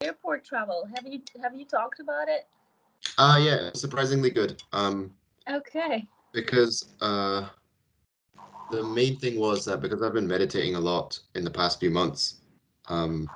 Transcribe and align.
airport 0.00 0.44
travel. 0.44 0.88
Have 0.94 1.06
you 1.06 1.20
have 1.42 1.54
you 1.54 1.64
talked 1.64 2.00
about 2.00 2.28
it? 2.28 2.46
Uh 3.18 3.38
yeah, 3.40 3.70
surprisingly 3.74 4.30
good. 4.30 4.62
Um 4.72 5.12
Okay. 5.50 6.06
because 6.32 6.94
uh 7.00 7.48
the 8.72 8.82
main 8.82 9.16
thing 9.18 9.38
was 9.38 9.64
that 9.64 9.80
because 9.80 10.02
I've 10.02 10.12
been 10.12 10.26
meditating 10.26 10.74
a 10.74 10.80
lot 10.80 11.18
in 11.34 11.44
the 11.44 11.50
past 11.50 11.80
few 11.80 11.90
months, 11.90 12.40
um 12.88 13.28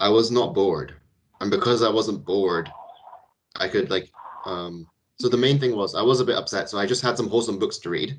I 0.00 0.08
was 0.08 0.30
not 0.30 0.54
bored. 0.54 0.94
And 1.40 1.50
because 1.50 1.82
I 1.82 1.90
wasn't 1.90 2.24
bored, 2.24 2.70
I 3.56 3.68
could 3.68 3.90
like 3.90 4.10
um 4.44 4.86
so 5.20 5.28
the 5.28 5.36
main 5.36 5.58
thing 5.58 5.76
was 5.76 5.94
I 5.94 6.02
was 6.02 6.20
a 6.20 6.24
bit 6.24 6.36
upset, 6.36 6.70
so 6.70 6.78
I 6.78 6.86
just 6.86 7.02
had 7.02 7.16
some 7.16 7.28
wholesome 7.28 7.58
books 7.58 7.78
to 7.78 7.90
read. 7.90 8.18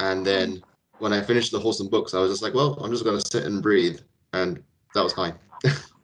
And 0.00 0.26
then 0.26 0.62
when 0.98 1.12
I 1.12 1.20
finished 1.20 1.52
the 1.52 1.60
wholesome 1.60 1.88
books, 1.88 2.14
I 2.14 2.20
was 2.20 2.30
just 2.32 2.42
like, 2.42 2.54
well, 2.54 2.74
I'm 2.82 2.90
just 2.90 3.04
gonna 3.04 3.20
sit 3.20 3.44
and 3.44 3.62
breathe, 3.62 4.00
and 4.32 4.62
that 4.94 5.02
was 5.02 5.12
fine. 5.12 5.34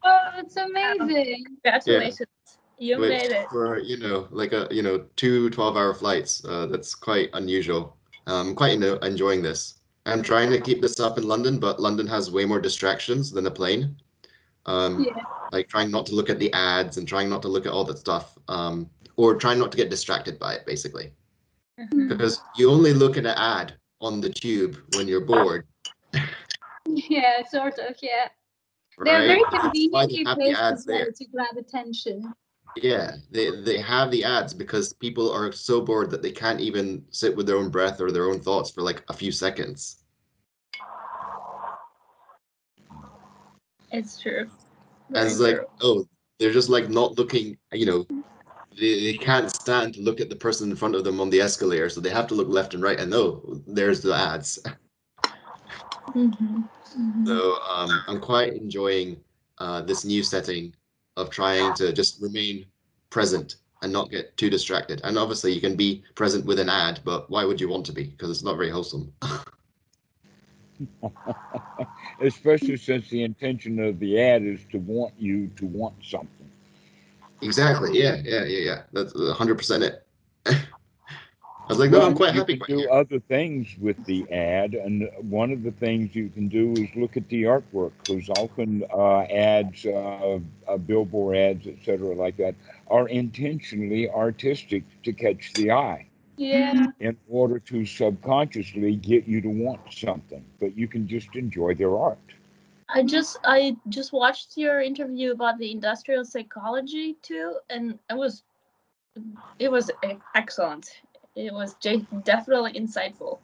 Oh, 0.02 0.18
it's 0.38 0.56
amazing. 0.56 1.44
Congratulations. 1.62 2.28
You 2.78 2.98
Which 2.98 3.10
made 3.10 3.30
it. 3.30 3.50
for 3.50 3.78
you 3.78 3.98
know 3.98 4.26
like 4.30 4.52
a 4.52 4.66
you 4.70 4.82
know 4.82 5.04
two 5.16 5.50
12 5.50 5.76
hour 5.76 5.92
flights, 5.92 6.42
uh, 6.44 6.66
that's 6.66 6.94
quite 6.94 7.28
unusual. 7.34 7.96
Um, 8.26 8.54
quite 8.54 8.72
you 8.72 8.78
know, 8.78 8.94
enjoying 8.96 9.42
this. 9.42 9.80
I'm 10.06 10.22
trying 10.22 10.50
to 10.50 10.60
keep 10.60 10.80
this 10.80 10.98
up 10.98 11.18
in 11.18 11.24
London, 11.28 11.58
but 11.58 11.80
London 11.80 12.06
has 12.06 12.30
way 12.30 12.44
more 12.46 12.60
distractions 12.60 13.30
than 13.30 13.46
a 13.46 13.50
plane. 13.50 13.96
Um, 14.66 15.04
Yeah. 15.04 15.22
like 15.52 15.68
trying 15.68 15.90
not 15.90 16.06
to 16.06 16.14
look 16.14 16.30
at 16.30 16.38
the 16.38 16.52
ads 16.52 16.96
and 16.96 17.06
trying 17.06 17.28
not 17.28 17.42
to 17.42 17.48
look 17.48 17.66
at 17.66 17.72
all 17.72 17.84
that 17.84 17.98
stuff, 17.98 18.38
um, 18.48 18.88
or 19.16 19.34
trying 19.34 19.58
not 19.58 19.70
to 19.72 19.76
get 19.76 19.90
distracted 19.90 20.38
by 20.38 20.54
it, 20.54 20.64
basically. 20.64 21.12
Mhm. 21.78 22.08
Because 22.08 22.40
you 22.56 22.70
only 22.70 22.94
look 22.94 23.16
at 23.18 23.26
an 23.26 23.36
ad 23.36 23.74
on 24.00 24.20
the 24.20 24.30
tube 24.30 24.78
when 24.94 25.06
you're 25.08 25.20
bored, 25.20 25.66
Yeah, 26.86 27.46
sort 27.46 27.78
of. 27.78 27.96
Yeah. 28.02 28.28
They're 29.04 29.14
right? 29.18 29.26
very 29.50 29.60
conveniently 29.60 30.24
placed 30.24 30.60
as 30.60 30.86
well 30.86 31.06
to 31.14 31.24
grab 31.26 31.56
attention. 31.56 32.34
Yeah, 32.76 33.16
they 33.30 33.50
they 33.62 33.78
have 33.78 34.10
the 34.10 34.24
ads 34.24 34.52
because 34.54 34.92
people 34.92 35.32
are 35.32 35.50
so 35.52 35.80
bored 35.80 36.10
that 36.10 36.22
they 36.22 36.30
can't 36.30 36.60
even 36.60 37.04
sit 37.10 37.34
with 37.34 37.46
their 37.46 37.56
own 37.56 37.70
breath 37.70 38.00
or 38.00 38.12
their 38.12 38.30
own 38.30 38.40
thoughts 38.40 38.70
for 38.70 38.82
like 38.82 39.02
a 39.08 39.12
few 39.12 39.32
seconds. 39.32 40.04
It's 43.90 44.20
true. 44.20 44.48
And 45.08 45.16
Very 45.16 45.30
it's 45.30 45.40
like, 45.40 45.56
true. 45.56 45.66
oh, 45.80 46.04
they're 46.38 46.52
just 46.52 46.68
like 46.68 46.88
not 46.88 47.18
looking, 47.18 47.58
you 47.72 47.86
know, 47.86 48.06
they, 48.78 49.12
they 49.12 49.18
can't 49.18 49.50
stand 49.50 49.94
to 49.94 50.00
look 50.00 50.20
at 50.20 50.28
the 50.28 50.36
person 50.36 50.70
in 50.70 50.76
front 50.76 50.94
of 50.94 51.02
them 51.02 51.20
on 51.20 51.30
the 51.30 51.40
escalator, 51.40 51.88
so 51.88 52.00
they 52.00 52.10
have 52.10 52.28
to 52.28 52.34
look 52.34 52.48
left 52.48 52.74
and 52.74 52.82
right 52.82 53.00
and 53.00 53.12
oh, 53.12 53.60
there's 53.66 54.00
the 54.00 54.14
ads. 54.14 54.60
Mhm. 56.14 56.68
Mhm. 56.96 57.26
So 57.26 57.58
um, 57.62 58.02
I'm 58.08 58.20
quite 58.20 58.54
enjoying 58.54 59.20
uh, 59.58 59.82
this 59.82 60.04
new 60.04 60.22
setting 60.22 60.74
of 61.16 61.30
trying 61.30 61.74
to 61.74 61.92
just 61.92 62.20
remain 62.20 62.66
present 63.10 63.56
and 63.82 63.92
not 63.92 64.10
get 64.10 64.36
too 64.36 64.50
distracted. 64.50 65.00
And 65.04 65.18
obviously, 65.18 65.52
you 65.52 65.60
can 65.60 65.76
be 65.76 66.02
present 66.14 66.44
with 66.44 66.58
an 66.58 66.68
ad, 66.68 67.00
but 67.04 67.30
why 67.30 67.44
would 67.44 67.60
you 67.60 67.68
want 67.68 67.86
to 67.86 67.92
be? 67.92 68.04
Because 68.04 68.30
it's 68.30 68.42
not 68.44 68.56
very 68.56 68.70
wholesome. 68.70 69.12
Especially 72.20 72.76
since 72.76 73.08
the 73.08 73.22
intention 73.22 73.78
of 73.80 73.98
the 73.98 74.20
ad 74.20 74.42
is 74.42 74.60
to 74.72 74.78
want 74.78 75.14
you 75.18 75.48
to 75.56 75.66
want 75.66 75.94
something. 76.02 76.50
exactly. 77.42 77.98
Yeah. 77.98 78.20
Yeah. 78.24 78.44
Yeah. 78.44 78.58
Yeah. 78.58 78.82
That's 78.92 79.14
100 79.14 79.56
percent 79.56 79.82
it. 79.82 80.06
I 81.70 81.72
was 81.72 81.78
like, 81.78 81.90
no, 81.92 82.02
I'm 82.02 82.14
quite 82.14 82.34
you 82.34 82.40
happy. 82.40 82.56
can 82.56 82.66
do 82.66 82.88
other 82.88 83.20
things 83.20 83.76
with 83.80 84.04
the 84.04 84.28
ad, 84.32 84.74
and 84.74 85.08
one 85.20 85.52
of 85.52 85.62
the 85.62 85.70
things 85.70 86.16
you 86.16 86.28
can 86.28 86.48
do 86.48 86.76
is 86.78 86.88
look 86.96 87.16
at 87.16 87.28
the 87.28 87.44
artwork, 87.44 87.92
because 88.04 88.28
often 88.28 88.84
uh, 88.92 89.20
ads, 89.20 89.86
uh, 89.86 90.40
uh, 90.66 90.76
billboard 90.78 91.36
ads, 91.36 91.66
etc., 91.68 92.14
like 92.16 92.36
that, 92.38 92.56
are 92.88 93.08
intentionally 93.08 94.10
artistic 94.10 94.82
to 95.04 95.12
catch 95.12 95.54
the 95.54 95.70
eye 95.70 96.08
Yeah. 96.36 96.88
in 96.98 97.16
order 97.28 97.60
to 97.60 97.86
subconsciously 97.86 98.96
get 98.96 99.28
you 99.28 99.40
to 99.40 99.48
want 99.48 99.80
something. 99.92 100.44
But 100.58 100.76
you 100.76 100.88
can 100.88 101.06
just 101.06 101.36
enjoy 101.36 101.74
their 101.74 101.96
art. 101.96 102.18
I 102.88 103.02
just 103.04 103.38
I 103.44 103.76
just 103.88 104.12
watched 104.12 104.56
your 104.56 104.80
interview 104.80 105.30
about 105.32 105.58
the 105.58 105.70
industrial 105.70 106.24
psychology 106.24 107.14
too, 107.22 107.56
and 107.70 107.98
it 108.10 108.16
was 108.16 108.42
it 109.58 109.70
was 109.70 109.90
e- 110.04 110.18
excellent. 110.34 111.02
It 111.36 111.52
was 111.52 111.74
j- 111.74 112.06
definitely 112.24 112.72
insightful. 112.74 113.38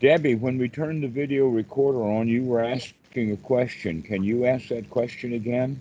Debbie, 0.00 0.34
when 0.34 0.58
we 0.58 0.68
turned 0.68 1.02
the 1.02 1.08
video 1.08 1.46
recorder 1.48 2.02
on, 2.02 2.28
you 2.28 2.42
were 2.44 2.62
asking 2.62 3.32
a 3.32 3.36
question. 3.36 4.02
Can 4.02 4.24
you 4.24 4.46
ask 4.46 4.68
that 4.68 4.90
question 4.90 5.32
again? 5.34 5.80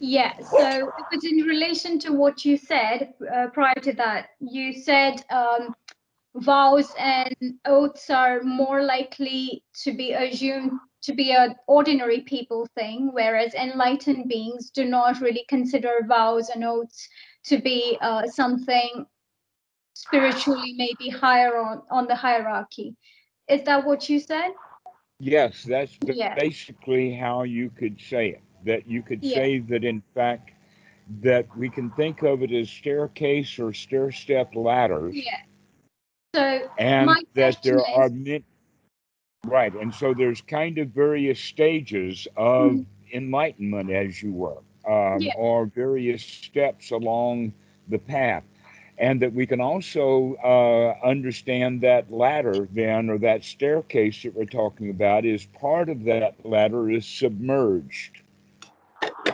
Yeah, 0.00 0.32
so 0.40 0.92
it 0.98 1.06
was 1.12 1.24
in 1.24 1.38
relation 1.46 1.98
to 2.00 2.12
what 2.12 2.44
you 2.44 2.56
said 2.56 3.14
uh, 3.32 3.48
prior 3.52 3.74
to 3.82 3.92
that. 3.94 4.28
You 4.40 4.72
said 4.72 5.24
um, 5.30 5.74
vows 6.36 6.92
and 6.98 7.34
oaths 7.66 8.10
are 8.10 8.42
more 8.42 8.82
likely 8.82 9.64
to 9.84 9.92
be 9.92 10.12
assumed 10.12 10.72
to 11.02 11.14
be 11.14 11.32
an 11.32 11.54
ordinary 11.66 12.20
people 12.22 12.66
thing, 12.74 13.10
whereas 13.12 13.54
enlightened 13.54 14.28
beings 14.28 14.70
do 14.70 14.84
not 14.84 15.20
really 15.20 15.44
consider 15.48 16.00
vows 16.06 16.50
and 16.50 16.64
oaths 16.64 17.08
to 17.46 17.58
be 17.58 17.98
uh, 18.00 18.26
something 18.26 19.06
spiritually 19.94 20.74
maybe 20.76 21.08
higher 21.08 21.56
on, 21.56 21.82
on 21.90 22.06
the 22.06 22.14
hierarchy. 22.14 22.94
Is 23.48 23.62
that 23.64 23.84
what 23.84 24.08
you 24.08 24.20
said? 24.20 24.50
Yes, 25.18 25.62
that's 25.62 25.96
Yeah. 26.04 26.34
basically 26.34 27.14
how 27.14 27.44
you 27.44 27.70
could 27.70 28.00
say 28.00 28.30
it. 28.30 28.42
That 28.64 28.86
you 28.86 29.02
could 29.02 29.22
Yeah. 29.22 29.34
say 29.34 29.58
that, 29.60 29.84
in 29.84 30.02
fact, 30.14 30.50
that 31.22 31.46
we 31.56 31.70
can 31.70 31.90
think 31.92 32.22
of 32.22 32.42
it 32.42 32.52
as 32.52 32.68
staircase 32.68 33.58
or 33.58 33.72
stair 33.72 34.10
step 34.10 34.54
ladders, 34.54 35.14
Yeah. 35.14 35.42
So 36.34 36.68
and 36.78 37.06
my 37.06 37.22
that 37.34 37.62
there 37.62 37.80
are 37.80 38.10
many. 38.10 38.44
Right, 39.46 39.72
and 39.72 39.94
so 39.94 40.12
there's 40.12 40.40
kind 40.42 40.78
of 40.78 40.88
various 40.88 41.38
stages 41.38 42.26
of 42.36 42.72
Mhm. 42.72 42.86
enlightenment, 43.12 43.90
as 43.90 44.20
you 44.20 44.32
were, 44.32 44.60
um, 44.86 45.26
Yeah. 45.26 45.32
or 45.34 45.66
various 45.66 46.22
steps 46.22 46.90
along 46.90 47.52
the 47.88 47.98
path. 47.98 48.44
And 48.98 49.20
that 49.22 49.32
we 49.32 49.46
can 49.46 49.60
also 49.60 50.34
uh, 50.36 50.94
understand 51.06 51.80
that 51.82 52.10
ladder, 52.12 52.68
then, 52.72 53.10
or 53.10 53.18
that 53.18 53.44
staircase 53.44 54.22
that 54.22 54.34
we're 54.34 54.46
talking 54.46 54.90
about, 54.90 55.24
is 55.24 55.46
part 55.46 55.88
of 55.88 56.04
that 56.04 56.44
ladder 56.44 56.90
is 56.90 57.06
submerged. 57.06 58.22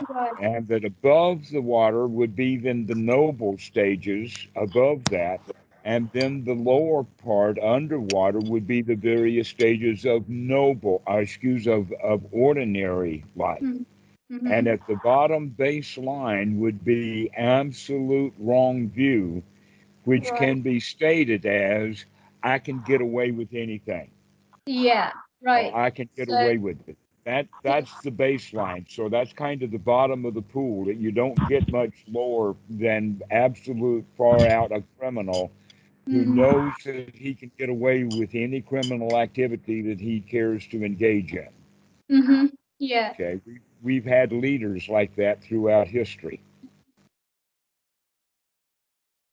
right. 0.09 0.33
And 0.37 0.67
that 0.67 0.83
above 0.83 1.49
the 1.49 1.61
water 1.61 2.07
would 2.07 2.35
be 2.35 2.57
then 2.57 2.85
the 2.85 2.95
noble 2.95 3.57
stages 3.57 4.47
above 4.55 5.09
that. 5.09 5.41
And 5.83 6.11
then 6.11 6.43
the 6.43 6.53
lower 6.53 7.03
part 7.03 7.57
underwater 7.59 8.41
would 8.41 8.67
be 8.67 8.81
the 8.81 8.95
various 8.95 9.47
stages 9.49 10.05
of 10.05 10.29
noble, 10.29 11.01
uh, 11.09 11.17
excuse, 11.17 11.67
of, 11.67 11.91
of 12.03 12.25
ordinary 12.31 13.25
life. 13.35 13.81
Mhm. 14.33 14.51
And 14.51 14.67
at 14.67 14.85
the 14.87 14.95
bottom 15.03 15.53
baseline 15.57 16.57
would 16.57 16.83
be 16.83 17.29
absolute 17.37 18.33
wrong 18.39 18.89
view, 18.89 19.43
which 20.05 20.29
Right. 20.31 20.39
can 20.39 20.61
be 20.61 20.79
stated 20.79 21.45
as 21.45 22.05
I 22.41 22.57
can 22.59 22.81
get 22.85 23.01
away 23.01 23.31
with 23.31 23.53
anything. 23.53 24.09
yeah, 24.65 25.11
or 25.41 25.47
right. 25.47 25.73
I 25.73 25.89
can 25.89 26.09
get 26.15 26.29
So- 26.29 26.35
away 26.35 26.57
with 26.57 26.77
it. 26.87 26.97
That 27.25 27.47
that's 27.63 28.01
the 28.01 28.11
baseline. 28.11 28.89
So 28.89 29.07
that's 29.09 29.31
kind 29.33 29.61
of 29.61 29.71
the 29.71 29.77
bottom 29.77 30.25
of 30.25 30.33
the 30.33 30.41
pool. 30.41 30.85
That 30.85 30.95
you 30.97 31.11
don't 31.11 31.37
get 31.49 31.69
much 31.71 31.93
lower 32.07 32.55
than 32.69 33.21
absolute 33.31 34.05
far 34.17 34.41
out 34.47 34.71
a 34.71 34.83
criminal 34.97 35.51
who 36.05 36.25
Mhm. 36.25 36.35
knows 36.35 36.73
that 36.85 37.13
he 37.15 37.33
can 37.33 37.51
get 37.57 37.69
away 37.69 38.03
with 38.05 38.31
any 38.35 38.61
criminal 38.61 39.17
activity 39.17 39.81
that 39.83 39.99
he 40.01 40.19
cares 40.21 40.65
to 40.67 40.83
engage 40.83 41.33
in. 41.33 41.49
Mm-hmm. 42.11 42.45
Yeah. 42.79 43.11
Okay, 43.13 43.39
we, 43.45 43.59
we've 43.83 44.05
had 44.05 44.31
leaders 44.31 44.89
like 44.89 45.15
that 45.15 45.43
throughout 45.43 45.87
history. 45.87 46.41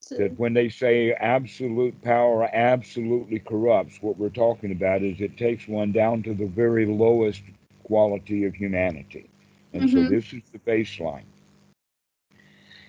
So, 0.01 0.17
That 0.17 0.39
when 0.39 0.55
they 0.55 0.69
say 0.69 1.13
absolute 1.13 2.01
power 2.03 2.49
absolutely 2.53 3.39
corrupts, 3.41 4.03
what 4.03 4.19
we're 4.19 4.29
talking 4.31 4.73
about 4.73 5.03
is 5.03 5.21
it 5.21 5.37
takes 5.37 5.69
one 5.69 5.93
down 5.93 6.23
to 6.25 6.35
the 6.35 6.47
very 6.47 6.87
lowest 6.87 7.43
quality 7.85 8.45
of 8.45 8.55
humanity. 8.55 9.29
And 9.73 9.89
so 9.89 10.05
Mhm. 10.05 10.05
this 10.05 10.33
is 10.33 10.43
the 10.53 10.59
baseline. 10.59 11.25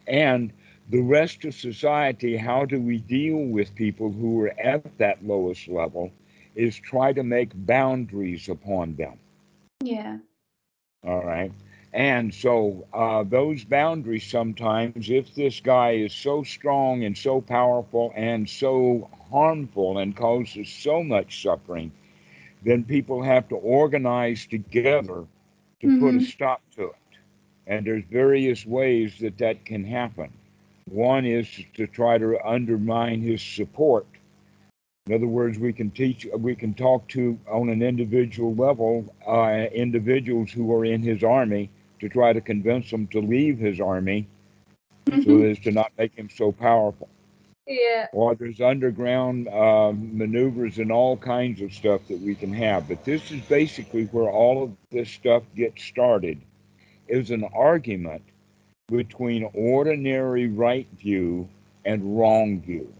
And 0.07 0.53
the 0.89 1.01
rest 1.01 1.45
of 1.45 1.53
society, 1.55 2.37
how 2.37 2.65
do 2.65 2.81
we 2.81 2.97
deal 2.99 3.37
with 3.45 3.75
people 3.75 4.11
who 4.11 4.41
are 4.41 4.53
at 4.59 4.91
that 4.91 5.23
lowest 5.23 5.67
level? 5.67 6.11
Is 6.55 6.77
try 6.77 7.13
to 7.13 7.23
make 7.23 7.51
boundaries 7.55 8.47
upon 8.49 8.95
them. 8.95 9.19
yeah. 9.83 10.19
All 11.05 11.23
right. 11.23 11.51
And 11.93 12.33
so 12.33 12.87
uh, 12.93 13.23
those 13.23 13.63
boundaries 13.65 14.25
sometimes, 14.29 15.09
if 15.09 15.33
this 15.33 15.59
guy 15.59 15.91
is 15.91 16.13
so 16.13 16.43
strong 16.43 17.03
and 17.03 17.17
so 17.17 17.41
powerful 17.41 18.11
and 18.15 18.47
so 18.49 19.09
harmful 19.31 19.97
and 19.97 20.15
causes 20.15 20.69
so 20.69 21.03
much 21.03 21.41
suffering, 21.41 21.91
then 22.63 22.83
people 22.85 23.23
have 23.23 23.47
to 23.49 23.55
organize 23.55 24.45
together 24.47 25.19
to 25.75 25.83
put 25.89 26.09
a 26.09 26.13
Mhm. 26.13 26.21
stop 26.21 26.55
to 26.75 26.83
it. 26.85 26.93
And 27.67 27.85
there's 27.85 28.03
various 28.05 28.65
ways 28.65 29.17
that 29.19 29.37
that 29.37 29.65
can 29.65 29.83
happen. 29.85 30.31
One 30.85 31.25
is 31.25 31.47
to 31.75 31.87
try 31.87 32.17
to 32.17 32.39
undermine 32.45 33.21
his 33.21 33.41
support. 33.41 34.07
In 35.11 35.15
other 35.15 35.27
words, 35.27 35.59
we 35.59 35.73
can 35.73 35.91
teach, 35.91 36.25
we 36.37 36.55
can 36.55 36.73
talk 36.73 37.05
to 37.09 37.37
on 37.49 37.67
an 37.67 37.81
individual 37.81 38.55
level, 38.55 39.13
uh, 39.27 39.65
individuals 39.73 40.53
who 40.53 40.73
are 40.73 40.85
in 40.85 41.01
his 41.01 41.21
army 41.21 41.69
to 41.99 42.07
try 42.07 42.31
to 42.31 42.39
convince 42.39 42.89
them 42.89 43.07
to 43.07 43.19
leave 43.19 43.59
his 43.59 43.81
army 43.81 44.25
so 45.09 45.13
Mhm. 45.13 45.51
as 45.51 45.59
to 45.59 45.71
not 45.71 45.91
make 45.97 46.15
him 46.15 46.29
so 46.29 46.53
powerful. 46.53 47.09
Yeah. 47.67 48.07
Or 48.13 48.35
there's 48.35 48.61
underground 48.61 49.49
uh, 49.49 49.91
maneuvers 49.93 50.77
and 50.77 50.93
all 50.93 51.17
kinds 51.17 51.59
of 51.59 51.73
stuff 51.73 52.07
that 52.07 52.21
we 52.21 52.33
can 52.33 52.53
have. 52.53 52.87
But 52.87 53.03
this 53.03 53.31
is 53.31 53.41
basically 53.49 54.05
where 54.13 54.29
all 54.29 54.63
of 54.63 54.71
this 54.91 55.09
stuff 55.09 55.43
gets 55.57 55.83
started 55.83 56.39
is 57.09 57.31
an 57.31 57.43
argument 57.53 58.23
between 58.87 59.43
ordinary 59.53 60.47
right 60.47 60.87
view 60.97 61.49
and 61.83 62.17
wrong 62.17 62.61
view. 62.61 62.93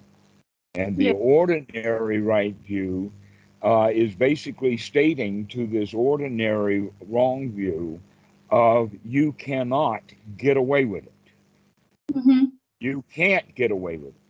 And 0.75 0.97
the 0.97 1.07
Yeah. 1.07 1.13
ordinary 1.13 2.21
right 2.21 2.55
view 2.55 3.11
uh, 3.61 3.89
is 3.93 4.15
basically 4.15 4.77
stating 4.77 5.45
to 5.47 5.67
this 5.67 5.93
ordinary 5.93 6.89
wrong 7.07 7.51
view 7.51 7.99
of 8.49 8.91
you 9.05 9.33
cannot 9.33 10.03
get 10.37 10.57
away 10.57 10.85
with 10.85 11.05
it. 11.05 11.13
hmm 12.13 12.45
You 12.79 13.03
can't 13.13 13.55
get 13.55 13.71
away 13.71 13.97
with 13.97 14.09
it. 14.15 14.21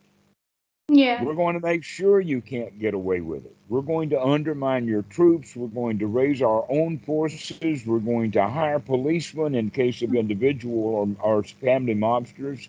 Yeah. 0.89 1.23
We're 1.23 1.35
going 1.35 1.55
to 1.55 1.61
make 1.61 1.83
sure 1.83 2.19
you 2.19 2.41
can't 2.41 2.79
get 2.79 2.93
away 2.93 3.21
with 3.21 3.45
it. 3.45 3.55
We're 3.69 3.81
going 3.81 4.09
to 4.09 4.21
undermine 4.21 4.87
your 4.87 5.03
troops. 5.03 5.55
We're 5.55 5.67
going 5.67 5.99
to 5.99 6.07
raise 6.07 6.41
our 6.41 6.65
own 6.69 6.97
forces. 6.99 7.85
We're 7.85 7.99
going 7.99 8.31
to 8.31 8.47
hire 8.47 8.79
policemen 8.79 9.55
in 9.55 9.69
case 9.69 10.01
of 10.01 10.13
individual 10.15 10.83
or, 10.95 11.07
or 11.21 11.43
family 11.43 11.95
mobsters. 11.95 12.67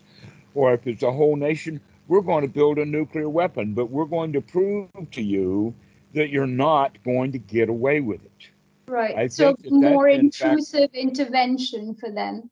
Or 0.55 0.75
if 0.75 0.87
it's 0.87 1.03
a 1.03 1.13
whole 1.13 1.37
nation, 1.37 1.81
we're 2.09 2.21
going 2.21 2.43
to 2.43 2.49
build 2.49 2.79
a 2.79 2.85
nuclear 2.85 3.29
weapon. 3.29 3.75
But 3.75 3.91
we're 3.91 4.05
going 4.05 4.33
to 4.33 4.41
prove 4.41 4.89
to 5.13 5.23
you 5.23 5.75
that 6.15 6.31
you're 6.31 6.47
not 6.47 7.03
going 7.05 7.33
to 7.33 7.39
get 7.39 7.69
away 7.69 8.01
with 8.01 8.25
it. 8.25 8.49
Right. 8.87 9.17
I 9.17 9.27
so 9.29 9.57
that 9.59 9.73
more 9.73 10.09
in 10.09 10.31
fact- 10.31 10.45
intrusive 10.45 10.91
intervention 10.93 11.95
for 11.95 12.11
them, 12.11 12.51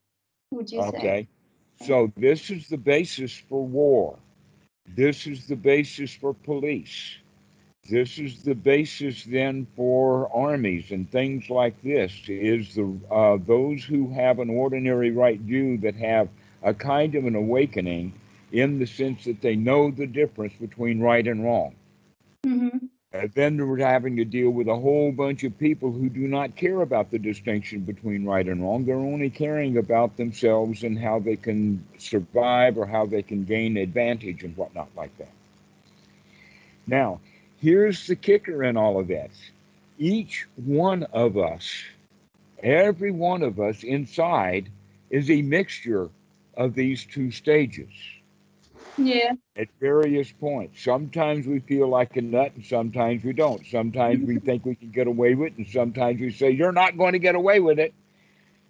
would 0.51 0.71
you 0.71 0.81
say? 0.83 0.89
Okay. 0.89 1.29
So 1.83 2.13
this 2.17 2.51
is 2.51 2.69
the 2.69 2.77
basis 2.77 3.37
for 3.49 3.67
war. 3.67 4.19
This 4.97 5.27
is 5.27 5.47
the 5.47 5.57
basis 5.57 6.15
for 6.15 6.35
police. 6.35 7.17
This 7.89 8.19
is 8.19 8.43
the 8.43 8.55
basis 8.55 9.25
then 9.25 9.67
for 9.75 10.31
armies 10.35 10.91
and 10.91 11.11
things 11.11 11.49
like 11.49 11.81
this 11.83 12.13
is 12.29 12.75
the 12.75 12.99
uh, 13.11 13.39
those 13.47 13.83
who 13.83 14.11
have 14.13 14.39
an 14.39 14.51
ordinary 14.51 15.11
right 15.11 15.41
view 15.41 15.79
that 15.79 15.95
have 15.97 16.29
a 16.63 16.75
kind 16.75 17.15
of 17.15 17.25
an 17.25 17.35
awakening 17.35 18.13
in 18.53 18.79
the 18.79 18.87
sense 18.87 19.25
that 19.25 19.41
they 19.41 19.57
know 19.57 19.91
the 19.91 20.07
difference 20.07 20.53
between 20.61 21.01
right 21.01 21.27
and 21.27 21.45
wrong. 21.45 21.75
hmm 22.45 22.69
And 23.13 23.33
then 23.33 23.57
we're 23.67 23.79
having 23.79 24.17
to 24.17 24.25
deal 24.25 24.51
with 24.51 24.69
a 24.69 24.77
whole 24.77 25.13
bunch 25.13 25.45
of 25.45 25.59
people 25.59 25.93
who 25.93 26.09
do 26.09 26.27
not 26.29 26.57
care 26.57 26.81
about 26.81 27.11
the 27.11 27.19
distinction 27.19 27.81
between 27.81 28.25
right 28.25 28.47
and 28.47 28.63
wrong. 28.63 28.85
They're 28.85 28.97
only 28.97 29.31
caring 29.31 29.79
about 29.79 30.17
themselves 30.17 30.85
and 30.85 30.99
how 30.99 31.19
they 31.19 31.37
can 31.37 31.85
survive 31.99 32.79
or 32.79 32.87
how 32.87 33.07
they 33.07 33.23
can 33.23 33.45
gain 33.45 33.77
advantage 33.77 34.45
and 34.45 34.57
whatnot 34.57 34.89
like 34.97 35.17
that. 35.19 35.33
Now, 36.87 37.21
here's 37.61 38.07
the 38.07 38.17
kicker 38.17 38.65
in 38.65 38.77
all 38.77 38.99
of 38.99 39.09
that. 39.09 39.31
Each 39.99 40.47
one 40.57 41.05
of 41.13 41.37
us, 41.37 41.69
every 42.63 43.11
one 43.11 43.43
of 43.43 43.61
us 43.61 43.83
inside, 43.83 44.71
is 45.11 45.31
a 45.31 45.43
mixture 45.43 46.09
of 46.57 46.75
these 46.75 47.05
two 47.05 47.31
stages 47.31 47.91
Yeah. 48.97 49.33
at 49.57 49.69
various 49.81 50.33
points. 50.33 50.83
Sometimes 50.83 51.47
we 51.47 51.61
feel 51.61 51.89
like 51.89 52.17
a 52.17 52.23
nut 52.23 52.53
and 52.55 52.65
sometimes 52.65 53.25
we 53.25 53.33
don't. 53.33 53.65
Sometimes 53.67 54.27
we 54.27 54.37
mm-hmm. 54.37 54.47
think 54.47 54.65
we 54.65 54.75
can 54.75 54.91
get 54.91 55.07
away 55.07 55.35
with 55.35 55.53
it 55.53 55.59
and 55.59 55.69
sometimes 55.69 56.21
we 56.21 56.31
say, 56.31 56.51
You're 56.51 56.73
not 56.73 56.97
going 56.97 57.13
to 57.13 57.19
get 57.19 57.35
away 57.35 57.61
with 57.61 57.79
it. 57.79 57.95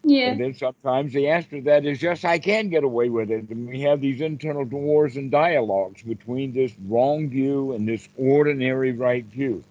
Yeah. 0.02 0.30
And 0.30 0.40
then 0.40 0.54
sometimes 0.54 1.12
the 1.12 1.28
answer 1.28 1.50
to 1.50 1.62
that 1.62 1.84
is, 1.84 2.02
Yes, 2.02 2.24
I 2.24 2.38
can 2.38 2.68
get 2.68 2.84
away 2.84 3.08
with 3.08 3.30
it. 3.30 3.48
And 3.50 3.68
we 3.68 3.80
have 3.82 4.00
these 4.00 4.20
internal 4.20 4.64
wars 4.64 5.16
and 5.16 5.30
dialogues 5.30 6.02
between 6.02 6.52
this 6.52 6.72
wrong 6.86 7.28
view 7.28 7.72
and 7.72 7.88
this 7.88 8.08
ordinary 8.16 8.92
right 8.92 9.24
view. 9.24 9.64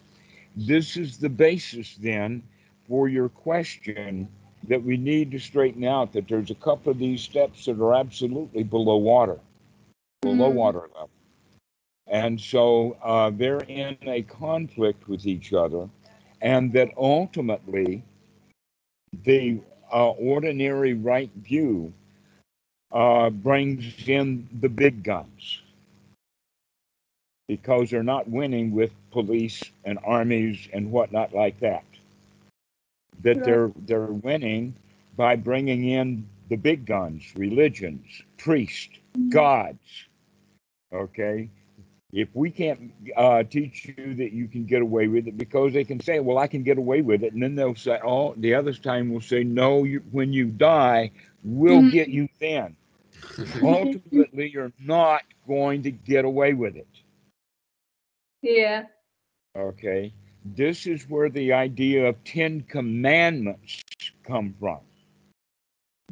This 0.55 0.97
is 0.97 1.17
the 1.17 1.29
basis 1.29 1.95
then 1.99 2.43
for 2.87 3.07
your 3.07 3.29
question 3.29 4.27
that 4.67 4.83
we 4.83 4.97
need 4.97 5.31
to 5.31 5.39
straighten 5.39 5.85
out 5.85 6.11
that 6.13 6.27
there's 6.27 6.51
a 6.51 6.55
couple 6.55 6.91
of 6.91 6.99
these 6.99 7.21
steps 7.21 7.65
that 7.65 7.79
are 7.79 7.95
absolutely 7.95 8.63
below 8.63 8.97
water 8.97 9.39
below 10.21 10.49
Mhm. 10.49 10.53
water 10.53 10.89
level. 10.93 11.09
And 12.07 12.39
so 12.39 12.97
uh, 13.03 13.31
they're 13.31 13.61
in 13.61 13.97
a 14.01 14.21
conflict 14.23 15.07
with 15.07 15.25
each 15.25 15.53
other, 15.53 15.89
and 16.41 16.71
that 16.73 16.89
ultimately 16.97 18.03
the 19.23 19.61
uh, 19.93 20.09
ordinary 20.11 20.93
right 20.93 21.31
view 21.35 21.93
uh, 22.91 23.29
brings 23.29 24.07
in 24.07 24.47
the 24.61 24.69
big 24.69 25.03
guns 25.03 25.61
because 27.47 27.89
they're 27.89 28.03
not 28.03 28.29
winning 28.29 28.71
with 28.71 28.91
police 29.11 29.71
and 29.85 29.99
armies 30.03 30.67
and 30.73 30.91
whatnot 30.91 31.33
like 31.33 31.59
that. 31.59 31.83
That 33.21 33.43
Right. 33.43 33.43
they're 33.43 33.71
they're 33.85 34.05
winning 34.11 34.75
by 35.15 35.35
bringing 35.35 35.85
in 35.85 36.27
the 36.49 36.57
big 36.57 36.85
guns, 36.85 37.23
religions, 37.35 38.23
priests, 38.37 38.99
gods. 39.29 40.08
Okay. 40.93 41.49
If 42.11 42.29
we 42.33 42.49
can't 42.49 42.91
uh, 43.15 43.43
teach 43.43 43.85
you 43.85 44.15
that 44.15 44.31
you 44.31 44.47
can 44.47 44.65
get 44.65 44.81
away 44.81 45.07
with 45.07 45.27
it, 45.27 45.37
because 45.37 45.73
they 45.73 45.83
can 45.83 45.99
say, 45.99 46.19
"Well, 46.19 46.39
I 46.39 46.47
can 46.47 46.63
get 46.63 46.79
away 46.79 47.01
with 47.01 47.23
it," 47.23 47.33
and 47.33 47.43
then 47.43 47.53
they'll 47.53 47.75
say, 47.75 47.99
"Oh," 48.03 48.33
the 48.35 48.55
other 48.55 48.73
time 48.73 49.13
will 49.13 49.21
say, 49.21 49.43
"No, 49.43 49.83
you, 49.83 49.99
when 50.11 50.33
you 50.33 50.45
die, 50.45 51.11
we'll 51.43 51.83
Mhm. 51.83 51.91
get 51.91 52.09
you 52.09 52.27
then." 52.39 52.75
Ultimately, 53.61 54.49
you're 54.49 54.73
not 54.79 55.21
going 55.47 55.83
to 55.83 55.91
get 55.91 56.25
away 56.25 56.53
with 56.53 56.75
it. 56.75 56.87
Yeah. 58.41 58.85
Okay. 59.55 60.13
This 60.45 60.87
is 60.87 61.07
where 61.09 61.29
the 61.29 61.53
idea 61.53 62.07
of 62.07 62.23
Ten 62.23 62.61
Commandments 62.61 63.81
come 64.23 64.55
from. 64.59 64.79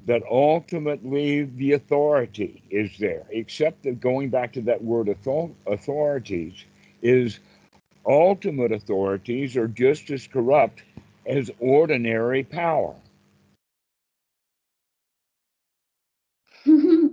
That 0.08 0.24
ultimately 0.30 1.44
the 1.44 1.74
authority 1.74 2.64
is 2.72 2.90
there, 2.98 3.26
except 3.30 3.84
that 3.84 4.00
going 4.02 4.30
back 4.30 4.54
to 4.54 4.62
that 4.62 4.84
word 4.84 5.10
author- 5.10 5.54
authorities 5.68 6.66
is 7.02 7.40
ultimate 8.06 8.72
authorities 8.72 9.58
are 9.58 9.68
just 9.68 10.10
as 10.10 10.26
corrupt 10.26 10.82
as 11.28 11.52
ordinary 11.60 12.44
power. 12.44 12.96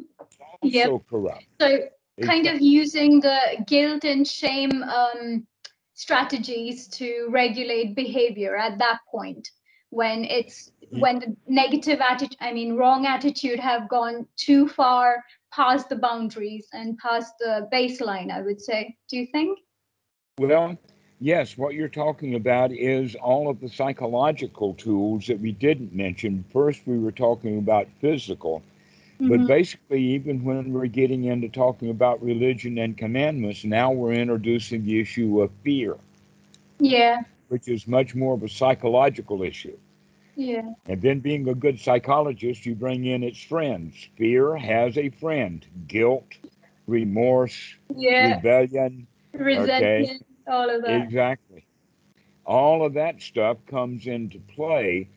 Yep. 0.62 1.02
corrupt. 1.10 1.44
so 1.60 1.68
kind 2.22 2.46
It's- 2.46 2.56
of 2.56 2.62
using 2.62 3.20
the 3.20 3.38
guilt 3.66 4.04
and 4.04 4.26
shame 4.26 4.82
um, 4.84 5.46
strategies 5.94 6.88
to 6.88 7.28
regulate 7.30 7.94
behavior 7.94 8.56
at 8.56 8.78
that 8.78 9.00
point 9.10 9.50
when 9.90 10.24
it's 10.24 10.70
when 10.90 11.18
the 11.20 11.36
negative 11.48 12.00
attitude 12.00 12.36
i 12.40 12.52
mean 12.52 12.74
wrong 12.76 13.06
attitude 13.06 13.58
have 13.58 13.88
gone 13.88 14.26
too 14.36 14.68
far 14.68 15.22
past 15.52 15.88
the 15.88 15.96
boundaries 15.96 16.66
and 16.72 16.98
past 16.98 17.34
the 17.40 17.68
baseline 17.72 18.30
i 18.30 18.40
would 18.40 18.60
say 18.60 18.96
do 19.08 19.16
you 19.16 19.26
think 19.26 19.58
Well, 20.38 20.76
yes, 21.20 21.56
what 21.56 21.74
you're 21.74 21.88
talking 21.88 22.34
about 22.34 22.72
is 22.72 23.14
all 23.14 23.48
of 23.48 23.60
the 23.60 23.68
psychological 23.68 24.74
tools 24.74 25.26
that 25.28 25.38
we 25.40 25.52
didn't 25.52 25.94
mention. 25.94 26.44
First, 26.52 26.80
we 26.86 26.98
were 26.98 27.12
talking 27.12 27.58
about 27.58 27.86
physical, 28.00 28.62
but 29.20 29.40
Mhm. 29.40 29.46
basically, 29.46 30.02
even 30.02 30.42
when 30.44 30.72
we're 30.72 30.86
getting 30.86 31.24
into 31.24 31.48
talking 31.48 31.90
about 31.90 32.22
religion 32.22 32.78
and 32.78 32.96
commandments, 32.98 33.64
now 33.64 33.92
we're 33.92 34.12
introducing 34.12 34.84
the 34.84 35.00
issue 35.00 35.40
of 35.40 35.50
fear, 35.62 35.96
yeah 36.80 37.22
which 37.48 37.68
is 37.68 37.86
much 37.86 38.14
more 38.14 38.34
of 38.34 38.42
a 38.42 38.48
psychological 38.48 39.42
issue. 39.42 39.76
Yeah 40.36 40.72
And 40.86 41.00
then, 41.00 41.20
being 41.20 41.48
a 41.48 41.54
good 41.54 41.80
psychologist, 41.80 42.66
you 42.66 42.74
bring 42.74 43.04
in 43.04 43.22
its 43.22 43.42
friends. 43.42 43.94
Fear 44.16 44.56
has 44.56 44.96
a 44.98 45.10
friend 45.10 45.64
guilt, 45.86 46.26
remorse, 46.86 47.74
yeah 47.94 48.36
rebellion, 48.36 49.06
resentment 49.32 50.24
all 50.46 50.70
of 50.70 50.82
that 50.82 51.02
Exactly. 51.02 51.64
All 52.44 52.84
of 52.84 52.94
that 52.94 53.22
stuff 53.22 53.56
comes 53.66 54.06
into 54.06 54.38
play 54.38 55.08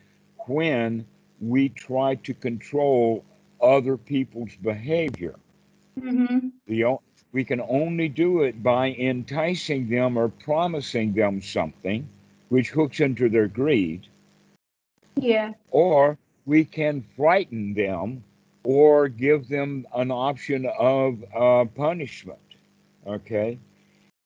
when 0.47 1.05
we 1.41 1.69
try 1.69 2.15
to 2.15 2.33
control 2.33 3.23
other 3.61 3.97
people's 3.97 4.55
behavior. 4.61 5.35
Mm-hmm. 5.99 6.49
The, 6.67 6.97
we 7.33 7.43
can 7.43 7.61
only 7.61 8.07
do 8.07 8.43
it 8.43 8.63
by 8.63 8.91
enticing 8.93 9.89
them 9.89 10.17
or 10.17 10.29
promising 10.29 11.13
them 11.13 11.41
something 11.41 12.07
which 12.49 12.69
hooks 12.69 13.01
into 13.01 13.27
their 13.27 13.47
greed, 13.47 14.07
Yeah. 15.19 15.53
or 15.71 16.17
we 16.45 16.63
can 16.65 17.03
frighten 17.15 17.73
them 17.73 18.23
or 18.63 19.07
give 19.07 19.47
them 19.47 19.85
an 19.95 20.11
option 20.11 20.65
of 20.79 21.23
uh, 21.35 21.65
punishment. 21.65 22.39
Okay? 23.05 23.59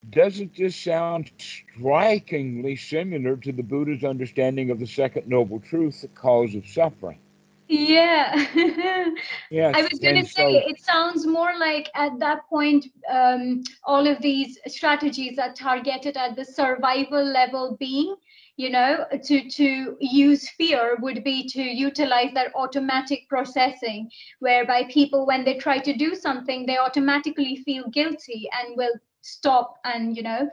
Doesn't 0.10 0.56
this 0.56 0.76
sound 0.76 1.32
strikingly 1.38 2.76
similar 2.76 3.38
to 3.38 3.52
the 3.52 3.62
Buddha's 3.62 4.04
understanding 4.04 4.72
of 4.72 4.80
the 4.80 4.88
second 4.88 5.28
noble 5.28 5.60
truth, 5.60 6.02
the 6.02 6.08
cause 6.10 6.56
of 6.56 6.68
suffering? 6.68 7.20
Yeah. 7.68 8.46
Yes. 9.50 9.76
I 9.78 9.82
was 9.82 10.00
going 10.00 10.16
to 10.24 10.26
say, 10.26 10.62
so- 10.62 10.70
it 10.70 10.82
sounds 10.82 11.28
more 11.28 11.52
like 11.60 11.90
at 11.96 12.18
that 12.20 12.48
point, 12.50 12.88
um, 13.10 13.64
all 13.84 14.08
of 14.08 14.22
these 14.22 14.58
strategies 14.68 15.38
are 15.38 15.54
targeted 15.54 16.18
at 16.18 16.36
the 16.36 16.46
survival 16.46 17.24
level 17.24 17.76
being. 17.80 18.16
You 18.58 18.70
know, 18.70 19.06
to 19.24 19.50
to 19.50 19.98
use 20.00 20.50
fear 20.50 20.98
would 21.02 21.24
be 21.24 21.48
to 21.50 21.62
utilize 21.62 22.34
that 22.34 22.52
automatic 22.56 23.28
processing, 23.30 24.10
whereby 24.40 24.84
people, 24.86 25.26
when 25.26 25.44
they 25.46 25.56
try 25.58 25.80
to 25.80 25.94
do 25.94 26.16
something, 26.16 26.66
they 26.66 26.78
automatically 26.78 27.56
feel 27.66 27.88
guilty 27.90 28.50
and 28.60 28.78
will 28.78 28.94
stop 29.22 29.78
and 29.84 30.16
you 30.16 30.24
know, 30.24 30.50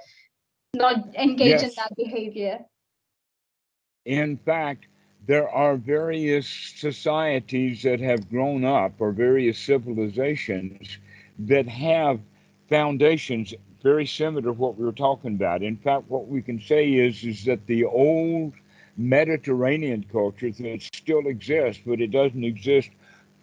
not 0.75 1.14
engage 1.17 1.62
in 1.62 1.73
that 1.76 1.95
behavior. 1.97 2.61
In 4.07 4.38
fact, 4.38 4.87
there 5.26 5.49
are 5.50 5.76
various 5.76 6.49
societies 6.49 7.83
that 7.83 8.00
have 8.00 8.31
grown 8.31 8.64
up, 8.64 8.93
or 9.00 9.12
various 9.12 9.59
civilizations 9.59 10.99
that 11.40 11.69
have 11.69 12.21
foundations 12.69 13.52
very 13.82 14.06
similar 14.06 14.42
to 14.42 14.52
what 14.52 14.76
we 14.76 14.85
were 14.85 14.92
talking 14.92 15.35
about. 15.35 15.62
In 15.62 15.76
fact, 15.76 16.04
what 16.08 16.28
we 16.28 16.42
can 16.42 16.61
say 16.61 16.92
is, 16.92 17.23
is 17.25 17.44
that 17.44 17.66
the 17.66 17.85
old 17.85 18.52
Mediterranean 18.97 20.04
culture 20.11 20.50
that 20.50 20.82
still 20.82 21.26
exists, 21.26 21.82
but 21.87 22.00
it 22.00 22.11
doesn't 22.11 22.44
exist 22.44 22.90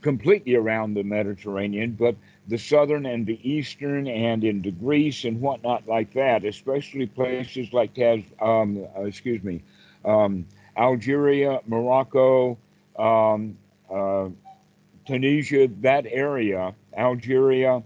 completely 0.01 0.56
around 0.56 0.94
the 0.94 1.04
Mediterranean, 1.04 1.92
but 1.92 2.15
the 2.48 2.58
southern 2.58 3.06
and 3.06 3.25
the 3.25 3.39
eastern 3.50 4.08
and 4.08 4.44
into 4.44 4.70
Greece 4.72 5.24
and 5.24 5.42
whatnot 5.42 5.88
like 5.88 6.13
that, 6.13 6.44
especially 6.44 7.08
places 7.08 7.74
like 7.74 7.96
Taz, 7.96 8.24
um, 8.42 8.86
uh, 8.96 9.01
excuse 9.04 9.42
me, 9.44 9.63
um, 10.04 10.46
Algeria, 10.77 11.62
Morocco, 11.65 12.58
um, 13.00 13.58
uh, 13.89 14.27
Tunisia, 15.08 15.70
that 15.82 16.06
area, 16.08 16.75
Algeria, 16.96 17.82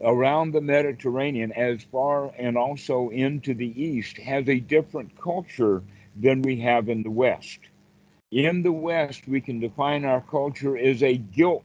around 0.00 0.52
the 0.52 0.60
Mediterranean, 0.60 1.52
as 1.52 1.82
far 1.82 2.32
and 2.38 2.56
also 2.56 3.08
into 3.10 3.54
the 3.54 3.82
east, 3.82 4.18
has 4.18 4.48
a 4.48 4.60
different 4.60 5.16
culture 5.18 5.82
than 6.16 6.42
we 6.42 6.60
have 6.60 6.88
in 6.88 7.02
the 7.02 7.10
West. 7.10 7.60
In 8.30 8.62
the 8.62 8.72
West, 8.72 9.26
we 9.28 9.40
can 9.40 9.58
define 9.60 10.04
our 10.04 10.20
culture 10.20 10.76
as 10.76 11.02
a 11.02 11.16
guilt 11.16 11.64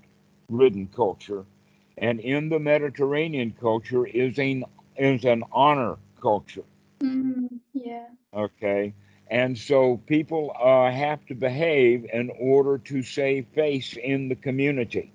ridden 0.49 0.87
culture, 0.87 1.45
and 1.97 2.19
in 2.19 2.49
the 2.49 2.59
Mediterranean 2.59 3.53
culture 3.59 4.05
is 4.05 4.37
an, 4.39 4.63
is 4.97 5.25
an 5.25 5.43
honor 5.51 5.97
culture. 6.21 6.63
Mm, 7.03 7.59
yeah. 7.73 8.07
Okay. 8.33 8.93
And 9.29 9.57
so 9.57 9.97
people 10.05 10.55
uh, 10.59 10.91
have 10.91 11.25
to 11.27 11.35
behave 11.35 12.05
in 12.11 12.29
order 12.39 12.77
to 12.79 13.01
save 13.01 13.47
face 13.47 13.95
in 13.97 14.27
the 14.29 14.35
community. 14.35 15.11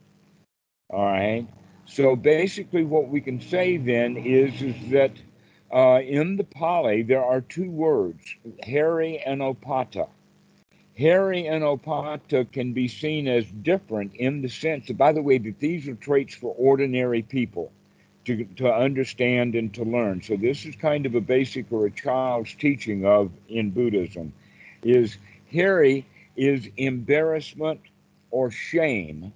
All 0.91 1.05
right. 1.05 1.47
So 1.89 2.15
basically, 2.15 2.85
what 2.85 3.09
we 3.09 3.21
can 3.21 3.41
say 3.41 3.77
then 3.79 4.17
is, 4.17 4.63
is 4.63 4.77
that 4.91 5.13
uh, 5.73 6.01
in 6.01 6.37
the 6.37 6.45
Pali, 6.45 7.03
there 7.03 7.25
are 7.25 7.41
two 7.41 7.71
words, 7.71 8.37
Hiri 8.63 9.21
and 9.25 9.41
Ottappa. 9.41 10.09
Hiri 10.99 11.51
and 11.51 11.65
Ottappa 11.65 12.53
can 12.53 12.73
be 12.73 12.89
seen 12.89 13.27
as 13.27 13.47
different 13.47 14.15
in 14.15 14.43
the 14.43 14.49
sense, 14.49 14.87
that, 14.87 14.99
by 14.99 15.13
the 15.13 15.23
way, 15.23 15.39
that 15.39 15.59
these 15.59 15.89
are 15.89 15.95
traits 15.95 16.35
for 16.35 16.55
ordinary 16.59 17.23
people 17.23 17.73
to, 18.27 18.45
to 18.57 18.73
understand 18.73 19.55
and 19.55 19.73
to 19.75 19.83
learn. 19.83 20.23
So 20.23 20.37
this 20.37 20.67
is 20.67 20.77
kind 20.77 21.07
of 21.07 21.15
a 21.15 21.21
basic 21.21 21.73
or 21.73 21.87
a 21.87 21.91
child's 21.91 22.55
teaching 22.55 23.07
of 23.07 23.31
in 23.49 23.71
Buddhism 23.71 24.33
is 24.83 25.17
Hiri 25.53 26.05
is 26.37 26.69
embarrassment 26.77 27.81
or 28.31 28.51
shame. 28.51 29.33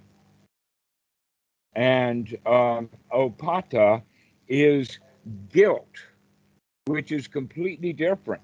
And 1.75 2.37
um, 2.45 2.89
Ottappa 3.11 4.01
is 4.47 4.99
guilt, 5.51 5.95
which 6.85 7.11
is 7.11 7.27
completely 7.27 7.93
different. 7.93 8.41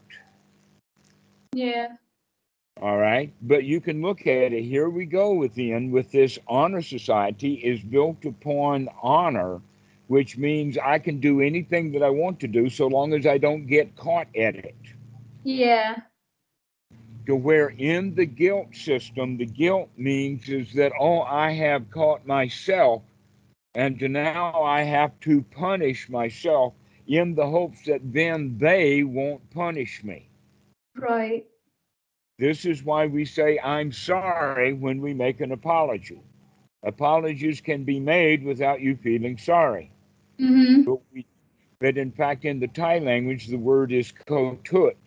Yeah. 1.54 1.90
All 2.82 2.98
right. 2.98 3.34
But 3.42 3.66
you 3.66 3.82
can 3.82 4.02
look 4.02 4.22
at 4.22 4.54
it. 4.54 4.64
Here 4.64 4.90
we 4.90 5.06
go 5.06 5.34
within 5.34 5.92
with 5.92 6.12
this 6.12 6.40
honor 6.48 6.82
society 6.82 7.56
is 7.56 7.82
built 7.82 8.24
upon 8.24 8.88
honor, 9.02 9.62
which 10.08 10.38
means 10.38 10.78
I 10.78 10.98
can 10.98 11.20
do 11.20 11.42
anything 11.42 11.92
that 11.92 12.04
I 12.04 12.10
want 12.10 12.40
to 12.40 12.48
do 12.48 12.70
so 12.70 12.88
long 12.88 13.14
as 13.14 13.28
I 13.28 13.38
don't 13.38 13.68
get 13.68 13.96
caught 13.96 14.28
at 14.36 14.56
it. 14.56 14.76
Yeah. 15.44 15.98
To 17.26 17.36
where 17.36 17.70
in 17.70 18.16
the 18.16 18.26
guilt 18.26 18.74
system, 18.74 19.38
the 19.38 19.46
guilt 19.46 19.90
means 19.98 20.48
is 20.50 20.74
that, 20.74 20.94
oh, 21.00 21.22
I 21.22 21.52
have 21.52 21.92
caught 21.92 22.26
myself, 22.26 23.04
and 23.76 24.00
to 24.00 24.10
now 24.10 24.64
I 24.64 24.84
have 24.84 25.20
to 25.22 25.42
punish 25.44 26.10
myself 26.10 26.74
in 27.08 27.36
the 27.36 27.46
hopes 27.46 27.86
that 27.86 28.02
then 28.04 28.58
they 28.58 29.04
won't 29.04 29.50
punish 29.52 30.04
me. 30.04 30.30
Right. 30.96 31.46
This 32.38 32.66
is 32.66 32.84
why 32.84 33.08
we 33.08 33.26
say, 33.26 33.60
I'm 33.60 33.92
sorry 33.92 34.74
when 34.74 35.02
we 35.02 35.14
make 35.14 35.42
an 35.42 35.52
apology. 35.52 36.22
Apologies 36.84 37.62
can 37.62 37.84
be 37.84 38.00
made 38.00 38.44
without 38.44 38.80
you 38.80 38.96
feeling 38.96 39.38
sorry. 39.38 39.92
Mm-hmm. 40.40 40.84
But, 40.84 41.00
we, 41.14 41.26
but 41.80 41.98
in 41.98 42.12
fact, 42.12 42.46
in 42.46 42.60
the 42.60 42.68
Thai 42.68 43.00
language, 43.00 43.48
the 43.48 43.58
word 43.58 43.92
is 43.92 44.12
ko 44.12 44.58
tut. 44.64 44.98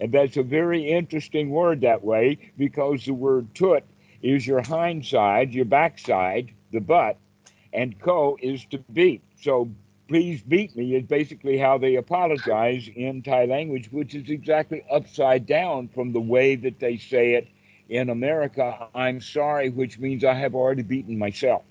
And 0.00 0.12
that's 0.12 0.38
a 0.38 0.42
very 0.42 0.88
interesting 0.88 1.50
word 1.50 1.82
that 1.82 2.02
way 2.02 2.38
because 2.56 3.04
the 3.04 3.12
word 3.12 3.54
tut 3.54 3.84
is 4.22 4.46
your 4.46 4.62
hind 4.62 5.04
side, 5.04 5.52
your 5.52 5.66
backside, 5.66 6.54
the 6.72 6.80
butt, 6.80 7.18
and 7.72 7.98
ko 8.00 8.38
is 8.42 8.64
to 8.66 8.78
beat. 8.78 9.22
So 9.36 9.68
please 10.08 10.42
beat 10.42 10.76
me 10.76 10.94
is 10.94 11.04
basically 11.04 11.58
how 11.58 11.78
they 11.78 11.96
apologize 11.96 12.88
in 12.94 13.22
Thai 13.22 13.44
language, 13.46 13.90
which 13.92 14.14
is 14.14 14.28
exactly 14.30 14.82
upside 14.90 15.46
down 15.46 15.88
from 15.88 16.12
the 16.12 16.20
way 16.20 16.56
that 16.56 16.78
they 16.80 16.96
say 16.98 17.34
it 17.34 17.48
in 17.88 18.10
America. 18.10 18.76
I'm 18.82 19.20
sorry, 19.20 19.68
which 19.70 19.98
means 19.98 20.24
I 20.24 20.34
have 20.34 20.54
already 20.54 20.70
beaten 20.70 21.06
myself. 21.06 21.62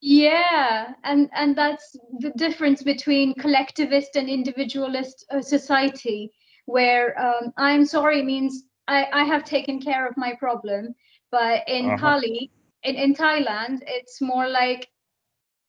Yeah, 0.00 0.94
and 1.04 1.28
and 1.34 1.56
that's 1.56 1.96
the 2.18 2.30
difference 2.30 2.82
between 2.82 3.34
collectivist 3.34 4.16
and 4.16 4.28
individualist 4.28 5.24
uh, 5.30 5.40
society, 5.42 6.32
where 6.66 7.18
um, 7.20 7.52
I'm 7.56 7.84
sorry 7.86 8.22
means 8.22 8.64
I, 8.88 9.06
I 9.12 9.24
have 9.24 9.44
taken 9.44 9.80
care 9.80 10.06
of 10.06 10.16
my 10.16 10.34
problem, 10.34 10.94
but 11.30 11.68
in 11.68 11.94
Uh-huh. 11.94 12.12
Pali, 12.12 12.50
in, 12.82 12.96
in 12.96 13.14
Thailand, 13.14 13.78
it's 13.86 14.20
more 14.20 14.48
like, 14.48 14.88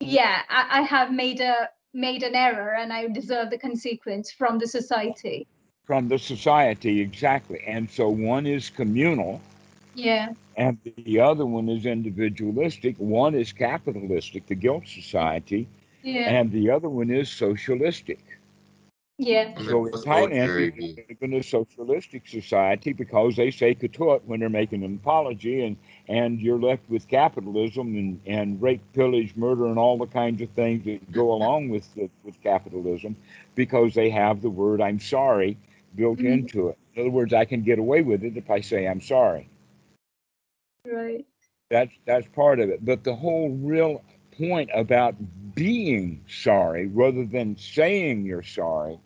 yeah, 0.01 0.41
I, 0.49 0.79
I 0.79 0.81
have 0.83 1.11
made 1.11 1.41
a 1.41 1.69
made 1.93 2.23
an 2.23 2.35
error 2.35 2.75
and 2.75 2.93
I 2.93 3.07
deserve 3.07 3.49
the 3.49 3.57
consequence 3.57 4.31
from 4.31 4.59
the 4.59 4.67
society. 4.67 5.47
From 5.85 6.07
the 6.07 6.19
society, 6.19 7.01
exactly. 7.01 7.61
And 7.67 7.89
so 7.89 8.09
one 8.09 8.45
is 8.47 8.69
communal 8.69 9.41
Yeah, 9.93 10.29
and 10.57 10.77
the 10.97 11.19
other 11.19 11.45
one 11.45 11.69
is 11.69 11.85
individualistic. 11.85 12.95
One 12.97 13.35
is 13.35 13.51
capitalistic, 13.53 14.47
the 14.47 14.55
guilt 14.55 14.87
society, 14.87 15.67
yeah, 16.03 16.29
and 16.29 16.51
the 16.51 16.69
other 16.71 16.89
one 16.89 17.09
is 17.11 17.29
socialistic. 17.29 18.19
Yeah, 19.21 19.53
So 19.59 19.85
in 19.85 19.91
they're 19.91 19.91
both 19.91 20.05
Thailand, 20.05 20.47
very- 20.47 20.71
we 20.71 20.95
live 21.07 21.17
in 21.21 21.33
a 21.35 21.43
socialistic 21.43 22.27
society 22.27 22.91
because 22.93 23.35
they 23.35 23.51
say 23.51 23.75
katut 23.75 24.23
when 24.25 24.39
they're 24.39 24.49
making 24.49 24.83
an 24.83 24.95
apology, 24.95 25.63
and, 25.63 25.77
and 26.07 26.41
you're 26.41 26.59
left 26.59 26.89
with 26.89 27.07
capitalism 27.07 27.95
and, 27.95 28.19
and 28.25 28.59
rape, 28.61 28.81
pillage, 28.93 29.35
murder, 29.35 29.67
and 29.67 29.77
all 29.77 29.97
the 29.99 30.07
kinds 30.07 30.41
of 30.41 30.49
things 30.49 30.83
that 30.85 31.11
go 31.11 31.31
along 31.33 31.69
with 31.69 31.93
the, 31.93 32.09
with 32.23 32.41
capitalism 32.41 33.15
because 33.53 33.93
they 33.93 34.09
have 34.09 34.41
the 34.41 34.49
word 34.49 34.81
"I'm 34.81 34.99
sorry" 34.99 35.55
built 35.95 36.19
Mhm. 36.19 36.33
into 36.33 36.69
it. 36.69 36.77
In 36.95 37.01
other 37.01 37.11
words, 37.11 37.31
I 37.33 37.45
can 37.45 37.61
get 37.61 37.77
away 37.77 38.01
with 38.01 38.23
it 38.23 38.35
if 38.37 38.49
I 38.49 38.59
say 38.61 38.87
I'm 38.87 39.01
sorry. 39.01 39.47
right. 40.87 41.25
That's 41.69 41.93
that's 42.05 42.27
part 42.29 42.59
of 42.59 42.69
it. 42.69 42.83
But 42.83 43.03
the 43.03 43.15
whole 43.15 43.49
real 43.51 44.01
point 44.37 44.69
about 44.73 45.15
being 45.55 46.23
sorry 46.27 46.87
rather 46.87 47.23
than 47.25 47.55
saying 47.57 48.25
you're 48.25 48.41
sorry 48.43 48.99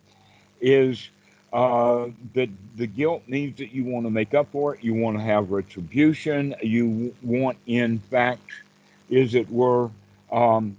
is 0.66 1.12
uh, 1.54 2.08
that 2.34 2.50
the 2.78 2.88
guilt 2.88 3.24
means 3.28 3.58
that 3.60 3.72
you 3.74 3.86
want 3.86 4.06
to 4.06 4.12
make 4.12 4.34
up 4.34 4.52
for 4.52 4.76
it. 4.76 4.84
You 4.84 4.94
want 4.96 5.18
to 5.18 5.24
have 5.24 5.52
retribution. 5.52 6.56
You 6.62 7.14
want, 7.24 7.58
in 7.68 8.00
fact, 8.00 8.52
is 9.10 9.36
it 9.36 9.50
were, 9.50 9.92
um, 10.32 10.78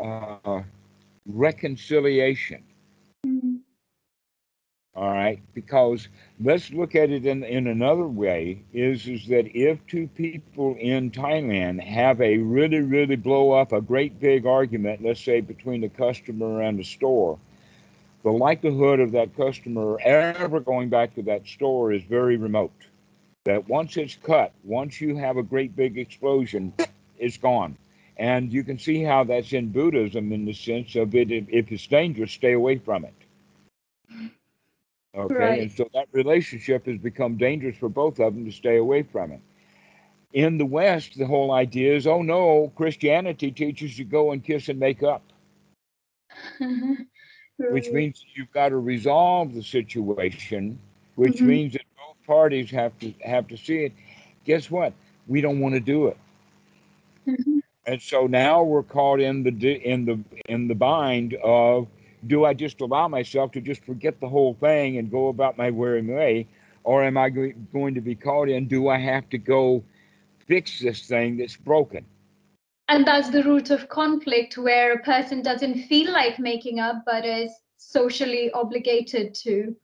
uh, 0.00 0.62
reconciliation. 1.26 2.62
Mhm. 3.26 3.62
All 4.94 5.10
right, 5.12 5.40
because 5.54 6.08
let's 6.40 6.72
look 6.72 6.94
at 6.96 7.10
it 7.10 7.24
in, 7.26 7.44
in 7.44 7.66
another 7.66 8.06
way 8.06 8.64
is 8.72 9.08
is 9.08 9.26
that 9.28 9.46
if 9.56 9.86
two 9.86 10.08
people 10.08 10.76
in 10.78 11.10
Thailand 11.10 11.80
have 11.82 12.20
a 12.20 12.38
really 12.38 12.80
really 12.80 13.16
blow 13.16 13.52
up 13.52 13.72
a 13.72 13.80
great 13.80 14.20
big 14.20 14.46
argument, 14.46 15.02
let's 15.02 15.20
say 15.20 15.40
between 15.40 15.80
the 15.82 15.88
customer 15.88 16.62
and 16.62 16.78
the 16.78 16.84
store, 16.84 17.38
the 18.28 18.34
likelihood 18.34 19.00
of 19.00 19.12
that 19.12 19.34
customer 19.34 19.98
ever 20.02 20.60
going 20.60 20.90
back 20.90 21.14
to 21.14 21.22
that 21.22 21.46
store 21.46 21.92
is 21.94 22.02
very 22.02 22.36
remote. 22.36 22.86
That 23.46 23.66
once 23.66 23.96
it's 23.96 24.16
cut, 24.16 24.52
once 24.64 25.00
you 25.00 25.16
have 25.16 25.38
a 25.38 25.42
great 25.42 25.74
big 25.74 25.96
explosion, 25.96 26.74
it's 27.18 27.38
gone. 27.38 27.78
And 28.18 28.52
you 28.52 28.64
can 28.64 28.78
see 28.78 29.02
how 29.02 29.24
that's 29.24 29.54
in 29.54 29.70
Buddhism 29.70 30.30
in 30.30 30.44
the 30.44 30.52
sense 30.52 30.94
of 30.94 31.14
it 31.14 31.30
if 31.32 31.72
it's 31.72 31.86
dangerous, 31.86 32.32
stay 32.32 32.52
away 32.52 32.76
from 32.76 33.06
it. 33.06 33.14
Okay, 35.16 35.34
Right. 35.34 35.62
and 35.62 35.72
so 35.72 35.88
that 35.94 36.08
relationship 36.12 36.84
has 36.84 36.98
become 36.98 37.38
dangerous 37.38 37.78
for 37.78 37.88
both 37.88 38.20
of 38.20 38.34
them 38.34 38.44
to 38.44 38.52
stay 38.52 38.76
away 38.76 39.04
from 39.04 39.32
it. 39.32 39.40
In 40.34 40.58
the 40.58 40.66
West, 40.66 41.16
the 41.16 41.26
whole 41.26 41.52
idea 41.52 41.96
is, 41.96 42.06
oh 42.06 42.20
no, 42.20 42.70
Christianity 42.76 43.50
teaches 43.50 43.98
you 43.98 44.04
go 44.04 44.32
and 44.32 44.44
kiss 44.44 44.68
and 44.68 44.78
make 44.78 45.02
up, 45.02 45.22
which 47.66 47.92
means 47.92 48.24
you've 48.34 48.52
got 48.52 48.68
to 48.70 48.78
resolve 48.78 49.54
the 49.54 49.62
situation, 49.62 50.78
which 51.16 51.40
Mhm. 51.40 51.46
means 51.46 51.72
that 51.74 51.82
both 51.96 52.16
parties 52.26 52.70
have 52.70 52.98
to 53.00 53.12
have 53.24 53.46
to 53.48 53.56
see 53.56 53.84
it. 53.84 53.92
Guess 54.44 54.70
what? 54.70 54.92
We 55.26 55.40
don't 55.40 55.60
want 55.60 55.74
to 55.74 55.80
do 55.80 56.06
it. 56.08 56.16
Mhm. 57.26 57.60
And 57.86 58.00
so 58.00 58.26
now 58.26 58.62
we're 58.62 58.82
caught 58.82 59.20
in 59.20 59.42
the 59.42 59.50
in 59.90 60.04
the 60.04 60.18
in 60.48 60.68
the 60.68 60.74
bind 60.74 61.34
of 61.34 61.86
do 62.26 62.44
I 62.44 62.54
just 62.54 62.80
allow 62.80 63.08
myself 63.08 63.52
to 63.52 63.60
just 63.60 63.84
forget 63.84 64.20
the 64.20 64.28
whole 64.28 64.54
thing 64.54 64.98
and 64.98 65.10
go 65.10 65.28
about 65.28 65.56
my 65.56 65.70
weary 65.70 66.02
way, 66.02 66.46
or 66.84 67.02
am 67.02 67.16
I 67.16 67.30
going 67.30 67.94
to 67.94 68.00
be 68.00 68.14
caught 68.14 68.48
in 68.48 68.66
do 68.66 68.88
I 68.88 68.98
have 68.98 69.28
to 69.30 69.38
go 69.38 69.82
fix 70.46 70.80
this 70.80 71.06
thing 71.06 71.36
that's 71.36 71.56
broken? 71.56 72.04
And 72.88 73.06
that's 73.06 73.28
the 73.28 73.44
root 73.44 73.70
of 73.70 73.88
conflict 73.88 74.56
where 74.56 74.94
a 74.94 75.02
person 75.02 75.42
doesn't 75.42 75.82
feel 75.88 76.10
like 76.10 76.38
making 76.38 76.80
up 76.80 77.02
but 77.04 77.24
is 77.24 77.52
socially 77.76 78.50
obligated 78.52 79.34
to. 79.34 79.76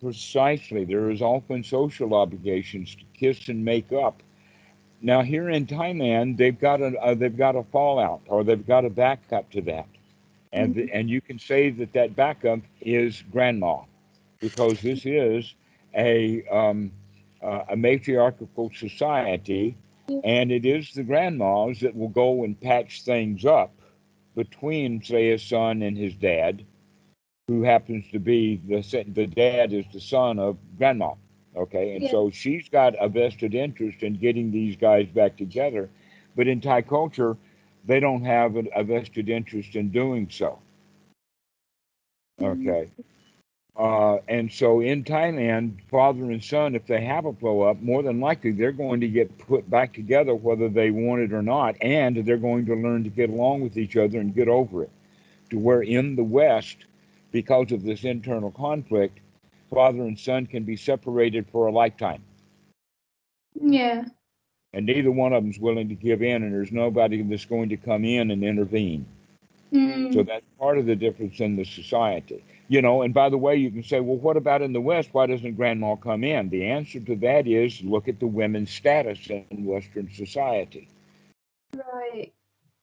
Precisely, 0.00 0.84
there 0.84 1.10
is 1.10 1.22
often 1.22 1.62
social 1.62 2.14
obligations 2.14 2.94
to 2.96 3.04
kiss 3.18 3.48
and 3.48 3.64
make 3.64 3.92
up. 3.92 4.22
Now 5.00 5.22
here 5.22 5.50
in 5.50 5.66
Thailand, 5.66 6.36
they've 6.36 6.58
got 6.58 6.80
a 6.80 6.98
uh, 7.00 7.14
they've 7.14 7.36
got 7.36 7.56
a 7.56 7.62
fallout 7.62 8.22
or 8.26 8.42
they've 8.42 8.66
got 8.66 8.84
a 8.84 8.90
backup 8.90 9.50
to 9.52 9.60
that, 9.62 9.86
and 10.52 10.74
the, 10.74 10.90
and 10.92 11.08
you 11.08 11.20
can 11.20 11.38
say 11.38 11.70
that 11.70 11.92
that 11.92 12.16
backup 12.16 12.60
is 12.80 13.22
grandma, 13.30 13.82
because 14.40 14.80
this 14.80 15.04
is 15.04 15.54
a 15.94 16.44
um, 16.48 16.90
uh, 17.42 17.64
a 17.68 17.76
matriarchal 17.76 18.70
society, 18.74 19.76
and 20.24 20.50
it 20.50 20.64
is 20.64 20.92
the 20.92 21.02
grandmas 21.02 21.80
that 21.80 21.96
will 21.96 22.08
go 22.08 22.44
and 22.44 22.60
patch 22.60 23.02
things 23.02 23.44
up 23.44 23.72
between, 24.34 25.02
say, 25.02 25.30
a 25.30 25.38
son 25.38 25.82
and 25.82 25.96
his 25.96 26.14
dad, 26.14 26.64
who 27.48 27.62
happens 27.62 28.04
to 28.10 28.18
be 28.18 28.56
the 28.66 28.80
the 29.14 29.26
dad 29.26 29.72
is 29.72 29.84
the 29.92 30.00
son 30.00 30.38
of 30.38 30.56
grandma. 30.78 31.14
Okay, 31.56 31.94
and 31.94 32.02
Yeah. 32.04 32.10
so 32.10 32.30
she's 32.30 32.68
got 32.68 32.94
a 33.00 33.08
vested 33.08 33.54
interest 33.54 34.02
in 34.02 34.14
getting 34.14 34.50
these 34.50 34.76
guys 34.76 35.06
back 35.08 35.36
together, 35.36 35.88
but 36.34 36.48
in 36.48 36.60
Thai 36.60 36.82
culture, 36.82 37.36
they 37.84 38.00
don't 38.00 38.24
have 38.24 38.56
a, 38.56 38.64
a 38.74 38.82
vested 38.82 39.28
interest 39.28 39.76
in 39.76 39.90
doing 39.90 40.28
so. 40.30 40.58
Mm-hmm. 42.40 42.68
Okay. 42.68 42.90
Uh, 43.76 44.18
and 44.28 44.52
so 44.52 44.80
in 44.80 45.02
Thailand, 45.02 45.74
father 45.90 46.30
and 46.30 46.42
son, 46.42 46.76
if 46.76 46.86
they 46.86 47.04
have 47.04 47.24
a 47.24 47.32
blow 47.32 47.62
up, 47.62 47.80
more 47.82 48.04
than 48.04 48.20
likely 48.20 48.52
they're 48.52 48.70
going 48.70 49.00
to 49.00 49.08
get 49.08 49.36
put 49.38 49.68
back 49.68 49.92
together 49.92 50.34
whether 50.34 50.68
they 50.68 50.92
want 50.92 51.22
it 51.22 51.32
or 51.32 51.42
not, 51.42 51.74
and 51.80 52.16
they're 52.24 52.36
going 52.36 52.66
to 52.66 52.74
learn 52.74 53.02
to 53.02 53.10
get 53.10 53.30
along 53.30 53.62
with 53.62 53.76
each 53.76 53.96
other 53.96 54.20
and 54.20 54.34
get 54.34 54.48
over 54.48 54.84
it. 54.84 54.90
To 55.50 55.58
where 55.58 55.82
in 55.82 56.14
the 56.14 56.22
West, 56.22 56.76
because 57.32 57.72
of 57.72 57.82
this 57.82 58.04
internal 58.04 58.52
conflict, 58.52 59.18
father 59.70 60.02
and 60.02 60.18
son 60.18 60.46
can 60.46 60.62
be 60.62 60.76
separated 60.76 61.46
for 61.50 61.66
a 61.66 61.72
lifetime. 61.72 62.22
Yeah. 63.60 64.04
And 64.72 64.86
neither 64.86 65.10
one 65.10 65.32
of 65.32 65.42
them's 65.42 65.58
willing 65.58 65.88
to 65.88 65.94
give 65.96 66.22
in, 66.22 66.44
and 66.44 66.52
there's 66.52 66.72
nobody 66.72 67.22
that's 67.22 67.44
going 67.44 67.68
to 67.70 67.76
come 67.76 68.04
in 68.04 68.30
and 68.30 68.44
intervene. 68.44 69.04
Mm. 69.72 70.14
So 70.14 70.22
that's 70.22 70.44
part 70.60 70.78
of 70.78 70.86
the 70.86 70.94
difference 70.94 71.40
in 71.40 71.56
the 71.56 71.64
society. 71.64 72.44
You 72.68 72.82
know, 72.82 73.02
and 73.02 73.12
by 73.14 73.28
the 73.28 73.38
way, 73.38 73.56
you 73.56 73.70
can 73.70 73.82
say, 73.82 74.00
well, 74.00 74.16
what 74.16 74.36
about 74.36 74.62
in 74.62 74.72
the 74.72 74.80
West? 74.80 75.10
Why 75.12 75.26
doesn't 75.26 75.56
grandma 75.56 75.96
come 75.96 76.24
in? 76.24 76.48
The 76.50 76.64
answer 76.66 77.00
to 77.00 77.16
that 77.16 77.46
is 77.46 77.82
look 77.82 78.08
at 78.08 78.20
the 78.20 78.26
women's 78.26 78.70
status 78.70 79.18
in 79.28 79.64
Western 79.64 80.10
society. 80.12 80.88
Right. 81.76 82.32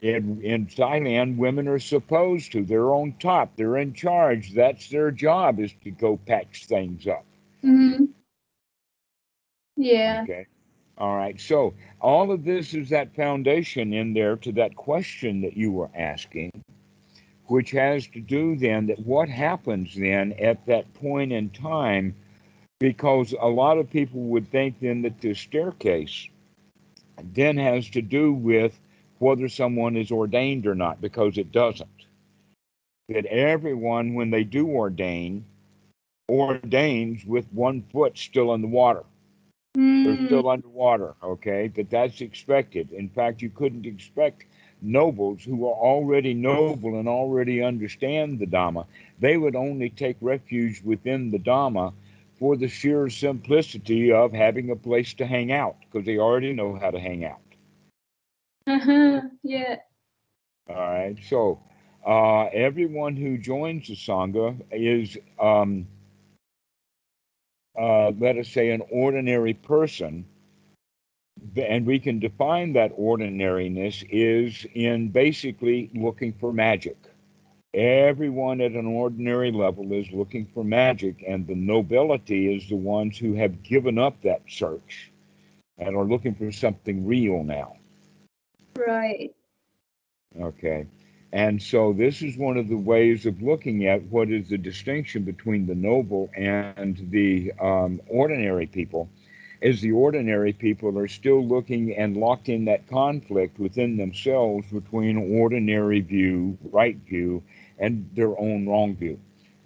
In, 0.01 0.41
in 0.43 0.67
Thailand, 0.67 1.37
women 1.37 1.67
are 1.67 1.79
supposed 1.79 2.51
to. 2.53 2.63
They're 2.63 2.93
on 2.93 3.15
top. 3.19 3.55
They're 3.55 3.77
in 3.77 3.93
charge. 3.93 4.53
That's 4.53 4.89
their 4.89 5.11
job 5.11 5.59
is 5.59 5.73
to 5.83 5.91
go 5.91 6.17
patch 6.17 6.65
things 6.67 7.07
up. 7.07 7.25
hmm 7.63 8.05
Yeah. 9.77 10.23
Okay. 10.23 10.47
All 10.97 11.15
right. 11.15 11.39
So 11.39 11.73
all 11.99 12.31
of 12.31 12.43
this 12.43 12.73
is 12.73 12.89
that 12.89 13.15
foundation 13.15 13.93
in 13.93 14.13
there 14.13 14.35
to 14.37 14.51
that 14.53 14.75
question 14.75 15.41
that 15.41 15.57
you 15.57 15.71
were 15.71 15.89
asking, 15.95 16.51
which 17.51 17.71
has 17.71 18.07
to 18.07 18.21
do 18.21 18.55
then 18.55 18.85
that 18.87 18.99
what 18.99 19.27
happens 19.27 19.93
then 19.93 20.31
at 20.39 20.65
that 20.67 20.93
point 20.93 21.33
in 21.33 21.49
time, 21.49 22.15
because 22.79 23.35
a 23.41 23.45
lot 23.45 23.77
of 23.77 23.89
people 23.89 24.21
would 24.21 24.49
think 24.49 24.79
then 24.79 25.01
that 25.01 25.19
the 25.19 25.33
staircase 25.33 26.29
then 27.33 27.57
has 27.57 27.89
to 27.89 28.01
do 28.01 28.31
with 28.31 28.79
whether 29.19 29.49
someone 29.49 29.97
is 29.97 30.11
ordained 30.11 30.65
or 30.65 30.75
not, 30.75 31.01
because 31.01 31.37
it 31.37 31.51
doesn't. 31.51 32.05
That 33.09 33.25
everyone, 33.25 34.13
when 34.13 34.29
they 34.29 34.45
do 34.45 34.69
ordain, 34.69 35.43
ordains 36.29 37.25
with 37.25 37.51
one 37.51 37.81
foot 37.91 38.17
still 38.17 38.53
in 38.53 38.61
the 38.61 38.69
water. 38.69 39.03
They're 39.75 40.15
Mm. 40.15 40.25
still 40.27 40.47
underwater, 40.47 41.15
okay? 41.21 41.67
That 41.67 41.89
that's 41.89 42.21
expected. 42.21 42.93
In 42.93 43.09
fact, 43.09 43.41
you 43.41 43.49
couldn't 43.49 43.85
expect 43.85 44.45
nobles 44.81 45.43
who 45.43 45.65
are 45.67 45.75
already 45.75 46.33
noble 46.33 46.97
and 46.99 47.07
already 47.07 47.61
understand 47.61 48.39
the 48.39 48.47
Dhamma. 48.47 48.85
They 49.19 49.37
would 49.37 49.55
only 49.55 49.89
take 49.89 50.17
refuge 50.21 50.81
within 50.83 51.31
the 51.31 51.39
Dhamma 51.39 51.93
for 52.39 52.57
the 52.57 52.67
sheer 52.67 53.09
simplicity 53.09 54.11
of 54.11 54.33
having 54.33 54.71
a 54.71 54.75
place 54.75 55.13
to 55.15 55.25
hang 55.25 55.51
out 55.51 55.75
because 55.81 56.05
they 56.05 56.17
already 56.17 56.53
know 56.53 56.75
how 56.75 56.91
to 56.91 56.99
hang 56.99 57.23
out. 57.25 57.39
Uh-huh. 58.67 59.21
Yeah. 59.43 59.77
All 60.69 60.75
right. 60.75 61.17
So 61.27 61.59
uh, 62.05 62.45
everyone 62.45 63.15
who 63.15 63.37
joins 63.37 63.87
the 63.87 63.95
Sangha 63.95 64.59
is, 64.71 65.17
um, 65.39 65.87
uh, 67.79 68.11
let 68.17 68.37
us 68.37 68.49
say, 68.49 68.71
an 68.71 68.81
ordinary 68.91 69.53
person. 69.53 70.25
And 71.55 71.85
we 71.85 71.99
can 71.99 72.19
define 72.19 72.73
that 72.73 72.91
ordinariness 72.95 74.03
is 74.09 74.65
in 74.73 75.09
basically 75.09 75.89
looking 75.93 76.33
for 76.33 76.53
magic. 76.53 76.97
Everyone 77.73 78.59
at 78.59 78.73
an 78.73 78.85
ordinary 78.85 79.51
level 79.51 79.93
is 79.93 80.11
looking 80.11 80.45
for 80.53 80.63
magic, 80.63 81.23
and 81.25 81.47
the 81.47 81.55
nobility 81.55 82.53
is 82.53 82.67
the 82.67 82.75
ones 82.75 83.17
who 83.17 83.33
have 83.33 83.63
given 83.63 83.97
up 83.97 84.21
that 84.23 84.41
search 84.47 85.11
and 85.77 85.95
are 85.95 86.03
looking 86.03 86.35
for 86.35 86.51
something 86.51 87.05
real 87.05 87.43
now. 87.43 87.77
Right. 88.75 89.33
Okay. 90.39 90.85
And 91.33 91.61
so 91.61 91.93
this 91.93 92.21
is 92.21 92.37
one 92.37 92.57
of 92.57 92.67
the 92.67 92.77
ways 92.77 93.25
of 93.25 93.41
looking 93.41 93.87
at 93.87 94.03
what 94.03 94.29
is 94.29 94.49
the 94.49 94.57
distinction 94.57 95.23
between 95.23 95.65
the 95.65 95.75
noble 95.75 96.29
and 96.35 97.07
the 97.09 97.53
um, 97.59 98.01
ordinary 98.09 98.67
people, 98.67 99.09
is 99.61 99.81
the 99.81 99.91
ordinary 99.91 100.53
people 100.53 100.97
are 100.97 101.07
still 101.07 101.45
looking 101.45 101.95
and 101.95 102.17
locked 102.17 102.49
in 102.49 102.65
that 102.65 102.87
conflict 102.89 103.59
within 103.59 103.97
themselves 103.97 104.67
between 104.71 105.39
ordinary 105.39 106.01
view, 106.01 106.57
right 106.71 106.97
view, 107.07 107.43
and 107.79 108.09
their 108.15 108.37
own 108.39 108.67
wrong 108.67 108.95
view. 108.95 109.19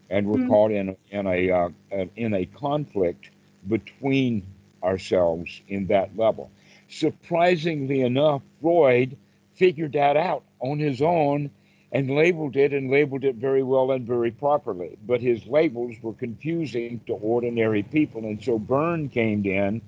And 0.10 0.28
we're 0.28 0.38
Mm. 0.38 0.48
caught 0.48 0.72
in, 0.72 0.96
in, 1.12 1.28
a, 1.28 1.52
uh, 1.52 1.70
in 2.16 2.34
a 2.34 2.46
conflict 2.46 3.32
between 3.68 4.44
ourselves 4.84 5.62
in 5.70 5.88
that 5.88 6.18
level. 6.18 6.52
Surprisingly 6.90 8.02
enough, 8.02 8.42
Freud 8.62 9.18
figured 9.56 9.94
that 9.94 10.18
out 10.18 10.44
on 10.60 10.80
his 10.80 11.02
own 11.02 11.50
and 11.96 12.12
labeled 12.12 12.58
it 12.58 12.74
and 12.74 12.92
labeled 12.92 13.24
it 13.24 13.36
very 13.36 13.64
well 13.64 13.92
and 13.92 14.06
very 14.06 14.30
properly. 14.30 14.98
But 15.08 15.22
his 15.22 15.48
labels 15.48 15.96
were 16.02 16.12
confusing 16.12 17.00
to 17.08 17.14
ordinary 17.14 17.84
people. 17.84 18.26
And 18.26 18.44
so 18.44 18.60
Berne 18.60 19.08
came 19.08 19.46
in 19.46 19.82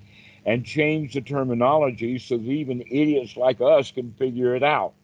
and 0.46 0.64
changed 0.64 1.16
the 1.16 1.20
terminology 1.20 2.18
so 2.18 2.38
that 2.38 2.48
even 2.48 2.80
idiots 2.80 3.36
like 3.36 3.60
us 3.60 3.90
can 3.90 4.14
figure 4.14 4.56
it 4.56 4.62
out. 4.62 4.94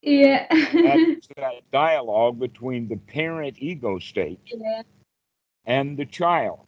Yeah. 0.00 0.46
That's 0.50 1.28
that 1.36 1.70
dialogue 1.70 2.38
between 2.38 2.88
the 2.88 2.96
parent 2.96 3.56
ego 3.58 3.98
state 3.98 4.40
yeah. 4.46 4.84
and 5.66 5.98
the 5.98 6.06
child. 6.06 6.64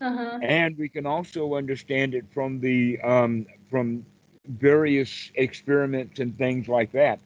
Uh-huh. 0.00 0.38
And 0.40 0.78
we 0.78 0.88
can 0.88 1.04
also 1.04 1.56
understand 1.56 2.14
it 2.14 2.26
from 2.32 2.60
the 2.60 3.00
um, 3.00 3.46
from 3.70 4.06
various 4.46 5.32
experiments 5.34 6.20
and 6.20 6.38
things 6.38 6.68
like 6.68 6.92
that. 6.92 7.18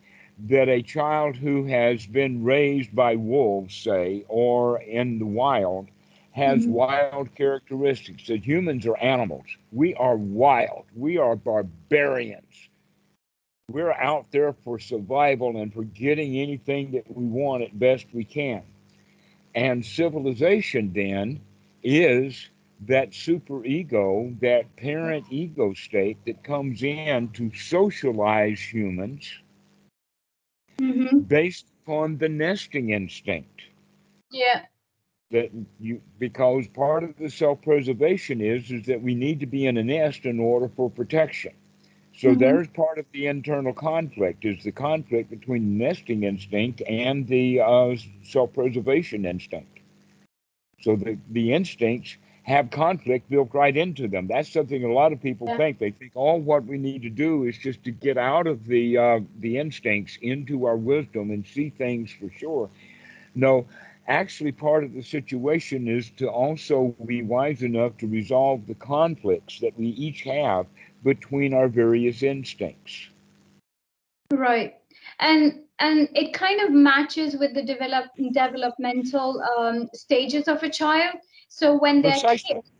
That 0.49 0.69
a 0.69 0.83
child 0.83 1.37
who 1.37 1.65
has 1.67 2.07
been 2.07 2.43
raised 2.43 2.95
by 2.95 3.17
wolves, 3.17 3.75
say, 3.75 4.25
or 4.29 4.81
in 4.81 5.19
the 5.19 5.27
wild, 5.27 5.89
has 6.33 6.67
Mhm. 6.67 6.71
wild 6.71 7.35
characteristics. 7.35 8.27
That 8.27 8.45
humans 8.45 8.87
are 8.87 8.97
animals. 8.99 9.57
We 9.73 9.95
are 9.95 10.17
wild. 10.17 10.85
We 10.97 11.19
are 11.19 11.37
barbarians. 11.37 12.69
We're 13.71 13.93
out 13.93 14.31
there 14.31 14.53
for 14.53 14.79
survival 14.79 15.57
and 15.57 15.73
for 15.73 15.85
getting 15.85 16.37
anything 16.39 16.93
that 16.93 17.11
we 17.15 17.25
want 17.25 17.63
at 17.63 17.79
best 17.79 18.07
we 18.13 18.25
can. 18.25 18.63
And 19.55 19.85
civilization 19.85 20.93
then 20.93 21.41
is 21.83 22.51
that 22.87 23.15
super 23.15 23.65
ego, 23.65 24.35
that 24.41 24.77
parent 24.77 25.27
ego 25.31 25.75
state 25.75 26.19
that 26.27 26.43
comes 26.45 26.83
in 26.83 27.29
to 27.35 27.53
socialize 27.53 28.61
humans 28.61 29.43
hmm 30.81 31.25
based 31.29 31.67
upon 31.85 32.19
the 32.19 32.29
nesting 32.29 32.91
instinct. 32.91 33.63
Yeah. 34.31 34.67
that 35.31 35.51
you 35.81 36.01
because 36.19 36.67
part 36.69 37.03
of 37.05 37.17
the 37.17 37.31
self-preservation 37.31 38.41
is 38.41 38.71
is 38.71 38.87
that 38.87 39.03
we 39.03 39.15
need 39.15 39.41
to 39.41 39.47
be 39.47 39.67
in 39.67 39.77
a 39.77 39.83
nest 39.83 40.25
in 40.25 40.39
order 40.41 40.69
for 40.69 40.91
protection 40.91 41.53
so 42.15 42.35
Mhm. 42.35 42.35
there's 42.35 42.69
part 42.69 42.99
of 42.99 43.07
the 43.13 43.27
internal 43.27 43.73
conflict 43.73 44.45
is 44.45 44.63
the 44.65 44.73
conflict 44.73 45.31
between 45.31 45.63
the 45.79 45.85
nesting 45.85 46.23
instinct 46.25 46.83
and 46.89 47.27
the 47.29 47.61
uh, 47.61 47.97
self-preservation 48.23 49.25
instinct 49.27 49.81
so 50.81 50.97
the, 50.97 51.19
the 51.31 51.53
instincts 51.53 52.17
have 52.43 52.71
conflict 52.71 53.29
built 53.29 53.53
right 53.53 53.77
into 53.77 54.09
them 54.09 54.27
that's 54.27 54.53
something 54.53 54.85
a 54.85 54.93
lot 54.93 55.13
of 55.13 55.21
people 55.21 55.47
Yeah. 55.49 55.57
think 55.57 55.79
they 55.79 55.91
think 55.91 56.13
all 56.15 56.41
what 56.41 56.65
we 56.65 56.79
need 56.79 57.03
to 57.03 57.11
do 57.11 57.45
is 57.45 57.57
just 57.59 57.85
to 57.85 57.91
get 57.91 58.17
out 58.19 58.47
of 58.47 58.67
the 58.67 58.97
uh, 58.97 59.21
the 59.41 59.59
instincts 59.59 60.19
into 60.23 60.67
our 60.67 60.77
wisdom 60.77 61.31
and 61.31 61.47
see 61.47 61.71
things 61.71 62.11
for 62.11 62.31
sure 62.31 62.71
no 63.35 63.67
actually 64.11 64.53
part 64.53 64.83
of 64.85 64.93
the 64.93 65.03
situation 65.03 65.87
is 65.89 66.11
to 66.11 66.29
also 66.29 66.95
be 67.07 67.23
wise 67.23 67.63
enough 67.63 67.97
to 67.99 68.07
resolve 68.09 68.67
the 68.67 68.75
conflicts 68.75 69.61
that 69.61 69.79
we 69.79 69.87
each 69.87 70.23
have 70.23 70.67
between 71.05 71.55
our 71.55 71.69
various 71.69 72.23
instincts. 72.23 73.09
Right. 74.33 74.75
And 75.21 75.63
and 75.79 76.09
it 76.15 76.35
kind 76.35 76.61
of 76.61 76.73
matches 76.73 77.37
with 77.37 77.55
the 77.55 77.63
develop 77.63 78.07
developmental 78.33 79.43
um, 79.43 79.89
stages 79.95 80.49
of 80.49 80.63
a 80.63 80.69
child. 80.69 81.17
So 81.51 81.77
when 81.79 82.03
they're 82.03 82.23
Precisely. 82.23 82.55
kids, 82.55 82.73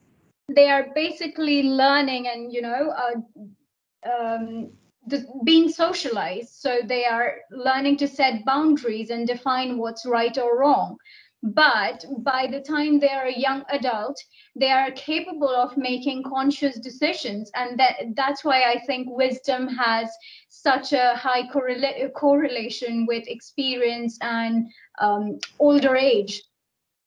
they 0.55 0.71
are 0.71 0.89
basically 0.95 1.63
learning 1.65 2.29
and 2.29 2.53
you 2.53 2.63
know 2.63 2.91
uh, 2.91 4.11
um, 4.11 4.73
the, 5.07 5.27
being 5.45 5.69
socialized. 5.69 6.51
So 6.55 6.81
they 6.87 7.05
are 7.05 7.37
learning 7.51 7.99
to 7.99 8.09
set 8.09 8.45
boundaries 8.45 9.11
and 9.11 9.27
define 9.27 9.79
what's 9.79 10.07
right 10.07 10.37
or 10.39 10.59
wrong. 10.61 10.97
But 11.43 12.05
by 12.19 12.49
the 12.51 12.61
time 12.61 12.99
they 13.01 13.09
are 13.11 13.27
a 13.27 13.39
young 13.39 13.65
adult, 13.71 14.17
they 14.57 14.71
are 14.71 14.91
capable 14.93 15.49
of 15.49 15.77
making 15.77 16.25
conscious 16.25 16.79
decisions, 16.79 17.51
and 17.55 17.79
that 17.79 17.97
that's 18.15 18.45
why 18.45 18.63
I 18.65 18.81
think 18.87 19.09
wisdom 19.11 19.69
has 19.69 20.11
such 20.49 20.93
a 20.93 21.15
high 21.17 21.49
correla- 21.49 22.13
correlation 22.15 23.07
with 23.07 23.25
experience 23.27 24.19
and 24.21 24.71
um, 25.01 25.39
older 25.59 25.97
age. 25.97 26.43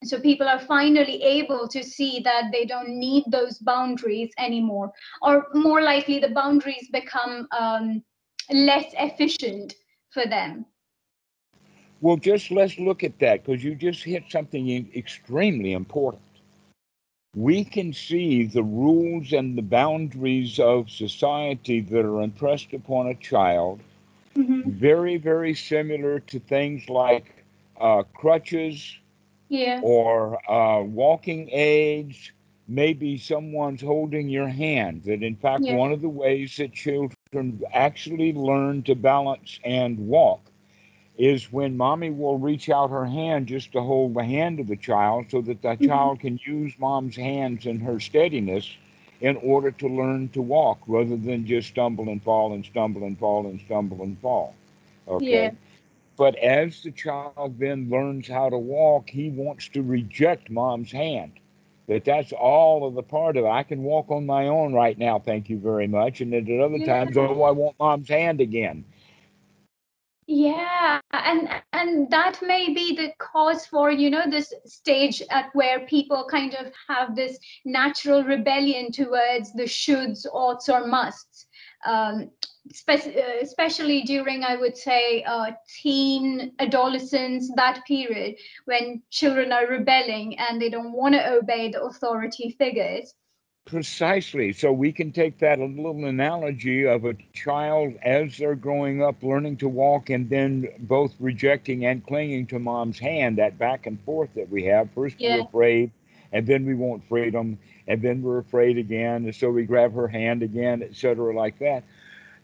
So 0.06 0.20
people 0.20 0.48
are 0.48 0.60
finally 0.60 1.22
able 1.24 1.68
to 1.70 1.84
see 1.84 2.20
that 2.24 2.52
they 2.52 2.66
don't 2.66 2.89
need 2.89 3.24
those 3.28 3.58
boundaries 3.60 4.32
anymore, 4.38 4.92
or 5.22 5.48
more 5.54 5.82
likely, 5.82 6.20
the 6.20 6.30
boundaries 6.30 6.89
become 6.92 7.48
um, 7.58 8.04
less 8.52 8.86
efficient 8.98 9.74
for 10.12 10.26
them. 10.26 10.66
Well, 12.02 12.18
just 12.18 12.52
let's 12.52 12.78
look 12.80 13.04
at 13.04 13.20
that 13.20 13.44
because 13.46 13.63
you 13.63 13.76
just 13.76 14.04
hit 14.04 14.24
something 14.30 14.92
extremely 14.96 15.74
important. 15.74 16.22
We 17.36 17.63
can 17.63 17.94
see 17.94 18.46
the 18.46 18.63
rules 18.63 19.34
and 19.34 19.58
the 19.58 19.63
boundaries 19.63 20.60
of 20.60 20.89
society 20.89 21.82
that 21.82 22.06
are 22.06 22.22
impressed 22.22 22.74
upon 22.74 23.08
a 23.08 23.16
child 23.16 23.82
very, 24.66 25.18
very 25.18 25.54
similar 25.54 26.20
to 26.20 26.39
things 26.39 26.89
like 26.89 27.44
uh, 27.80 28.04
crutches, 28.13 28.98
Yeah. 29.50 29.82
or 29.82 30.40
uh, 30.52 30.82
walking 30.84 31.50
aids, 31.52 32.32
maybe 32.68 33.18
someone's 33.18 33.82
holding 33.82 34.30
your 34.30 34.48
hand. 34.48 35.04
That, 35.04 35.24
in 35.24 35.36
fact, 35.36 35.70
Yeah. 35.70 35.82
one 35.82 35.92
of 35.92 36.02
the 36.02 36.10
ways 36.10 36.58
that 36.58 36.74
children 36.74 37.42
actually 37.74 38.12
learn 38.12 38.84
to 38.84 38.96
balance 38.96 39.42
and 39.64 39.98
walk 40.08 40.52
is 41.18 41.52
when 41.52 41.76
mommy 41.78 42.10
will 42.10 42.38
reach 42.38 42.70
out 42.70 42.90
her 42.90 43.06
hand 43.06 43.48
just 43.48 43.72
to 43.74 43.82
hold 43.82 44.14
the 44.14 44.24
hand 44.24 44.60
of 44.60 44.68
the 44.68 44.76
child 44.76 45.26
so 45.30 45.42
that 45.42 45.62
the 45.62 45.76
Mhm. 45.80 45.82
child 45.82 46.20
can 46.20 46.40
use 46.46 46.74
mom's 46.80 47.16
hands 47.16 47.66
and 47.66 47.82
her 47.84 48.00
steadiness 48.00 48.78
in 49.20 49.36
order 49.38 49.72
to 49.72 49.88
learn 49.88 50.30
to 50.30 50.42
walk 50.42 50.80
rather 50.88 51.18
than 51.18 51.46
just 51.46 51.70
stumble 51.70 52.10
and 52.10 52.24
fall 52.24 52.54
and 52.54 52.66
stumble 52.66 53.04
and 53.04 53.18
fall 53.20 53.46
and 53.48 53.60
stumble 53.62 54.02
and 54.04 54.20
fall. 54.20 54.56
Okay. 55.08 55.52
Yeah. 55.52 55.73
But 56.15 56.36
as 56.36 56.84
the 56.84 56.91
child 56.91 57.58
then 57.58 57.89
learns 57.89 58.28
how 58.28 58.49
to 58.49 58.58
walk, 58.58 59.10
he 59.10 59.30
wants 59.30 59.67
to 59.69 59.82
reject 59.82 60.49
mom's 60.49 60.91
hand. 60.91 61.34
That 61.88 62.06
that's 62.06 62.32
all 62.32 62.88
of 62.88 62.93
the 62.93 63.04
part 63.04 63.36
of 63.36 63.45
it. 63.45 63.49
I 63.49 63.63
can 63.63 63.84
walk 63.84 64.10
on 64.10 64.26
my 64.26 64.47
own 64.47 64.73
right 64.73 64.97
now, 64.97 65.19
thank 65.19 65.49
you 65.49 65.58
very 65.58 65.88
much. 65.88 66.21
And 66.21 66.32
then 66.32 66.49
at 66.49 66.63
other 66.63 66.86
times, 66.86 67.17
oh, 67.17 67.43
I 67.43 67.52
want 67.52 67.78
mom's 67.80 68.08
hand 68.08 68.39
again. 68.39 68.86
Yeah, 70.26 71.02
and 71.12 71.49
and 71.73 72.10
that 72.12 72.39
may 72.41 72.73
be 72.73 72.95
the 72.95 73.12
cause 73.17 73.65
for, 73.65 73.91
you 73.91 74.10
know, 74.10 74.23
this 74.30 74.54
stage 74.65 75.21
at 75.30 75.54
where 75.54 75.82
people 75.82 76.26
kind 76.32 76.56
of 76.56 76.71
have 76.88 77.15
this 77.15 77.38
natural 77.65 78.23
rebellion 78.23 78.91
towards 78.91 79.52
the 79.52 79.63
shoulds, 79.63 80.26
oughts, 80.32 80.69
or 80.69 80.88
musts. 80.88 81.47
Um, 81.86 82.30
spe- 82.72 83.08
uh, 83.08 83.39
especially 83.41 84.04
during, 84.04 84.43
I 84.43 84.56
would 84.56 84.78
say, 84.78 85.24
uh, 85.24 85.52
teen, 85.82 86.54
adolescence, 86.60 87.52
that 87.56 87.82
period 87.86 88.36
when 88.65 89.02
children 89.10 89.52
are 89.52 89.67
rebelling 89.67 90.38
and 90.39 90.62
they 90.62 90.69
don't 90.69 90.93
want 90.93 91.15
to 91.15 91.34
obey 91.34 91.72
the 91.72 91.82
authority 91.84 92.56
figures. 92.58 93.13
Precisely. 93.65 94.52
So 94.52 94.74
we 94.74 94.91
can 94.91 95.13
take 95.13 95.39
that 95.39 95.58
little 95.58 96.06
analogy 96.06 96.86
of 96.86 97.06
a 97.06 97.13
child 97.34 97.93
as 98.04 98.38
they're 98.38 98.56
growing 98.56 99.02
up, 99.02 99.24
learning 99.24 99.56
to 99.58 99.69
walk, 99.69 100.10
and 100.10 100.30
then 100.30 100.67
both 100.80 101.13
rejecting 101.19 101.86
and 101.86 102.06
clinging 102.06 102.48
to 102.48 102.60
mom's 102.60 103.00
hand, 103.00 103.38
that 103.38 103.58
back 103.58 103.86
and 103.86 104.02
forth 104.04 104.30
that 104.36 104.50
we 104.50 104.63
have. 104.63 104.89
First, 104.91 105.15
Yeah. 105.17 105.38
we're 105.38 105.43
afraid, 105.43 105.91
and 106.34 106.46
then 106.46 106.65
we 106.65 106.74
want 106.74 107.08
freedom, 107.08 107.58
and 107.88 108.02
then 108.02 108.22
we're 108.22 108.39
afraid 108.39 108.78
again, 108.78 109.24
and 109.26 109.36
so 109.36 109.50
we 109.52 109.63
grab 109.63 109.93
her 109.93 110.08
hand 110.08 110.43
again, 110.43 110.84
etc., 110.84 111.34
like 111.34 111.58
that. 111.60 111.84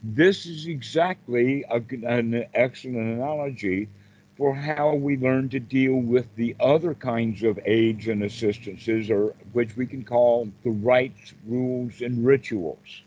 This 0.02 0.46
is 0.46 0.68
exactly 0.68 1.66
a, 1.70 1.82
an 2.08 2.46
excellent 2.54 2.98
analogy 2.98 3.90
for 4.38 4.56
how 4.56 4.94
we 4.94 5.18
learn 5.18 5.50
to 5.50 5.60
deal 5.60 5.96
with 5.96 6.26
the 6.38 6.56
other 6.62 6.94
kinds 6.94 7.44
of 7.44 7.60
aids 7.66 8.08
and 8.08 8.24
assistances, 8.24 9.10
or 9.10 9.36
which 9.52 9.76
we 9.76 9.86
can 9.86 10.04
call 10.06 10.48
the 10.64 10.70
rites, 10.70 11.34
rules, 11.46 12.02
and 12.02 12.26
rituals. 12.26 13.02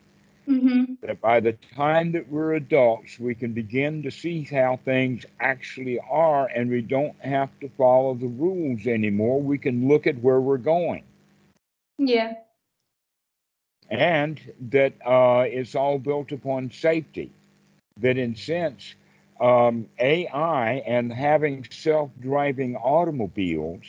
Mm-hmm. 0.49 0.95
That 1.03 1.21
by 1.21 1.41
the 1.41 1.53
time 1.77 2.13
that 2.13 2.29
we're 2.29 2.55
adults, 2.55 3.19
we 3.19 3.35
can 3.35 3.53
begin 3.53 4.03
to 4.03 4.11
see 4.11 4.45
how 4.45 4.79
things 4.85 5.25
actually 5.41 5.99
are, 6.11 6.47
and 6.49 6.71
we 6.71 6.83
don't 6.83 7.19
have 7.21 7.51
to 7.61 7.69
follow 7.77 8.15
the 8.15 8.29
rules 8.29 8.87
anymore. 8.87 9.41
We 9.43 9.59
can 9.59 9.89
look 9.89 10.07
at 10.07 10.19
where 10.21 10.41
we're 10.41 10.59
going. 10.59 11.05
Yeah. 11.99 12.35
and 13.91 14.41
that 14.71 14.95
uh, 15.05 15.45
it's 15.47 15.75
all 15.75 15.99
built 15.99 16.33
upon 16.33 16.71
safety. 16.71 17.31
That 18.01 18.17
in 18.19 18.35
sense, 18.37 18.95
um, 19.41 19.89
AI 19.99 20.83
and 20.87 21.13
having 21.13 21.67
self-driving 21.71 22.77
automobiles 22.77 23.85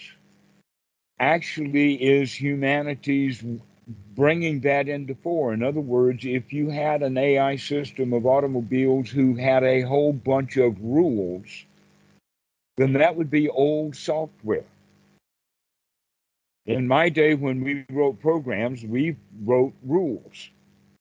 actually 1.20 1.96
is 1.96 2.34
humanity's 2.34 3.44
bringing 3.88 4.62
that 4.62 4.88
into 4.88 5.16
four. 5.16 5.54
In 5.54 5.64
other 5.64 5.82
words, 5.82 6.26
if 6.26 6.54
you 6.54 6.70
had 6.70 7.02
an 7.02 7.18
AI 7.18 7.56
system 7.56 8.14
of 8.14 8.26
automobiles 8.26 9.10
who 9.10 9.36
had 9.36 9.64
a 9.64 9.82
whole 9.82 10.14
bunch 10.14 10.58
of 10.58 10.82
rules, 10.82 11.66
then 12.78 12.94
that 12.94 13.16
would 13.16 13.30
be 13.30 13.50
old 13.50 13.96
software. 13.96 14.66
In 16.66 16.88
my 16.88 17.10
day, 17.10 17.34
when 17.34 17.62
we 17.62 17.86
wrote 17.90 18.22
programs, 18.22 18.84
we 18.84 19.18
wrote 19.44 19.74
rules. 19.84 20.50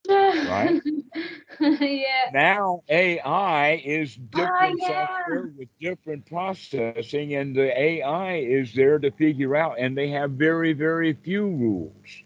Right. 0.09 0.81
yeah. 1.61 2.31
Now 2.33 2.83
AI 2.89 3.81
is 3.85 4.19
ah, 4.19 4.39
different 4.39 4.81
yeah. 4.83 5.07
software 5.07 5.53
with 5.57 5.69
different 5.81 6.27
processing, 6.27 7.37
and 7.37 7.55
the 7.55 7.81
AI 7.81 8.39
is 8.39 8.75
there 8.75 8.99
to 8.99 9.13
figure 9.13 9.55
out, 9.55 9.79
and 9.79 9.97
they 9.97 10.09
have 10.09 10.33
very, 10.33 10.73
very 10.73 11.13
few 11.13 11.47
rules. 11.47 12.25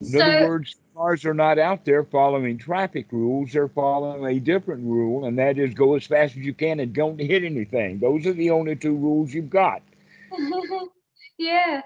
In 0.00 0.14
So 0.14 0.18
other 0.18 0.32
words, 0.32 0.76
cars 0.94 1.24
are 1.24 1.34
not 1.34 1.58
out 1.58 1.84
there 1.84 2.04
following 2.04 2.58
traffic 2.58 3.12
rules. 3.12 3.52
They're 3.52 3.68
following 3.68 4.24
a 4.24 4.38
different 4.40 4.84
rule, 4.84 5.24
and 5.24 5.38
that 5.38 5.58
is 5.58 5.74
go 5.74 5.94
as 5.96 6.06
fast 6.06 6.36
as 6.36 6.42
you 6.44 6.54
can 6.54 6.80
and 6.80 6.92
don't 6.92 7.18
hit 7.20 7.44
anything. 7.44 7.98
Those 7.98 8.26
are 8.26 8.32
the 8.32 8.50
only 8.50 8.76
two 8.76 8.96
rules 8.96 9.32
you've 9.34 9.50
got. 9.50 9.82
yeah, 11.38 11.82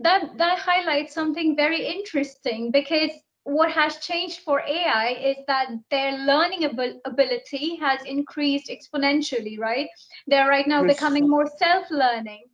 that 0.00 0.36
that 0.38 0.58
highlights 0.58 1.14
something 1.14 1.56
very 1.56 1.86
interesting 1.86 2.70
because 2.70 3.10
what 3.44 3.70
has 3.70 3.98
changed 3.98 4.40
for 4.40 4.60
AI 4.60 5.16
is 5.22 5.36
that 5.46 5.68
their 5.90 6.12
learning 6.18 6.64
abil- 6.64 7.00
ability 7.04 7.76
has 7.76 8.00
increased 8.04 8.70
exponentially, 8.70 9.58
right? 9.58 9.88
They're 10.26 10.48
right 10.48 10.66
now 10.66 10.84
becoming 10.84 11.28
more 11.28 11.46
self-learning. 11.58 12.44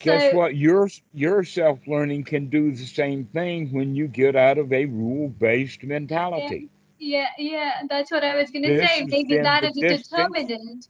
Guess 0.00 0.30
So- 0.30 0.36
what? 0.36 0.56
Your 0.56 0.88
your 1.14 1.42
self 1.42 1.80
learning 1.86 2.24
can 2.24 2.48
do 2.48 2.70
the 2.70 2.84
same 2.84 3.24
thing 3.26 3.70
when 3.72 3.94
you 3.94 4.08
get 4.08 4.36
out 4.36 4.58
of 4.58 4.72
a 4.72 4.84
rule 4.84 5.28
based 5.28 5.82
mentality. 5.84 6.68
Yeah, 6.98 7.28
yeah, 7.38 7.82
that's 7.88 8.10
what 8.10 8.24
I 8.24 8.36
was 8.36 8.50
gonna 8.50 8.76
say. 8.76 9.04
is 9.04 9.10
Maybe 9.10 9.36
the 9.36 9.40
a 9.40 9.72
determinant. 9.72 10.88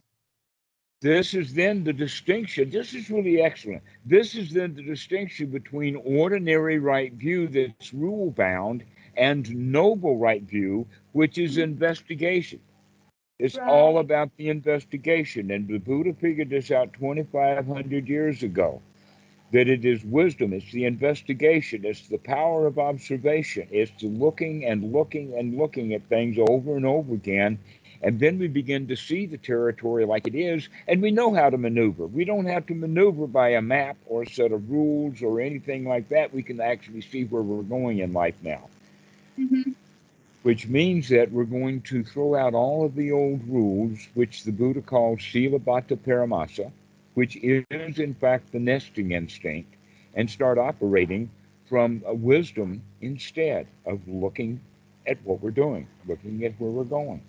This 0.99 1.33
is 1.33 1.53
then 1.53 1.83
the 1.83 1.93
distinction. 1.93 2.69
This 2.69 2.93
is 2.93 3.09
really 3.09 3.41
excellent. 3.41 3.83
This 4.05 4.35
is 4.35 4.51
then 4.51 4.73
the 4.73 4.81
distinction 4.81 5.51
between 5.51 5.95
ordinary 5.97 6.79
right 6.79 7.13
view 7.13 7.47
that's 7.47 7.93
rule 7.93 8.31
bound 8.31 8.83
and 9.15 9.49
noble 9.55 10.17
right 10.17 10.41
view, 10.43 10.87
which 11.11 11.37
is 11.37 11.53
mm-hmm. 11.53 11.71
investigation. 11.71 12.59
It's 13.39 13.57
all 13.57 13.99
about 13.99 14.31
the 14.37 14.49
investigation. 14.49 15.51
And 15.51 15.67
the 15.67 15.77
Buddha 15.77 16.13
figured 16.13 16.49
this 16.49 16.71
out 16.71 16.93
2,500 16.93 18.07
years 18.07 18.41
ago 18.41 18.81
that 19.51 19.67
it 19.67 19.85
is 19.85 20.03
wisdom, 20.03 20.53
it's 20.53 20.71
the 20.71 20.85
investigation, 20.85 21.85
it's 21.85 22.07
the 22.07 22.17
power 22.17 22.65
of 22.67 22.77
observation, 22.79 23.67
it's 23.71 23.91
the 24.01 24.07
looking 24.07 24.65
and 24.65 24.91
looking 24.91 25.37
and 25.37 25.57
looking 25.57 25.93
at 25.93 26.03
things 26.09 26.37
over 26.49 26.75
and 26.75 26.85
over 26.85 27.13
again. 27.13 27.57
And 28.01 28.19
then 28.19 28.37
we 28.39 28.47
begin 28.47 28.87
to 28.87 28.95
see 28.95 29.25
the 29.25 29.37
territory 29.37 30.05
like 30.05 30.27
it 30.27 30.35
is, 30.35 30.69
and 30.87 31.01
we 31.01 31.11
know 31.11 31.33
how 31.33 31.49
to 31.49 31.57
maneuver. 31.57 32.05
We 32.07 32.25
don't 32.25 32.45
have 32.45 32.65
to 32.67 32.75
maneuver 32.75 33.27
by 33.27 33.49
a 33.49 33.61
map 33.61 33.97
or 34.05 34.23
a 34.23 34.29
set 34.29 34.51
of 34.51 34.69
rules 34.69 35.21
or 35.21 35.39
anything 35.41 35.85
like 35.85 36.09
that. 36.09 36.33
We 36.33 36.43
can 36.43 36.59
actually 36.61 37.01
see 37.01 37.25
where 37.25 37.41
we're 37.43 37.63
going 37.63 37.99
in 37.99 38.13
life 38.13 38.35
now 38.43 38.69
Mhm. 39.37 39.75
which 40.43 40.67
means 40.67 41.09
that 41.09 41.31
we're 41.31 41.43
going 41.43 41.81
to 41.81 42.03
throw 42.03 42.35
out 42.35 42.53
all 42.53 42.85
of 42.85 42.95
the 42.95 43.11
old 43.11 43.43
rules, 43.47 44.07
which 44.13 44.43
the 44.43 44.51
Buddha 44.51 44.81
calls 44.81 45.19
Silabbata 45.19 45.97
Paramasa, 45.97 46.71
which 47.17 47.35
is 47.37 47.97
in 47.97 48.13
fact 48.13 48.51
the 48.51 48.59
nesting 48.59 49.11
instinct, 49.11 49.73
and 50.13 50.29
start 50.29 50.59
operating 50.59 51.27
from 51.65 52.03
a 52.05 52.13
wisdom 52.13 52.83
instead 53.01 53.65
of 53.87 53.99
looking 54.07 54.61
at 55.07 55.17
what 55.23 55.41
we're 55.41 55.49
doing, 55.49 55.87
looking 56.07 56.45
at 56.45 56.53
where 56.59 56.69
we're 56.69 56.83
going. 56.83 57.21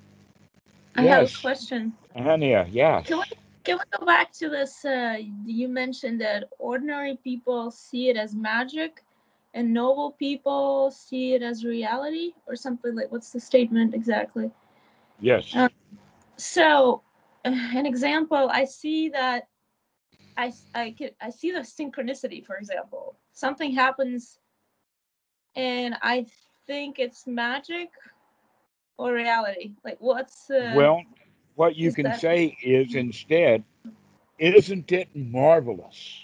I 0.95 1.05
have 1.05 1.25
a 1.25 1.41
question. 1.41 1.95
Hania, 2.15 2.69
yes. 2.71 3.07
Can 3.07 3.17
we 3.17 3.25
can 3.65 3.79
we 3.79 3.99
go 3.99 4.05
back 4.05 4.31
to 4.33 4.51
this? 4.51 4.85
Uh, 4.85 5.17
you 5.47 5.69
mentioned 5.69 6.21
that 6.21 6.45
ordinary 6.59 7.19
people 7.25 7.71
see 7.71 8.11
it 8.11 8.17
as 8.19 8.35
magic, 8.35 9.03
and 9.55 9.73
noble 9.73 10.13
people 10.13 10.91
see 10.91 11.33
it 11.33 11.43
as 11.43 11.65
reality, 11.65 12.35
or 12.47 12.57
something 12.57 12.95
like. 12.95 13.11
What's 13.11 13.31
the 13.31 13.41
statement 13.41 13.95
exactly? 13.95 14.51
Yes. 15.19 15.55
Uh, 15.55 15.69
So, 16.37 17.03
an 17.45 17.87
example, 17.87 18.49
I 18.53 18.65
see 18.67 19.09
that 19.11 19.49
I 20.39 20.53
I 20.75 20.95
can 20.97 21.11
I 21.21 21.31
see 21.31 21.51
the 21.53 21.61
synchronicity. 21.61 22.47
For 22.47 22.57
example, 22.57 23.17
something 23.33 23.73
happens, 23.73 24.39
and 25.57 25.97
I 26.03 26.27
think 26.67 26.99
it's 26.99 27.27
magic 27.27 27.91
or 28.99 29.13
reality. 29.13 29.75
Like, 29.85 29.99
what's 30.01 30.51
uh, 30.51 30.75
well, 30.77 31.03
what 31.57 31.77
you 31.77 31.93
can 31.93 32.07
that- 32.07 32.21
say 32.21 32.57
is 32.63 32.95
instead, 32.95 33.65
isn't 34.39 34.93
it 34.93 35.09
marvelous 35.15 36.23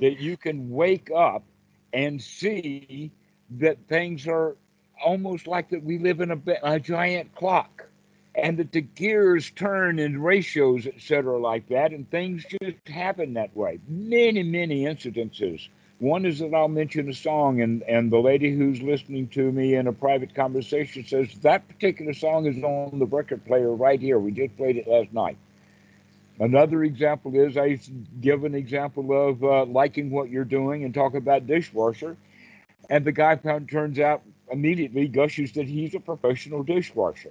that 0.00 0.18
you 0.18 0.36
can 0.36 0.70
wake 0.70 1.10
up 1.14 1.44
and 1.92 2.20
see 2.20 3.12
that 3.50 3.76
things 3.88 4.26
are 4.26 4.56
almost 5.04 5.46
like 5.46 5.68
that 5.70 5.82
we 5.84 5.98
live 5.98 6.20
in 6.20 6.30
a, 6.30 6.40
a 6.62 6.80
giant 6.80 7.34
clock 7.34 7.88
and 8.34 8.58
that 8.58 8.72
the 8.72 8.80
gears 8.80 9.50
turn 9.50 9.98
in 9.98 10.22
ratios, 10.22 10.86
etc., 10.86 11.38
like 11.38 11.68
that, 11.68 11.92
and 11.92 12.10
things 12.10 12.44
just 12.62 12.88
happen 12.88 13.34
that 13.34 13.54
way. 13.56 13.78
Many, 13.86 14.42
many 14.42 14.84
incidences. 14.84 15.68
One 15.98 16.24
is 16.24 16.40
that 16.40 16.54
I'll 16.54 16.68
mention 16.68 17.08
a 17.08 17.14
song, 17.14 17.60
and, 17.60 17.82
and 17.82 18.10
the 18.10 18.18
lady 18.18 18.56
who's 18.56 18.82
listening 18.82 19.28
to 19.28 19.52
me 19.52 19.74
in 19.74 19.86
a 19.86 19.92
private 19.92 20.34
conversation 20.34 21.04
says, 21.06 21.32
That 21.42 21.68
particular 21.68 22.14
song 22.14 22.46
is 22.46 22.62
on 22.64 22.98
the 22.98 23.06
record 23.06 23.44
player 23.44 23.72
right 23.72 24.00
here. 24.00 24.18
We 24.18 24.32
just 24.32 24.56
played 24.56 24.76
it 24.76 24.88
last 24.88 25.12
night. 25.12 25.36
Another 26.40 26.82
example 26.82 27.36
is 27.36 27.56
I 27.56 27.78
give 28.20 28.44
an 28.44 28.54
example 28.54 29.12
of 29.12 29.44
uh, 29.44 29.64
liking 29.66 30.10
what 30.10 30.30
you're 30.30 30.44
doing 30.44 30.82
and 30.82 30.92
talk 30.92 31.14
about 31.14 31.46
dishwasher. 31.46 32.16
And 32.90 33.04
the 33.04 33.12
guy 33.12 33.36
turns 33.36 34.00
out 34.00 34.22
immediately 34.50 35.06
gushes 35.06 35.52
that 35.52 35.68
he's 35.68 35.94
a 35.94 36.00
professional 36.00 36.62
dishwasher. 36.62 37.30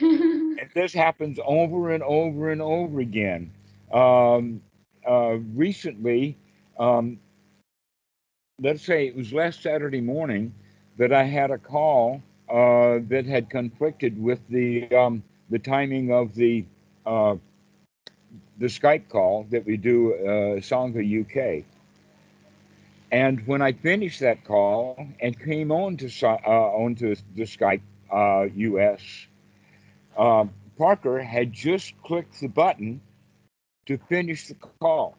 And 0.58 0.68
this 0.74 0.92
happens 0.92 1.38
over 1.44 1.90
and 1.90 2.02
over 2.02 2.50
and 2.50 2.60
over 2.60 3.00
again. 3.00 3.50
Um, 3.92 4.60
uh, 5.08 5.38
recently, 5.54 6.36
um, 6.78 7.18
let's 8.60 8.84
say 8.84 9.06
it 9.06 9.16
was 9.16 9.32
last 9.32 9.62
Saturday 9.62 10.00
morning 10.00 10.52
that 10.98 11.12
I 11.12 11.24
had 11.24 11.50
a 11.50 11.58
call 11.58 12.22
uh, 12.48 12.98
that 13.08 13.24
had 13.26 13.50
conflicted 13.50 14.20
with 14.20 14.40
the 14.48 14.88
um, 14.90 15.22
the 15.50 15.58
timing 15.58 16.12
of 16.12 16.34
the 16.34 16.64
uh, 17.06 17.36
the 18.58 18.66
Skype 18.66 19.08
call 19.08 19.46
that 19.50 19.64
we 19.64 19.76
do 19.76 20.14
uh, 20.14 20.60
Sangha 20.60 21.02
UK. 21.22 21.64
And 23.10 23.46
when 23.46 23.62
I 23.62 23.72
finished 23.72 24.20
that 24.20 24.44
call 24.44 25.06
and 25.20 25.38
came 25.38 25.70
on 25.72 25.96
to 25.98 26.26
uh, 26.26 26.50
onto 26.50 27.14
the 27.36 27.44
Skype 27.44 27.80
uh, 28.12 28.46
US, 28.54 29.27
uh, 30.18 30.44
Parker 30.76 31.20
had 31.20 31.52
just 31.52 31.94
clicked 32.02 32.40
the 32.40 32.48
button 32.48 33.00
to 33.86 33.98
finish 34.08 34.48
the 34.48 34.54
call. 34.80 35.16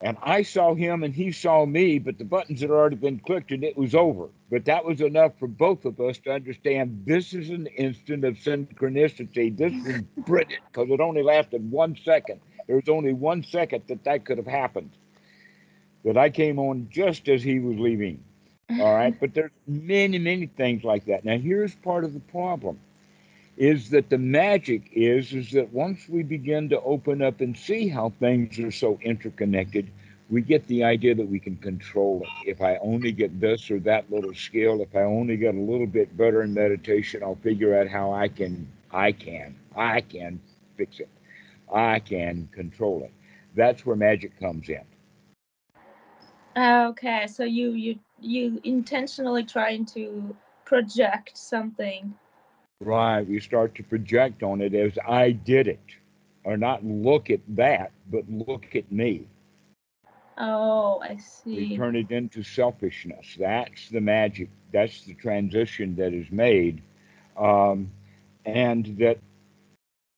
And 0.00 0.16
I 0.20 0.42
saw 0.42 0.74
him 0.74 1.04
and 1.04 1.14
he 1.14 1.30
saw 1.30 1.64
me, 1.64 2.00
but 2.00 2.18
the 2.18 2.24
buttons 2.24 2.60
had 2.60 2.70
already 2.70 2.96
been 2.96 3.20
clicked 3.20 3.52
and 3.52 3.62
it 3.62 3.76
was 3.76 3.94
over. 3.94 4.28
But 4.50 4.64
that 4.64 4.84
was 4.84 5.00
enough 5.00 5.38
for 5.38 5.46
both 5.46 5.84
of 5.84 6.00
us 6.00 6.18
to 6.20 6.32
understand 6.32 7.04
this 7.06 7.32
is 7.32 7.50
an 7.50 7.68
instant 7.68 8.24
of 8.24 8.34
synchronicity. 8.34 9.56
This 9.56 9.72
was 9.86 10.02
brilliant 10.26 10.62
because 10.72 10.90
it 10.90 11.00
only 11.00 11.22
lasted 11.22 11.70
one 11.70 11.96
second. 12.04 12.40
There 12.66 12.76
was 12.76 12.88
only 12.88 13.12
one 13.12 13.44
second 13.44 13.84
that 13.86 14.02
that 14.02 14.24
could 14.24 14.38
have 14.38 14.46
happened. 14.46 14.90
That 16.04 16.16
I 16.16 16.30
came 16.30 16.58
on 16.58 16.88
just 16.90 17.28
as 17.28 17.44
he 17.44 17.60
was 17.60 17.78
leaving. 17.78 18.24
All 18.80 18.92
right. 18.92 19.14
But 19.20 19.34
there's 19.34 19.52
many, 19.68 20.18
many 20.18 20.46
things 20.46 20.82
like 20.82 21.04
that. 21.04 21.24
Now, 21.24 21.38
here's 21.38 21.76
part 21.76 22.02
of 22.02 22.12
the 22.12 22.20
problem 22.20 22.80
is 23.56 23.90
that 23.90 24.08
the 24.10 24.18
magic 24.18 24.90
is 24.92 25.32
is 25.32 25.50
that 25.52 25.72
once 25.72 26.08
we 26.08 26.22
begin 26.22 26.68
to 26.68 26.80
open 26.82 27.22
up 27.22 27.40
and 27.40 27.56
see 27.56 27.88
how 27.88 28.10
things 28.18 28.58
are 28.58 28.70
so 28.70 28.98
interconnected 29.02 29.90
we 30.30 30.40
get 30.40 30.66
the 30.68 30.82
idea 30.82 31.14
that 31.14 31.28
we 31.28 31.38
can 31.38 31.56
control 31.56 32.22
it. 32.22 32.50
If 32.50 32.60
i 32.62 32.76
only 32.78 33.12
get 33.12 33.40
this 33.40 33.70
or 33.70 33.78
that 33.80 34.10
little 34.10 34.34
skill 34.34 34.80
if 34.80 34.94
i 34.96 35.02
only 35.02 35.36
get 35.36 35.54
a 35.54 35.60
little 35.60 35.86
bit 35.86 36.16
better 36.16 36.42
in 36.42 36.54
meditation 36.54 37.22
i'll 37.22 37.36
figure 37.36 37.78
out 37.78 37.88
how 37.88 38.12
i 38.12 38.28
can 38.28 38.66
i 38.90 39.12
can 39.12 39.54
i 39.76 40.00
can 40.00 40.40
fix 40.76 41.00
it. 41.00 41.08
I 41.72 42.00
can 42.00 42.48
control 42.52 43.04
it. 43.04 43.12
That's 43.54 43.84
where 43.86 43.96
magic 43.96 44.38
comes 44.38 44.68
in. 44.68 44.82
Okay, 46.56 47.26
so 47.28 47.44
you 47.44 47.70
you 47.70 47.98
you 48.20 48.60
intentionally 48.64 49.44
trying 49.44 49.86
to 49.86 50.36
project 50.64 51.36
something. 51.36 52.14
Right 52.84 53.26
we 53.28 53.40
start 53.40 53.74
to 53.74 53.82
project 53.84 54.42
on 54.42 54.60
it 54.60 54.74
as 54.74 54.98
i 55.08 55.30
did 55.30 55.68
it 55.68 55.96
or 56.44 56.56
not 56.56 56.84
look 56.84 57.30
at 57.30 57.40
that 57.48 57.92
but 58.10 58.24
look 58.30 58.74
at 58.74 58.90
me 58.92 59.26
Oh, 60.38 61.00
I 61.02 61.16
We 61.52 61.66
see. 61.66 61.66
turn 61.66 61.96
it 61.96 62.10
into 62.10 62.42
selfishness. 62.42 63.36
That's 63.38 63.88
the 63.88 64.00
magic. 64.00 64.50
That's 64.72 65.04
the 65.04 65.14
transition 65.14 65.96
that 65.96 66.12
is 66.12 66.30
made. 66.30 66.82
Um, 67.36 67.92
and 68.44 68.86
that 68.98 69.18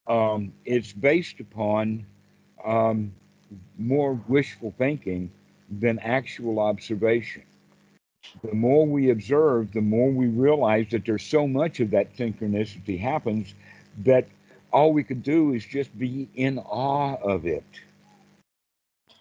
um, 0.06 0.52
it's 0.64 0.92
based 0.92 1.40
upon 1.40 2.06
um, 2.64 3.12
more 3.78 4.14
wishful 4.28 4.72
thinking 4.76 5.30
than 5.70 5.98
actual 6.00 6.58
observation. 6.60 7.42
The 8.42 8.54
more 8.54 8.86
we 8.86 9.10
observe, 9.10 9.72
the 9.72 9.80
more 9.80 10.10
we 10.10 10.26
realize 10.26 10.86
that 10.90 11.04
there's 11.04 11.24
so 11.24 11.46
much 11.46 11.80
of 11.80 11.90
that 11.90 12.16
synchronicity 12.16 12.98
happens 12.98 13.54
that 14.04 14.26
all 14.72 14.92
we 14.92 15.04
could 15.04 15.22
do 15.22 15.52
is 15.52 15.64
just 15.64 15.96
be 15.98 16.28
in 16.34 16.58
awe 16.58 17.16
of 17.22 17.46
it. 17.46 17.64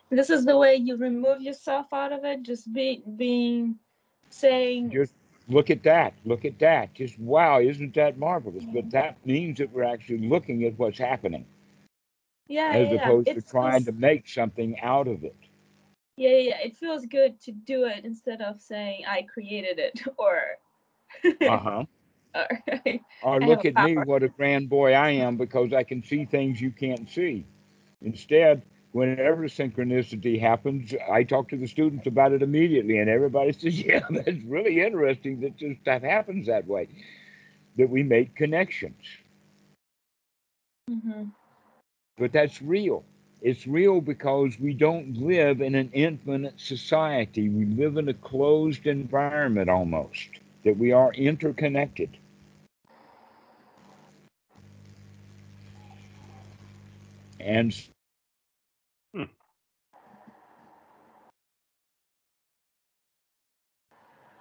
This 0.09 0.29
is 0.29 0.45
the 0.45 0.57
way 0.57 0.75
you 0.75 0.95
remove 0.95 1.41
yourself 1.41 1.87
out 1.91 2.11
of 2.11 2.23
it, 2.23 2.43
just 2.43 2.71
be 2.71 3.03
being 3.17 3.77
saying 4.29 4.91
Just 4.91 5.13
look 5.47 5.69
at 5.69 5.83
that, 5.83 6.13
look 6.25 6.45
at 6.45 6.59
that. 6.59 6.93
Just 6.93 7.19
wow, 7.19 7.59
isn't 7.59 7.93
that 7.95 8.17
marvelous? 8.17 8.63
But 8.73 8.89
that 8.91 9.17
means 9.25 9.57
that 9.59 9.71
we're 9.71 9.83
actually 9.83 10.27
looking 10.27 10.65
at 10.65 10.77
what's 10.77 10.99
happening 10.99 11.45
yeah, 12.47 12.71
as 12.73 12.87
yeah, 12.87 12.93
yeah. 12.93 13.01
opposed 13.01 13.27
It 13.27 13.35
to 13.35 13.41
trying 13.41 13.85
to 13.85 13.91
make 13.91 14.27
something 14.27 14.79
out 14.81 15.07
of 15.07 15.23
it. 15.23 15.35
Yeah, 16.17 16.37
yeah. 16.37 16.57
It 16.63 16.77
feels 16.77 17.05
good 17.05 17.39
to 17.41 17.51
do 17.51 17.85
it 17.85 18.05
instead 18.05 18.41
of 18.41 18.61
saying 18.61 19.05
I 19.07 19.23
created 19.23 19.79
it 19.79 20.01
or 20.17 20.57
Uh-huh. 21.23 21.85
or 22.35 22.47
Or 23.23 23.39
look 23.39 23.65
at 23.65 23.75
me, 23.75 23.95
what 23.97 24.23
a 24.23 24.29
grand 24.29 24.69
boy 24.69 24.93
I 24.93 25.11
am 25.11 25.37
because 25.37 25.73
I 25.73 25.83
can 25.83 26.03
see 26.03 26.25
things 26.25 26.59
you 26.61 26.71
can't 26.71 27.09
see. 27.09 27.45
Instead, 28.01 28.63
whenever 28.91 29.43
synchronicity 29.43 30.39
happens, 30.39 30.93
I 31.09 31.23
talk 31.23 31.49
to 31.49 31.57
the 31.57 31.67
students 31.67 32.07
about 32.07 32.31
it 32.33 32.41
immediately, 32.41 32.99
and 32.99 33.09
everybody 33.09 33.51
says, 33.53 33.79
Yeah, 33.81 34.01
that's 34.09 34.43
really 34.45 34.81
interesting 34.81 35.39
that 35.41 35.57
this 35.59 35.77
stuff 35.81 36.01
happens 36.01 36.47
that 36.47 36.67
way, 36.67 36.89
that 37.77 37.89
we 37.89 38.03
make 38.03 38.35
connections. 38.35 39.03
Mm-hmm. 40.89 41.23
But 42.17 42.33
that's 42.33 42.61
real. 42.61 43.03
It's 43.43 43.67
real 43.67 43.99
because 43.99 44.57
we 44.57 44.73
don't 44.73 45.17
live 45.17 45.59
in 45.59 45.75
an 45.75 45.89
infinite 45.91 46.57
society. 46.61 47.49
We 47.49 47.65
live 47.65 47.97
in 47.97 48.07
a 48.07 48.13
closed 48.13 48.87
environment 48.87 49.69
almost, 49.69 50.29
that 50.63 50.77
we 50.77 50.93
are 50.93 51.11
interconnected. 51.11 52.17
And 57.41 57.75
hmm. 59.13 59.23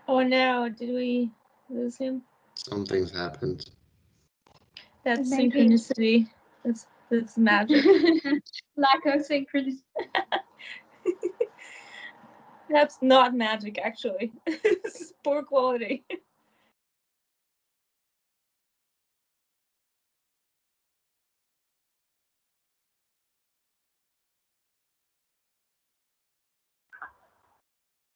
Oh 0.07 0.23
no, 0.23 0.69
did 0.69 0.91
we 0.91 1.33
lose 1.69 1.97
him? 1.97 2.23
Something's 2.55 3.11
happened. 3.11 3.69
That's 5.03 5.29
synchronicity. 5.29 6.29
That's 6.65 6.87
that's 7.13 7.37
magic. 7.37 7.85
Lack 8.77 9.05
of 9.07 9.21
synchronicity. 9.21 9.83
That's 12.71 12.97
not 13.03 13.35
magic, 13.35 13.79
actually. 13.79 14.33
this 14.47 15.01
is 15.01 15.13
poor 15.23 15.43
quality. 15.43 16.07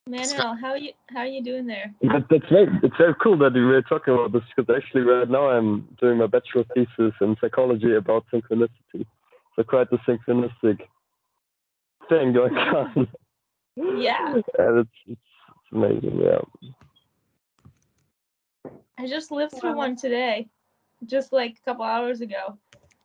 Manuel, 0.09 0.57
how 0.61 0.69
are 0.71 0.79
you 0.79 0.93
how 1.09 1.21
are 1.21 1.27
you 1.27 1.43
doing 1.43 1.67
there? 1.67 1.93
That, 2.03 2.27
that's 2.31 2.49
very, 2.49 2.69
it's 2.83 2.97
very 2.97 3.15
cool 3.21 3.37
that 3.39 3.55
we 3.55 3.65
were 3.65 3.83
talking 3.83 4.15
about 4.15 4.33
this 4.33 4.43
because 4.57 4.73
actually 4.77 5.03
right 5.03 5.29
now 5.29 5.49
I'm 5.51 5.89
doing 6.01 6.19
my 6.19 6.27
bachelor 6.29 6.65
thesis 6.75 7.13
in 7.21 7.37
psychology 7.41 7.95
about 7.97 8.25
synchronicity. 8.33 9.05
So 9.57 9.63
quite 9.65 9.91
the 9.91 9.99
synchronistic 10.07 10.79
thing 12.09 12.33
going 12.33 12.55
on. 12.57 13.09
Yeah. 13.77 14.35
and 14.35 14.79
it's, 14.79 14.91
it's, 15.07 15.21
it's 15.49 15.73
amazing, 15.73 16.21
yeah. 16.21 16.41
I 18.99 19.07
just 19.09 19.31
lived 19.31 19.53
through 19.59 19.71
Wow. 19.71 19.77
one 19.77 19.97
today, 19.97 20.49
just 21.05 21.33
like 21.33 21.57
a 21.61 21.65
couple 21.65 21.85
hours 21.85 22.21
ago. 22.21 22.57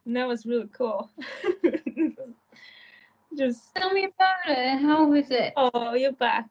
And 0.05 0.15
that 0.15 0.27
was 0.27 0.45
really 0.45 0.69
cool. 0.71 1.09
just 3.37 3.73
Tell 3.75 3.91
me 3.91 4.05
about 4.05 4.35
it. 4.57 4.79
How 4.81 5.05
was 5.05 5.31
it? 5.31 5.53
oh, 5.57 5.93
you're 5.95 6.11
back. 6.13 6.47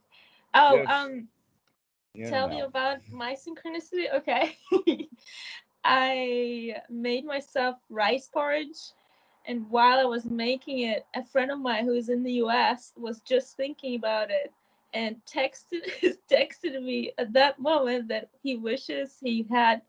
Oh, 0.54 0.82
Yes. 0.82 0.90
um, 0.90 1.28
you 2.14 2.22
tell 2.24 2.48
me 2.48 2.60
about 2.60 2.98
my 3.10 3.34
synchronicity. 3.34 4.12
Okay. 4.14 4.56
I 5.84 6.76
made 6.88 7.24
myself 7.24 7.76
rice 7.88 8.28
porridge, 8.28 8.92
and 9.46 9.68
while 9.70 9.98
I 9.98 10.04
was 10.04 10.24
making 10.26 10.80
it, 10.80 11.06
a 11.14 11.24
friend 11.24 11.50
of 11.50 11.58
mine 11.60 11.84
who 11.84 11.92
is 11.94 12.08
in 12.08 12.22
the 12.22 12.32
US 12.34 12.92
was 12.96 13.20
just 13.20 13.56
thinking 13.56 13.96
about 13.96 14.30
it 14.30 14.52
and 14.92 15.16
texted 15.24 15.82
texted 16.30 16.82
me 16.82 17.12
at 17.18 17.32
that 17.34 17.58
moment 17.58 18.08
that 18.08 18.28
he 18.42 18.56
wishes 18.56 19.18
he 19.20 19.46
had 19.50 19.82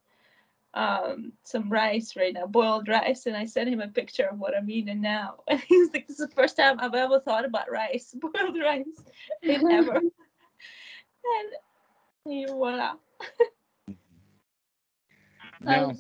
um 0.74 1.34
some 1.44 1.70
rice 1.70 2.16
right 2.16 2.34
now, 2.34 2.46
boiled 2.48 2.88
rice, 2.88 3.26
and 3.26 3.36
I 3.36 3.46
sent 3.46 3.70
him 3.70 3.82
a 3.82 3.88
picture 3.88 4.28
of 4.28 4.40
what 4.40 4.56
I'm 4.58 4.70
eating 4.70 5.02
now. 5.02 5.40
And 5.48 5.60
he's 5.62 5.92
like, 5.94 6.08
"This 6.08 6.20
is 6.20 6.28
the 6.28 6.36
first 6.36 6.58
time 6.58 6.80
I've 6.80 6.94
ever 6.96 7.20
thought 7.20 7.46
about 7.46 7.72
rice, 7.72 8.16
boiled 8.20 8.58
rice, 8.60 9.04
ever." 9.70 10.02
And 11.24 12.48
voila. 12.50 12.94
Now. 15.64 15.94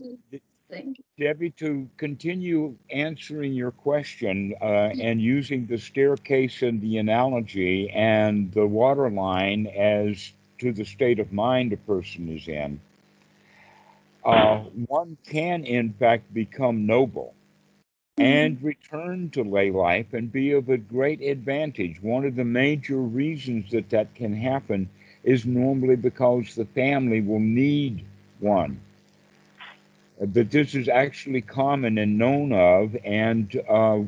Debbie, 1.19 1.51
to 1.51 1.88
continue 1.97 2.75
answering 2.89 3.53
your 3.53 3.71
question 3.71 4.55
uh, 4.62 4.89
and 4.99 5.21
using 5.21 5.67
the 5.67 5.77
staircase 5.77 6.62
and 6.62 6.81
the 6.81 6.97
analogy 6.97 7.89
and 7.89 8.51
the 8.53 8.65
water 8.65 9.10
line 9.10 9.67
as 9.67 10.31
to 10.60 10.71
the 10.71 10.86
state 10.86 11.19
of 11.19 11.31
mind 11.31 11.73
a 11.73 11.77
person 11.77 12.29
is 12.29 12.47
in, 12.47 12.79
uh, 14.23 14.60
one 14.88 15.17
can 15.27 15.63
in 15.65 15.93
fact 15.93 16.34
become 16.34 16.86
noble 16.86 17.34
and 18.17 18.62
return 18.62 19.29
to 19.31 19.43
lay 19.43 19.71
life 19.71 20.13
and 20.13 20.31
be 20.31 20.51
of 20.51 20.69
a 20.69 20.77
great 20.77 21.21
advantage. 21.21 22.01
One 22.01 22.25
of 22.25 22.36
the 22.36 22.45
major 22.45 22.97
reasons 22.97 23.71
that 23.71 23.89
that 23.89 24.13
can 24.15 24.36
happen 24.36 24.89
is 25.23 25.45
normally 25.45 25.95
because 25.95 26.55
the 26.55 26.65
family 26.65 27.21
will 27.21 27.39
need 27.39 28.05
one. 28.39 28.79
Uh, 30.21 30.25
But 30.25 30.51
this 30.51 30.75
is 30.75 30.88
actually 30.88 31.41
common 31.41 31.97
and 31.97 32.17
known 32.17 32.51
of, 32.53 32.95
and 33.03 33.47
uh, 33.69 33.99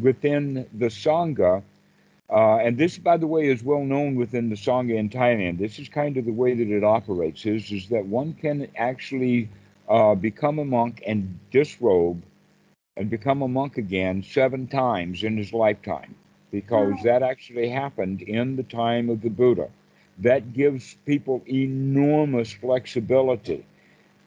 within 0.00 0.66
the 0.72 0.86
Sangha, 0.88 1.62
uh, 2.30 2.56
and 2.56 2.76
this, 2.76 2.98
by 2.98 3.16
the 3.16 3.26
way, 3.26 3.48
is 3.48 3.62
well 3.62 3.84
known 3.84 4.16
within 4.16 4.48
the 4.48 4.56
Sangha 4.56 4.96
in 4.96 5.08
Thailand. 5.08 5.58
This 5.58 5.78
is 5.78 5.88
kind 5.88 6.16
of 6.16 6.24
the 6.24 6.32
way 6.32 6.54
that 6.54 6.68
it 6.68 6.84
operates: 6.84 7.46
is 7.46 7.70
is 7.72 7.88
that 7.88 8.06
one 8.06 8.34
can 8.34 8.68
actually 8.76 9.48
uh, 9.88 10.14
become 10.14 10.58
a 10.58 10.64
monk 10.64 11.02
and 11.06 11.38
disrobe 11.50 12.22
and 12.96 13.10
become 13.10 13.42
a 13.42 13.48
monk 13.48 13.76
again 13.78 14.22
seven 14.22 14.66
times 14.66 15.22
in 15.22 15.36
his 15.36 15.52
lifetime, 15.52 16.14
because 16.50 16.94
that 17.04 17.22
actually 17.22 17.68
happened 17.68 18.22
in 18.22 18.56
the 18.56 18.62
time 18.64 19.08
of 19.10 19.20
the 19.20 19.30
Buddha. 19.30 19.68
That 20.18 20.52
gives 20.52 20.96
people 21.06 21.42
enormous 21.46 22.52
flexibility. 22.52 23.64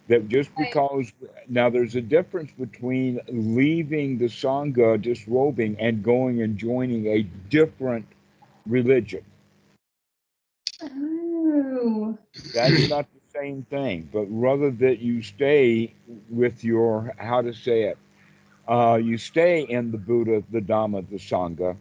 That 0.08 0.28
just 0.28 0.56
because 0.56 1.12
now 1.48 1.70
there's 1.70 1.96
a 1.96 2.02
difference 2.02 2.52
between 2.52 3.20
leaving 3.28 4.18
the 4.18 4.26
Sangha 4.26 5.02
disrobing 5.02 5.78
and 5.80 6.04
going 6.04 6.42
and 6.42 6.58
joining 6.58 7.08
a 7.08 7.24
different 7.50 8.06
religion. 8.66 9.24
Oh. 10.84 12.18
That's 12.54 12.88
not 12.88 13.08
the 13.14 13.20
same 13.40 13.64
thing, 13.64 14.10
but 14.12 14.26
rather 14.30 14.72
that 14.72 15.00
you 15.00 15.22
stay 15.22 15.94
with 16.30 16.64
your, 16.64 17.14
how 17.18 17.42
to 17.42 17.54
say 17.54 17.84
it, 17.84 17.98
uh, 18.68 19.00
you 19.02 19.18
stay 19.18 19.62
in 19.62 19.92
the 19.92 19.98
Buddha, 19.98 20.44
the 20.52 20.62
Dhamma, 20.62 21.08
the 21.10 21.18
Sangha, 21.18 21.78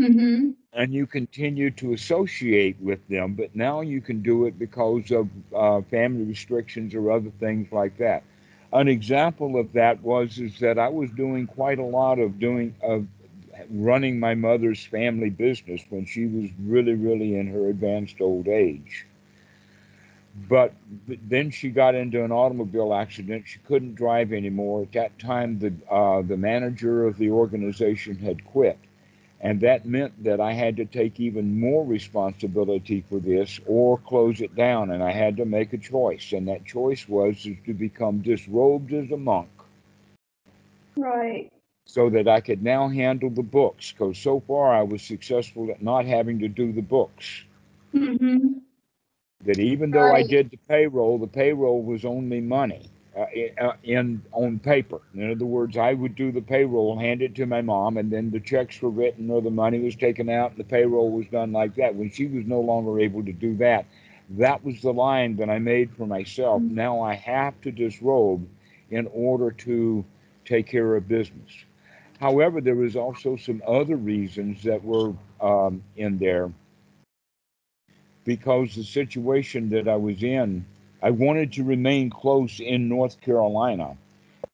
Mm-hmm. 0.00 0.50
and 0.72 0.92
you 0.92 1.06
continue 1.06 1.70
to 1.70 1.92
associate 1.94 2.78
with 2.80 3.06
them, 3.08 3.34
but 3.34 3.54
now 3.56 3.80
you 3.80 4.00
can 4.00 4.22
do 4.22 4.46
it 4.46 4.58
because 4.58 5.10
of 5.10 5.28
uh, 5.54 5.80
family 5.82 6.24
restrictions 6.24 6.94
or 6.94 7.10
other 7.10 7.30
things 7.40 7.72
like 7.72 7.96
that. 7.98 8.22
An 8.72 8.88
example 8.88 9.58
of 9.58 9.72
that 9.72 10.02
was 10.02 10.38
is 10.38 10.58
that 10.60 10.78
I 10.78 10.88
was 10.88 11.10
doing 11.12 11.46
quite 11.46 11.78
a 11.78 11.84
lot 11.84 12.18
of 12.18 12.38
doing 12.38 12.74
of 12.82 13.06
running 13.70 14.18
my 14.20 14.34
mother's 14.34 14.84
family 14.84 15.30
business 15.30 15.82
when 15.88 16.04
she 16.04 16.26
was 16.26 16.50
really, 16.62 16.94
really 16.94 17.36
in 17.36 17.46
her 17.48 17.68
advanced 17.68 18.20
old 18.20 18.48
age. 18.48 19.06
But 20.48 20.74
but 21.06 21.18
then 21.28 21.50
she 21.50 21.70
got 21.70 21.94
into 21.94 22.24
an 22.24 22.32
automobile 22.32 22.94
accident. 22.94 23.46
She 23.46 23.58
couldn't 23.60 23.94
drive 23.96 24.32
anymore. 24.32 24.82
At 24.82 24.92
that 24.92 25.18
time, 25.18 25.58
the 25.58 25.72
uh, 25.90 26.22
the 26.22 26.36
manager 26.36 27.06
of 27.06 27.18
the 27.18 27.30
organization 27.30 28.16
had 28.18 28.44
quit, 28.44 28.78
and 29.46 29.60
that 29.60 29.86
meant 29.86 30.24
that 30.24 30.40
I 30.40 30.54
had 30.54 30.76
to 30.78 30.84
take 30.86 31.20
even 31.20 31.60
more 31.60 31.84
responsibility 31.86 33.00
for 33.02 33.20
this 33.20 33.60
or 33.66 33.98
close 33.98 34.40
it 34.40 34.56
down. 34.56 34.90
And 34.90 35.04
I 35.04 35.12
had 35.12 35.36
to 35.36 35.46
make 35.46 35.72
a 35.72 35.78
choice, 35.78 36.32
and 36.32 36.48
that 36.48 36.64
choice 36.66 37.08
was 37.08 37.46
to 37.66 37.74
become 37.74 38.22
disrobed 38.22 38.92
as 38.92 39.12
a 39.12 39.16
monk 39.16 39.50
Right. 40.96 41.50
so 41.86 42.10
that 42.10 42.28
I 42.28 42.40
could 42.40 42.62
now 42.62 42.88
handle 42.88 43.30
the 43.30 43.42
books. 43.42 43.92
Because 43.92 44.18
so 44.18 44.40
far 44.40 44.74
I 44.74 44.82
was 44.82 45.02
successful 45.02 45.70
at 45.70 45.82
not 45.82 46.06
having 46.06 46.40
to 46.40 46.48
do 46.48 46.72
the 46.72 46.82
books. 46.82 47.44
Mm-hmm. 47.94 48.58
That 49.44 49.60
even 49.60 49.92
though 49.92 50.12
I 50.12 50.22
did 50.22 50.50
the 50.50 50.58
payroll, 50.68 51.18
the 51.18 51.26
payroll 51.28 51.82
was 51.82 52.04
only 52.04 52.40
money 52.40 52.90
uh, 53.16 53.26
uh, 53.60 53.72
in 53.84 54.22
on 54.32 54.58
paper. 54.58 55.00
In 55.14 55.30
other 55.30 55.46
words, 55.46 55.76
I 55.76 55.94
would 55.94 56.14
do 56.16 56.32
the 56.32 56.42
payroll, 56.42 56.98
hand 56.98 57.22
it 57.22 57.34
to 57.36 57.46
my 57.46 57.62
mom, 57.62 57.96
and 57.96 58.10
then 58.10 58.30
the 58.30 58.40
checks 58.40 58.80
were 58.82 58.90
written 58.90 59.30
or 59.30 59.40
the 59.42 59.50
money 59.50 59.78
was 59.80 59.96
taken 59.96 60.28
out, 60.28 60.50
and 60.52 60.58
the 60.60 60.64
payroll 60.64 61.10
was 61.10 61.26
done 61.28 61.52
like 61.52 61.74
that. 61.76 61.94
When 61.94 62.10
she 62.10 62.26
was 62.26 62.44
no 62.46 62.60
longer 62.60 63.00
able 63.00 63.24
to 63.24 63.32
do 63.32 63.56
that, 63.56 63.86
that 64.30 64.64
was 64.64 64.80
the 64.82 64.92
line 64.92 65.36
that 65.36 65.50
I 65.50 65.58
made 65.58 65.90
for 65.92 66.06
myself. 66.06 66.62
Mhm. 66.62 66.70
Now 66.70 67.00
I 67.00 67.14
have 67.14 67.60
to 67.62 67.72
disrobe 67.72 68.46
in 68.90 69.06
order 69.12 69.50
to 69.50 70.04
take 70.44 70.66
care 70.66 70.96
of 70.96 71.08
business. 71.08 71.64
However, 72.20 72.60
there 72.60 72.76
was 72.76 72.96
also 72.96 73.36
some 73.36 73.62
other 73.66 73.96
reasons 73.96 74.62
that 74.64 74.84
were 74.84 75.14
um, 75.40 75.82
in 75.96 76.18
there 76.18 76.50
because 78.24 78.74
the 78.74 78.84
situation 78.84 79.68
that 79.70 79.88
I 79.88 79.96
was 79.96 80.22
in, 80.22 80.64
I 81.02 81.10
wanted 81.10 81.52
to 81.52 81.64
remain 81.64 82.10
close 82.10 82.60
in 82.60 82.88
North 82.88 83.20
Carolina. 83.20 83.96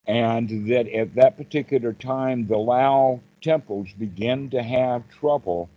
And 0.07 0.69
that 0.69 0.89
at 0.89 1.15
that 1.15 1.37
particular 1.37 1.93
time, 1.93 2.47
the 2.47 2.59
Lao 2.59 3.21
temples 3.41 3.89
began 3.99 4.51
to 4.51 4.63
have 4.63 5.09
trouble 5.09 5.69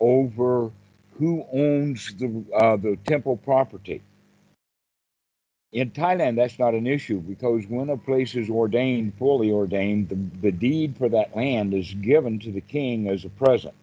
over 0.00 0.70
who 1.18 1.44
owns 1.52 2.14
the, 2.18 2.44
uh, 2.54 2.76
the 2.76 2.96
temple 3.04 3.36
property. 3.36 4.02
In 5.72 5.90
Thailand, 5.90 6.36
that's 6.36 6.58
not 6.58 6.74
an 6.74 6.86
issue 6.86 7.20
because 7.20 7.66
when 7.66 7.90
a 7.90 7.96
place 7.96 8.34
is 8.34 8.48
ordained, 8.48 9.14
fully 9.18 9.50
ordained, 9.50 10.08
the, 10.08 10.16
the 10.40 10.52
deed 10.52 10.96
for 10.96 11.08
that 11.10 11.36
land 11.36 11.74
is 11.74 11.92
given 11.94 12.38
to 12.40 12.50
the 12.50 12.60
king 12.60 13.08
as 13.08 13.24
a 13.24 13.28
present 13.28 13.74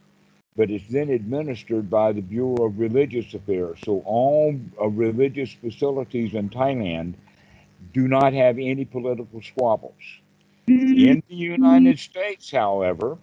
but 0.58 0.72
it's 0.72 0.88
then 0.89 1.10
administered 1.10 1.89
by 1.89 2.14
the 2.14 2.22
Bureau 2.22 2.66
of 2.68 2.80
Religious 2.80 3.34
Affairs. 3.34 3.80
So 3.84 4.01
all 4.06 4.56
uh, 4.82 4.88
religious 4.88 5.53
facilities 5.53 6.34
in 6.34 6.49
Thailand 6.49 7.16
do 7.93 8.08
not 8.08 8.34
have 8.34 8.58
any 8.60 8.86
political 8.86 9.41
squabbles. 9.41 10.20
In 10.93 11.22
the 11.30 11.36
United 11.36 11.99
States, 11.99 12.51
however, 12.51 13.18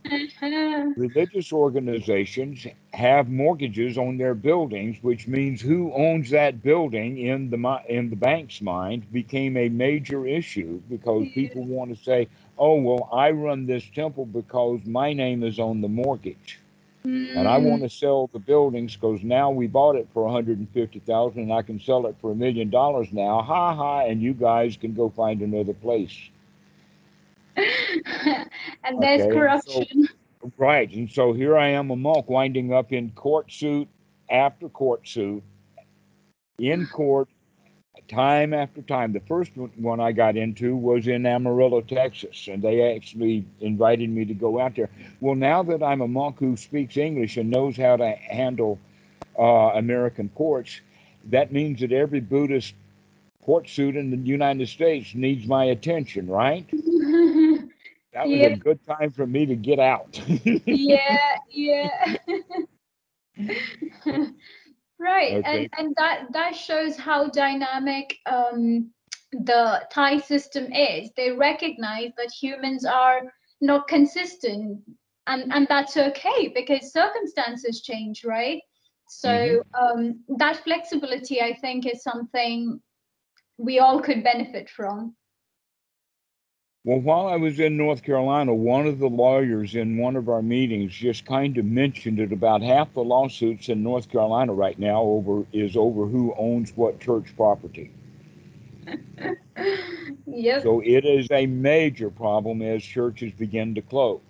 religious 0.97 1.53
organizations 1.53 2.66
have 2.93 3.28
mortgages 3.28 3.99
on 3.99 4.18
their 4.18 4.35
buildings, 4.35 4.99
which 5.03 5.26
means 5.28 5.61
who 5.61 5.93
owns 5.93 6.30
that 6.30 6.62
building 6.62 7.18
in 7.18 7.51
the 7.51 7.83
in 7.89 8.11
the 8.11 8.16
bank's 8.16 8.62
mind 8.62 9.11
became 9.12 9.57
a 9.57 9.68
major 9.70 10.26
issue 10.26 10.80
because 10.89 11.28
people 11.35 11.64
want 11.64 11.97
to 11.97 12.05
say, 12.05 12.28
"Oh, 12.59 12.80
well, 12.80 13.09
I 13.12 13.33
run 13.33 13.66
this 13.66 13.85
temple 13.95 14.26
because 14.26 14.80
my 14.87 15.12
name 15.12 15.43
is 15.43 15.59
on 15.59 15.80
the 15.83 15.89
mortgage." 15.89 16.62
And 17.05 17.49
I 17.49 17.59
want 17.59 17.83
to 17.83 17.89
mm. 17.89 17.99
sell 17.99 18.31
the 18.33 18.39
buildings 18.39 18.95
because 18.95 19.23
now 19.23 19.51
we 19.51 19.67
bought 19.67 19.97
it 19.97 20.09
for 20.13 20.25
150,000 20.25 21.43
and 21.43 21.53
I 21.53 21.63
can 21.63 21.81
sell 21.81 22.07
it 22.07 22.17
for 22.21 22.33
a 22.33 22.35
million 22.35 22.71
dollars 22.71 23.09
now. 23.13 23.43
Ha 23.43 23.75
ha! 23.75 24.01
And 24.07 24.23
you 24.23 24.35
guys 24.35 24.77
can 24.77 24.95
go 24.95 25.11
find 25.11 25.43
another 25.43 25.75
place. 25.75 26.17
and 27.57 29.01
there's 29.01 29.23
Okay, 29.23 29.31
so- 29.31 29.35
corruption. 29.35 30.09
Right. 30.59 30.93
And 30.93 31.09
so 31.09 31.33
here 31.33 31.57
I 31.57 31.69
am, 31.69 31.91
a 31.93 31.95
monk, 31.97 32.29
winding 32.29 32.73
up 32.73 32.93
in 32.93 33.13
court 33.13 33.53
suit 33.53 33.87
after 34.29 34.69
court 34.69 35.07
suit, 35.07 35.41
in 36.59 36.85
court, 36.89 37.29
time 38.01 38.53
after 38.53 38.80
time. 38.82 39.12
The 39.12 39.20
first 39.20 39.53
one 39.57 40.01
I 40.01 40.12
got 40.12 40.36
into 40.36 40.76
was 40.76 41.07
in 41.07 41.26
Amarillo, 41.26 41.80
Texas, 41.80 42.49
and 42.49 42.62
they 42.62 42.95
actually 42.95 43.45
invited 43.61 44.09
me 44.11 44.24
to 44.24 44.34
go 44.34 44.59
out 44.61 44.74
there. 44.76 44.90
Well, 45.20 45.34
now 45.34 45.62
that 45.64 45.82
I'm 45.82 46.01
a 46.01 46.09
monk 46.09 46.38
who 46.38 46.57
speaks 46.57 46.97
English 46.97 47.36
and 47.36 47.51
knows 47.51 47.76
how 47.76 47.97
to 47.97 48.11
handle 48.11 48.78
uh, 49.38 49.70
American 49.74 50.28
courts, 50.30 50.80
that 51.26 51.53
means 51.53 51.80
that 51.80 51.93
every 51.93 52.20
Buddhist 52.20 52.74
court 53.45 53.68
suit 53.68 53.97
in 53.97 54.11
the 54.11 54.16
United 54.16 54.68
States 54.68 55.14
needs 55.14 55.47
my 55.47 55.64
attention, 55.64 56.28
right? 56.28 56.66
That 58.12 58.30
was 58.30 58.43
Yeah. 58.43 58.45
a 58.45 58.51
good 58.51 58.80
time 58.86 59.11
for 59.11 59.26
me 59.26 59.47
to 59.47 59.55
get 59.57 59.78
out. 59.78 60.20
yeah, 60.66 61.36
yeah. 61.51 62.16
right, 65.03 65.35
Okay. 65.39 65.45
and 65.45 65.71
and 65.79 65.95
that 65.97 66.33
that 66.33 66.55
shows 66.55 66.97
how 66.97 67.29
dynamic 67.29 68.17
um, 68.27 68.91
the 69.33 69.87
Thai 69.91 70.19
system 70.19 70.73
is. 70.73 71.11
They 71.17 71.31
recognize 71.33 72.13
that 72.17 72.31
humans 72.33 72.85
are 72.85 73.23
not 73.61 73.89
consistent, 73.89 74.81
and 75.27 75.53
and 75.53 75.67
that's 75.69 75.97
okay 75.97 76.49
because 76.55 76.93
circumstances 76.93 77.83
change, 77.83 78.25
right? 78.25 78.61
So 79.09 79.63
um, 79.81 80.21
that 80.39 80.63
flexibility, 80.65 81.43
I 81.43 81.55
think, 81.61 81.87
is 81.87 82.03
something 82.03 82.81
we 83.59 83.79
all 83.79 84.01
could 84.01 84.25
benefit 84.25 84.71
from. 84.71 85.15
Well, 86.85 86.99
while 86.99 87.28
I 87.28 87.37
was 87.37 87.61
in 87.61 87.76
North 87.76 88.03
Carolina, 88.03 88.53
one 88.55 88.89
of 88.89 88.99
the 88.99 89.09
lawyers 89.09 89.76
in 89.76 89.99
one 89.99 90.16
of 90.16 90.28
our 90.28 90.43
meetings 90.43 90.93
just 90.93 91.24
kind 91.26 91.57
of 91.57 91.64
mentioned 91.64 92.18
that 92.18 92.33
about 92.33 92.61
half 92.62 92.93
the 92.95 93.05
lawsuits 93.05 93.68
in 93.68 93.85
North 93.85 94.11
Carolina 94.11 94.53
right 94.53 94.78
now 94.78 95.03
over 95.03 95.45
is 95.53 95.76
over 95.76 96.07
who 96.07 96.35
owns 96.37 96.76
what 96.76 96.99
church 97.01 97.37
property. 97.37 97.93
Yep. 100.26 100.64
So 100.64 100.80
it 100.80 101.05
is 101.05 101.30
a 101.30 101.47
major 101.47 102.11
problem 102.11 102.62
as 102.62 102.83
churches 102.83 103.33
begin 103.33 103.74
to 103.76 103.83
close. 103.83 104.20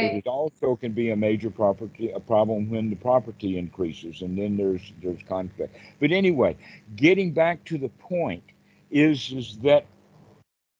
But 0.00 0.12
Right. 0.12 0.14
it 0.14 0.26
also 0.26 0.76
can 0.76 0.92
be 0.92 1.10
a 1.10 1.16
major 1.16 1.50
property 1.50 2.10
a 2.10 2.20
problem 2.20 2.70
when 2.70 2.90
the 2.90 2.96
property 2.96 3.58
increases, 3.58 4.22
and 4.22 4.38
then 4.38 4.56
there's 4.56 4.92
there's 5.02 5.22
conflict. 5.24 5.76
But 6.00 6.12
anyway, 6.12 6.56
getting 6.96 7.32
back 7.32 7.64
to 7.66 7.78
the 7.78 7.88
point 7.88 8.44
is 8.90 9.32
is 9.32 9.58
that 9.58 9.86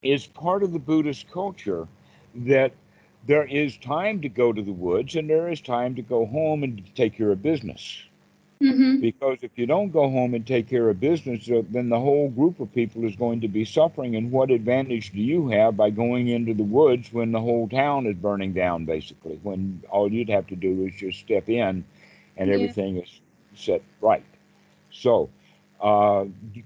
is 0.04 0.26
part 0.26 0.62
of 0.62 0.72
the 0.72 0.78
Buddhist 0.78 1.30
culture 1.30 1.88
that 2.34 2.72
there 3.26 3.44
is 3.46 3.76
time 3.78 4.20
to 4.22 4.28
go 4.28 4.52
to 4.52 4.62
the 4.62 4.72
woods 4.72 5.16
and 5.16 5.30
there 5.30 5.48
is 5.50 5.60
time 5.60 5.94
to 5.96 6.02
go 6.02 6.26
home 6.26 6.62
and 6.64 6.82
take 6.94 7.14
care 7.16 7.32
of 7.32 7.42
business. 7.42 8.04
hmm 8.60 9.00
Because 9.00 9.38
if 9.42 9.50
you 9.56 9.66
don't 9.66 9.90
go 9.92 10.08
home 10.10 10.34
and 10.34 10.46
take 10.46 10.68
care 10.68 10.88
of 10.90 11.00
business, 11.00 11.50
uh, 11.50 11.62
then 11.70 11.88
the 11.90 12.00
whole 12.00 12.28
group 12.30 12.60
of 12.60 12.72
people 12.74 13.04
is 13.04 13.16
going 13.16 13.40
to 13.40 13.48
be 13.48 13.64
suffering. 13.64 14.16
And 14.16 14.30
what 14.32 14.50
advantage 14.50 15.12
do 15.12 15.20
you 15.20 15.48
have 15.48 15.76
by 15.76 15.90
going 15.90 16.28
into 16.28 16.54
the 16.54 16.64
woods 16.64 17.12
when 17.12 17.32
the 17.32 17.40
whole 17.40 17.68
town 17.68 18.06
is 18.06 18.14
burning 18.16 18.52
down, 18.54 18.84
basically? 18.84 19.38
When 19.42 19.82
all 19.90 20.12
you'd 20.12 20.28
have 20.30 20.46
to 20.48 20.56
do 20.56 20.86
is 20.86 20.94
just 20.94 21.20
step 21.20 21.48
in 21.48 21.84
and 22.36 22.50
Yeah. 22.50 22.50
everything 22.50 22.96
is 22.98 23.20
set 23.54 23.82
right. 24.00 24.24
So, 24.90 25.30
uh, 25.84 26.24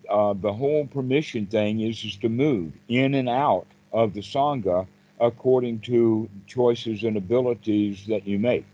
uh, 0.08 0.32
the 0.34 0.52
whole 0.52 0.86
permission 0.86 1.44
thing 1.46 1.80
is 1.80 1.98
just 1.98 2.20
to 2.20 2.28
move 2.28 2.72
in 2.88 3.14
and 3.14 3.28
out 3.28 3.66
of 3.92 4.14
the 4.14 4.20
Sangha 4.20 4.86
according 5.20 5.80
to 5.80 6.30
choices 6.46 7.02
and 7.02 7.16
abilities 7.16 8.06
that 8.06 8.28
you 8.28 8.38
make. 8.38 8.66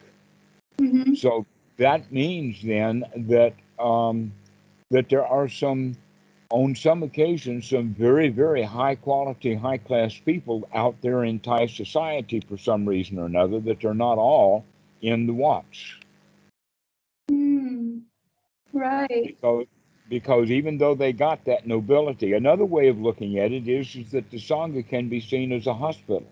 hmm 0.78 1.14
So 1.14 1.46
that 1.78 2.12
means 2.12 2.62
then 2.62 3.06
that 3.16 3.54
um, 3.78 4.32
that 4.90 5.08
there 5.08 5.26
are 5.26 5.48
some, 5.48 5.96
on 6.50 6.74
some 6.76 7.02
occasions, 7.02 7.70
some 7.70 7.94
very 7.94 8.28
very 8.28 8.62
high 8.62 8.96
quality, 8.96 9.54
high 9.54 9.78
class 9.78 10.14
people 10.26 10.68
out 10.74 10.94
there 11.00 11.24
in 11.24 11.40
Thai 11.40 11.68
society 11.68 12.40
for 12.46 12.58
some 12.58 12.86
reason 12.86 13.18
or 13.18 13.24
another 13.24 13.60
that 13.60 13.80
they're 13.80 13.94
not 13.94 14.18
all 14.18 14.62
in 15.00 15.26
the 15.26 15.32
watch. 15.32 15.98
Mm. 17.30 18.02
Right. 18.74 19.36
because 19.40 19.66
because 20.08 20.50
even 20.50 20.78
though 20.78 20.94
they 20.94 21.12
got 21.12 21.44
that 21.44 21.66
nobility, 21.66 22.32
another 22.34 22.64
way 22.64 22.88
of 22.88 22.98
looking 22.98 23.38
at 23.38 23.52
it 23.52 23.68
is, 23.68 23.94
is 23.96 24.10
that 24.10 24.30
the 24.30 24.38
Sangha 24.38 24.86
can 24.86 25.08
be 25.08 25.20
seen 25.20 25.52
as 25.52 25.66
a 25.66 25.74
hospital. 25.74 26.26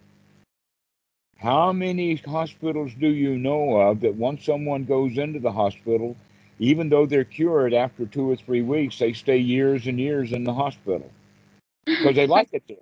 How 1.38 1.72
many 1.72 2.14
hospitals 2.16 2.92
do 2.94 3.08
you 3.08 3.36
know 3.36 3.76
of 3.76 4.00
that 4.00 4.14
once 4.14 4.44
someone 4.44 4.84
goes 4.84 5.18
into 5.18 5.40
the 5.40 5.50
hospital, 5.50 6.16
even 6.58 6.88
though 6.88 7.06
they're 7.06 7.24
cured 7.24 7.74
after 7.74 8.06
two 8.06 8.30
or 8.30 8.36
three 8.36 8.62
weeks, 8.62 8.98
they 8.98 9.12
stay 9.12 9.38
years 9.38 9.86
and 9.86 9.98
years 9.98 10.32
in 10.32 10.44
the 10.44 10.54
hospital 10.54 11.10
because 11.84 12.14
they 12.14 12.28
like 12.28 12.50
it 12.52 12.62
there? 12.68 12.76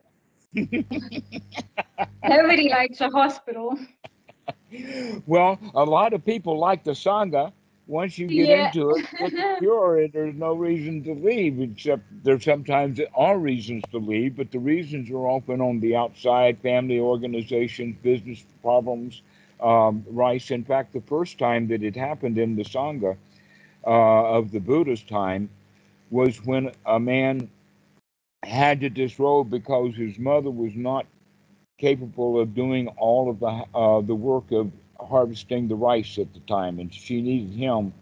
Nobody 2.28 2.68
likes 2.68 3.00
a 3.00 3.08
hospital. 3.08 3.78
well, 5.26 5.58
a 5.74 5.84
lot 5.84 6.12
of 6.12 6.24
people 6.24 6.58
like 6.58 6.84
the 6.84 6.92
Sangha. 6.92 7.52
Once 7.90 8.18
you 8.18 8.28
get 8.28 8.50
Yeah. 8.50 8.70
into 8.70 8.92
it, 8.92 9.04
get 9.18 9.32
the 9.38 9.44
cure, 9.58 10.08
there's 10.08 10.34
no 10.36 10.54
reason 10.54 11.02
to 11.04 11.12
leave, 11.14 11.60
except 11.60 12.02
there 12.24 12.40
sometimes 12.40 13.00
are 13.16 13.38
reasons 13.38 13.84
to 13.88 13.98
leave, 13.98 14.36
but 14.36 14.50
the 14.52 14.58
reasons 14.60 15.10
are 15.10 15.28
often 15.28 15.60
on 15.60 15.80
the 15.80 15.96
outside 15.96 16.58
family 16.60 17.00
organizations, 17.00 17.96
business 18.02 18.44
problems, 18.62 19.22
um, 19.60 20.04
rice. 20.10 20.50
In 20.50 20.64
fact, 20.64 20.92
the 20.92 21.00
first 21.02 21.38
time 21.38 21.68
that 21.68 21.82
it 21.82 21.96
happened 21.96 22.38
in 22.38 22.56
the 22.56 22.64
Sangha 22.64 23.16
uh, 23.86 24.36
of 24.38 24.52
the 24.52 24.60
Buddha's 24.60 25.02
time 25.02 25.50
was 26.10 26.44
when 26.44 26.72
a 26.86 27.00
man 27.00 27.48
had 28.44 28.80
to 28.80 28.90
disrobe 28.90 29.50
because 29.50 29.96
his 29.96 30.18
mother 30.18 30.50
was 30.50 30.74
not 30.76 31.06
capable 31.78 32.38
of 32.40 32.54
doing 32.54 32.88
all 32.98 33.30
of 33.30 33.40
the 33.40 33.64
uh, 33.74 34.00
the 34.00 34.14
work 34.14 34.50
of 34.52 34.70
harvesting 35.08 35.68
the 35.68 35.74
rice 35.74 36.18
at 36.18 36.32
the 36.34 36.40
time, 36.40 36.78
and 36.78 36.92
she 36.92 37.20
needed 37.20 37.54
him 37.54 37.92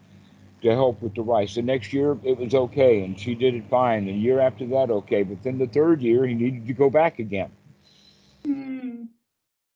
to 0.62 0.70
help 0.70 1.00
with 1.02 1.14
the 1.14 1.22
rice. 1.22 1.54
The 1.54 1.62
next 1.62 1.92
year 1.92 2.16
it 2.24 2.36
was 2.38 2.54
okay, 2.54 3.04
and 3.04 3.18
she 3.18 3.34
did 3.34 3.54
it 3.54 3.64
fine. 3.70 4.06
The 4.06 4.12
year 4.12 4.40
after 4.40 4.66
that, 4.66 4.90
okay, 4.90 5.22
but 5.22 5.42
then 5.42 5.58
the 5.58 5.66
third 5.66 6.02
year 6.02 6.26
he 6.26 6.34
needed 6.34 6.66
to 6.66 6.72
go 6.72 6.90
back 6.90 7.18
again. 7.18 7.50
Mm. 8.44 9.08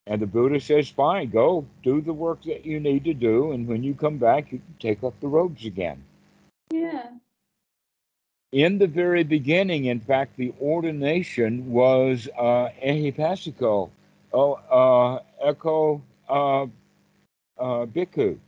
And 0.07 0.21
the 0.21 0.27
Buddha 0.27 0.61
says, 0.61 0.89
fine, 0.89 1.31
go 1.31 1.65
do 1.83 2.01
the 2.01 2.13
work 2.13 2.43
that 2.45 2.67
you 2.67 2.81
need 2.81 3.05
to 3.05 3.15
do, 3.15 3.53
and 3.53 3.69
when 3.69 3.83
you 3.85 3.95
come 3.95 4.19
back, 4.19 4.51
you 4.51 4.59
can 4.59 4.75
take 4.81 5.05
up 5.05 5.15
the 5.21 5.29
robes 5.29 5.65
again. 5.65 6.03
Yeah. 6.71 7.07
In 8.51 8.79
the 8.79 8.87
very 8.87 9.23
beginning, 9.25 9.87
in 9.87 10.01
fact, 10.01 10.37
the 10.37 10.53
ordination 10.61 11.71
was 11.71 12.29
uh, 12.37 12.69
ehipasiko, 12.85 13.91
oh, 14.33 14.53
uh, 14.53 15.21
echo 15.43 16.03
uh, 16.29 16.67
uh, 17.63 17.87
bhikkhu. 17.87 18.39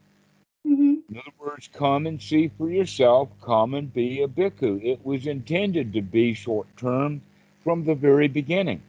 hmm 0.67 0.95
In 1.11 1.19
other 1.19 1.37
words, 1.39 1.69
come 1.73 2.07
and 2.07 2.21
see 2.21 2.49
for 2.49 2.71
yourself, 2.71 3.29
come 3.43 3.75
and 3.75 3.93
be 3.93 4.23
a 4.23 4.29
bhikkhu. 4.29 4.83
It 4.85 5.05
was 5.05 5.27
intended 5.27 5.93
to 5.95 6.03
be 6.03 6.35
short 6.35 6.67
term 6.77 7.23
from 7.63 7.85
the 7.85 7.95
very 7.95 8.29
beginning. 8.29 8.83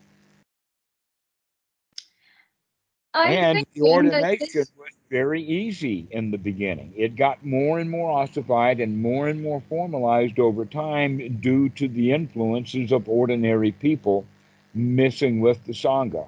I 3.14 3.34
and 3.34 3.66
the 3.74 3.82
ordination 3.82 4.48
this- 4.54 4.72
was 4.78 4.92
very 5.10 5.42
easy 5.42 6.08
in 6.12 6.32
the 6.32 6.38
beginning. 6.38 6.94
It 6.98 7.16
got 7.16 7.46
more 7.46 7.80
and 7.80 7.90
more 7.90 8.12
ossified 8.12 8.82
and 8.82 9.02
more 9.02 9.30
and 9.30 9.42
more 9.42 9.62
formalized 9.70 10.40
over 10.40 10.66
time 10.66 11.38
due 11.40 11.70
to 11.70 11.88
the 11.88 12.12
influences 12.12 12.92
of 12.92 13.08
ordinary 13.08 13.72
people 13.72 14.26
missing 14.74 15.40
with 15.40 15.64
the 15.66 15.72
Sangha. 15.74 16.28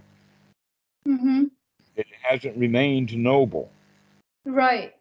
Mhm. 1.06 1.52
It 1.95 2.08
hasn't 2.22 2.58
remained 2.58 3.18
noble. 3.18 3.70
Right. 4.48 4.93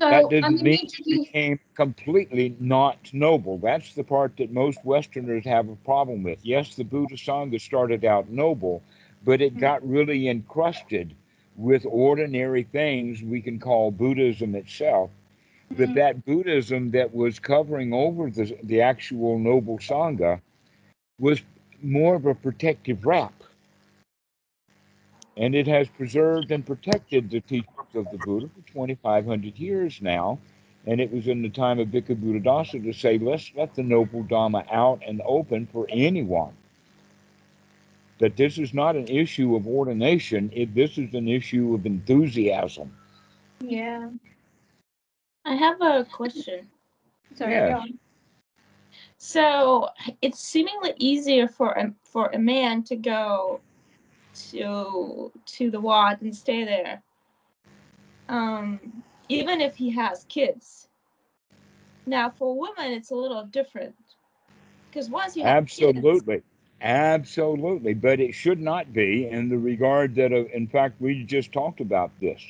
So 0.00 0.06
that 0.08 0.28
I'm 0.28 0.30
doesn't 0.30 0.62
mean 0.62 0.80
it 0.82 1.08
immediately 1.08 1.20
became 1.20 1.58
completely 1.74 2.56
not 2.60 3.12
noble. 3.12 3.58
That's 3.58 3.94
the 3.94 4.04
part 4.04 4.36
that 4.38 4.50
most 4.52 4.84
Westerners 4.84 5.44
have 5.44 5.68
a 5.68 5.76
problem 5.76 6.22
with. 6.22 6.40
Yes, 6.44 6.74
the 6.74 6.84
Buddha 6.84 7.16
Sangha 7.16 7.60
started 7.60 8.04
out 8.04 8.28
noble, 8.30 8.82
but 9.24 9.40
it 9.42 9.58
got 9.58 9.86
really 9.88 10.28
encrusted 10.28 11.14
with 11.56 11.86
ordinary 11.88 12.64
things 12.64 13.22
we 13.22 13.40
can 13.40 13.58
call 13.58 13.90
Buddhism 13.90 14.54
itself. 14.54 15.10
But 15.76 15.94
Mhm. 15.94 15.94
that 15.94 16.24
Buddhism 16.24 16.90
that 16.92 17.14
was 17.14 17.38
covering 17.40 17.92
over 17.94 18.30
the, 18.30 18.56
the 18.62 18.80
actual 18.82 19.38
noble 19.38 19.78
Sangha 19.78 20.40
was 21.18 21.42
more 21.82 22.16
of 22.16 22.26
a 22.26 22.34
protective 22.34 23.06
wrap. 23.06 23.32
And 25.36 25.54
it 25.54 25.66
has 25.66 25.88
preserved 25.88 26.50
and 26.50 26.64
protected 26.66 27.30
the 27.30 27.40
teachings 27.40 27.94
of 27.94 28.10
the 28.10 28.18
Buddha 28.18 28.48
for 28.48 28.66
2,500 28.72 29.58
years 29.58 30.00
now. 30.00 30.38
And 30.86 31.00
it 31.00 31.12
was 31.12 31.26
in 31.26 31.42
the 31.42 31.50
time 31.50 31.78
of 31.78 31.88
Bhikkhu 31.88 32.16
Buddhadasa 32.16 32.82
to 32.82 32.92
say, 32.92 33.18
let's 33.18 33.52
let 33.56 33.74
the 33.74 33.82
noble 33.82 34.22
Dhamma 34.24 34.66
out 34.72 35.02
and 35.06 35.20
open 35.26 35.66
for 35.66 35.86
anyone. 35.90 36.54
That 38.18 38.36
this 38.36 38.56
is 38.56 38.72
not 38.72 38.96
an 38.96 39.08
issue 39.08 39.56
of 39.56 39.66
ordination, 39.66 40.50
it, 40.54 40.74
this 40.74 40.96
is 40.96 41.12
an 41.12 41.28
issue 41.28 41.74
of 41.74 41.84
enthusiasm. 41.84 42.96
yeah. 43.60 44.08
I 45.44 45.54
have 45.54 45.80
a 45.80 46.04
question. 46.04 46.66
Sorry. 47.36 47.52
Yes. 47.52 47.88
So 49.18 49.90
it's 50.20 50.40
seemingly 50.40 50.92
easier 50.98 51.46
for 51.46 51.72
a 51.72 51.94
for 52.02 52.26
a 52.32 52.38
man 52.38 52.82
to 52.84 52.96
go 52.96 53.60
to 54.50 55.32
to 55.46 55.70
the 55.70 55.80
Wat 55.80 56.20
and 56.20 56.34
stay 56.34 56.64
there, 56.64 57.02
um, 58.28 59.02
even 59.28 59.60
if 59.60 59.76
he 59.76 59.90
has 59.90 60.24
kids. 60.28 60.88
Now, 62.06 62.30
for 62.30 62.58
women, 62.58 62.92
it's 62.92 63.10
a 63.10 63.16
little 63.16 63.44
different 63.44 63.94
because 64.90 65.10
once 65.10 65.36
you 65.36 65.42
have 65.42 65.66
kids, 65.66 65.68
Absolutely. 65.78 66.42
Absolutely. 66.82 67.94
But 67.94 68.20
it 68.20 68.34
should 68.34 68.60
not 68.60 68.92
be 68.92 69.28
in 69.28 69.48
the 69.48 69.58
regard 69.58 70.14
that, 70.16 70.32
uh, 70.32 70.44
in 70.46 70.66
fact, 70.66 71.00
we 71.00 71.24
just 71.24 71.52
talked 71.52 71.80
about 71.80 72.12
this 72.20 72.42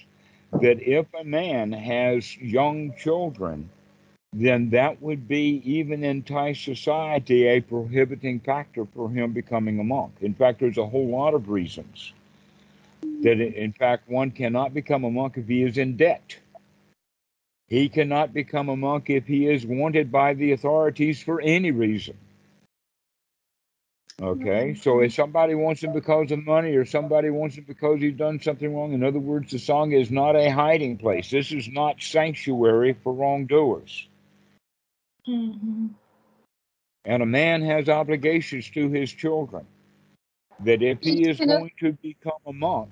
that 0.61 0.81
if 0.81 1.07
a 1.15 1.25
man 1.25 1.73
has 1.73 2.37
young 2.39 2.95
children, 2.97 3.69
then 4.33 4.71
that 4.71 5.01
would 5.01 5.27
be, 5.27 5.63
even 5.65 6.05
in 6.05 6.23
Thai 6.23 6.53
society, 6.53 7.47
a 7.47 7.61
prohibiting 7.61 8.41
factor 8.41 8.87
for 8.95 9.09
him 9.09 9.33
becoming 9.33 9.79
a 9.79 9.85
monk. 9.85 10.13
In 10.21 10.35
fact, 10.35 10.61
there's 10.61 10.79
a 10.79 10.87
whole 10.87 11.09
lot 11.09 11.35
of 11.35 11.49
reasons 11.49 12.13
that, 13.23 13.41
in 13.41 13.73
fact, 13.73 14.09
one 14.09 14.31
cannot 14.31 14.75
become 14.75 15.05
a 15.05 15.11
monk 15.11 15.39
if 15.39 15.47
he 15.47 15.63
is 15.63 15.79
in 15.79 15.97
debt. 15.97 16.37
He 17.69 17.89
cannot 17.89 18.33
become 18.33 18.69
a 18.69 18.77
monk 18.77 19.11
if 19.11 19.27
he 19.27 19.49
is 19.49 19.67
wanted 19.67 20.13
by 20.13 20.35
the 20.35 20.53
authorities 20.53 21.23
for 21.23 21.41
any 21.41 21.71
reason. 21.71 22.17
Okay, 24.21 24.71
mm-hmm. 24.71 24.81
so 24.81 25.01
if 25.01 25.13
somebody 25.13 25.55
wants 25.55 25.83
him 25.83 25.93
because 25.93 26.31
of 26.31 26.45
money 26.45 26.75
or 26.75 26.87
somebody 26.87 27.29
wants 27.29 27.57
him 27.57 27.65
because 27.65 28.01
he's 28.01 28.15
done 28.15 28.41
something 28.41 28.75
wrong, 28.75 28.93
in 28.93 29.05
other 29.05 29.19
words, 29.19 29.51
the 29.51 29.59
song 29.59 29.93
is 29.93 30.11
not 30.11 30.37
a 30.37 30.49
hiding 30.49 30.97
place. 30.97 31.31
This 31.31 31.53
is 31.53 31.69
not 31.69 32.01
sanctuary 32.01 32.97
for 33.03 33.13
wrongdoers. 33.13 34.09
Mhm. 35.29 35.91
And 37.05 37.23
a 37.23 37.27
man 37.27 37.63
has 37.63 37.89
obligations 37.89 38.71
to 38.71 38.89
his 38.91 39.13
children. 39.13 39.67
That 40.61 40.83
if 40.83 41.01
he 41.03 41.29
is 41.29 41.39
going 41.39 41.73
to 41.81 41.93
become 41.93 42.41
a 42.47 42.53
monk, 42.53 42.91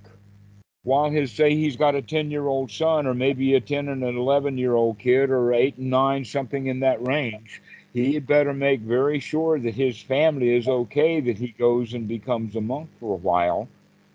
while 0.84 1.10
his 1.10 1.32
say 1.32 1.54
he's 1.54 1.76
got 1.76 1.94
a 1.94 2.02
10 2.02 2.30
year 2.30 2.46
old 2.46 2.70
son 2.70 3.06
or 3.06 3.14
maybe 3.14 3.54
a 3.54 3.60
10 3.60 3.88
and 3.88 4.04
an 4.04 4.16
11 4.16 4.56
year 4.56 4.74
old 4.74 4.98
kid 4.98 5.30
or 5.30 5.52
8 5.52 5.76
and 5.78 5.90
9 5.90 6.24
something 6.24 6.66
in 6.66 6.80
that 6.80 7.06
range 7.06 7.62
he 7.92 8.14
had 8.14 8.26
better 8.26 8.52
make 8.52 8.80
very 8.80 9.18
sure 9.18 9.58
that 9.58 9.74
his 9.74 10.00
family 10.00 10.54
is 10.54 10.68
okay 10.68 11.20
that 11.20 11.38
he 11.38 11.48
goes 11.48 11.94
and 11.94 12.06
becomes 12.06 12.54
a 12.54 12.60
monk 12.60 12.88
for 13.00 13.14
a 13.14 13.18
while 13.18 13.66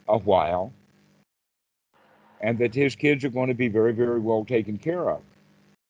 a 0.08 0.18
while 0.18 0.72
and 2.42 2.58
that 2.60 2.74
his 2.74 2.96
kids 2.96 3.26
are 3.26 3.30
going 3.30 3.50
to 3.50 3.56
be 3.56 3.68
very 3.68 3.94
very 3.94 4.20
well 4.20 4.46
taken 4.46 4.78
care 4.78 5.10
of 5.10 5.22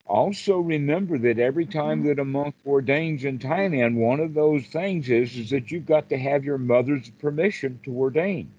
also 0.10 0.60
remember 0.60 1.18
that 1.20 1.40
every 1.40 1.66
time 1.66 2.04
that 2.04 2.20
a 2.20 2.26
monk 2.26 2.56
ordains 2.66 3.24
in 3.26 3.40
thailand 3.40 3.96
one 3.96 4.20
of 4.20 4.34
those 4.34 4.66
things 4.68 5.10
is 5.10 5.38
is 5.38 5.50
that 5.52 5.72
you've 5.72 5.86
got 5.86 6.10
to 6.10 6.18
have 6.18 6.44
your 6.44 6.58
mother's 6.60 7.10
permission 7.12 7.80
to 7.84 7.94
ordain 7.94 8.52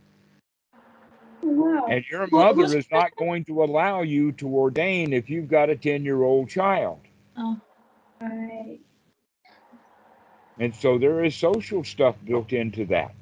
Wow. 1.42 1.84
and 1.88 2.05
your 2.11 2.28
mother 2.28 2.74
is 2.74 2.86
not 2.90 3.16
going 3.16 3.44
to 3.46 3.62
allow 3.64 4.03
you 4.03 4.32
to 4.32 4.48
ordain 4.48 5.12
if 5.12 5.28
you've 5.30 5.48
got 5.48 5.70
a 5.70 5.76
10 5.76 6.05
year 6.05 6.22
old 6.22 6.48
child. 6.48 7.01
Oh, 7.36 7.61
Right. 8.20 8.80
And 10.59 10.74
so 10.74 10.98
there 10.98 11.24
is 11.24 11.34
social 11.34 11.84
stuff 11.84 12.16
built 12.24 12.53
into 12.53 12.86
that. 12.86 13.14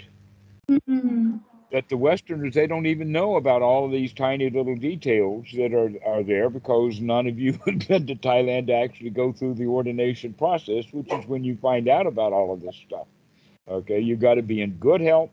Mhm. 0.69 1.41
That 1.71 1.91
the 1.91 1.99
Westerners, 1.99 2.55
they 2.55 2.67
don't 2.67 2.87
even 2.87 3.13
know 3.13 3.37
about 3.37 3.61
all 3.61 3.85
of 3.85 3.93
these 3.93 4.15
tiny 4.15 4.49
little 4.49 4.77
details 4.77 5.47
that 5.55 5.75
are, 5.75 5.93
are 6.07 6.23
there 6.23 6.49
because 6.49 6.99
none 6.99 7.27
of 7.27 7.39
you 7.39 7.53
have 7.67 7.87
been 7.87 8.07
to 8.07 8.15
Thailand 8.15 8.69
to 8.69 8.75
actually 8.75 9.11
go 9.11 9.33
through 9.33 9.55
the 9.55 9.67
ordination 9.67 10.33
process, 10.33 10.87
which 10.93 11.13
is 11.13 11.27
when 11.27 11.45
you 11.45 11.57
find 11.57 11.89
out 11.89 12.07
about 12.07 12.33
all 12.33 12.55
of 12.55 12.63
this 12.63 12.77
stuff. 12.87 13.07
Okay, 13.69 14.01
you've 14.01 14.21
got 14.21 14.35
to 14.35 14.43
be 14.43 14.63
in 14.63 14.73
good 14.75 15.03
health, 15.03 15.31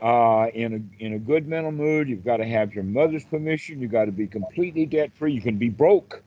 uh, 0.00 0.46
in 0.54 0.74
a 1.00 1.04
in 1.04 1.14
a 1.14 1.18
good 1.18 1.48
mental 1.48 1.72
mood. 1.72 2.08
You've 2.08 2.24
got 2.24 2.36
to 2.36 2.44
have 2.44 2.74
your 2.74 2.84
mother's 2.84 3.24
permission. 3.24 3.80
You've 3.80 3.90
got 3.90 4.04
to 4.06 4.12
be 4.12 4.28
completely 4.28 4.86
debt 4.86 5.10
free. 5.14 5.32
You 5.32 5.40
can 5.40 5.58
be 5.58 5.68
broke, 5.68 6.22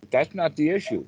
but 0.00 0.10
that's 0.12 0.34
not 0.34 0.54
the 0.54 0.70
issue. 0.70 1.04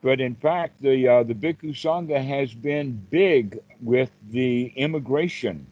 But 0.00 0.20
in 0.20 0.36
fact, 0.36 0.80
the 0.80 1.08
uh, 1.08 1.22
the 1.24 1.34
Bhikkhu 1.34 1.70
Sangha 1.70 2.24
has 2.24 2.54
been 2.54 3.04
big 3.10 3.58
with 3.80 4.10
the 4.30 4.72
immigration. 4.76 5.66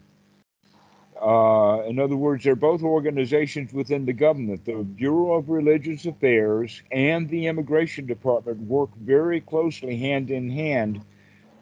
Uh, 1.21 1.81
in 1.87 1.99
other 1.99 2.15
words, 2.15 2.43
they're 2.43 2.55
both 2.55 2.83
organizations 2.83 3.73
within 3.73 4.05
the 4.05 4.13
government. 4.13 4.65
The 4.65 4.83
Bureau 4.83 5.33
of 5.33 5.49
Religious 5.49 6.05
Affairs 6.05 6.81
and 6.91 7.29
the 7.29 7.47
Immigration 7.47 8.05
Department 8.05 8.61
work 8.61 8.95
very 8.97 9.41
closely 9.41 9.97
hand 9.97 10.29
in 10.29 10.49
hand 10.49 11.01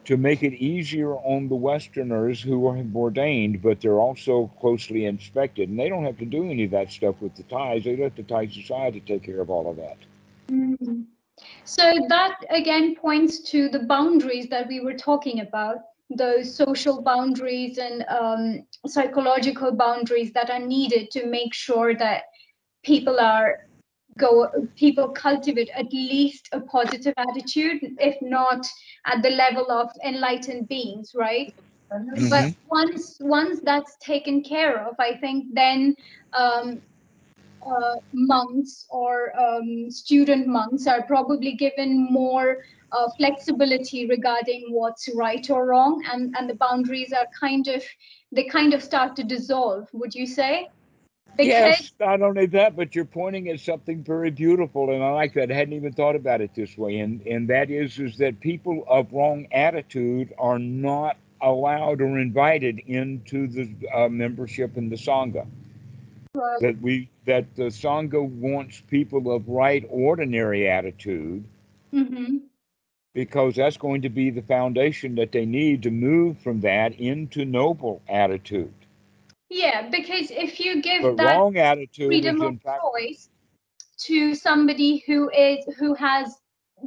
to 0.04 0.16
make 0.16 0.42
it 0.42 0.52
easier 0.54 1.14
on 1.14 1.48
the 1.48 1.56
Westerners 1.56 2.40
who 2.40 2.66
are 2.68 2.84
ordained, 2.94 3.60
but 3.60 3.80
they're 3.80 3.98
also 3.98 4.50
closely 4.60 5.04
inspected. 5.04 5.68
And 5.68 5.78
they 5.78 5.88
don't 5.88 6.04
have 6.04 6.18
to 6.18 6.24
do 6.24 6.48
any 6.48 6.64
of 6.64 6.70
that 6.70 6.92
stuff 6.92 7.16
with 7.20 7.34
the 7.34 7.42
Thais. 7.42 7.84
They 7.84 7.96
let 7.96 8.14
the 8.14 8.22
Thai 8.22 8.46
society 8.46 9.00
take 9.00 9.24
care 9.24 9.40
of 9.40 9.50
all 9.50 9.68
of 9.68 9.76
that. 9.76 9.96
Mhm. 10.48 11.06
So 11.64 11.92
that 12.08 12.36
again 12.50 12.94
points 12.94 13.40
to 13.50 13.68
the 13.68 13.80
boundaries 13.80 14.48
that 14.48 14.68
we 14.68 14.80
were 14.80 14.94
talking 14.94 15.40
about, 15.40 15.78
those 16.10 16.54
social 16.56 17.02
boundaries 17.02 17.78
and 17.78 18.04
um, 18.08 18.66
psychological 18.86 19.72
boundaries 19.72 20.32
that 20.32 20.50
are 20.50 20.58
needed 20.60 21.10
to 21.12 21.26
make 21.26 21.54
sure 21.54 21.94
that 21.94 22.24
people 22.84 23.18
are 23.20 23.56
go 24.18 24.48
people 24.76 25.08
cultivate 25.10 25.70
at 25.74 25.92
least 25.92 26.48
a 26.52 26.60
positive 26.60 27.14
attitude, 27.16 27.78
if 27.98 28.16
not 28.22 28.66
at 29.06 29.22
the 29.22 29.30
level 29.30 29.70
of 29.70 29.90
enlightened 30.04 30.68
beings, 30.68 31.12
right? 31.14 31.52
But 32.28 32.46
Mhm. 32.46 32.56
once 32.70 33.16
once 33.20 33.60
that's 33.62 33.96
taken 33.98 34.42
care 34.42 34.86
of, 34.86 34.94
I 34.98 35.16
think 35.16 35.46
then 35.54 35.94
um, 36.32 36.80
uh, 37.66 37.96
monks 38.12 38.86
or 38.90 39.32
um, 39.38 39.90
student 39.90 40.46
monks 40.46 40.86
are 40.86 41.02
probably 41.02 41.54
given 41.54 42.06
more 42.10 42.58
uh, 42.92 43.08
flexibility 43.16 44.06
regarding 44.06 44.66
what's 44.70 45.08
right 45.14 45.48
or 45.50 45.66
wrong, 45.66 46.02
and 46.12 46.34
and 46.36 46.48
the 46.48 46.54
boundaries 46.54 47.12
are 47.12 47.26
kind 47.38 47.68
of 47.68 47.82
they 48.32 48.44
kind 48.44 48.74
of 48.74 48.82
start 48.82 49.16
to 49.16 49.24
dissolve. 49.24 49.88
Would 49.92 50.14
you 50.14 50.26
say? 50.26 50.68
yes, 51.38 51.92
not 52.00 52.22
only 52.22 52.46
that, 52.46 52.76
but 52.76 52.94
you're 52.94 53.04
pointing 53.04 53.48
at 53.48 53.60
something 53.60 54.02
very 54.02 54.30
beautiful, 54.30 54.90
and 54.90 55.02
I 55.02 55.10
like 55.10 55.34
that. 55.34 55.50
I 55.50 55.54
hadn't 55.54 55.74
even 55.74 55.92
thought 55.92 56.16
about 56.16 56.40
it 56.40 56.54
this 56.54 56.76
way, 56.78 56.98
and 57.00 57.20
and 57.26 57.48
that 57.48 57.70
is 57.70 57.98
is 57.98 58.16
that 58.18 58.40
people 58.40 58.84
of 58.88 59.12
wrong 59.12 59.46
attitude 59.52 60.32
are 60.38 60.58
not 60.58 61.16
allowed 61.42 62.00
or 62.00 62.18
invited 62.18 62.78
into 62.86 63.46
the 63.46 63.68
uh, 63.94 64.08
membership 64.08 64.76
in 64.76 64.88
the 64.88 64.96
sangha. 64.96 65.46
Right. 66.34 66.60
That 66.60 66.80
we 66.80 67.10
that 67.26 67.54
the 67.56 67.64
sangha 67.64 68.26
wants 68.26 68.80
people 68.88 69.34
of 69.34 69.48
right 69.48 69.84
ordinary 69.90 70.68
attitude 70.68 71.44
hmm 71.92 72.36
because 73.16 73.56
that's 73.56 73.78
going 73.78 74.02
to 74.02 74.10
be 74.10 74.28
the 74.28 74.42
foundation 74.42 75.14
that 75.14 75.32
they 75.32 75.46
need 75.46 75.82
to 75.82 75.90
move 75.90 76.38
from 76.38 76.60
that 76.60 76.94
into 77.00 77.46
noble 77.46 78.02
attitude. 78.10 78.74
Yeah, 79.48 79.88
because 79.88 80.30
if 80.30 80.60
you 80.60 80.82
give 80.82 81.00
But 81.00 81.16
that 81.16 81.38
wrong 81.38 81.56
attitude 81.56 82.08
freedom 82.08 82.42
of 82.42 82.58
choice 82.62 83.30
to 84.00 84.34
somebody 84.34 85.02
who 85.06 85.30
is 85.30 85.64
who 85.78 85.94
has 85.94 86.36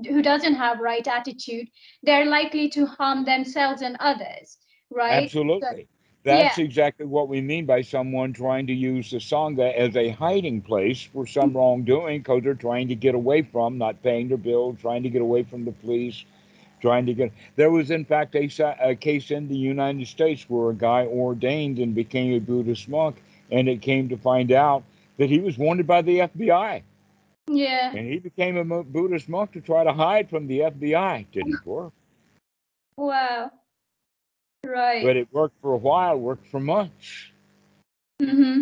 who 0.08 0.22
doesn't 0.22 0.54
have 0.54 0.80
right 0.80 1.08
attitude 1.08 1.68
they're 2.04 2.28
likely 2.28 2.70
to 2.70 2.86
harm 2.86 3.26
themselves 3.26 3.82
and 3.82 3.98
others 4.00 4.60
right 4.92 5.24
Absolutely. 5.24 5.88
That's 6.30 6.58
exactly 6.58 7.06
what 7.06 7.28
we 7.28 7.42
mean 7.42 7.66
by 7.66 7.82
someone 7.82 8.34
trying 8.34 8.68
to 8.68 8.74
use 8.74 9.12
the 9.12 9.18
Sangha 9.18 9.74
as 9.74 9.96
a 9.96 10.10
hiding 10.10 10.62
place 10.62 11.02
for 11.02 11.26
some 11.26 11.50
mm-hmm. 11.50 11.58
wrongdoing 11.58 12.20
because 12.20 12.44
they're 12.44 12.54
trying 12.54 12.88
to 12.90 12.96
get 12.96 13.16
away 13.16 13.42
from 13.42 13.78
not 13.78 14.02
paying 14.04 14.28
their 14.28 14.38
bill, 14.38 14.78
trying 14.80 15.04
to 15.04 15.10
get 15.10 15.22
away 15.22 15.44
from 15.44 15.66
the 15.66 15.72
police, 15.72 16.24
trying 16.82 17.06
to 17.06 17.14
get. 17.14 17.32
There 17.56 17.72
was, 17.72 17.92
in 17.92 18.06
fact, 18.06 18.36
a, 18.36 18.50
a 18.82 18.96
case 18.96 19.32
in 19.32 19.48
the 19.48 19.58
United 19.58 20.08
States 20.08 20.46
where 20.48 20.70
a 20.70 20.76
guy 20.76 21.06
ordained 21.06 21.80
and 21.80 21.94
became 21.96 22.34
a 22.34 22.40
Buddhist 22.40 22.90
monk, 22.90 23.22
and 23.52 23.68
it 23.68 23.82
came 23.82 24.10
to 24.10 24.18
find 24.18 24.52
out 24.52 24.84
that 25.18 25.30
he 25.30 25.40
was 25.40 25.58
wanted 25.58 25.86
by 25.86 26.02
the 26.02 26.20
FBI. 26.20 26.82
yeah 27.48 27.92
And 27.92 28.08
he 28.08 28.20
became 28.20 28.72
a 28.72 28.84
Buddhist 28.84 29.30
monk 29.30 29.52
to 29.54 29.62
try 29.62 29.84
to 29.84 29.94
hide 29.94 30.30
from 30.30 30.48
the 30.48 30.60
FBI. 30.60 31.26
Didn't 31.32 31.66
work. 31.66 31.94
wow 32.98 33.52
right 34.66 35.04
But 35.04 35.18
it 35.18 35.28
worked 35.32 35.56
for 35.62 35.74
a 35.74 35.78
while, 35.78 36.18
worked 36.18 36.48
for 36.48 36.60
months. 36.60 37.32
hmm 38.22 38.62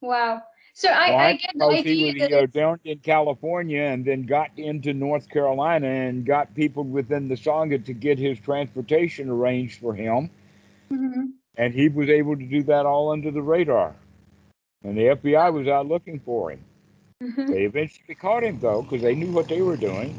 wow 0.00 0.42
so 0.74 0.90
I, 0.90 1.06
I 1.06 1.12
Why? 1.12 1.32
get 1.32 1.54
the 1.58 1.64
idea 1.64 2.12
was 2.12 2.28
that 2.30 2.52
down 2.52 2.78
in 2.84 2.98
California 2.98 3.82
and 3.82 4.04
then 4.04 4.22
got 4.22 4.50
into 4.56 4.94
North 4.94 5.28
Carolina 5.28 5.88
and 5.88 6.24
got 6.24 6.54
people 6.54 6.84
within 6.84 7.26
the 7.28 7.34
Sangha 7.34 7.84
to 7.84 7.92
get 7.92 8.18
his 8.18 8.38
transportation 8.38 9.28
arranged 9.28 9.80
for 9.80 9.92
him. 9.94 10.30
Mhm. 10.92 11.32
And 11.56 11.74
he 11.74 11.88
was 11.88 12.08
able 12.08 12.36
to 12.36 12.44
do 12.44 12.62
that 12.64 12.86
all 12.86 13.10
under 13.10 13.32
the 13.32 13.42
radar. 13.42 13.96
And 14.84 14.96
the 14.96 15.08
FBI 15.16 15.50
was 15.52 15.66
out 15.66 15.86
looking 15.88 16.20
for 16.20 16.52
him. 16.52 16.60
Mhm. 17.20 17.48
They 17.48 17.64
eventually 17.64 18.14
caught 18.14 18.44
him, 18.44 18.60
though, 18.60 18.82
because 18.82 19.02
they 19.02 19.16
knew 19.16 19.32
what 19.32 19.48
they 19.48 19.60
were 19.60 19.76
doing. 19.76 20.14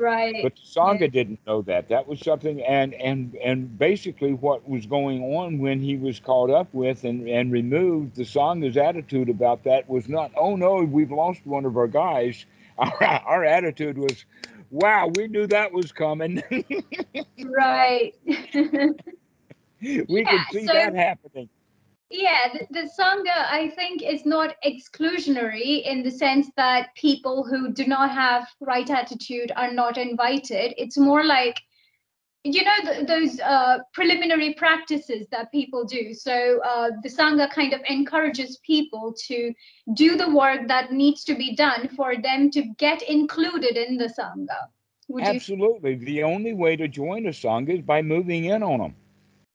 Right 0.00 0.36
But 0.42 0.56
the 0.56 0.62
Sangha 0.62 1.10
didn't 1.12 1.40
know 1.46 1.62
that. 1.62 1.88
That 1.88 2.06
was 2.08 2.20
something, 2.20 2.62
and 2.62 2.94
and 2.94 3.34
and 3.36 3.78
basically 3.78 4.32
what 4.34 4.68
was 4.68 4.86
going 4.86 5.22
on 5.22 5.58
when 5.58 5.80
he 5.80 5.96
was 5.96 6.18
caught 6.20 6.50
up 6.50 6.72
with 6.74 7.04
and 7.04 7.28
and 7.28 7.52
removed. 7.52 8.16
The 8.16 8.24
Sangha's 8.24 8.76
attitude 8.76 9.28
about 9.28 9.64
that 9.64 9.88
was 9.88 10.08
not, 10.08 10.32
oh 10.36 10.56
no, 10.56 10.76
we've 10.84 11.12
lost 11.12 11.46
one 11.46 11.64
of 11.66 11.76
our 11.76 11.88
guys. 11.88 12.46
Our, 12.80 13.04
our 13.04 13.44
attitude 13.44 13.98
was, 13.98 14.24
wow, 14.70 15.08
we 15.08 15.28
knew 15.28 15.46
that 15.48 15.72
was 15.72 15.92
coming. 15.92 16.42
right 17.44 18.14
we 18.24 20.24
could 20.24 20.40
see 20.52 20.66
so- 20.66 20.72
that 20.72 20.94
happening. 20.94 21.48
Yeah, 22.12 22.52
the, 22.52 22.66
the 22.70 22.90
Sangha, 22.98 23.46
I 23.48 23.72
think, 23.76 24.02
is 24.02 24.26
not 24.26 24.56
exclusionary 24.66 25.84
in 25.84 26.02
the 26.02 26.10
sense 26.10 26.50
that 26.56 26.92
people 26.96 27.44
who 27.44 27.72
do 27.72 27.86
not 27.86 28.10
have 28.10 28.48
right 28.60 28.90
attitude 28.90 29.52
are 29.54 29.72
not 29.72 29.96
invited. 29.96 30.74
It's 30.76 30.98
more 30.98 31.24
like, 31.24 31.60
you 32.42 32.64
know, 32.64 32.74
th- 32.82 33.06
those 33.06 33.38
uh, 33.38 33.78
preliminary 33.94 34.54
practices 34.54 35.28
that 35.30 35.52
people 35.52 35.84
do. 35.84 36.12
So 36.12 36.60
uh, 36.64 36.90
the 37.00 37.08
Sangha 37.08 37.48
kind 37.48 37.72
of 37.72 37.80
encourages 37.88 38.58
people 38.66 39.14
to 39.28 39.54
do 39.94 40.16
the 40.16 40.30
work 40.30 40.66
that 40.66 40.90
needs 40.92 41.22
to 41.24 41.36
be 41.36 41.54
done 41.54 41.88
for 41.96 42.16
them 42.16 42.50
to 42.50 42.62
get 42.76 43.02
included 43.02 43.76
in 43.76 43.96
the 43.96 44.06
Sangha. 44.06 44.66
Would 45.08 45.28
you? 45.28 45.34
Absolutely. 45.34 45.94
The 45.94 46.24
only 46.24 46.54
way 46.54 46.74
to 46.74 46.88
join 46.88 47.26
a 47.26 47.30
Sangha 47.30 47.78
is 47.78 47.82
by 47.82 48.02
moving 48.02 48.46
in 48.46 48.64
on 48.64 48.80
them. 48.80 48.94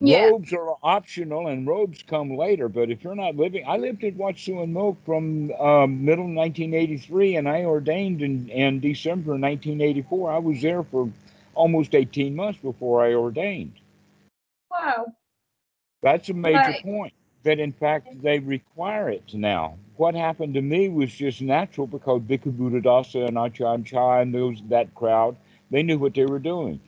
Yeah. 0.00 0.30
Robes 0.30 0.52
are 0.52 0.76
optional 0.82 1.48
and 1.48 1.66
robes 1.66 2.02
come 2.06 2.36
later, 2.36 2.68
but 2.68 2.90
if 2.90 3.04
you're 3.04 3.16
not 3.16 3.36
living, 3.36 3.64
I 3.68 3.78
lived 3.78 4.04
at 4.04 4.16
Wat 4.16 4.38
Suan 4.38 4.72
Mokkh 4.72 4.96
from 5.06 5.52
um, 5.60 6.04
middle 6.04 6.26
1983 6.26 7.36
and 7.36 7.48
I 7.48 7.64
ordained 7.64 8.22
in, 8.22 8.48
in 8.50 8.80
December 8.80 9.32
1984. 9.32 10.32
I 10.32 10.38
was 10.38 10.62
there 10.62 10.84
for 10.84 11.10
almost 11.54 11.94
18 11.94 12.36
months 12.36 12.60
before 12.60 13.04
I 13.04 13.14
ordained. 13.14 13.74
Wow. 14.70 15.06
That's 16.02 16.28
a 16.30 16.34
major 16.34 16.72
Right. 16.72 16.82
point 16.82 17.14
that 17.44 17.58
in 17.60 17.72
fact 17.72 18.22
they 18.22 18.38
require 18.38 19.10
it 19.10 19.34
now. 19.34 19.78
What 19.96 20.14
happened 20.14 20.54
to 20.54 20.62
me 20.62 20.88
was 20.88 21.12
just 21.12 21.42
natural 21.42 21.86
because 21.88 22.22
Bhikkhu 22.22 22.56
Buddhadasa 22.56 23.28
and 23.28 23.38
Achan 23.38 23.84
Chah 23.84 24.20
and 24.20 24.34
those 24.34 24.62
that 24.68 24.94
crowd, 24.94 25.36
they 25.70 25.82
knew 25.82 25.98
what 25.98 26.14
they 26.14 26.26
were 26.26 26.38
doing. 26.38 26.80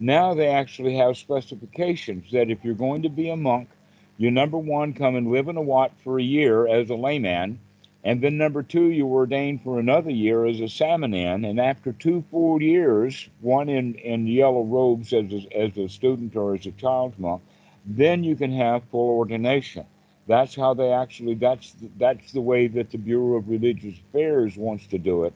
Now 0.00 0.34
they 0.34 0.48
actually 0.48 0.96
have 0.96 1.16
specifications 1.16 2.30
that 2.32 2.50
if 2.50 2.64
you're 2.64 2.74
going 2.74 3.02
to 3.02 3.08
be 3.08 3.30
a 3.30 3.36
monk, 3.36 3.68
you 4.16 4.30
number 4.30 4.58
one 4.58 4.92
come 4.92 5.16
and 5.16 5.30
live 5.30 5.48
in 5.48 5.56
a 5.56 5.62
wat 5.62 5.92
for 6.02 6.18
a 6.18 6.22
year 6.22 6.66
as 6.66 6.90
a 6.90 6.94
layman, 6.94 7.58
and 8.04 8.20
then 8.20 8.36
number 8.36 8.62
two 8.62 8.90
you 8.90 9.06
ordain 9.06 9.58
for 9.58 9.78
another 9.78 10.10
year 10.10 10.44
as 10.44 10.60
a 10.60 10.64
samanan, 10.64 11.48
and 11.48 11.58
after 11.58 11.92
two 11.92 12.22
full 12.30 12.60
years, 12.62 13.28
one 13.40 13.68
in, 13.68 13.94
in 13.94 14.26
yellow 14.26 14.62
robes 14.62 15.12
as 15.12 15.32
a, 15.32 15.56
as 15.56 15.76
a 15.78 15.88
student 15.88 16.36
or 16.36 16.54
as 16.54 16.66
a 16.66 16.72
child 16.72 17.18
monk, 17.18 17.42
then 17.86 18.22
you 18.22 18.36
can 18.36 18.52
have 18.52 18.82
full 18.90 19.16
ordination. 19.16 19.86
That's 20.26 20.54
how 20.54 20.74
they 20.74 20.90
actually. 20.90 21.34
That's 21.34 21.74
that's 21.98 22.32
the 22.32 22.40
way 22.40 22.66
that 22.68 22.90
the 22.90 22.98
Bureau 22.98 23.36
of 23.36 23.48
Religious 23.48 23.98
Affairs 24.08 24.56
wants 24.56 24.86
to 24.88 24.98
do 24.98 25.24
it. 25.24 25.34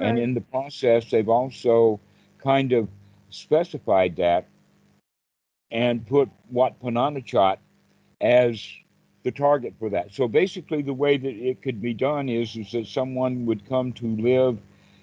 And 0.00 0.18
in 0.18 0.34
the 0.34 0.40
process, 0.40 1.10
they've 1.10 1.28
also 1.28 2.00
kind 2.38 2.72
of 2.72 2.88
specified 3.34 4.16
that 4.16 4.46
and 5.72 6.06
put 6.06 6.30
Wat 6.50 6.80
Pah 6.80 6.90
Nanachat 6.90 7.58
as 8.22 8.66
the 9.24 9.32
target 9.32 9.74
for 9.80 9.90
that. 9.90 10.12
So 10.12 10.28
basically, 10.28 10.82
the 10.82 10.94
way 10.94 11.18
that 11.18 11.34
it 11.34 11.62
could 11.62 11.82
be 11.82 11.94
done 11.94 12.30
is, 12.30 12.56
is 12.56 12.72
that 12.72 12.88
someone 12.88 13.46
would 13.46 13.68
come 13.68 13.92
to 13.94 14.06
live 14.16 14.58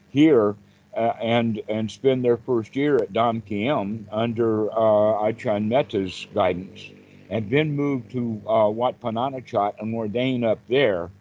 here 0.10 0.56
uh, 0.98 1.14
and 1.22 1.62
and 1.70 1.92
spend 1.92 2.26
their 2.26 2.38
first 2.38 2.76
year 2.76 2.98
at 2.98 3.14
Dam 3.14 3.42
Kiem 3.42 4.08
under 4.12 4.72
uh, 4.72 5.28
Achan 5.30 5.70
Mehta's 5.70 6.28
guidance, 6.34 6.90
and 7.30 7.50
then 7.52 7.76
move 7.76 8.10
to 8.12 8.42
uh, 8.50 8.70
Wat 8.70 9.00
Pah 9.02 9.12
Nanachat 9.12 9.76
and 9.80 9.94
ordain 9.96 10.44
up 10.46 10.60
there, 10.70 11.12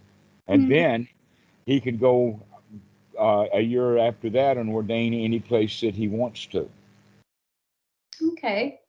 and 0.49 0.69
Mhm. 0.69 0.69
then 0.69 1.09
he 1.67 1.81
could 1.81 2.01
go 2.01 2.41
uh, 3.19 3.47
a 3.55 3.61
year 3.61 3.99
after 3.99 4.31
that 4.31 4.59
and 4.59 4.71
ordain 4.71 5.15
any 5.15 5.41
place 5.41 5.81
that 5.83 5.95
he 5.95 6.09
wants 6.09 6.47
to. 6.47 6.69
Okay. 8.33 8.81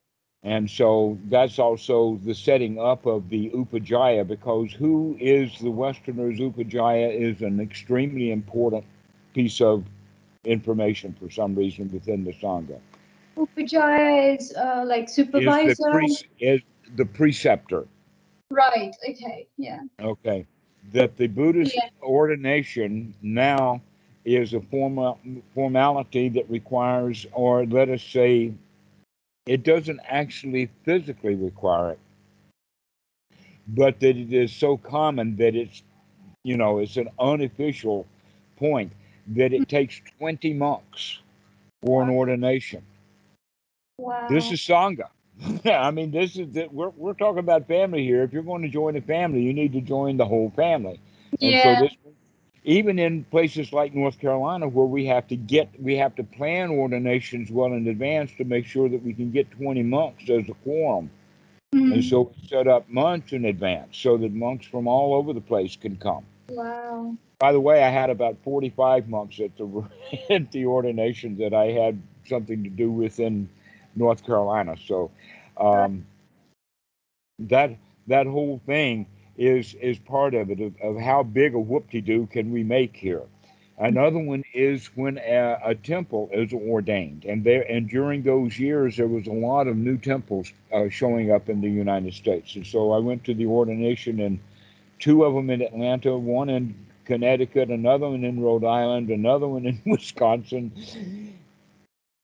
And 0.44 0.68
so 0.68 1.18
that's 1.28 1.58
also 1.60 2.18
the 2.24 2.34
setting 2.34 2.80
up 2.80 3.06
of 3.06 3.28
the 3.28 3.50
Upajaya 3.50 4.26
because 4.26 4.72
who 4.72 5.16
is 5.20 5.56
the 5.60 5.70
Westerner's 5.70 6.40
Upajaya 6.40 7.14
is 7.14 7.42
an 7.42 7.60
extremely 7.60 8.32
important 8.32 8.84
piece 9.34 9.60
of 9.60 9.84
information 10.44 11.14
for 11.20 11.30
some 11.30 11.54
reason 11.54 11.88
within 11.92 12.24
the 12.24 12.32
Sangha. 12.32 12.80
Upajaya 13.36 14.36
is 14.36 14.52
uh, 14.56 14.84
like 14.84 15.04
Is 15.04 15.14
supervisor. 15.14 15.74
the, 15.78 15.90
pre- 15.92 16.18
is 16.40 16.60
the 16.96 17.04
preceptor. 17.06 17.86
Right. 18.50 18.94
Okay. 19.08 19.46
Yeah. 19.56 19.80
Okay. 20.00 20.44
That 20.92 21.16
the 21.16 21.28
Buddhist 21.28 21.74
Yeah. 21.76 21.88
ordination 22.02 23.14
now 23.22 23.80
is 24.24 24.54
a 24.54 24.60
formal 24.60 25.18
formality 25.54 26.28
that 26.30 26.50
requires, 26.50 27.26
or 27.32 27.64
let 27.66 27.88
us 27.88 28.02
say, 28.02 28.52
it 29.46 29.64
doesn't 29.64 30.00
actually 30.06 30.70
physically 30.84 31.34
require 31.34 31.92
it, 31.92 31.98
but 33.68 34.00
that 34.00 34.16
it 34.16 34.32
is 34.32 34.52
so 34.52 34.76
common 34.76 35.36
that 35.36 35.54
it's, 35.54 35.82
you 36.44 36.56
know, 36.56 36.78
it's 36.78 36.96
an 36.96 37.08
unofficial 37.18 38.06
point 38.56 38.92
that 39.28 39.52
it 39.52 39.68
takes 39.68 40.00
20 40.18 40.54
monks 40.54 41.18
for 41.84 42.02
an 42.02 42.10
ordination. 42.10 42.82
Wow. 43.98 44.26
This 44.28 44.50
is 44.50 44.60
Sangha. 44.60 45.08
I 45.64 45.90
mean, 45.90 46.10
this 46.10 46.36
is 46.36 46.52
the, 46.52 46.68
we're 46.70 46.90
we're 46.90 47.14
talking 47.14 47.38
about 47.38 47.66
family 47.66 48.04
here. 48.04 48.22
If 48.22 48.32
you're 48.32 48.42
going 48.42 48.62
to 48.62 48.68
join 48.68 48.96
a 48.96 49.00
family, 49.00 49.42
you 49.42 49.52
need 49.52 49.72
to 49.72 49.80
join 49.80 50.16
the 50.16 50.26
whole 50.26 50.52
family. 50.54 51.00
And 51.40 51.50
yeah. 51.50 51.78
so 51.78 51.84
this 51.84 51.96
even 52.64 52.98
in 52.98 53.24
places 53.24 53.72
like 53.72 53.94
North 53.94 54.18
Carolina, 54.18 54.68
where 54.68 54.86
we 54.86 55.06
have 55.06 55.26
to 55.28 55.36
get, 55.36 55.68
we 55.80 55.96
have 55.96 56.14
to 56.16 56.24
plan 56.24 56.70
ordinations 56.70 57.50
well 57.50 57.72
in 57.72 57.88
advance 57.88 58.30
to 58.38 58.44
make 58.44 58.66
sure 58.66 58.88
that 58.88 59.02
we 59.02 59.12
can 59.12 59.30
get 59.30 59.50
20 59.52 59.82
monks 59.82 60.28
as 60.30 60.48
a 60.48 60.54
quorum. 60.62 61.10
Mhm. 61.74 61.94
And 61.94 62.04
so 62.04 62.22
we 62.22 62.48
set 62.48 62.68
up 62.68 62.88
months 62.88 63.32
in 63.32 63.46
advance 63.46 63.96
so 63.96 64.16
that 64.18 64.32
monks 64.32 64.66
from 64.66 64.86
all 64.86 65.14
over 65.14 65.32
the 65.32 65.40
place 65.40 65.74
can 65.74 65.96
come. 65.96 66.24
Wow. 66.50 67.16
By 67.38 67.52
the 67.52 67.60
way, 67.60 67.82
I 67.82 67.88
had 67.88 68.10
about 68.10 68.36
45 68.44 69.08
monks 69.08 69.40
at 69.40 69.56
the 69.56 69.84
at 70.30 70.52
the 70.52 70.66
ordination 70.66 71.36
that 71.38 71.54
I 71.54 71.66
had 71.66 72.00
something 72.28 72.62
to 72.62 72.70
do 72.70 72.90
with 72.90 73.18
in 73.18 73.48
North 73.96 74.24
Carolina. 74.24 74.76
So 74.86 75.10
um, 75.56 76.06
that 77.40 77.76
that 78.06 78.26
whole 78.26 78.60
thing 78.66 79.06
is 79.36 79.74
is 79.74 79.98
part 79.98 80.34
of 80.34 80.50
it 80.50 80.60
of, 80.60 80.74
of 80.82 80.98
how 80.98 81.22
big 81.22 81.54
a 81.54 81.58
whoop-de-doo 81.58 82.26
can 82.26 82.50
we 82.52 82.62
make 82.62 82.96
here. 82.96 83.22
Another 83.78 84.18
one 84.18 84.44
is 84.54 84.86
when 84.96 85.18
a, 85.18 85.58
a 85.64 85.74
temple 85.74 86.28
is 86.32 86.52
ordained, 86.52 87.24
and 87.24 87.42
there 87.44 87.62
and 87.70 87.88
during 87.88 88.22
those 88.22 88.58
years 88.58 88.96
there 88.96 89.08
was 89.08 89.26
a 89.26 89.32
lot 89.32 89.66
of 89.66 89.76
new 89.76 89.96
temples 89.98 90.52
uh, 90.72 90.88
showing 90.90 91.30
up 91.32 91.48
in 91.48 91.60
the 91.60 91.70
United 91.70 92.14
States, 92.14 92.54
and 92.56 92.66
so 92.66 92.92
I 92.92 92.98
went 92.98 93.24
to 93.24 93.34
the 93.34 93.46
ordination 93.46 94.20
in 94.20 94.40
two 94.98 95.24
of 95.24 95.34
them 95.34 95.50
in 95.50 95.62
Atlanta, 95.62 96.16
one 96.16 96.50
in 96.50 96.74
Connecticut, 97.04 97.70
another 97.70 98.08
one 98.10 98.24
in 98.24 98.40
Rhode 98.40 98.64
Island, 98.64 99.10
another 99.10 99.48
one 99.48 99.66
in 99.66 99.80
Wisconsin, 99.86 100.72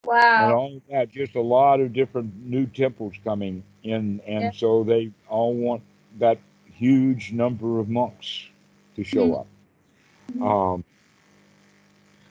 Wow! 0.05 0.37
and 0.37 0.51
all 0.53 0.77
of 0.77 0.83
that. 0.91 1.11
Just 1.11 1.35
a 1.35 1.41
lot 1.43 1.81
of 1.81 1.93
different 1.93 2.35
new 2.45 2.67
temples 2.67 3.15
coming 3.25 3.63
in, 3.83 4.21
and 4.27 4.45
Yeah. 4.45 4.53
so 4.55 4.85
they 4.85 5.11
all 5.29 5.55
want 5.55 5.83
that 6.19 6.39
huge 6.79 7.33
number 7.33 7.81
of 7.81 7.89
monks 7.89 8.47
to 8.97 9.05
show 9.05 9.27
Mhm. 9.27 9.41
up. 9.41 9.47
Um, 10.43 10.85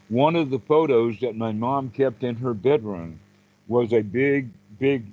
one 0.10 0.36
of 0.36 0.50
the 0.50 0.60
photos 0.60 1.20
that 1.20 1.36
my 1.36 1.52
mom 1.52 1.90
kept 1.90 2.24
in 2.24 2.36
her 2.36 2.54
bedroom 2.54 3.20
was 3.68 3.92
a 3.92 4.02
big, 4.02 4.50
big 4.80 5.04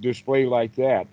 display 0.00 0.46
like 0.46 0.74
that 0.76 1.06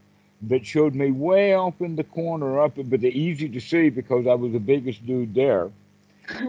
that 0.43 0.65
showed 0.65 0.93
me 0.93 1.11
way 1.11 1.53
off 1.55 1.81
in 1.81 1.95
the 1.95 2.03
corner 2.03 2.59
up, 2.59 2.73
but 2.75 3.03
easy 3.03 3.49
to 3.49 3.59
see 3.59 3.89
because 3.89 4.27
I 4.27 4.33
was 4.35 4.51
the 4.51 4.59
biggest 4.59 5.05
dude 5.05 5.33
there. 5.33 5.71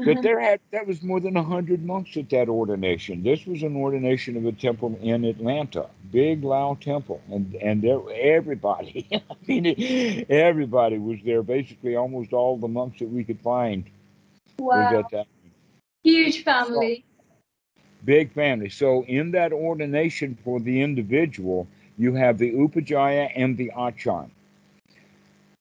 That 0.05 0.21
there 0.23 0.41
had 0.49 0.61
that 0.71 0.87
was 0.87 1.03
more 1.03 1.21
than 1.21 1.37
a 1.37 1.43
hundred 1.43 1.85
monks 1.85 2.17
at 2.17 2.31
that 2.31 2.49
ordination. 2.49 3.23
This 3.23 3.47
was 3.47 3.63
an 3.63 3.77
ordination 3.77 4.37
of 4.37 4.47
a 4.47 4.53
temple 4.53 4.99
in 5.01 5.25
Atlanta, 5.25 5.89
Big 6.11 6.45
Lao 6.45 6.77
Temple, 6.81 7.21
and 7.31 7.55
and 7.57 7.83
there, 7.83 8.01
everybody, 8.13 9.09
I 9.13 9.21
mean, 9.47 10.27
everybody 10.29 10.99
was 10.99 11.19
there. 11.25 11.43
Basically, 11.43 11.97
almost 11.97 12.33
all 12.33 12.57
the 12.57 12.69
monks 12.69 12.99
that 13.01 13.09
we 13.09 13.25
could 13.25 13.41
find 13.41 13.85
wow. 14.59 14.99
at 14.99 15.11
that 15.11 15.27
Huge 16.05 16.43
family. 16.43 17.05
big 18.05 18.33
family. 18.33 18.69
So 18.69 19.05
in 19.05 19.31
that 19.33 19.53
ordination 19.53 20.37
for 20.45 20.59
the 20.59 20.83
individual, 20.83 21.69
you 21.97 22.15
have 22.15 22.39
the 22.39 22.53
upajaya 22.53 23.31
and 23.37 23.57
the 23.57 23.71
achan. 23.77 24.31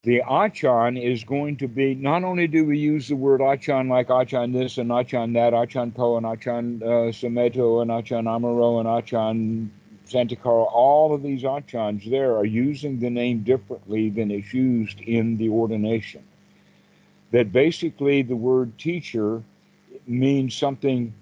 The 0.03 0.23
achan 0.23 0.97
is 0.97 1.23
going 1.23 1.57
to 1.57 1.67
be 1.67 1.93
not 1.93 2.23
only 2.23 2.47
do 2.47 2.65
we 2.65 2.79
use 2.79 3.07
the 3.07 3.15
word 3.15 3.39
achan 3.39 3.87
like 3.87 4.09
achan 4.09 4.51
this 4.51 4.79
and 4.79 4.91
achan 4.91 5.33
that, 5.33 5.53
achan 5.53 5.91
po 5.91 6.17
and 6.17 6.25
achan 6.25 6.81
uh, 6.83 7.11
and 7.11 7.91
achan 7.91 8.25
amaro 8.25 8.79
and 8.79 8.87
achan 8.87 9.71
santikaro, 10.07 10.67
all 10.71 11.13
of 11.13 11.21
these 11.21 11.45
achans 11.45 12.09
there 12.09 12.35
are 12.35 12.45
using 12.45 12.97
the 12.97 13.11
name 13.11 13.43
differently 13.43 14.09
than 14.09 14.31
it's 14.31 14.51
used 14.51 14.99
in 15.01 15.37
the 15.37 15.49
ordination. 15.49 16.23
That 17.29 17.51
basically 17.51 18.23
the 18.23 18.35
word 18.35 18.79
teacher 18.79 19.43
means 20.07 20.55
something 20.55 21.13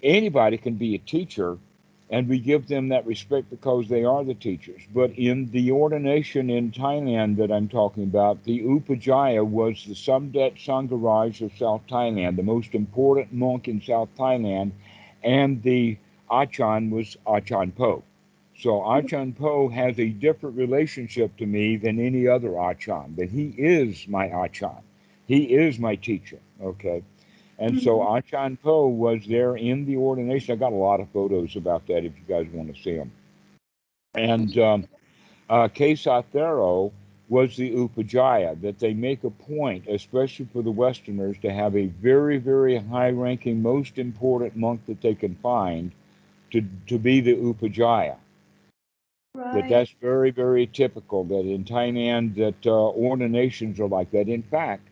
anybody 0.00 0.58
can 0.58 0.74
be 0.74 0.94
a 0.94 0.98
teacher 0.98 1.58
and 2.10 2.28
we 2.28 2.38
give 2.38 2.66
them 2.68 2.88
that 2.88 3.06
respect 3.06 3.50
because 3.50 3.88
they 3.88 4.04
are 4.04 4.24
the 4.24 4.34
teachers. 4.34 4.80
But 4.94 5.10
in 5.12 5.50
the 5.50 5.72
ordination 5.72 6.50
in 6.50 6.70
thailand 6.70 7.36
that 7.36 7.52
i'm 7.52 7.68
talking 7.68 8.04
about 8.04 8.44
the 8.44 8.60
upajaya 8.60 9.44
was 9.44 9.84
the 9.86 9.94
samdet 9.94 10.56
sangharaj 10.56 11.40
of 11.42 11.56
south 11.56 11.82
thailand 11.90 12.36
the 12.36 12.42
most 12.42 12.74
important 12.74 13.32
monk 13.32 13.68
in 13.68 13.80
south 13.80 14.08
thailand 14.18 14.72
and 15.22 15.62
the 15.62 15.96
achan 16.30 16.90
was 16.90 17.16
achan 17.26 17.72
po. 17.72 18.02
So 18.58 18.84
achan 18.90 19.34
po 19.34 19.68
has 19.68 19.98
a 19.98 20.08
different 20.08 20.56
relationship 20.56 21.36
to 21.36 21.46
me 21.46 21.76
than 21.76 22.00
any 22.00 22.26
other 22.26 22.58
achan 22.58 23.14
that 23.16 23.30
he 23.30 23.54
is 23.56 24.08
my 24.08 24.28
achan. 24.28 24.82
He 25.26 25.54
is 25.54 25.78
my 25.78 25.96
teacher 25.96 26.38
okay 26.62 27.02
and 27.58 27.80
so 27.82 28.16
Achan 28.16 28.56
Po 28.56 28.86
was 28.86 29.26
there 29.26 29.56
in 29.56 29.84
the 29.84 29.96
ordination. 29.96 30.52
I 30.52 30.56
got 30.56 30.72
a 30.72 30.76
lot 30.76 31.00
of 31.00 31.08
photos 31.10 31.56
about 31.56 31.86
that 31.88 32.04
if 32.04 32.12
you 32.16 32.24
guys 32.28 32.46
want 32.52 32.74
to 32.74 32.82
see 32.82 32.96
them. 32.96 33.10
And 34.14 34.56
um, 34.58 34.88
uh, 35.50 35.68
Kesathero 35.68 36.92
was 37.28 37.56
the 37.56 37.72
Upajaya, 37.72 38.60
that 38.62 38.78
they 38.78 38.94
make 38.94 39.22
a 39.24 39.30
point, 39.30 39.86
especially 39.86 40.48
for 40.52 40.62
the 40.62 40.70
Westerners, 40.70 41.36
to 41.42 41.52
have 41.52 41.76
a 41.76 41.86
very, 41.86 42.38
very 42.38 42.78
high 42.78 43.10
ranking, 43.10 43.60
most 43.60 43.98
important 43.98 44.56
monk 44.56 44.80
that 44.86 45.02
they 45.02 45.14
can 45.14 45.34
find 45.36 45.92
to, 46.52 46.64
to 46.86 46.98
be 46.98 47.20
the 47.20 47.34
Upajaya 47.34 48.16
that 49.34 49.68
that's 49.68 49.94
very 50.00 50.30
very 50.30 50.66
typical 50.66 51.24
that 51.24 51.40
in 51.40 51.64
Thailand 51.64 52.34
that 52.36 52.66
uh, 52.66 52.88
ordinations 52.90 53.78
are 53.80 53.88
like 53.88 54.10
that. 54.10 54.28
In 54.28 54.42
fact, 54.42 54.88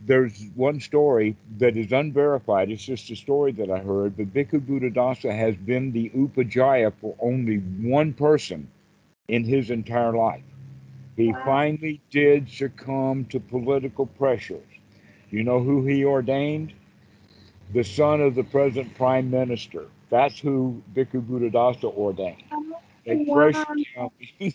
there's 0.00 0.46
one 0.54 0.80
story 0.80 1.36
that 1.58 1.76
is 1.76 1.92
unverified. 1.92 2.70
It's 2.70 2.84
just 2.84 3.10
a 3.10 3.16
story 3.16 3.52
that 3.52 3.70
I 3.70 3.78
heard. 3.78 4.16
But 4.16 4.32
Bhikkhu 4.32 4.60
Buddhadasa 4.60 5.34
has 5.34 5.56
been 5.56 5.92
the 5.92 6.10
Upajaya 6.10 6.92
for 7.00 7.14
only 7.20 7.58
one 7.58 8.12
person 8.12 8.68
in 9.28 9.44
his 9.44 9.70
entire 9.70 10.14
life. 10.14 10.44
He 11.16 11.32
Wow. 11.32 11.42
finally 11.44 12.00
did 12.10 12.48
succumb 12.48 13.24
to 13.26 13.40
political 13.40 14.06
pressures. 14.06 14.66
You 15.30 15.44
know 15.44 15.60
who 15.60 15.84
he 15.84 16.04
ordained? 16.04 16.72
The 17.72 17.84
son 17.84 18.20
of 18.20 18.34
the 18.34 18.44
present 18.44 18.94
prime 18.94 19.30
minister. 19.30 19.86
That's 20.10 20.38
who 20.38 20.82
Bhikkhu 20.94 21.22
Buddhadasa 21.26 21.84
ordained. 21.96 22.42
Oh, 22.52 22.80
they 23.04 23.16
Wow. 23.16 23.64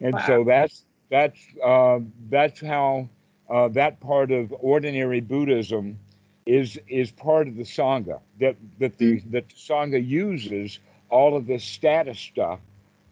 and 0.00 0.20
so 0.20 0.44
that's 0.44 0.84
that's 1.14 1.40
uh, 1.62 2.00
that's 2.28 2.60
how 2.60 3.08
uh, 3.48 3.68
that 3.68 4.00
part 4.00 4.30
of 4.32 4.52
ordinary 4.58 5.20
Buddhism 5.20 5.98
is 6.46 6.78
is 6.88 7.10
part 7.12 7.46
of 7.48 7.54
the 7.56 7.62
sangha 7.78 8.18
that 8.40 8.56
that 8.80 8.98
the 8.98 9.20
that 9.34 9.48
the 9.48 9.54
sangha 9.54 10.00
uses 10.04 10.80
all 11.10 11.36
of 11.36 11.46
this 11.46 11.64
status 11.64 12.18
stuff 12.18 12.60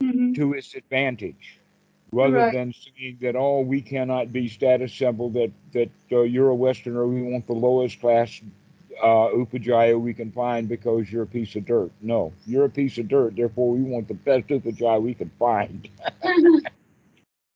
Mhm. 0.03 0.35
to 0.35 0.53
its 0.55 0.75
advantage, 0.75 1.61
rather 2.13 2.43
Right. 2.43 2.53
than 2.57 2.73
saying 2.85 3.19
that 3.21 3.37
oh 3.37 3.61
we 3.61 3.81
cannot 3.81 4.33
be 4.33 4.49
status 4.49 4.93
symbol 4.93 5.29
that 5.39 5.53
that 5.73 5.91
uh, 6.11 6.23
you're 6.23 6.51
a 6.51 6.57
Westerner 6.65 7.07
we 7.07 7.23
want 7.23 7.47
the 7.47 7.55
lowest 7.69 8.01
class 8.01 8.41
uh, 9.03 9.29
upajaya 9.41 9.99
we 10.09 10.13
can 10.13 10.31
find 10.33 10.69
because 10.69 11.11
you're 11.13 11.23
a 11.31 11.35
piece 11.39 11.55
of 11.57 11.65
dirt. 11.67 11.91
No, 12.01 12.33
you're 12.47 12.65
a 12.67 12.71
piece 12.83 12.99
of 12.99 13.07
dirt. 13.09 13.37
Therefore, 13.37 13.71
we 13.77 13.83
want 13.95 14.09
the 14.09 14.15
best 14.29 14.49
upajaya 14.49 15.01
we 15.01 15.15
can 15.15 15.31
find. 15.39 15.89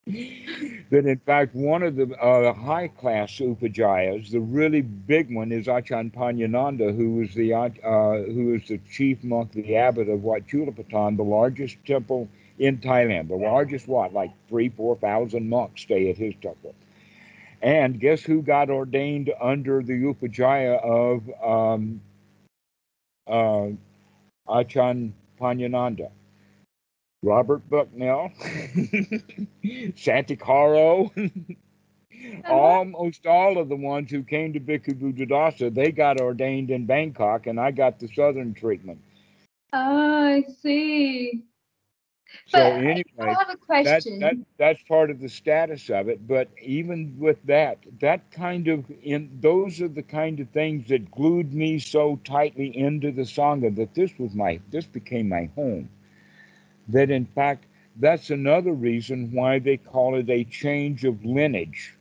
that 0.07 1.05
in 1.05 1.19
fact 1.27 1.55
one 1.55 1.83
of 1.83 1.97
the 1.97 2.09
uh, 2.23 2.53
high 2.53 2.87
class 2.87 3.31
upajayas, 3.39 4.31
the 4.31 4.41
really 4.41 4.81
big 4.81 5.35
one, 5.35 5.51
is 5.51 5.67
Achan 5.67 6.13
Panyananda, 6.13 6.97
who 6.97 7.17
was 7.17 7.35
the 7.35 7.53
uh, 7.55 7.69
who 8.33 8.55
is 8.55 8.69
the 8.69 8.79
chief 8.91 9.23
monk, 9.25 9.53
the 9.53 9.77
abbot 9.77 10.09
of 10.09 10.23
Wat 10.23 10.47
Chulapatan, 10.47 11.17
the 11.17 11.25
largest 11.25 11.77
temple 11.85 12.29
in 12.59 12.79
Thailand. 12.79 13.29
The 13.29 13.37
largest 13.37 13.89
what, 13.89 14.13
like 14.13 14.31
three, 14.49 14.69
four 14.69 14.97
thousand 14.97 15.49
monks 15.49 15.83
stay 15.83 16.09
at 16.09 16.17
his 16.17 16.35
temple. 16.41 16.75
And 17.63 17.99
guess 17.99 18.23
who 18.23 18.43
got 18.43 18.71
ordained 18.71 19.33
under 19.41 19.83
the 19.83 19.95
upajaya 19.95 20.81
of 20.85 21.23
um, 21.43 22.01
uh, 23.27 23.71
Achan 24.49 25.15
Panyananda? 25.41 26.11
Robert 27.27 27.69
Bucknell, 27.69 28.31
Santikaro, 29.65 31.11
almost 32.49 33.27
all 33.27 33.59
of 33.59 33.69
the 33.69 33.77
ones 33.77 34.11
who 34.11 34.23
came 34.23 34.53
to 34.53 34.61
Bhikkhu 34.61 34.95
Buddhadasa, 35.01 35.75
they 35.75 35.93
got 35.93 36.21
ordained 36.21 36.71
in 36.71 36.87
Bangkok, 36.87 37.49
and 37.49 37.61
I 37.61 37.73
got 37.73 37.99
the 37.99 38.09
southern 38.09 38.55
treatment. 38.55 39.01
Ah, 39.73 40.27
I 40.29 40.45
see. 40.63 41.45
So 42.47 42.59
But 42.59 42.73
I 42.73 42.85
anyway, 42.85 43.39
have 43.39 43.51
a 43.51 43.57
that, 43.85 44.05
that 44.21 44.37
that's 44.59 44.83
part 44.85 45.11
of 45.11 45.21
the 45.21 45.29
status 45.29 45.91
of 45.91 46.09
it. 46.09 46.27
But 46.29 46.49
even 46.63 47.17
with 47.19 47.43
that, 47.47 47.79
that 48.01 48.31
kind 48.31 48.69
of 48.69 48.85
in 49.03 49.31
those 49.41 49.81
are 49.81 49.89
the 49.89 50.03
kind 50.03 50.41
of 50.41 50.49
things 50.51 50.89
that 50.89 51.11
glued 51.11 51.53
me 51.53 51.79
so 51.81 52.21
tightly 52.25 52.77
into 52.77 53.13
the 53.13 53.23
sangha 53.23 53.75
that 53.77 53.95
this 53.95 54.13
was 54.19 54.35
my 54.35 54.61
this 54.71 54.87
became 54.87 55.29
my 55.29 55.51
home. 55.57 55.89
That 56.89 57.11
in 57.11 57.27
fact 57.27 57.67
that's 57.97 58.31
another 58.31 58.73
reason 58.73 59.33
why 59.33 59.59
they 59.59 59.77
call 59.77 60.17
it 60.17 60.29
a 60.31 60.45
change 60.45 61.05
of 61.05 61.25
lineage. 61.25 61.95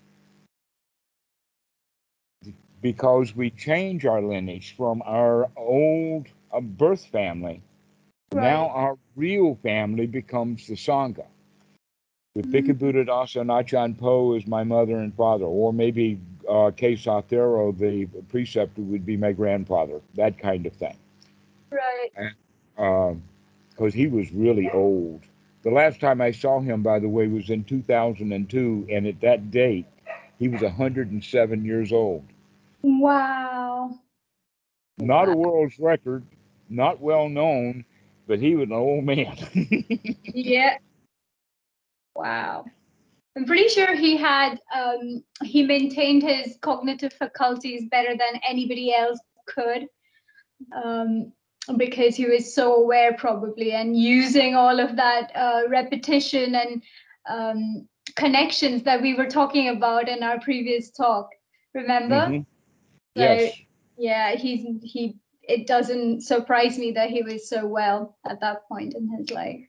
because 2.82 3.36
we 3.36 3.50
change 3.50 4.06
our 4.06 4.22
lineage 4.22 4.76
from 4.78 5.02
our 5.06 5.50
old 5.56 6.28
uh, 6.52 6.60
birth 6.62 7.06
family. 7.06 7.62
Now 8.32 8.70
our 8.70 8.98
real 9.16 9.56
family 9.56 10.06
becomes 10.08 10.68
the 10.68 10.76
Sangha. 10.76 11.26
The 12.36 12.44
Mhm. 12.44 12.52
Bhikkhu 12.52 12.74
Buddhadasa 12.78 13.44
Nachan 13.44 13.98
Po 13.98 14.34
is 14.36 14.46
my 14.46 14.64
mother 14.64 14.98
and 14.98 15.14
father, 15.16 15.46
or 15.46 15.74
maybe 15.74 16.20
uh, 16.48 16.72
Kesa 16.72 17.24
Thero, 17.26 17.72
the 17.72 18.06
preceptor, 18.30 18.82
would 18.82 19.06
be 19.06 19.18
my 19.18 19.32
grandfather, 19.32 20.02
that 20.16 20.38
kind 20.38 20.66
of 20.66 20.74
thing. 20.74 20.96
Right. 21.72 22.12
Because 23.76 23.94
he 23.94 24.08
was 24.08 24.32
really 24.32 24.70
old. 24.72 25.24
The 25.64 25.72
last 25.72 26.00
time 26.00 26.22
I 26.22 26.32
saw 26.32 26.60
him, 26.60 26.84
by 26.84 27.00
the 27.00 27.10
way, 27.10 27.28
was 27.28 27.50
in 27.50 27.64
2002, 27.64 28.88
and 28.90 29.08
at 29.08 29.20
that 29.22 29.52
date, 29.52 29.88
he 30.38 30.48
was 30.48 30.62
107 30.62 31.66
years 31.66 31.92
old. 31.92 32.24
Wow. 32.82 34.00
Not 34.98 35.28
a 35.28 35.36
world's 35.36 35.80
record, 35.80 36.24
not 36.70 37.02
well 37.02 37.28
known, 37.28 37.84
but 38.28 38.40
he 38.40 38.56
was 38.56 38.68
an 38.68 38.74
old 38.74 39.04
man. 39.04 39.38
Yeah. 40.38 40.78
Wow. 42.16 42.66
I'm 43.38 43.46
pretty 43.46 43.68
sure 43.70 43.96
he 43.96 44.18
had 44.18 44.60
um 44.74 45.24
he 45.44 45.64
maintained 45.64 46.24
his 46.24 46.58
cognitive 46.62 47.14
faculties 47.14 47.84
better 47.90 48.16
than 48.18 48.42
anybody 48.48 48.94
else 48.94 49.20
could. 49.46 49.88
Um 50.76 51.32
because 51.78 52.16
he 52.16 52.26
was 52.26 52.54
so 52.54 52.76
aware 52.76 53.14
probably 53.14 53.72
and 53.72 53.98
using 53.98 54.56
all 54.56 54.80
of 54.80 54.96
that 54.96 55.32
uh, 55.36 55.62
repetition 55.70 56.56
and 56.56 56.84
um, 57.30 57.88
connections 58.16 58.84
that 58.84 59.02
we 59.02 59.14
were 59.16 59.28
talking 59.28 59.70
about 59.70 60.08
in 60.10 60.24
our 60.24 60.40
previous 60.40 60.92
talk 60.92 61.30
remember 61.74 62.28
Mhm. 62.28 62.46
So, 63.16 63.22
Yes. 63.22 63.62
yeah 63.98 64.36
he's 64.36 64.66
he 64.84 65.18
it 65.44 65.68
doesn't 65.68 66.22
surprise 66.22 66.78
me 66.78 66.92
that 66.92 67.10
he 67.10 67.22
was 67.24 67.50
so 67.50 67.66
well 67.68 68.18
at 68.26 68.40
that 68.42 68.68
point 68.68 68.94
in 68.96 69.08
his 69.18 69.32
life 69.32 69.62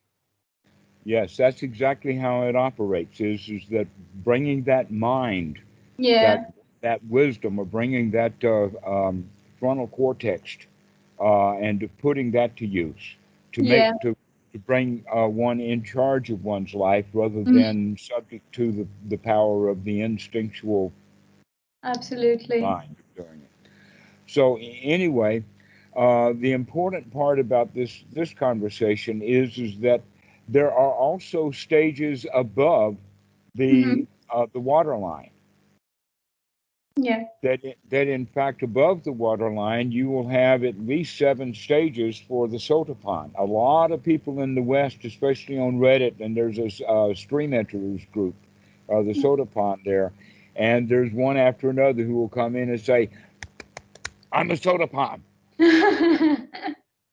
Yes, 1.05 1.36
that's 1.36 1.62
exactly 1.62 2.16
how 2.16 2.42
it 2.42 2.57
operates. 2.57 3.20
Is 3.20 3.49
is 3.49 3.66
that 3.70 3.86
bringing 4.24 4.62
that 4.64 4.90
mind, 4.90 5.61
yeah 5.99 6.38
that 6.38 6.53
that 6.82 7.05
wisdom, 7.05 7.59
or 7.59 7.64
bringing 7.64 8.11
that 8.12 8.32
uh, 8.44 8.68
um, 8.86 9.28
frontal 9.59 9.86
cortex, 9.88 10.57
uh, 11.20 11.52
and 11.58 11.80
to 11.80 11.88
putting 11.88 12.30
that 12.32 12.56
to 12.56 12.66
use 12.66 13.16
to 13.52 13.62
make 13.62 13.86
Yeah. 13.86 14.00
to 14.00 14.14
to 14.52 14.58
bring 14.58 15.04
uh, 15.14 15.26
one 15.26 15.60
in 15.60 15.82
charge 15.82 16.30
of 16.30 16.44
one's 16.44 16.74
life 16.74 17.06
rather 17.12 17.44
Mhm. 17.44 17.58
than 17.58 17.96
subject 17.96 18.50
to 18.52 18.72
the 18.72 18.86
the 19.08 19.16
power 19.18 19.68
of 19.68 19.84
the 19.84 20.00
instinctual 20.00 20.92
absolutely 21.82 22.58
mind 22.58 22.96
doing 23.16 23.42
it. 23.42 23.68
So 24.26 24.58
anyway, 24.58 25.44
uh, 25.96 26.32
the 26.36 26.52
important 26.52 27.12
part 27.12 27.38
about 27.38 27.74
this 27.74 28.04
this 28.12 28.32
conversation 28.34 29.22
is 29.22 29.58
is 29.58 29.78
that 29.80 30.02
there 30.48 30.72
are 30.72 30.92
also 30.92 31.50
stages 31.50 32.26
above 32.34 32.96
the 33.54 34.06
Mhm. 34.06 34.06
uh, 34.32 34.46
the 34.52 34.60
water 34.60 34.96
line. 34.96 35.30
Yeah 36.97 37.24
That 37.42 37.61
that 37.90 38.09
in 38.09 38.26
fact 38.26 38.62
above 38.62 39.05
the 39.05 39.12
water 39.12 39.51
line 39.51 39.92
you 39.92 40.11
will 40.11 40.28
have 40.28 40.64
at 40.64 40.78
least 40.80 41.16
seven 41.18 41.55
stages 41.55 42.18
for 42.18 42.49
the 42.49 42.59
sotapan. 42.59 43.30
A 43.36 43.44
lot 43.44 43.92
of 43.92 44.03
people 44.03 44.42
in 44.42 44.55
the 44.55 44.62
West, 44.62 45.05
especially 45.05 45.59
on 45.59 45.78
Reddit, 45.78 46.20
and 46.20 46.36
there's 46.36 46.59
a 46.59 46.86
uh, 46.88 47.14
stream 47.14 47.55
enters 47.55 48.05
group, 48.12 48.34
uh, 48.90 49.03
the 49.03 49.12
sotapan 49.14 49.84
there, 49.84 50.12
and 50.57 50.88
there's 50.88 51.12
one 51.12 51.36
after 51.36 51.70
another 51.70 52.03
who 52.05 52.14
will 52.16 52.28
come 52.28 52.57
in 52.57 52.70
and 52.70 52.80
say, 52.80 53.11
"I'm 54.32 54.51
a 54.51 54.55
sotapan." 54.55 55.20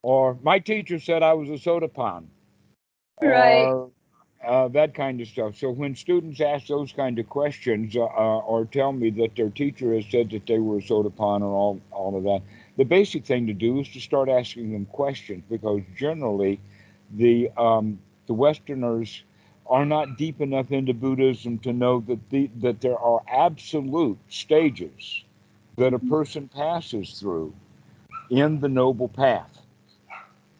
or 0.03 0.37
my 0.43 0.59
teacher 0.59 0.99
said 0.99 1.23
I 1.23 1.33
was 1.33 1.49
a 1.49 1.53
sotapan, 1.69 2.25
Right. 3.21 3.75
or 3.75 3.92
uh, 4.45 4.67
that 4.69 4.93
kind 4.93 5.21
of 5.21 5.27
stuff. 5.27 5.55
So 5.57 5.71
when 5.71 5.95
students 5.95 6.39
ask 6.41 6.67
those 6.67 6.91
kind 6.91 7.19
of 7.19 7.27
questions, 7.29 7.95
uh, 7.95 8.03
uh, 8.05 8.39
or 8.39 8.65
tell 8.65 8.91
me 8.93 9.09
that 9.11 9.35
their 9.35 9.49
teacher 9.49 9.93
has 9.95 10.05
said 10.07 10.29
that 10.31 10.45
they 10.47 10.59
were 10.59 10.77
a 10.77 10.81
sotapan, 10.81 11.41
or 11.41 11.53
all 11.53 11.81
all 11.91 12.15
of 12.17 12.23
that, 12.23 12.41
the 12.77 12.85
basic 12.85 13.25
thing 13.25 13.47
to 13.47 13.53
do 13.53 13.79
is 13.79 13.89
to 13.89 13.99
start 14.01 14.29
asking 14.29 14.71
them 14.73 14.85
questions 14.85 15.43
because 15.49 15.81
generally, 15.95 16.59
the 17.11 17.49
um, 17.57 17.99
the 18.27 18.33
Westerners 18.33 19.23
are 19.67 19.85
not 19.85 20.17
deep 20.17 20.41
enough 20.41 20.71
into 20.71 20.93
Buddhism 20.93 21.57
to 21.59 21.73
know 21.73 21.99
that 22.01 22.29
the 22.29 22.49
that 22.61 22.81
there 22.81 22.97
are 22.99 23.21
absolute 23.27 24.17
stages 24.29 25.23
that 25.77 25.93
a 25.93 25.99
Mhm. 26.01 26.09
person 26.09 26.47
passes 26.47 27.19
through 27.19 27.53
in 28.29 28.59
the 28.59 28.69
noble 28.69 29.09
path. 29.09 29.62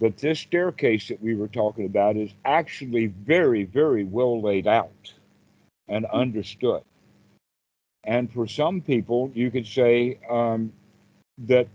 That 0.03 0.17
this 0.17 0.41
staircase 0.41 1.07
that 1.07 1.21
we 1.21 1.33
were 1.33 1.47
talking 1.47 1.85
about 1.85 2.17
is 2.17 2.29
actually 2.43 3.05
very, 3.05 3.63
very 3.63 4.03
well 4.03 4.41
laid 4.41 4.67
out 4.67 5.13
and 5.87 6.05
understood. 6.07 6.81
And 8.03 8.29
for 8.29 8.45
some 8.45 8.81
people, 8.81 9.31
you 9.33 9.49
could 9.49 9.65
say 9.65 10.19
um, 10.29 10.73
that 11.37 11.69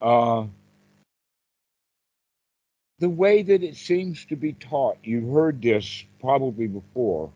uh, 0.00 0.46
the 3.00 3.10
way 3.10 3.42
that 3.42 3.62
it 3.62 3.76
seems 3.76 4.24
to 4.24 4.34
be 4.34 4.54
taught, 4.54 4.96
you've 5.04 5.30
heard 5.30 5.60
this 5.60 6.04
probably 6.22 6.68
before, 6.68 7.30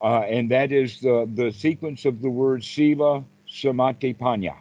uh, 0.00 0.20
and 0.20 0.50
that 0.50 0.72
is 0.72 0.98
the, 0.98 1.30
the 1.34 1.52
sequence 1.52 2.06
of 2.06 2.22
the 2.22 2.30
word 2.30 2.64
Sila, 2.64 3.22
Samadhi 3.46 4.14
Panya. 4.14 4.56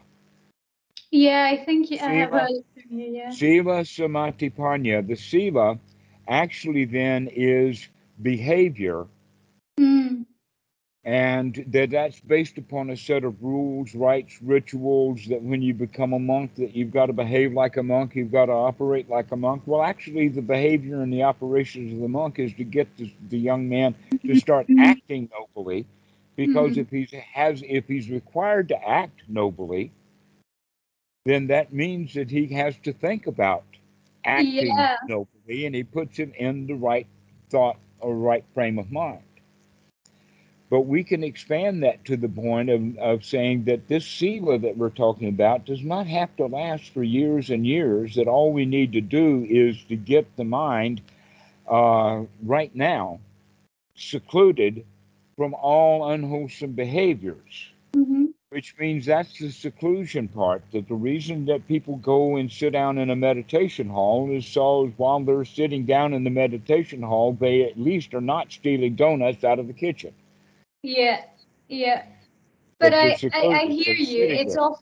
Yeah 1.12 1.43
i 1.51 1.57
think 1.66 1.91
i 1.91 1.95
have 1.95 2.30
Shiva. 2.30 2.39
heard 2.39 2.49
it 2.49 2.66
from 2.71 2.71
you 2.71 2.71
yeah 2.92 3.36
Sila 3.36 3.86
Samadhi 3.86 4.50
The 4.50 5.16
Sila 5.16 5.80
actually 6.28 6.86
then 6.86 7.28
is 7.28 7.89
behavior, 8.22 9.08
Mm, 9.80 10.26
and 11.04 11.64
that 11.68 11.89
that's 11.92 12.20
based 12.20 12.58
upon 12.58 12.89
a 12.89 12.98
set 12.98 13.24
of 13.24 13.42
rules, 13.44 13.96
rites, 13.96 14.42
rituals. 14.42 15.26
That 15.28 15.42
when 15.42 15.62
you 15.62 15.74
become 15.74 16.14
a 16.14 16.20
monk, 16.20 16.56
that 16.56 16.76
you've 16.76 16.92
got 16.92 17.08
to 17.08 17.14
behave 17.14 17.54
like 17.54 17.78
a 17.78 17.84
monk, 17.84 18.16
you've 18.16 18.32
got 18.32 18.46
to 18.48 18.54
operate 18.54 19.10
like 19.10 19.32
a 19.32 19.36
monk. 19.38 19.64
Well, 19.66 19.82
actually, 19.82 20.30
the 20.30 20.42
behavior 20.42 21.02
and 21.02 21.12
the 21.14 21.24
operations 21.24 21.94
of 21.94 22.00
the 22.00 22.08
monk 22.08 22.39
is 22.39 22.54
to 22.56 22.64
get 22.64 22.96
the, 22.98 23.12
the 23.30 23.39
young 23.39 23.68
man 23.70 23.96
to 24.26 24.36
start 24.36 24.68
acting 24.78 25.30
nobly, 25.32 25.86
because 26.36 26.78
Mhm. 26.78 26.78
if 26.78 26.89
he 26.89 27.08
has, 27.34 27.64
if 27.68 27.88
he's 27.88 28.10
required 28.10 28.70
to 28.70 28.88
act 28.88 29.24
nobly, 29.28 29.92
then 31.26 31.48
that 31.48 31.74
means 31.74 32.14
that 32.16 32.30
he 32.32 32.48
has 32.48 32.76
to 32.84 32.94
think 32.94 33.28
about 33.28 33.64
acting 34.26 34.78
Yeah. 34.78 34.98
nobly, 35.08 35.66
and 35.66 35.76
he 35.76 35.84
puts 35.84 36.18
him 36.18 36.34
in 36.38 36.68
the 36.68 36.76
right 36.76 37.08
thought 37.50 37.78
or 38.00 38.16
right 38.16 38.46
frame 38.54 38.80
of 38.80 38.92
mind. 38.92 39.24
But 40.70 40.82
we 40.82 41.04
can 41.04 41.24
expand 41.24 41.84
that 41.84 42.06
to 42.06 42.18
the 42.18 42.30
point 42.30 42.70
of, 42.70 42.98
of 42.98 43.26
saying 43.26 43.66
that 43.66 43.88
this 43.88 44.06
sila 44.06 44.58
that 44.60 44.78
we're 44.78 44.90
talking 44.90 45.28
about 45.30 45.66
does 45.66 45.84
not 45.84 46.08
have 46.08 46.36
to 46.38 46.48
last 46.48 46.94
for 46.94 47.04
years 47.04 47.50
and 47.50 47.66
years, 47.68 48.16
that 48.16 48.28
all 48.28 48.54
we 48.54 48.66
need 48.66 48.94
to 48.94 49.02
do 49.02 49.46
is 49.50 49.84
to 49.86 49.96
get 49.98 50.36
the 50.38 50.46
mind 50.46 51.02
uh, 51.70 52.24
right 52.44 52.76
now 52.76 53.20
secluded 53.96 54.86
from 55.38 55.54
all 55.56 56.10
unwholesome 56.12 56.74
behaviors 56.74 57.72
mhm. 57.96 58.21
Which 58.52 58.76
means 58.78 59.06
that's 59.06 59.39
the 59.39 59.49
seclusion 59.49 60.28
part. 60.28 60.62
That 60.74 60.89
the 60.89 60.95
reason 60.95 61.45
that 61.45 61.66
people 61.70 61.95
go 61.95 62.36
and 62.36 62.52
sit 62.52 62.74
down 62.74 62.97
in 62.97 63.10
a 63.10 63.16
meditation 63.16 63.88
hall 63.88 64.30
is 64.30 64.45
so 64.45 64.91
while 64.97 65.22
they're 65.22 65.45
sitting 65.45 65.86
down 65.86 66.14
in 66.14 66.26
the 66.26 66.30
meditation 66.30 67.02
hall, 67.02 67.32
they 67.32 67.64
at 67.64 67.80
least 67.80 68.14
are 68.14 68.20
not 68.22 68.52
stealing 68.52 68.95
donuts 68.95 69.45
out 69.45 69.58
of 69.58 69.68
the 69.68 69.74
kitchen. 69.74 70.14
Yeah, 70.84 71.22
yeah. 71.70 72.04
But 72.78 72.91
That 72.91 73.24
I, 73.34 73.39
I, 73.39 73.62
I 73.62 73.66
hear 73.68 73.95
you. 73.95 74.26
It's 74.26 74.56
there. 74.56 74.64
off, 74.64 74.82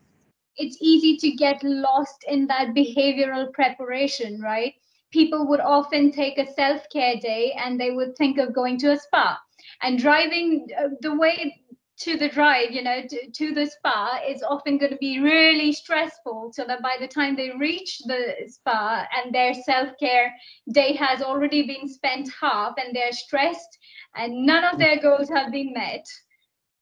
it's 0.58 0.78
easy 0.82 1.18
to 1.18 1.36
get 1.36 1.64
lost 1.64 2.26
in 2.28 2.48
that 2.48 2.70
behavioral 2.70 3.54
preparation, 3.54 4.42
right? 4.42 4.74
People 5.12 5.48
would 5.48 5.60
often 5.60 6.12
take 6.12 6.40
a 6.40 6.52
self-care 6.54 7.18
day 7.18 7.56
and 7.64 7.80
they 7.80 7.92
would 7.92 8.16
think 8.18 8.40
of 8.40 8.52
going 8.52 8.80
to 8.80 8.94
a 8.94 8.98
spa 8.98 9.40
and 9.84 10.00
driving 10.00 10.68
uh, 10.78 10.90
the 11.02 11.16
way 11.16 11.62
to 12.00 12.18
the 12.18 12.30
drive, 12.30 12.72
you 12.72 12.82
know, 12.82 13.02
to, 13.08 13.32
to 13.32 13.54
the 13.54 13.66
spa 13.66 14.20
is 14.28 14.42
often 14.44 14.78
going 14.78 14.92
to 14.92 14.98
be 14.98 15.20
really 15.20 15.74
stressful 15.74 16.52
so 16.54 16.64
that 16.66 16.82
by 16.82 16.96
the 17.00 17.08
time 17.08 17.36
they 17.36 17.52
reach 17.60 18.00
the 18.06 18.36
spa 18.48 19.06
and 19.18 19.34
their 19.34 19.54
self-care 19.54 20.34
day 20.74 20.94
has 20.94 21.22
already 21.22 21.68
been 21.68 21.88
spent 21.88 22.30
half 22.40 22.74
and 22.78 22.96
they're 22.96 23.12
stressed 23.12 23.78
and 24.16 24.46
none 24.46 24.64
of 24.64 24.80
their 24.80 25.00
goals 25.00 25.30
have 25.30 25.52
been 25.52 25.74
met. 25.74 26.06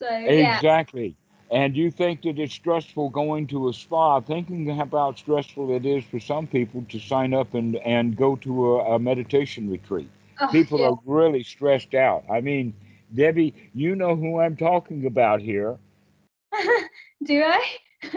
So 0.01 0.09
yeah, 0.09 0.55
Exactly. 0.57 1.15
And 1.49 1.75
you 1.75 1.91
think 1.91 2.23
that 2.23 2.37
it's 2.37 2.53
stressful 2.53 3.09
going 3.09 3.47
to 3.47 3.69
a 3.69 3.73
spa, 3.73 4.19
thinking 4.19 4.67
how 4.67 4.83
about 4.83 5.17
stressful 5.17 5.73
it 5.75 5.85
is 5.85 6.03
for 6.03 6.19
some 6.19 6.45
people 6.45 6.85
to 6.89 6.99
sign 6.99 7.33
up 7.33 7.53
and, 7.53 7.77
and 7.77 8.15
go 8.17 8.35
to 8.37 8.75
a, 8.75 8.95
a 8.95 8.99
meditation 8.99 9.69
retreat. 9.69 10.09
Oh, 10.41 10.47
People 10.51 10.79
yeah. 10.79 10.89
are 10.89 10.99
really 11.05 11.43
stressed 11.43 11.95
out. 11.95 12.23
I 12.29 12.41
mean, 12.41 12.73
Debbie, 13.13 13.71
you 13.73 13.95
know 13.95 14.15
who 14.15 14.39
I'm 14.39 14.55
talking 14.55 15.05
about 15.05 15.41
here. 15.41 15.77
Do 17.23 17.43
I? 17.43 17.65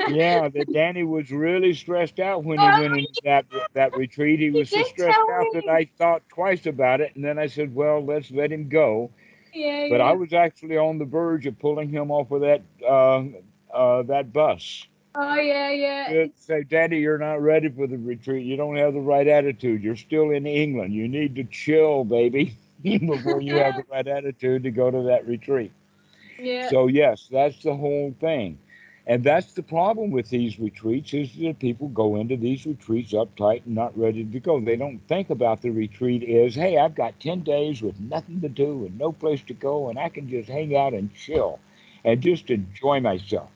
yeah, 0.06 0.48
that 0.48 0.70
Danny 0.72 1.04
was 1.04 1.30
really 1.30 1.74
stressed 1.74 2.18
out 2.20 2.44
when 2.44 2.60
he 2.60 2.70
Oh, 2.70 2.72
went 2.72 2.94
into 2.94 3.16
that 3.24 3.46
that 3.74 3.94
retreat. 3.94 4.38
He 4.40 4.50
was 4.50 4.70
so 4.70 4.82
stressed 4.82 5.28
out 5.28 5.50
that. 5.52 5.68
I 5.68 5.84
thought 5.98 6.22
twice 6.28 6.66
about 6.66 7.00
it, 7.00 7.14
and 7.14 7.24
then 7.24 7.38
I 7.38 7.46
said, 7.46 7.74
"Well, 7.74 8.04
let's 8.04 8.30
let 8.30 8.52
him 8.52 8.68
go." 8.68 9.10
yeah. 9.52 9.86
But 9.88 10.00
yeah. 10.00 10.02
I 10.02 10.12
was 10.12 10.32
actually 10.32 10.76
on 10.76 10.98
the 10.98 11.04
verge 11.04 11.46
of 11.46 11.58
pulling 11.58 11.88
him 11.90 12.10
off 12.10 12.30
of 12.30 12.40
that 12.42 12.62
uh, 12.86 13.24
uh, 13.72 14.02
that 14.04 14.32
bus. 14.32 14.86
Oh 15.14 15.34
yeah, 15.36 15.70
yeah. 15.70 16.14
Say, 16.34 16.64
Daddy, 16.64 16.98
you're 16.98 17.18
not 17.18 17.40
ready 17.42 17.68
for 17.68 17.86
the 17.86 17.96
retreat. 17.98 18.44
You 18.46 18.56
don't 18.56 18.76
have 18.76 18.94
the 18.94 19.00
right 19.00 19.26
attitude. 19.26 19.82
You're 19.82 19.96
still 19.96 20.30
in 20.30 20.46
England. 20.46 20.92
You 20.94 21.08
need 21.08 21.36
to 21.36 21.44
chill, 21.44 22.04
baby, 22.04 22.56
before 22.82 23.40
you 23.40 23.58
have 23.58 23.76
the 23.76 23.84
right 23.90 24.06
attitude 24.06 24.62
to 24.64 24.70
go 24.70 24.90
to 24.90 25.02
that 25.02 25.26
retreat. 25.26 25.72
Yeah. 26.38 26.70
So 26.70 26.86
yes, 26.86 27.28
that's 27.30 27.62
the 27.62 27.74
whole 27.76 28.14
thing. 28.20 28.58
And 29.06 29.22
that's 29.24 29.52
the 29.54 29.62
problem 29.62 30.10
with 30.10 30.28
these 30.30 30.58
retreats 30.58 31.12
is 31.14 31.34
that 31.36 31.58
people 31.58 31.88
go 31.88 32.16
into 32.16 32.36
these 32.36 32.66
retreats 32.66 33.12
uptight 33.12 33.64
and 33.66 33.74
not 33.74 33.96
ready 33.98 34.24
to 34.24 34.40
go. 34.40 34.60
They 34.60 34.76
don't 34.76 35.06
think 35.08 35.30
about 35.30 35.62
the 35.62 35.70
retreat 35.70 36.22
is, 36.22 36.54
hey, 36.54 36.76
I've 36.78 36.94
got 36.94 37.20
10 37.20 37.40
days 37.42 37.82
with 37.82 38.00
nothing 38.00 38.40
to 38.42 38.48
do 38.48 38.84
and 38.86 38.98
no 38.98 39.12
place 39.12 39.42
to 39.44 39.54
go 39.54 39.88
and 39.88 39.98
I 39.98 40.08
can 40.08 40.28
just 40.28 40.48
hang 40.48 40.76
out 40.76 40.94
and 40.94 41.12
chill 41.14 41.60
and 42.04 42.20
just 42.20 42.50
enjoy 42.50 43.00
myself. 43.00 43.50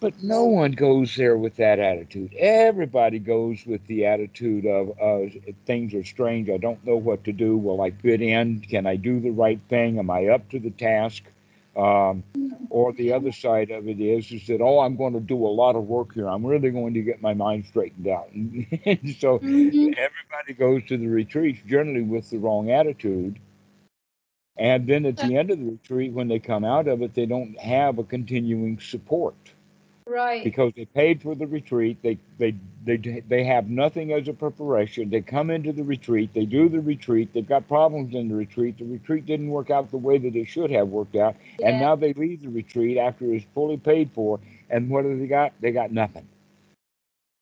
But 0.00 0.22
no 0.22 0.44
one 0.44 0.72
goes 0.72 1.16
there 1.16 1.36
with 1.36 1.56
that 1.56 1.80
attitude. 1.80 2.32
Everybody 2.38 3.18
goes 3.18 3.66
with 3.66 3.84
the 3.88 4.06
attitude 4.06 4.64
of 4.64 4.90
uh, 5.00 5.28
things 5.66 5.92
are 5.94 6.04
strange. 6.04 6.48
I 6.50 6.56
don't 6.56 6.84
know 6.86 6.96
what 6.96 7.24
to 7.24 7.32
do. 7.32 7.56
Will 7.56 7.80
I 7.82 7.90
fit 7.90 8.22
in? 8.22 8.60
Can 8.60 8.86
I 8.86 8.94
do 8.94 9.18
the 9.18 9.30
right 9.30 9.60
thing? 9.68 9.98
Am 9.98 10.08
I 10.10 10.26
up 10.26 10.48
to 10.50 10.60
the 10.60 10.70
task? 10.70 11.24
Um, 11.76 12.22
or 12.70 12.92
the 12.92 13.12
other 13.12 13.32
side 13.32 13.70
of 13.70 13.88
it 13.88 14.00
is, 14.00 14.30
is 14.30 14.46
that 14.46 14.60
oh, 14.60 14.80
I'm 14.80 14.96
going 14.96 15.14
to 15.14 15.20
do 15.20 15.36
a 15.44 15.48
lot 15.48 15.74
of 15.74 15.88
work 15.88 16.14
here. 16.14 16.28
I'm 16.28 16.46
really 16.46 16.70
going 16.70 16.94
to 16.94 17.02
get 17.02 17.20
my 17.20 17.34
mind 17.34 17.66
straightened 17.66 18.06
out. 18.06 18.30
And 18.84 19.16
so 19.18 19.40
Mhm. 19.40 19.96
everybody 19.98 20.54
goes 20.56 20.84
to 20.88 20.96
the 20.96 21.08
retreats 21.08 21.60
generally 21.66 22.02
with 22.02 22.30
the 22.30 22.38
wrong 22.38 22.70
attitude. 22.70 23.40
And 24.56 24.86
then 24.86 25.06
at 25.06 25.16
the 25.16 25.36
end 25.36 25.50
of 25.50 25.58
the 25.58 25.64
retreat, 25.72 26.12
when 26.12 26.28
they 26.28 26.38
come 26.38 26.64
out 26.64 26.86
of 26.88 27.02
it, 27.02 27.14
they 27.14 27.26
don't 27.26 27.58
have 27.58 27.98
a 27.98 28.04
continuing 28.04 28.78
support 28.80 29.34
Right. 30.08 30.42
because 30.42 30.72
they 30.74 30.86
paid 30.86 31.22
for 31.22 31.34
the 31.34 31.46
retreat. 31.46 31.98
They 32.02 32.18
they 32.38 32.54
they 32.84 32.96
they 33.28 33.44
have 33.44 33.68
nothing 33.68 34.12
as 34.12 34.26
a 34.28 34.32
preparation. 34.32 35.10
They 35.10 35.20
come 35.20 35.50
into 35.50 35.72
the 35.72 35.84
retreat. 35.84 36.30
They 36.34 36.46
do 36.46 36.68
the 36.68 36.80
retreat. 36.80 37.30
They've 37.34 37.46
got 37.46 37.68
problems 37.68 38.14
in 38.14 38.28
the 38.28 38.34
retreat. 38.34 38.78
The 38.78 38.86
retreat 38.86 39.26
didn't 39.26 39.48
work 39.50 39.70
out 39.70 39.90
the 39.90 39.98
way 39.98 40.16
that 40.18 40.34
it 40.34 40.46
should 40.46 40.70
have 40.70 40.88
worked 40.88 41.16
out. 41.16 41.36
And 41.62 41.78
now 41.78 41.94
they 41.94 42.14
leave 42.14 42.42
the 42.42 42.48
retreat 42.48 42.96
after 42.96 43.32
it's 43.32 43.44
fully 43.54 43.76
paid 43.76 44.10
for. 44.14 44.40
And 44.70 44.88
what 44.88 45.04
have 45.04 45.18
they 45.18 45.26
got? 45.26 45.52
They 45.60 45.72
got 45.72 45.92
nothing. 45.92 46.26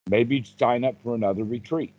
Maybe 0.08 0.44
sign 0.58 0.84
up 0.84 0.94
for 1.02 1.14
another 1.14 1.44
retreat. 1.44 1.94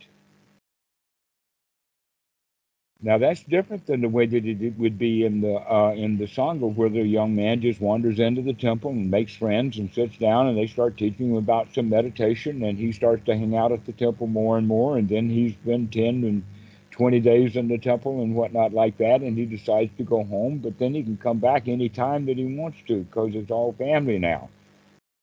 Now 3.01 3.19
that's 3.19 3.43
different 3.43 3.85
than 3.85 4.01
the 4.01 4.09
way 4.09 4.25
that 4.25 4.43
it 4.43 4.77
would 4.79 4.97
be 4.97 5.23
in 5.23 5.41
the 5.41 5.55
uh, 5.55 5.93
in 5.95 6.17
the 6.17 6.25
sangha, 6.25 6.73
where 6.73 6.89
the 6.89 7.05
young 7.05 7.35
man 7.35 7.61
just 7.61 7.79
wanders 7.79 8.19
into 8.19 8.41
the 8.41 8.53
temple 8.53 8.89
and 8.89 9.11
makes 9.11 9.35
friends 9.35 9.77
and 9.77 9.93
sits 9.93 10.17
down, 10.17 10.47
and 10.47 10.57
they 10.57 10.65
start 10.65 10.97
teaching 10.97 11.29
him 11.29 11.35
about 11.35 11.73
some 11.75 11.89
meditation, 11.89 12.63
and 12.63 12.77
he 12.79 12.91
starts 12.91 13.23
to 13.25 13.37
hang 13.37 13.55
out 13.55 13.71
at 13.71 13.85
the 13.85 13.91
temple 13.93 14.25
more 14.25 14.57
and 14.57 14.67
more, 14.67 14.97
and 14.97 15.09
then 15.09 15.29
he's 15.29 15.53
been 15.53 15.87
ten 15.89 16.23
and 16.23 16.43
twenty 16.89 17.19
days 17.19 17.55
in 17.55 17.67
the 17.67 17.77
temple 17.77 18.23
and 18.23 18.33
whatnot 18.33 18.73
like 18.73 18.97
that, 18.97 19.21
and 19.21 19.37
he 19.37 19.45
decides 19.45 19.91
to 19.97 20.03
go 20.03 20.23
home, 20.23 20.57
but 20.57 20.79
then 20.79 20.95
he 20.95 21.03
can 21.03 21.17
come 21.17 21.37
back 21.37 21.67
any 21.67 21.89
time 21.89 22.25
that 22.25 22.37
he 22.37 22.45
wants 22.45 22.79
to 22.87 23.03
because 23.03 23.35
it's 23.35 23.51
all 23.51 23.73
family 23.73 24.17
now. 24.17 24.49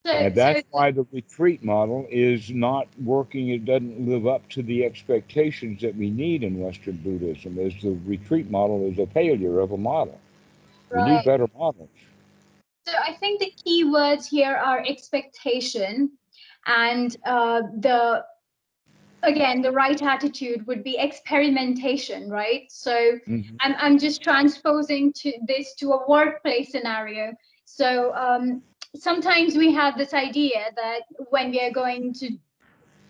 So, 0.05 0.13
And 0.13 0.35
that's 0.35 0.61
so- 0.61 0.67
why 0.71 0.91
the 0.91 1.07
retreat 1.13 1.65
model 1.65 2.07
is 2.11 2.51
not 2.51 2.89
working. 3.03 3.49
It 3.49 3.65
doesn't 3.65 4.07
live 4.07 4.27
up 4.27 4.47
to 4.51 4.63
the 4.63 4.85
expectations 4.85 5.81
that 5.81 5.97
we 5.97 6.11
need 6.11 6.43
in 6.43 6.61
Western 6.61 6.97
Buddhism. 6.99 7.59
Is 7.59 7.75
the 7.83 7.99
retreat 8.05 8.51
model 8.51 8.87
is 8.91 8.99
a 8.99 9.07
failure 9.07 9.61
of 9.61 9.73
a 9.73 9.79
model. 9.79 10.21
We 10.91 11.03
need 11.03 11.25
better 11.25 11.49
models. 11.57 11.89
So 12.87 12.93
I 13.03 13.15
think 13.15 13.41
the 13.41 13.51
key 13.65 13.85
words 13.85 14.27
here 14.29 14.55
are 14.55 14.85
expectation 14.87 16.11
and 16.67 17.17
uh, 17.25 17.63
the 17.79 18.25
again 19.23 19.63
the 19.63 19.73
right 19.73 20.01
attitude 20.03 20.67
would 20.67 20.85
be 20.85 20.99
experimentation, 20.99 22.29
right? 22.29 22.71
So 22.71 23.19
Mhm. 23.27 23.57
I'm 23.61 23.75
I'm 23.79 23.99
just 23.99 24.23
transposing 24.23 25.15
to 25.15 25.33
this 25.47 25.75
to 25.77 25.93
a 25.93 26.07
workplace 26.09 26.71
scenario. 26.71 27.33
So 27.65 28.15
um, 28.15 28.63
sometimes 28.97 29.57
we 29.57 29.73
have 29.73 29.97
this 29.99 30.15
idea 30.15 30.71
that 30.77 31.03
when 31.31 31.51
we 31.51 31.61
are 31.61 31.71
going 31.73 32.13
to 32.15 32.31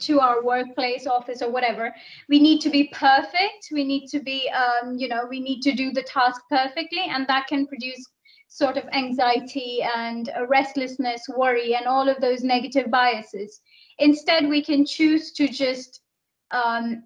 to 0.01 0.21
our 0.21 0.43
workplace 0.43 1.07
office 1.07 1.41
or 1.41 1.51
whatever 1.51 1.95
we 2.29 2.41
need 2.41 2.61
to 2.61 2.69
be 2.69 2.91
perfect. 2.93 3.69
We 3.71 3.85
need 3.85 4.09
to 4.09 4.21
be 4.21 4.51
um, 4.51 4.99
you 4.99 5.09
know 5.09 5.27
we 5.29 5.41
need 5.41 5.61
to 5.63 5.73
do 5.73 5.93
the 5.93 6.03
task 6.03 6.43
perfectly 6.51 7.07
and 7.09 7.27
that 7.29 7.47
can 7.47 7.67
produce 7.67 8.05
sort 8.49 8.77
of 8.77 8.85
anxiety 8.93 9.83
and 9.83 10.31
restlessness 10.49 11.23
worry 11.37 11.75
and 11.75 11.87
all 11.87 12.09
of 12.09 12.21
those 12.21 12.43
negative 12.43 12.91
biases. 12.91 13.61
Instead 13.99 14.49
we 14.49 14.63
can 14.63 14.85
choose 14.85 15.33
to 15.33 15.49
just 15.49 16.01
um, 16.51 17.05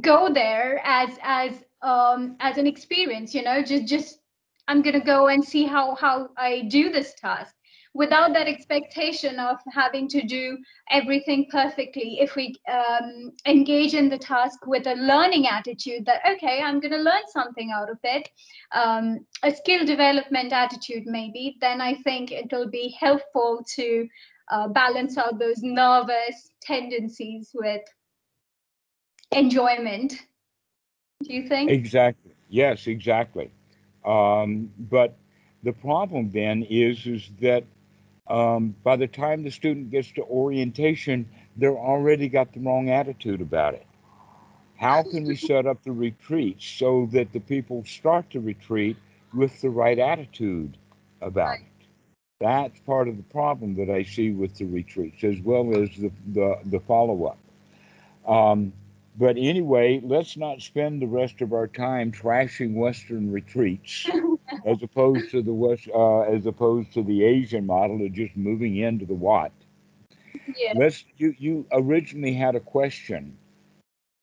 go 0.00 0.32
there 0.32 0.80
as 0.84 1.10
as 1.22 1.52
um, 1.82 2.36
as 2.40 2.58
an 2.58 2.66
experience 2.66 3.34
you 3.34 3.42
know 3.42 3.62
just 3.62 3.86
just 3.86 4.18
i'm 4.66 4.82
going 4.82 4.98
to 4.98 5.04
go 5.04 5.28
and 5.28 5.44
see 5.44 5.64
how 5.64 5.94
how 5.94 6.28
i 6.36 6.62
do 6.68 6.90
this 6.90 7.14
task 7.14 7.54
without 7.94 8.32
that 8.32 8.48
expectation 8.48 9.38
of 9.38 9.58
having 9.72 10.08
to 10.08 10.22
do 10.22 10.58
everything 10.90 11.46
perfectly 11.50 12.18
if 12.20 12.36
we 12.36 12.54
um, 12.70 13.32
engage 13.46 13.94
in 13.94 14.08
the 14.08 14.18
task 14.18 14.66
with 14.66 14.86
a 14.86 14.94
learning 14.94 15.46
attitude 15.46 16.04
that 16.06 16.20
okay 16.28 16.60
i'm 16.62 16.80
going 16.80 16.92
to 16.92 16.98
learn 16.98 17.22
something 17.28 17.70
out 17.70 17.90
of 17.90 17.98
it 18.04 18.28
um, 18.72 19.18
a 19.42 19.54
skill 19.54 19.84
development 19.84 20.52
attitude 20.52 21.04
maybe 21.06 21.56
then 21.60 21.80
i 21.80 21.94
think 22.02 22.32
it'll 22.32 22.70
be 22.70 22.96
helpful 23.00 23.64
to 23.74 24.06
uh, 24.50 24.68
balance 24.68 25.18
out 25.18 25.38
those 25.38 25.62
nervous 25.62 26.50
tendencies 26.62 27.50
with 27.54 27.82
enjoyment 29.32 30.14
do 31.24 31.34
you 31.34 31.48
think 31.48 31.70
Exactly. 31.70 32.32
Yes, 32.48 32.86
exactly. 32.86 33.50
Um, 34.04 34.70
but 34.78 35.18
the 35.62 35.72
problem 35.72 36.30
then 36.30 36.62
is 36.62 37.06
is 37.06 37.30
that 37.40 37.64
um, 38.28 38.74
by 38.82 38.96
the 38.96 39.06
time 39.06 39.42
the 39.42 39.50
student 39.50 39.90
gets 39.90 40.12
to 40.12 40.22
orientation, 40.22 41.28
they're 41.56 41.78
already 41.78 42.28
got 42.28 42.52
the 42.52 42.60
wrong 42.60 42.90
attitude 42.90 43.40
about 43.40 43.74
it. 43.74 43.86
How 44.76 45.02
can 45.02 45.24
we 45.24 45.34
set 45.34 45.66
up 45.66 45.82
the 45.82 45.92
retreat 45.92 46.58
so 46.60 47.08
that 47.12 47.32
the 47.32 47.40
people 47.40 47.84
start 47.84 48.26
the 48.32 48.40
retreat 48.40 48.96
with 49.34 49.60
the 49.60 49.70
right 49.70 49.98
attitude 49.98 50.76
about 51.20 51.58
it? 51.58 51.86
That's 52.40 52.78
part 52.80 53.08
of 53.08 53.16
the 53.16 53.24
problem 53.24 53.74
that 53.76 53.90
I 53.90 54.04
see 54.04 54.30
with 54.30 54.54
the 54.56 54.66
retreats, 54.66 55.24
as 55.24 55.40
well 55.40 55.74
as 55.74 55.90
the 55.96 56.12
the, 56.28 56.60
the 56.66 56.80
follow 56.80 57.24
up. 57.24 57.38
Um, 58.30 58.72
but 59.16 59.36
anyway, 59.36 60.00
let's 60.04 60.36
not 60.36 60.60
spend 60.60 61.02
the 61.02 61.08
rest 61.08 61.40
of 61.40 61.52
our 61.52 61.66
time 61.66 62.12
trashing 62.12 62.74
Western 62.74 63.32
retreats 63.32 64.06
as 64.64 64.82
opposed 64.82 65.30
to 65.30 65.42
the 65.42 65.52
West, 65.52 65.88
uh, 65.94 66.20
as 66.20 66.46
opposed 66.46 66.92
to 66.94 67.02
the 67.02 67.24
Asian 67.24 67.66
model 67.66 68.04
of 68.04 68.12
just 68.12 68.36
moving 68.36 68.76
into 68.76 69.06
the 69.06 69.14
wat. 69.14 69.52
yeah 70.56 70.72
Let's. 70.74 71.04
You 71.16 71.34
you 71.38 71.66
originally 71.72 72.34
had 72.34 72.54
a 72.56 72.60
question 72.60 73.36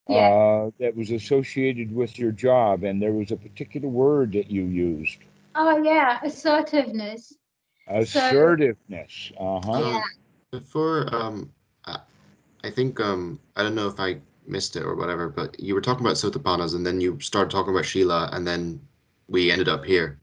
Yeah. 0.08 0.28
uh, 0.28 0.70
that 0.78 0.96
was 0.96 1.10
associated 1.10 1.94
with 1.94 2.18
your 2.18 2.32
job, 2.32 2.84
and 2.84 3.02
there 3.02 3.12
was 3.12 3.30
a 3.32 3.36
particular 3.36 3.88
word 3.88 4.32
that 4.32 4.50
you 4.50 4.64
used: 4.64 5.18
oh 5.54 5.82
yeah 5.82 6.20
assertiveness 6.22 7.34
assertiveness. 7.88 9.32
Uh 9.38 9.60
huh. 9.64 9.80
Yeah. 9.80 10.00
Before, 10.52 11.12
um, 11.14 11.52
I, 11.84 11.98
I 12.64 12.70
think, 12.70 13.00
um, 13.00 13.40
I 13.56 13.62
don't 13.62 13.74
know 13.74 13.88
if 13.88 13.98
I 13.98 14.20
missed 14.46 14.76
it 14.76 14.82
or 14.84 14.94
whatever, 14.94 15.28
but 15.28 15.58
you 15.58 15.74
were 15.74 15.80
talking 15.80 16.04
about 16.06 16.16
Sotapannas 16.16 16.74
and 16.74 16.86
then 16.86 17.00
you 17.00 17.18
started 17.20 17.50
talking 17.50 17.72
about 17.72 17.84
sila 17.84 18.30
and 18.32 18.46
then 18.46 18.80
we 19.28 19.50
ended 19.50 19.68
up 19.68 19.84
here. 19.84 20.20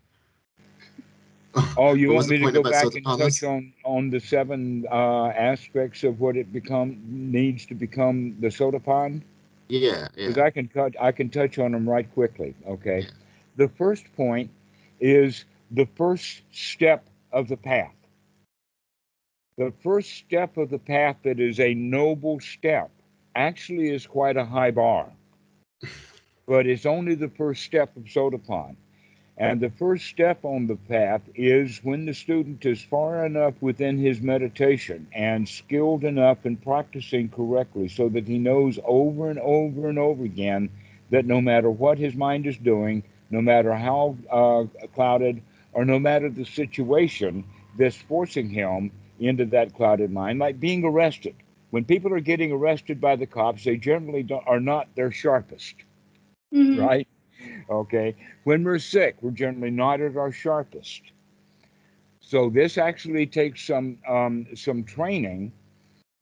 Oh, 1.77 1.93
you 1.93 2.11
want 2.11 2.27
me 2.29 2.37
to 2.37 2.49
go 2.49 2.63
back 2.63 2.93
and 2.95 3.13
touch 3.15 3.43
on 3.43 3.73
on 3.83 4.09
the 4.09 4.19
seven 4.19 4.85
uh, 4.91 5.27
aspects 5.27 6.03
of 6.03 6.19
what 6.19 6.35
it 6.35 6.51
become 6.51 6.97
needs 7.07 7.65
to 7.67 7.75
become 7.75 8.35
the 8.39 8.47
Sotapan? 8.47 9.21
Yeah, 9.67 10.07
yeah. 10.15 10.27
because 10.27 10.37
yeah. 10.37 10.43
I 10.43 10.49
can 10.51 10.67
cut 10.67 10.95
I 11.01 11.11
can 11.11 11.29
touch 11.29 11.57
on 11.59 11.71
them 11.71 11.89
right 11.89 12.11
quickly. 12.13 12.55
Okay, 12.67 13.05
Yeah. 13.05 13.09
the 13.55 13.67
first 13.69 14.13
point 14.15 14.51
is 14.99 15.45
the 15.71 15.85
first 15.85 16.43
step 16.51 17.09
of 17.31 17.47
the 17.47 17.57
path. 17.57 17.95
The 19.57 19.71
first 19.71 20.11
step 20.11 20.57
of 20.57 20.69
the 20.69 20.79
path 20.79 21.17
that 21.23 21.39
is 21.39 21.59
a 21.59 21.73
noble 21.73 22.39
step 22.39 22.91
actually 23.35 23.89
is 23.89 24.05
quite 24.07 24.37
a 24.37 24.45
high 24.45 24.71
bar, 24.71 25.11
but 26.47 26.65
it's 26.67 26.85
only 26.85 27.15
the 27.15 27.29
first 27.29 27.63
step 27.63 27.95
of 27.95 28.03
Sotapan. 28.03 28.75
And 29.37 29.59
the 29.59 29.71
first 29.71 30.05
step 30.05 30.45
on 30.45 30.67
the 30.67 30.75
path 30.75 31.21
is 31.33 31.79
when 31.83 32.05
the 32.05 32.13
student 32.13 32.65
is 32.65 32.81
far 32.81 33.25
enough 33.25 33.55
within 33.61 33.97
his 33.97 34.21
meditation 34.21 35.07
and 35.11 35.49
skilled 35.49 36.03
enough 36.03 36.45
in 36.45 36.57
practicing 36.57 37.29
correctly 37.29 37.87
so 37.87 38.09
that 38.09 38.27
he 38.27 38.37
knows 38.37 38.77
over 38.85 39.31
and 39.31 39.39
over 39.39 39.89
and 39.89 39.97
over 39.97 40.23
again 40.23 40.69
that 41.09 41.25
no 41.25 41.41
matter 41.41 41.69
what 41.69 41.97
his 41.97 42.13
mind 42.13 42.45
is 42.45 42.57
doing, 42.57 43.03
no 43.31 43.41
matter 43.41 43.73
how 43.73 44.15
uh, 44.31 44.65
clouded, 44.93 45.41
or 45.73 45.83
no 45.83 45.97
matter 45.97 46.29
the 46.29 46.45
situation 46.45 47.43
that's 47.77 47.97
forcing 47.97 48.49
him 48.49 48.91
into 49.19 49.45
that 49.45 49.73
clouded 49.73 50.11
mind, 50.11 50.37
like 50.37 50.59
being 50.59 50.83
arrested. 50.85 51.35
When 51.71 51.85
people 51.85 52.13
are 52.13 52.19
getting 52.19 52.51
arrested 52.51 53.01
by 53.01 53.15
the 53.15 53.25
cops, 53.25 53.63
they 53.63 53.77
generally 53.77 54.27
are 54.45 54.59
not 54.59 54.87
their 54.95 55.11
sharpest, 55.11 55.73
mm-hmm. 56.53 56.79
right? 56.79 57.07
Okay. 57.69 58.15
When 58.43 58.63
we're 58.63 58.79
sick, 58.79 59.15
we're 59.21 59.31
generally 59.31 59.71
not 59.71 60.01
at 60.01 60.17
our 60.17 60.31
sharpest. 60.31 61.01
So 62.19 62.49
this 62.49 62.77
actually 62.77 63.27
takes 63.27 63.65
some 63.65 63.97
um, 64.07 64.47
some 64.55 64.83
training, 64.83 65.51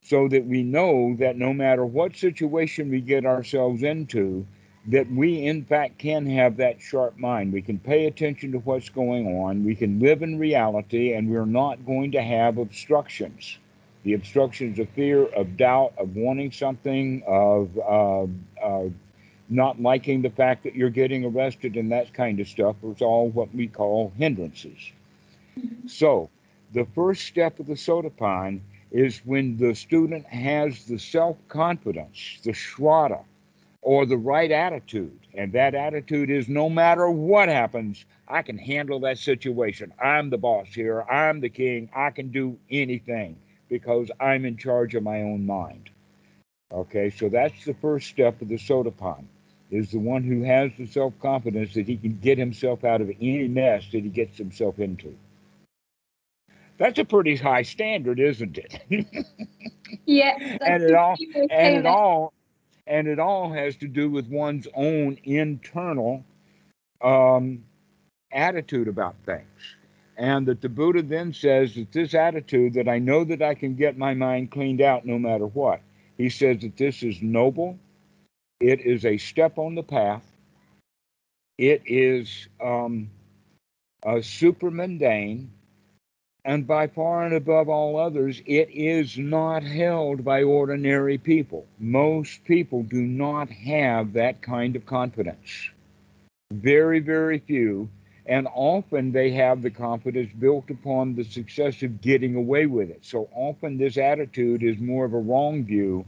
so 0.02 0.28
that 0.28 0.44
we 0.44 0.62
know 0.62 1.14
that 1.18 1.36
no 1.36 1.52
matter 1.52 1.86
what 1.86 2.16
situation 2.16 2.90
we 2.90 3.00
get 3.00 3.24
ourselves 3.24 3.82
into, 3.82 4.46
that 4.88 5.08
we 5.12 5.46
in 5.46 5.64
fact 5.64 5.98
can 5.98 6.26
have 6.26 6.56
that 6.56 6.80
sharp 6.80 7.16
mind. 7.16 7.52
We 7.52 7.62
can 7.62 7.78
pay 7.78 8.06
attention 8.06 8.50
to 8.52 8.58
what's 8.58 8.88
going 8.88 9.26
on. 9.38 9.64
We 9.64 9.76
can 9.76 10.00
live 10.00 10.22
in 10.22 10.38
reality, 10.38 11.14
and 11.14 11.30
we're 11.30 11.46
not 11.46 11.86
going 11.86 12.10
to 12.12 12.22
have 12.22 12.58
obstructions. 12.58 13.58
The 14.02 14.14
obstructions 14.14 14.80
of 14.80 14.88
fear, 14.90 15.26
of 15.26 15.56
doubt, 15.56 15.92
of 15.96 16.16
wanting 16.16 16.50
something, 16.50 17.22
of 17.24 17.70
uh, 17.78 18.26
uh, 18.60 18.88
not 19.52 19.80
liking 19.80 20.22
the 20.22 20.30
fact 20.30 20.64
that 20.64 20.74
you're 20.74 20.90
getting 20.90 21.24
arrested 21.24 21.76
and 21.76 21.92
that 21.92 22.14
kind 22.14 22.40
of 22.40 22.48
stuff 22.48 22.76
is 22.82 23.02
all 23.02 23.28
what 23.28 23.54
we 23.54 23.66
call 23.66 24.12
hindrances. 24.16 24.92
So, 25.86 26.30
the 26.72 26.86
first 26.94 27.26
step 27.26 27.60
of 27.60 27.66
the 27.66 27.74
Sotapanna 27.74 28.60
is 28.90 29.20
when 29.26 29.58
the 29.58 29.74
student 29.74 30.24
has 30.26 30.84
the 30.86 30.98
self 30.98 31.36
confidence, 31.48 32.38
the 32.42 32.52
shraddha, 32.52 33.22
or 33.82 34.06
the 34.06 34.16
right 34.16 34.50
attitude. 34.50 35.18
And 35.34 35.52
that 35.52 35.74
attitude 35.74 36.30
is 36.30 36.48
no 36.48 36.70
matter 36.70 37.10
what 37.10 37.48
happens, 37.48 38.04
I 38.28 38.40
can 38.42 38.56
handle 38.56 39.00
that 39.00 39.18
situation. 39.18 39.92
I'm 40.02 40.30
the 40.30 40.38
boss 40.38 40.68
here. 40.68 41.02
I'm 41.02 41.40
the 41.40 41.50
king. 41.50 41.90
I 41.94 42.10
can 42.10 42.30
do 42.30 42.56
anything 42.70 43.36
because 43.68 44.10
I'm 44.18 44.46
in 44.46 44.56
charge 44.56 44.94
of 44.94 45.02
my 45.02 45.20
own 45.20 45.44
mind. 45.44 45.90
Okay, 46.72 47.10
so 47.10 47.28
that's 47.28 47.66
the 47.66 47.74
first 47.74 48.08
step 48.08 48.40
of 48.40 48.48
the 48.48 48.56
Sotapanna 48.56 49.26
is 49.72 49.90
the 49.90 49.98
one 49.98 50.22
who 50.22 50.42
has 50.42 50.70
the 50.78 50.86
self 50.86 51.18
confidence 51.18 51.74
that 51.74 51.88
he 51.88 51.96
can 51.96 52.18
get 52.18 52.38
himself 52.38 52.84
out 52.84 53.00
of 53.00 53.10
any 53.20 53.48
mess 53.48 53.84
that 53.90 54.04
he 54.04 54.10
gets 54.10 54.36
himself 54.36 54.78
into. 54.78 55.16
That's 56.78 56.98
a 56.98 57.04
pretty 57.04 57.36
high 57.36 57.62
standard, 57.62 58.20
isn't 58.20 58.58
it? 58.58 58.76
yeah. 60.06 60.34
and 60.60 60.82
it 60.82 60.94
all 60.94 61.16
and 61.50 61.76
it 61.76 61.86
all 61.86 62.32
and 62.86 63.08
it 63.08 63.18
all 63.18 63.52
has 63.52 63.76
to 63.76 63.88
do 63.88 64.10
with 64.10 64.28
one's 64.28 64.68
own 64.74 65.16
internal 65.24 66.24
um, 67.00 67.64
attitude 68.32 68.88
about 68.88 69.14
things. 69.24 69.46
And 70.18 70.46
that 70.46 70.60
the 70.60 70.68
Buddha 70.68 71.02
then 71.02 71.32
says 71.32 71.74
that 71.76 71.92
this 71.92 72.14
attitude, 72.14 72.74
that 72.74 72.88
I 72.88 72.98
know 72.98 73.24
that 73.24 73.40
I 73.40 73.54
can 73.54 73.74
get 73.74 73.96
my 73.96 74.12
mind 74.12 74.50
cleaned 74.50 74.82
out 74.82 75.06
no 75.06 75.18
matter 75.18 75.46
what, 75.46 75.80
he 76.18 76.28
says 76.28 76.58
that 76.60 76.76
this 76.76 77.02
is 77.02 77.22
noble, 77.22 77.78
it 78.62 78.80
is 78.80 79.04
a 79.04 79.18
step 79.18 79.58
on 79.58 79.74
the 79.74 79.82
path. 79.82 80.24
It 81.58 81.82
is 81.86 82.48
um, 82.62 83.10
super 84.22 84.70
mundane, 84.70 85.50
and 86.44 86.66
by 86.66 86.86
far 86.86 87.24
and 87.24 87.34
above 87.34 87.68
all 87.68 87.98
others, 87.98 88.40
it 88.46 88.70
is 88.70 89.18
not 89.18 89.64
held 89.64 90.24
by 90.24 90.44
ordinary 90.44 91.18
people. 91.18 91.66
Most 91.78 92.44
people 92.44 92.84
do 92.84 93.02
not 93.02 93.50
have 93.50 94.12
that 94.14 94.42
kind 94.42 94.76
of 94.76 94.86
confidence. 94.86 95.70
Very, 96.52 97.00
very 97.00 97.40
few. 97.40 97.88
And 98.26 98.46
often 98.54 99.10
they 99.10 99.32
have 99.32 99.62
the 99.62 99.70
confidence 99.70 100.32
built 100.38 100.70
upon 100.70 101.16
the 101.16 101.24
success 101.24 101.82
of 101.82 102.00
getting 102.00 102.36
away 102.36 102.66
with 102.66 102.90
it. 102.90 103.00
So 103.02 103.28
often 103.34 103.76
this 103.76 103.98
attitude 103.98 104.62
is 104.62 104.78
more 104.78 105.04
of 105.04 105.12
a 105.12 105.18
wrong 105.18 105.64
view 105.64 106.04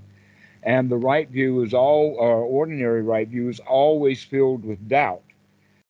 and 0.65 0.91
the 0.91 0.97
right 0.97 1.29
view 1.29 1.63
is 1.63 1.75
all, 1.75 2.17
or 2.19 2.43
ordinary 2.43 3.03
right 3.03 3.29
view 3.29 3.49
is 3.49 3.61
always 3.61 4.25
filled 4.25 4.65
with 4.65 4.89
doubt. 4.89 5.23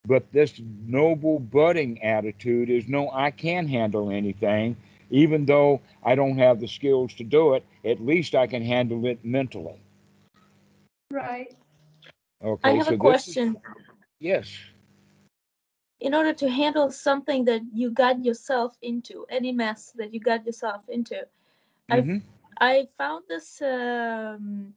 But 0.07 0.31
this 0.33 0.61
noble 0.87 1.39
budding 1.39 2.03
attitude 2.03 2.69
is 2.69 2.89
no, 2.89 3.11
I 3.11 3.31
can 3.31 3.67
handle 3.67 4.11
anything, 4.11 4.77
even 5.11 5.47
though 5.47 5.81
I 6.03 6.15
don't 6.15 6.37
have 6.37 6.61
the 6.61 6.69
skills 6.69 7.15
to 7.15 7.25
do 7.25 7.55
it. 7.55 7.65
At 7.85 8.05
least 8.05 8.35
I 8.35 8.47
can 8.47 8.63
handle 8.63 9.07
it 9.07 9.25
mentally. 9.25 9.81
Right. 11.11 11.55
Okay. 12.45 12.69
I 12.69 12.75
have 12.75 12.89
so 12.89 12.95
a 12.95 12.99
question. 12.99 13.49
Is, 13.49 13.57
yes. 14.21 14.59
In 16.01 16.15
order 16.15 16.35
to 16.35 16.51
handle 16.51 16.91
something 16.91 17.45
that 17.47 17.63
you 17.73 17.91
got 17.91 18.23
yourself 18.23 18.77
into, 18.83 19.25
any 19.31 19.53
mess 19.53 19.93
that 19.97 20.13
you 20.13 20.21
got 20.21 20.45
yourself 20.45 20.83
into, 20.89 21.27
mm-hmm. 21.91 22.19
I 22.61 22.89
found 22.99 23.25
this 23.29 23.61
um, 23.63 24.75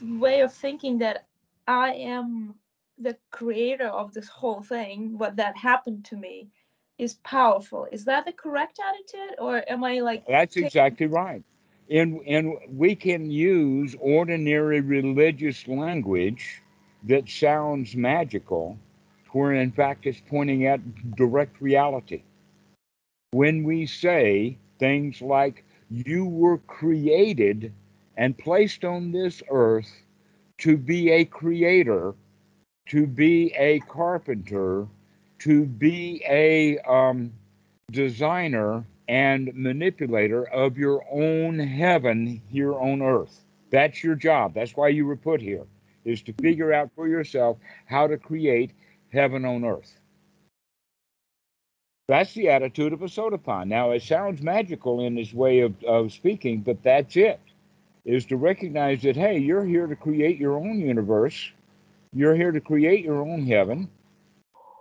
way 0.00 0.40
of 0.40 0.52
thinking 0.52 0.98
that 0.98 1.26
I 1.66 1.92
am 1.94 2.54
the 2.98 3.16
creator 3.30 3.88
of 3.88 4.12
this 4.12 4.28
whole 4.28 4.62
thing, 4.62 5.18
what 5.18 5.36
that 5.36 5.56
happened 5.56 6.04
to 6.06 6.16
me 6.16 6.48
is 6.98 7.14
powerful. 7.24 7.86
Is 7.90 8.04
that 8.04 8.24
the 8.24 8.32
correct 8.32 8.78
attitude, 8.78 9.36
or 9.38 9.62
am 9.68 9.84
I 9.84 10.00
like? 10.00 10.26
That's 10.26 10.56
exactly 10.56 11.06
right. 11.06 11.42
And 11.90 12.20
and 12.26 12.56
we 12.70 12.94
can 12.94 13.30
use 13.30 13.96
ordinary 14.00 14.80
religious 14.80 15.66
language 15.66 16.62
that 17.04 17.28
sounds 17.28 17.96
magical, 17.96 18.78
where 19.32 19.54
in 19.54 19.72
fact 19.72 20.06
it's 20.06 20.22
pointing 20.28 20.66
at 20.66 21.16
direct 21.16 21.60
reality. 21.60 22.22
When 23.32 23.64
we 23.64 23.86
say 23.86 24.58
things 24.78 25.20
like 25.20 25.64
you 25.92 26.24
were 26.24 26.58
created 26.58 27.72
and 28.16 28.36
placed 28.36 28.84
on 28.84 29.12
this 29.12 29.42
earth 29.50 29.90
to 30.58 30.76
be 30.76 31.10
a 31.10 31.24
creator, 31.24 32.14
to 32.88 33.06
be 33.06 33.52
a 33.58 33.80
carpenter, 33.80 34.86
to 35.40 35.64
be 35.66 36.24
a 36.28 36.78
um, 36.80 37.32
designer 37.90 38.84
and 39.08 39.50
manipulator 39.54 40.44
of 40.48 40.78
your 40.78 41.04
own 41.10 41.58
heaven 41.58 42.40
here 42.48 42.72
on 42.74 43.02
earth. 43.02 43.44
That's 43.70 44.02
your 44.02 44.14
job. 44.14 44.54
That's 44.54 44.76
why 44.76 44.88
you 44.88 45.04
were 45.04 45.16
put 45.16 45.40
here, 45.40 45.66
is 46.04 46.22
to 46.22 46.32
figure 46.34 46.72
out 46.72 46.90
for 46.94 47.08
yourself 47.08 47.58
how 47.86 48.06
to 48.06 48.16
create 48.16 48.72
heaven 49.12 49.44
on 49.44 49.64
earth. 49.64 50.00
That's 52.08 52.34
the 52.34 52.48
attitude 52.48 52.92
of 52.92 53.02
a 53.02 53.06
Sotapanna. 53.06 53.68
Now, 53.68 53.90
it 53.92 54.02
sounds 54.02 54.42
magical 54.42 55.00
in 55.00 55.14
this 55.14 55.32
way 55.32 55.60
of, 55.60 55.74
of 55.84 56.12
speaking, 56.12 56.60
but 56.60 56.82
that's 56.82 57.16
it. 57.16 57.40
Is 58.04 58.24
to 58.26 58.36
recognize 58.36 59.02
that, 59.02 59.16
hey, 59.16 59.38
you're 59.38 59.64
here 59.64 59.86
to 59.86 59.94
create 59.94 60.36
your 60.36 60.56
own 60.56 60.80
universe. 60.80 61.50
You're 62.12 62.34
here 62.34 62.50
to 62.50 62.60
create 62.60 63.04
your 63.04 63.22
own 63.22 63.46
heaven. 63.46 63.88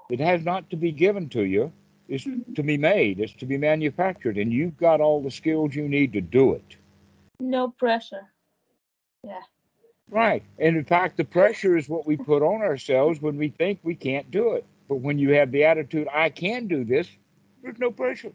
It 0.09 0.19
has 0.19 0.43
not 0.43 0.69
to 0.71 0.75
be 0.75 0.91
given 0.91 1.29
to 1.29 1.43
you. 1.43 1.71
It's 2.09 2.25
mm-hmm. 2.25 2.53
to 2.55 2.63
be 2.63 2.77
made. 2.77 3.19
It's 3.19 3.33
to 3.33 3.45
be 3.45 3.57
manufactured. 3.57 4.37
And 4.37 4.51
you've 4.51 4.77
got 4.77 4.99
all 4.99 5.21
the 5.21 5.31
skills 5.31 5.75
you 5.75 5.87
need 5.87 6.11
to 6.13 6.21
do 6.21 6.53
it. 6.53 6.75
No 7.39 7.69
pressure. 7.69 8.33
Yeah. 9.23 9.41
Right. 10.09 10.43
And 10.59 10.75
in 10.75 10.83
fact, 10.83 11.15
the 11.15 11.23
pressure 11.23 11.77
is 11.77 11.87
what 11.87 12.05
we 12.05 12.17
put 12.17 12.41
on 12.41 12.61
ourselves 12.61 13.21
when 13.21 13.37
we 13.37 13.49
think 13.49 13.79
we 13.83 13.95
can't 13.95 14.29
do 14.31 14.53
it. 14.53 14.65
But 14.91 14.97
when 14.97 15.17
you 15.17 15.29
have 15.35 15.53
the 15.53 15.63
attitude, 15.63 16.09
I 16.13 16.29
can 16.29 16.67
do 16.67 16.83
this, 16.83 17.07
there's 17.63 17.79
no 17.79 17.91
pressure. 17.91 18.33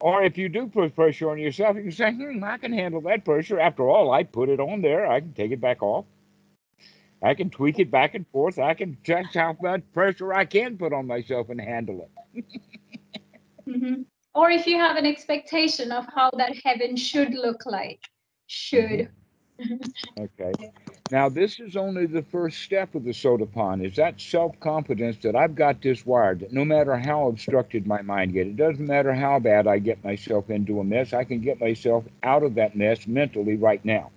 Or 0.00 0.22
if 0.22 0.36
you 0.36 0.50
do 0.50 0.66
put 0.66 0.94
pressure 0.94 1.30
on 1.30 1.38
yourself, 1.38 1.76
you 1.78 1.84
can 1.84 1.92
say, 1.92 2.12
hmm, 2.12 2.44
I 2.44 2.58
can 2.58 2.74
handle 2.74 3.00
that 3.00 3.24
pressure. 3.24 3.58
After 3.58 3.88
all, 3.88 4.12
I 4.12 4.22
put 4.22 4.50
it 4.50 4.60
on 4.60 4.82
there. 4.82 5.10
I 5.10 5.20
can 5.20 5.32
take 5.32 5.50
it 5.50 5.62
back 5.62 5.82
off. 5.82 6.04
I 7.22 7.32
can 7.32 7.48
tweak 7.48 7.78
it 7.78 7.90
back 7.90 8.14
and 8.14 8.28
forth. 8.28 8.58
I 8.58 8.74
can 8.74 8.98
check 9.02 9.32
how 9.32 9.56
much 9.62 9.80
pressure 9.94 10.34
I 10.34 10.44
can 10.44 10.76
put 10.76 10.92
on 10.92 11.06
myself 11.06 11.48
and 11.48 11.58
handle 11.58 12.06
it. 12.34 12.44
mm-hmm. 13.66 14.02
Or 14.34 14.50
if 14.50 14.66
you 14.66 14.76
have 14.76 14.98
an 14.98 15.06
expectation 15.06 15.90
of 15.90 16.04
how 16.14 16.28
that 16.36 16.52
heaven 16.62 16.96
should 16.96 17.32
look 17.32 17.64
like, 17.64 18.00
should. 18.46 19.08
Mm-hmm. 19.58 20.20
okay. 20.20 20.52
Now, 21.10 21.28
this 21.28 21.60
is 21.60 21.76
only 21.76 22.06
the 22.06 22.22
first 22.22 22.58
step 22.62 22.96
of 22.96 23.04
the 23.04 23.12
sotapan, 23.12 23.84
is 23.84 23.94
that 23.94 24.20
self-confidence 24.20 25.18
that 25.22 25.36
I've 25.36 25.54
got 25.54 25.80
this 25.80 26.04
wired, 26.04 26.40
that 26.40 26.52
no 26.52 26.64
matter 26.64 26.96
how 26.96 27.28
obstructed 27.28 27.86
my 27.86 28.02
mind 28.02 28.32
gets, 28.32 28.48
it 28.48 28.56
doesn't 28.56 28.86
matter 28.86 29.14
how 29.14 29.38
bad 29.38 29.68
I 29.68 29.78
get 29.78 30.02
myself 30.02 30.50
into 30.50 30.80
a 30.80 30.84
mess, 30.84 31.12
I 31.12 31.22
can 31.22 31.40
get 31.40 31.60
myself 31.60 32.04
out 32.24 32.42
of 32.42 32.56
that 32.56 32.74
mess 32.74 33.06
mentally 33.06 33.54
right 33.56 33.84
now. 33.84 34.10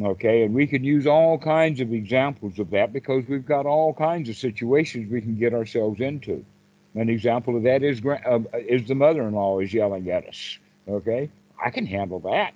Okay, 0.00 0.44
and 0.44 0.54
we 0.54 0.66
can 0.66 0.84
use 0.84 1.06
all 1.06 1.38
kinds 1.38 1.80
of 1.80 1.92
examples 1.92 2.58
of 2.58 2.70
that 2.70 2.92
because 2.92 3.24
we've 3.28 3.46
got 3.46 3.66
all 3.66 3.94
kinds 3.94 4.28
of 4.28 4.36
situations 4.36 5.10
we 5.10 5.22
can 5.22 5.36
get 5.36 5.54
ourselves 5.54 6.00
into. 6.00 6.44
An 6.94 7.08
example 7.08 7.56
of 7.56 7.62
that 7.64 7.82
is 7.82 8.00
uh, 8.04 8.38
is 8.58 8.86
the 8.86 8.94
mother-in-law 8.94 9.60
is 9.60 9.74
yelling 9.74 10.08
at 10.10 10.28
us. 10.28 10.58
Okay, 10.86 11.30
I 11.62 11.70
can 11.70 11.86
handle 11.86 12.20
that. 12.20 12.52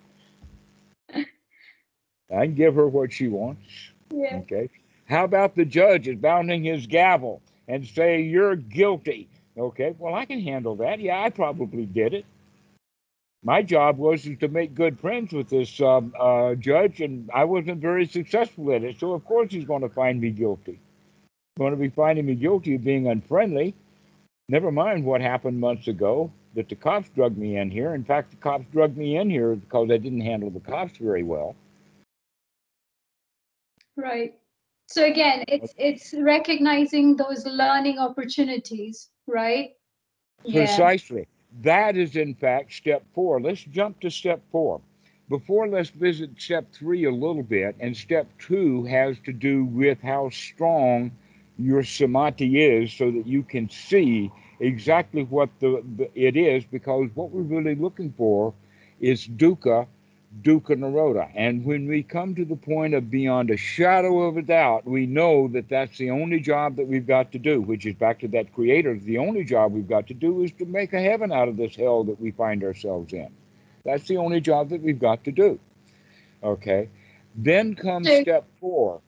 I 2.35 2.47
can 2.47 2.55
give 2.55 2.75
her 2.75 2.89
what 2.89 3.13
she 3.13 3.29
wants. 3.29 3.63
Yeah. 4.11 4.37
Okay. 4.39 4.71
How 5.07 5.25
about 5.25 5.55
the 5.55 5.65
judge 5.65 6.09
is 6.09 6.17
bounding 6.17 6.65
his 6.65 6.87
gavel 6.87 7.43
and 7.69 7.87
say 7.87 8.23
you're 8.23 8.57
guilty? 8.57 9.29
Okay. 9.57 9.95
Well, 9.99 10.15
I 10.15 10.25
can 10.25 10.41
handle 10.41 10.77
that. 10.77 11.01
Yeah, 11.01 11.23
I 11.23 11.31
probably 11.31 11.87
did 11.87 12.15
it. 12.15 12.25
My 13.45 13.61
job 13.61 13.99
was 13.99 14.23
to 14.23 14.49
make 14.49 14.75
good 14.75 15.01
friends 15.01 15.33
with 15.33 15.49
this 15.49 15.81
um, 15.81 16.15
uh, 16.19 16.55
judge, 16.55 17.01
and 17.01 17.29
I 17.35 17.45
wasn't 17.45 17.81
very 17.81 18.07
successful 18.07 18.73
at 18.73 18.85
it. 18.85 19.01
So 19.01 19.13
of 19.13 19.25
course 19.25 19.53
he's 19.53 19.65
going 19.65 19.83
to 19.83 19.89
find 19.89 20.21
me 20.21 20.31
guilty. 20.31 20.79
Going 21.59 21.73
to 21.73 21.77
be 21.77 21.89
finding 21.89 22.27
me 22.27 22.37
guilty 22.37 22.77
of 22.77 22.85
being 22.85 23.09
unfriendly. 23.09 23.75
Never 24.49 24.71
mind 24.71 25.05
what 25.05 25.21
happened 25.21 25.59
months 25.59 25.89
ago 25.89 26.31
that 26.55 26.69
the 26.69 26.77
cops 26.77 27.09
drugged 27.15 27.37
me 27.37 27.57
in 27.57 27.71
here. 27.71 27.95
In 27.95 28.05
fact, 28.05 28.31
the 28.31 28.37
cops 28.37 28.65
drugged 28.73 28.97
me 28.97 29.17
in 29.17 29.29
here 29.29 29.57
because 29.57 29.91
I 29.91 29.97
didn't 29.97 30.21
handle 30.21 30.51
the 30.51 30.61
cops 30.61 30.97
very 30.99 31.23
well. 31.23 31.57
Right. 33.97 34.35
So 34.89 35.05
again, 35.05 35.45
it's 35.49 35.73
it's 35.77 36.15
recognizing 36.15 37.17
those 37.17 37.47
learning 37.47 37.99
opportunities, 37.99 39.11
right? 39.27 39.71
Precisely. 40.43 41.29
That 41.63 41.97
is, 41.97 42.17
in 42.17 42.35
fact, 42.35 42.73
step 42.73 43.05
four. 43.15 43.41
Let's 43.41 43.63
jump 43.63 44.01
to 44.01 44.11
step 44.11 44.41
four. 44.51 44.81
Before, 45.29 45.69
let's 45.69 45.91
visit 45.91 46.31
step 46.39 46.73
three 46.73 47.05
a 47.05 47.11
little 47.11 47.43
bit. 47.43 47.77
And 47.81 47.97
step 47.97 48.27
two 48.39 48.85
has 48.85 49.19
to 49.25 49.33
do 49.33 49.65
with 49.65 50.01
how 50.03 50.31
strong 50.31 51.13
your 51.59 51.83
samadhi 51.83 52.63
is 52.63 52.93
so 52.93 53.11
that 53.11 53.27
you 53.27 53.43
can 53.43 53.69
see 53.69 54.31
exactly 54.61 55.25
what 55.25 55.49
the, 55.61 55.83
the, 55.97 56.11
it 56.15 56.37
is 56.37 56.65
because 56.65 57.09
what 57.15 57.31
we're 57.31 57.43
really 57.43 57.75
looking 57.75 58.13
for 58.17 58.55
is 59.01 59.27
dukkha 59.27 59.87
dukkha 60.41 60.75
nirodha 60.75 61.31
and 61.35 61.65
when 61.65 61.87
we 61.87 62.03
come 62.03 62.35
to 62.35 62.45
the 62.45 62.57
point 62.57 62.95
of 62.95 63.11
beyond 63.11 63.51
a 63.51 63.57
shadow 63.57 64.23
of 64.23 64.39
a 64.39 64.43
doubt 64.43 64.87
we 64.87 65.07
know 65.07 65.47
that 65.49 65.69
that's 65.69 65.99
the 65.99 66.11
only 66.11 66.41
job 66.41 66.77
that 66.77 66.87
we've 66.87 67.07
got 67.07 67.31
to 67.31 67.39
do 67.39 67.61
which 67.61 67.85
is 67.85 67.95
back 67.95 68.19
to 68.19 68.29
that 68.29 68.51
creator 68.55 68.99
the 69.01 69.19
only 69.19 69.45
job 69.45 69.73
we've 69.73 69.89
got 69.89 70.07
to 70.07 70.15
do 70.15 70.43
is 70.43 70.51
to 70.53 70.65
make 70.65 70.95
a 70.95 71.01
heaven 71.01 71.31
out 71.31 71.49
of 71.49 71.57
this 71.59 71.77
hell 71.77 72.03
that 72.03 72.19
we 72.19 72.31
find 72.31 72.65
ourselves 72.65 73.13
in 73.13 73.29
that's 73.85 74.09
the 74.09 74.17
only 74.17 74.41
job 74.41 74.71
that 74.71 74.81
we've 74.81 75.01
got 75.01 75.23
to 75.23 75.31
do 75.31 75.61
okay 76.43 76.89
then 77.35 77.75
comes 77.75 78.07
so, 78.07 78.23
step 78.23 78.49
four 78.59 79.03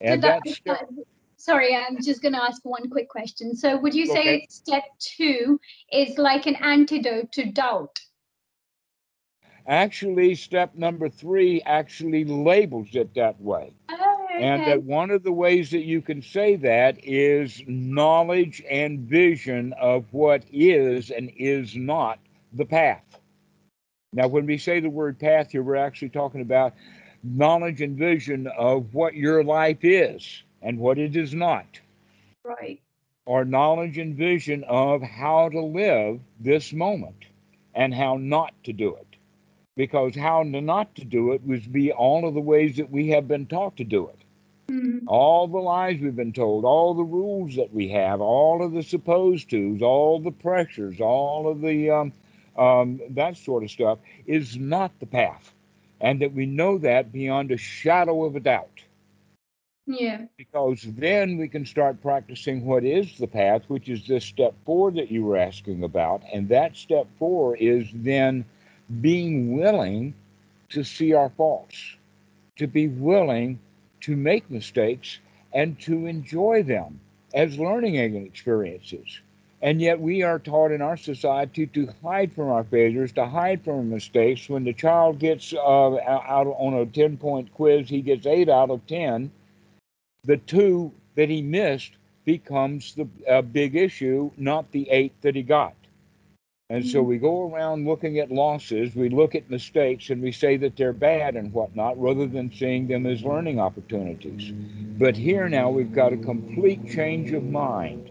and 0.00 0.22
so 0.22 0.28
that, 0.28 0.40
that 0.44 0.54
step, 0.54 0.88
sorry, 1.36 1.74
I'm 1.74 2.02
just 2.02 2.22
going 2.22 2.32
to 2.32 2.42
ask 2.42 2.64
one 2.64 2.88
quick 2.88 3.08
question. 3.08 3.54
So, 3.54 3.76
would 3.78 3.94
you 3.94 4.06
say 4.06 4.20
okay. 4.20 4.46
step 4.48 4.84
two 4.98 5.60
is 5.92 6.16
like 6.16 6.46
an 6.46 6.56
antidote 6.56 7.32
to 7.32 7.50
doubt? 7.50 8.00
Actually, 9.70 10.34
step 10.34 10.74
number 10.74 11.08
three 11.08 11.62
actually 11.62 12.24
labels 12.24 12.88
it 12.94 13.14
that 13.14 13.40
way. 13.40 13.72
Oh, 13.88 14.18
okay. 14.24 14.42
And 14.42 14.66
that 14.66 14.82
one 14.82 15.12
of 15.12 15.22
the 15.22 15.30
ways 15.30 15.70
that 15.70 15.84
you 15.84 16.02
can 16.02 16.22
say 16.22 16.56
that 16.56 16.98
is 17.04 17.62
knowledge 17.68 18.64
and 18.68 18.98
vision 18.98 19.72
of 19.80 20.06
what 20.10 20.42
is 20.50 21.10
and 21.10 21.30
is 21.36 21.76
not 21.76 22.18
the 22.52 22.64
path. 22.64 23.20
Now, 24.12 24.26
when 24.26 24.44
we 24.44 24.58
say 24.58 24.80
the 24.80 24.90
word 24.90 25.20
path 25.20 25.52
here, 25.52 25.62
we're 25.62 25.76
actually 25.76 26.08
talking 26.08 26.40
about 26.40 26.74
knowledge 27.22 27.80
and 27.80 27.96
vision 27.96 28.48
of 28.58 28.92
what 28.92 29.14
your 29.14 29.44
life 29.44 29.84
is 29.84 30.42
and 30.62 30.80
what 30.80 30.98
it 30.98 31.14
is 31.14 31.32
not. 31.32 31.78
Right. 32.44 32.82
Or 33.24 33.44
knowledge 33.44 33.98
and 33.98 34.16
vision 34.16 34.64
of 34.64 35.00
how 35.00 35.48
to 35.50 35.60
live 35.60 36.18
this 36.40 36.72
moment 36.72 37.26
and 37.72 37.94
how 37.94 38.16
not 38.16 38.52
to 38.64 38.72
do 38.72 38.96
it. 38.96 39.09
Because 39.76 40.14
how 40.14 40.42
not 40.42 40.94
to 40.96 41.04
do 41.04 41.32
it 41.32 41.42
would 41.42 41.72
be 41.72 41.92
all 41.92 42.26
of 42.26 42.34
the 42.34 42.40
ways 42.40 42.76
that 42.76 42.90
we 42.90 43.08
have 43.08 43.28
been 43.28 43.46
taught 43.46 43.76
to 43.76 43.84
do 43.84 44.08
it. 44.08 44.18
Mm-hmm. 44.70 45.08
All 45.08 45.48
the 45.48 45.58
lies 45.58 45.98
we've 46.00 46.14
been 46.14 46.32
told, 46.32 46.64
all 46.64 46.94
the 46.94 47.02
rules 47.02 47.56
that 47.56 47.72
we 47.72 47.88
have, 47.88 48.20
all 48.20 48.64
of 48.64 48.72
the 48.72 48.82
supposed 48.82 49.50
tos, 49.50 49.82
all 49.82 50.20
the 50.20 50.30
pressures, 50.30 51.00
all 51.00 51.50
of 51.50 51.60
the 51.60 51.90
um, 51.90 52.12
um, 52.56 53.00
that 53.10 53.36
sort 53.36 53.64
of 53.64 53.70
stuff 53.70 53.98
is 54.26 54.56
not 54.56 54.92
the 55.00 55.06
path. 55.06 55.52
And 56.00 56.22
that 56.22 56.32
we 56.32 56.46
know 56.46 56.78
that 56.78 57.12
beyond 57.12 57.50
a 57.50 57.56
shadow 57.56 58.24
of 58.24 58.36
a 58.36 58.40
doubt. 58.40 58.80
Yeah. 59.86 60.26
Because 60.36 60.82
then 60.82 61.36
we 61.36 61.48
can 61.48 61.66
start 61.66 62.00
practicing 62.00 62.64
what 62.64 62.84
is 62.84 63.18
the 63.18 63.26
path, 63.26 63.62
which 63.68 63.88
is 63.88 64.06
this 64.06 64.24
step 64.24 64.54
four 64.64 64.92
that 64.92 65.10
you 65.10 65.24
were 65.24 65.36
asking 65.36 65.82
about. 65.82 66.22
And 66.32 66.48
that 66.48 66.76
step 66.76 67.06
four 67.18 67.56
is 67.56 67.88
then 67.92 68.44
being 69.00 69.56
willing 69.56 70.14
to 70.70 70.84
see 70.84 71.14
our 71.14 71.30
faults, 71.30 71.96
to 72.56 72.66
be 72.66 72.88
willing 72.88 73.58
to 74.00 74.16
make 74.16 74.50
mistakes 74.50 75.18
and 75.52 75.78
to 75.80 76.06
enjoy 76.06 76.62
them 76.62 77.00
as 77.34 77.58
learning 77.58 77.96
experiences. 77.96 79.20
And 79.62 79.80
yet, 79.80 80.00
we 80.00 80.22
are 80.22 80.38
taught 80.38 80.72
in 80.72 80.80
our 80.80 80.96
society 80.96 81.66
to 81.66 81.88
hide 82.02 82.32
from 82.32 82.48
our 82.48 82.64
failures, 82.64 83.12
to 83.12 83.26
hide 83.26 83.62
from 83.62 83.74
our 83.74 83.82
mistakes. 83.82 84.48
When 84.48 84.64
the 84.64 84.72
child 84.72 85.18
gets 85.18 85.52
uh, 85.52 85.58
out 85.58 86.46
on 86.46 86.74
a 86.74 86.86
10 86.86 87.18
point 87.18 87.52
quiz, 87.52 87.88
he 87.88 88.00
gets 88.00 88.26
8 88.26 88.48
out 88.48 88.70
of 88.70 88.86
10 88.86 89.30
the 90.24 90.36
two 90.36 90.92
that 91.14 91.28
he 91.28 91.42
missed 91.42 91.92
becomes 92.24 92.94
the 92.94 93.08
uh, 93.28 93.42
big 93.42 93.74
issue, 93.74 94.30
not 94.36 94.70
the 94.72 94.88
eight 94.90 95.12
that 95.22 95.34
he 95.34 95.42
got. 95.42 95.74
And 96.70 96.86
so 96.86 97.02
we 97.02 97.18
go 97.18 97.50
around 97.52 97.86
looking 97.86 98.20
at 98.20 98.30
losses, 98.30 98.94
we 98.94 99.10
look 99.10 99.34
at 99.34 99.50
mistakes, 99.50 100.10
and 100.10 100.22
we 100.22 100.32
say 100.32 100.56
that 100.58 100.76
they're 100.76 100.92
bad 100.92 101.36
and 101.36 101.52
whatnot, 101.52 102.00
rather 102.00 102.26
than 102.28 102.52
seeing 102.52 102.86
them 102.86 103.06
as 103.06 103.24
learning 103.24 103.60
opportunities. 103.60 104.52
But 104.98 105.16
here 105.16 105.48
now 105.48 105.70
we've 105.70 105.92
got 105.92 106.12
a 106.12 106.16
complete 106.16 106.88
change 106.88 107.32
of 107.32 107.50
mind. 107.50 108.10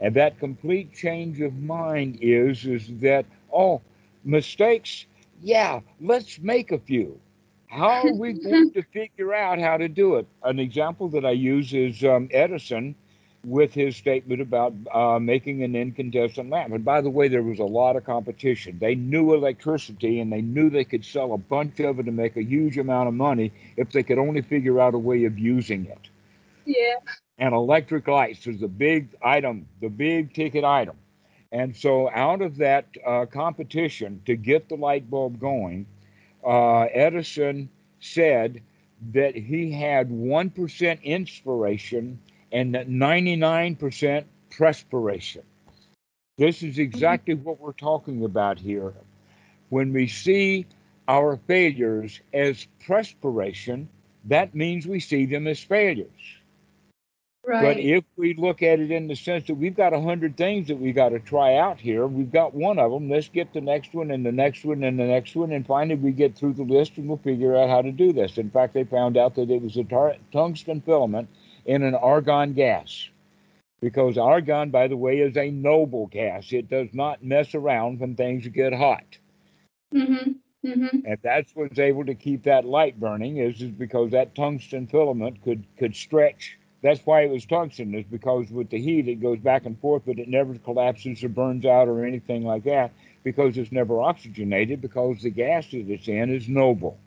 And 0.00 0.14
that 0.14 0.38
complete 0.38 0.94
change 0.94 1.40
of 1.40 1.54
mind 1.58 2.18
is, 2.22 2.64
is 2.64 2.88
that, 3.00 3.26
oh, 3.52 3.82
mistakes, 4.24 5.06
yeah, 5.42 5.80
let's 6.00 6.38
make 6.40 6.72
a 6.72 6.78
few. 6.78 7.20
How 7.68 8.06
are 8.06 8.14
we 8.14 8.34
going 8.34 8.70
to 8.74 8.82
figure 8.82 9.34
out 9.34 9.58
how 9.58 9.78
to 9.78 9.88
do 9.88 10.16
it? 10.16 10.26
An 10.44 10.60
example 10.60 11.08
that 11.08 11.24
I 11.24 11.32
use 11.32 11.74
is 11.74 12.04
um, 12.04 12.28
Edison 12.32 12.94
with 13.44 13.74
his 13.74 13.96
statement 13.96 14.40
about 14.40 14.72
uh, 14.92 15.18
making 15.18 15.62
an 15.62 15.74
incandescent 15.74 16.48
lamp. 16.48 16.72
And 16.72 16.84
by 16.84 17.00
the 17.00 17.10
way, 17.10 17.28
there 17.28 17.42
was 17.42 17.58
a 17.58 17.64
lot 17.64 17.96
of 17.96 18.04
competition. 18.04 18.78
They 18.78 18.94
knew 18.94 19.34
electricity 19.34 20.20
and 20.20 20.32
they 20.32 20.42
knew 20.42 20.70
they 20.70 20.84
could 20.84 21.04
sell 21.04 21.32
a 21.32 21.38
bunch 21.38 21.80
of 21.80 21.98
it 21.98 22.06
and 22.06 22.16
make 22.16 22.36
a 22.36 22.42
huge 22.42 22.78
amount 22.78 23.08
of 23.08 23.14
money 23.14 23.52
if 23.76 23.90
they 23.90 24.02
could 24.02 24.18
only 24.18 24.42
figure 24.42 24.80
out 24.80 24.94
a 24.94 24.98
way 24.98 25.24
of 25.24 25.38
using 25.38 25.86
it. 25.86 26.08
Yeah. 26.64 26.94
And 27.38 27.54
electric 27.54 28.06
lights 28.06 28.46
was 28.46 28.60
the 28.60 28.68
big 28.68 29.08
item, 29.22 29.66
the 29.80 29.88
big 29.88 30.32
ticket 30.32 30.62
item. 30.64 30.96
And 31.50 31.76
so, 31.76 32.08
out 32.10 32.40
of 32.40 32.56
that 32.56 32.86
uh, 33.06 33.26
competition 33.26 34.22
to 34.24 34.36
get 34.36 34.68
the 34.68 34.76
light 34.76 35.10
bulb 35.10 35.38
going, 35.38 35.84
uh, 36.46 36.84
Edison 36.84 37.68
said 38.00 38.62
that 39.12 39.34
he 39.34 39.70
had 39.70 40.08
1% 40.08 41.02
inspiration 41.02 42.18
and 42.52 42.74
99% 42.74 44.24
perspiration. 44.50 45.42
This 46.38 46.62
is 46.62 46.74
mm-hmm. 46.74 46.82
exactly 46.82 47.34
what 47.34 47.60
we're 47.60 47.72
talking 47.72 48.24
about 48.24 48.58
here. 48.58 48.94
When 49.70 49.92
we 49.92 50.06
see 50.06 50.66
our 51.08 51.38
failures 51.46 52.20
as 52.32 52.66
perspiration, 52.86 53.88
that 54.26 54.54
means 54.54 54.86
we 54.86 55.00
see 55.00 55.26
them 55.26 55.46
as 55.46 55.60
failures. 55.60 56.08
Right. 57.44 57.62
But 57.62 57.78
if 57.78 58.04
we 58.16 58.34
look 58.34 58.62
at 58.62 58.78
it 58.78 58.92
in 58.92 59.08
the 59.08 59.16
sense 59.16 59.48
that 59.48 59.56
we've 59.56 59.74
got 59.74 59.92
a 59.92 60.00
hundred 60.00 60.36
things 60.36 60.68
that 60.68 60.78
we 60.78 60.92
got 60.92 61.08
to 61.08 61.18
try 61.18 61.56
out 61.56 61.80
here, 61.80 62.06
we've 62.06 62.30
got 62.30 62.54
one 62.54 62.78
of 62.78 62.92
them. 62.92 63.10
Let's 63.10 63.28
get 63.28 63.52
the 63.52 63.60
next 63.60 63.94
one 63.94 64.12
and 64.12 64.24
the 64.24 64.30
next 64.30 64.64
one 64.64 64.84
and 64.84 64.96
the 64.96 65.06
next 65.06 65.34
one, 65.34 65.50
and 65.50 65.66
finally 65.66 65.96
we 65.96 66.12
get 66.12 66.36
through 66.36 66.52
the 66.52 66.62
list 66.62 66.98
and 66.98 67.08
we'll 67.08 67.16
figure 67.18 67.56
out 67.56 67.68
how 67.68 67.82
to 67.82 67.90
do 67.90 68.12
this. 68.12 68.38
In 68.38 68.48
fact, 68.48 68.74
they 68.74 68.84
found 68.84 69.16
out 69.16 69.34
that 69.34 69.50
it 69.50 69.60
was 69.60 69.76
a 69.76 69.82
tar- 69.82 70.16
tungsten 70.32 70.82
filament 70.82 71.28
in 71.64 71.82
an 71.82 71.94
argon 71.94 72.52
gas, 72.52 73.08
because 73.80 74.18
argon, 74.18 74.70
by 74.70 74.88
the 74.88 74.96
way, 74.96 75.18
is 75.20 75.36
a 75.36 75.50
noble 75.50 76.06
gas. 76.06 76.52
It 76.52 76.68
does 76.68 76.88
not 76.92 77.24
mess 77.24 77.54
around 77.54 78.00
when 78.00 78.16
things 78.16 78.46
get 78.48 78.72
hot. 78.72 79.18
Mm-hmm. 79.94 80.32
Mm-hmm. 80.68 80.98
And 81.06 81.18
that's 81.22 81.50
what's 81.54 81.78
able 81.78 82.04
to 82.06 82.14
keep 82.14 82.44
that 82.44 82.64
light 82.64 82.98
burning 83.00 83.38
is, 83.38 83.60
is 83.60 83.70
because 83.70 84.12
that 84.12 84.34
tungsten 84.34 84.86
filament 84.86 85.42
could 85.42 85.64
could 85.76 85.96
stretch 85.96 86.56
that's 86.82 87.00
why 87.06 87.22
it 87.22 87.30
was 87.30 87.46
tungsten, 87.46 87.94
is 87.94 88.04
because 88.04 88.50
with 88.50 88.68
the 88.68 88.80
heat 88.80 89.06
it 89.08 89.22
goes 89.22 89.38
back 89.38 89.66
and 89.66 89.78
forth, 89.78 90.02
but 90.04 90.18
it 90.18 90.28
never 90.28 90.58
collapses 90.58 91.22
or 91.22 91.28
burns 91.28 91.64
out 91.64 91.86
or 91.86 92.04
anything 92.04 92.44
like 92.44 92.64
that 92.64 92.90
because 93.22 93.56
it's 93.56 93.70
never 93.70 94.00
oxygenated 94.02 94.80
because 94.80 95.22
the 95.22 95.30
gas 95.30 95.70
that 95.70 95.88
it's 95.88 96.08
in 96.08 96.34
is 96.34 96.48
noble. 96.48 96.98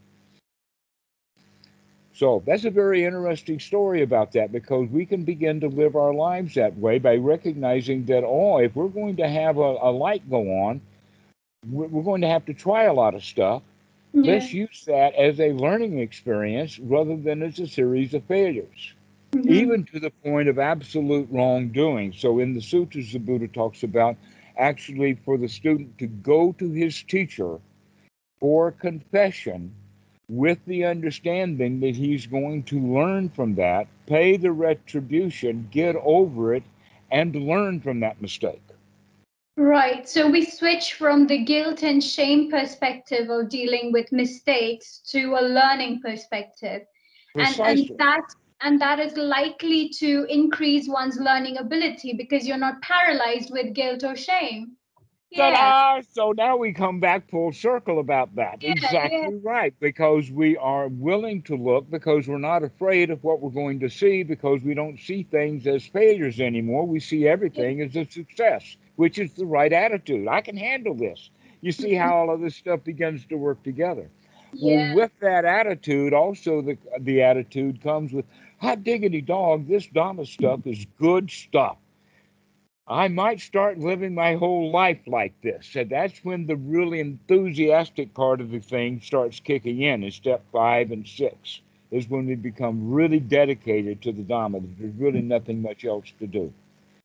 So 2.16 2.42
that's 2.46 2.64
a 2.64 2.70
very 2.72 3.04
interesting 3.04 3.60
story 3.60 4.02
about 4.02 4.32
that 4.32 4.54
because 4.54 4.88
we 4.90 5.06
can 5.06 5.26
begin 5.26 5.60
to 5.60 5.68
live 5.68 5.98
our 5.98 6.14
lives 6.14 6.54
that 6.56 6.78
way 6.78 6.98
by 6.98 7.18
recognizing 7.18 8.06
that, 8.06 8.24
oh, 8.24 8.60
if 8.60 8.74
we're 8.74 8.88
going 8.88 9.18
to 9.18 9.28
have 9.28 9.58
a, 9.58 9.78
a 9.82 9.92
light 9.92 10.30
go 10.30 10.42
on, 10.64 10.80
we're, 11.70 11.88
we're 11.88 12.04
going 12.04 12.22
to 12.22 12.30
have 12.30 12.46
to 12.46 12.54
try 12.54 12.84
a 12.84 12.94
lot 12.94 13.16
of 13.16 13.24
stuff. 13.24 13.64
Yeah. 14.14 14.36
Let's 14.36 14.54
use 14.54 14.86
that 14.88 15.14
as 15.16 15.42
a 15.42 15.52
learning 15.52 16.00
experience 16.00 16.80
rather 16.80 17.18
than 17.18 17.44
as 17.44 17.60
a 17.60 17.68
series 17.68 18.14
of 18.14 18.24
failures, 18.24 18.94
Mhm. 19.34 19.50
even 19.50 19.84
to 19.92 20.00
the 20.00 20.12
point 20.24 20.48
of 20.48 20.58
absolute 20.58 21.28
wrongdoing. 21.30 22.14
So 22.14 22.40
in 22.40 22.54
the 22.54 22.62
sutras, 22.62 23.12
the 23.12 23.20
Buddha 23.20 23.50
talks 23.50 23.84
about 23.84 24.16
actually 24.58 25.16
for 25.16 25.38
the 25.38 25.50
student 25.50 25.98
to 25.98 26.08
go 26.08 26.54
to 26.54 26.72
his 26.72 27.04
teacher 27.04 27.60
for 28.40 28.72
confession 28.72 29.74
with 30.28 30.58
the 30.66 30.86
understanding 30.86 31.80
that 31.80 31.96
he's 31.96 32.26
going 32.26 32.64
to 32.64 32.80
learn 32.80 33.30
from 33.30 33.56
that, 33.56 33.88
pay 34.08 34.38
the 34.38 34.52
retribution, 34.52 35.68
get 35.72 35.96
over 35.98 36.56
it, 36.56 36.64
and 37.12 37.36
learn 37.36 37.80
from 37.80 38.00
that 38.00 38.22
mistake. 38.22 38.62
Right. 39.58 40.08
So 40.08 40.30
we 40.30 40.44
switch 40.44 40.94
from 40.94 41.28
the 41.28 41.44
guilt 41.44 41.84
and 41.84 42.04
shame 42.04 42.52
perspective 42.52 43.30
of 43.30 43.50
dealing 43.50 43.94
with 43.94 44.12
mistakes 44.12 45.02
to 45.12 45.36
a 45.36 45.42
learning 45.42 46.02
perspective. 46.02 46.82
And, 47.36 47.60
and 47.60 47.92
that 47.98 48.22
and 48.62 48.82
that 48.82 49.00
is 49.00 49.16
likely 49.16 49.90
to 50.00 50.26
increase 50.30 50.88
one's 50.88 51.18
learning 51.18 51.58
ability 51.58 52.14
because 52.14 52.48
you're 52.48 52.58
not 52.58 52.82
paralyzed 52.82 53.52
with 53.52 53.74
guilt 53.74 54.04
or 54.04 54.16
shame. 54.16 54.76
Yeah. 55.36 55.52
Ta-da! 55.52 56.02
So 56.14 56.32
now 56.32 56.56
we 56.56 56.72
come 56.72 57.00
back 57.00 57.30
full 57.30 57.52
circle 57.52 58.00
about 58.00 58.36
that. 58.36 58.64
Yeah, 58.64 58.72
exactly 58.72 59.20
yeah. 59.20 59.30
right. 59.44 59.74
Because 59.80 60.32
we 60.32 60.56
are 60.58 60.88
willing 60.88 61.42
to 61.44 61.56
look, 61.56 61.90
because 61.90 62.28
we're 62.28 62.38
not 62.38 62.64
afraid 62.64 63.10
of 63.10 63.24
what 63.24 63.42
we're 63.42 63.50
going 63.50 63.80
to 63.82 63.90
see, 63.90 64.24
because 64.24 64.62
we 64.62 64.74
don't 64.74 65.00
see 65.00 65.24
things 65.24 65.68
as 65.68 65.86
failures 65.86 66.40
anymore. 66.40 66.88
We 66.88 67.00
see 67.00 67.28
everything 67.28 67.82
as 67.82 67.96
a 67.96 68.06
success, 68.06 68.78
which 68.96 69.20
is 69.20 69.34
the 69.34 69.46
right 69.46 69.74
attitude. 69.74 70.28
I 70.28 70.42
can 70.42 70.56
handle 70.56 70.96
this. 70.96 71.30
You 71.62 71.72
see 71.72 71.92
mm-hmm. 71.92 72.08
how 72.08 72.16
all 72.16 72.34
of 72.34 72.42
this 72.42 72.56
stuff 72.56 72.84
begins 72.84 73.26
to 73.26 73.36
work 73.36 73.62
together. 73.64 74.10
Yeah. 74.54 74.94
Well, 74.94 74.96
with 74.96 75.12
that 75.20 75.44
attitude, 75.44 76.14
also 76.14 76.62
the 76.62 76.78
the 77.00 77.24
attitude 77.24 77.82
comes 77.82 78.14
with 78.14 78.26
hot 78.60 78.84
diggity 78.84 79.22
dog. 79.22 79.68
This 79.68 79.86
Dhamma 79.88 80.26
stuff 80.28 80.62
is 80.66 80.86
good 80.98 81.30
stuff. 81.30 81.78
I 82.88 83.08
might 83.08 83.40
start 83.40 83.80
living 83.80 84.14
my 84.14 84.36
whole 84.36 84.72
life 84.72 85.08
like 85.08 85.40
this, 85.42 85.68
So 85.68 85.84
that's 85.84 86.24
when 86.24 86.46
the 86.48 86.56
really 86.56 87.00
enthusiastic 87.00 88.14
part 88.14 88.42
of 88.42 88.52
the 88.52 88.60
thing 88.60 89.02
starts 89.02 89.40
kicking 89.40 89.82
in. 89.82 90.04
In 90.04 90.12
step 90.12 90.44
five 90.52 90.92
and 90.92 91.08
six 91.08 91.62
is 91.92 92.10
when 92.10 92.26
we 92.28 92.36
become 92.36 92.92
really 92.92 93.20
dedicated 93.20 94.02
to 94.04 94.12
the 94.12 94.24
Dhamma. 94.24 94.62
There's 94.78 94.94
really 94.96 95.22
nothing 95.22 95.62
much 95.62 95.86
else 95.86 96.12
to 96.20 96.28
do. 96.28 96.54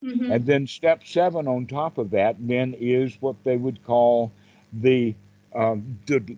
Mhm. 0.05 0.35
And 0.35 0.47
then 0.47 0.66
step 0.66 1.07
seven 1.07 1.47
on 1.48 1.66
top 1.66 1.98
of 1.98 2.11
that 2.11 2.36
then 2.39 2.74
is 2.74 3.20
what 3.23 3.36
they 3.44 3.57
would 3.57 3.82
call 3.85 4.32
the 4.73 5.15
um, 5.55 5.98
the, 6.07 6.36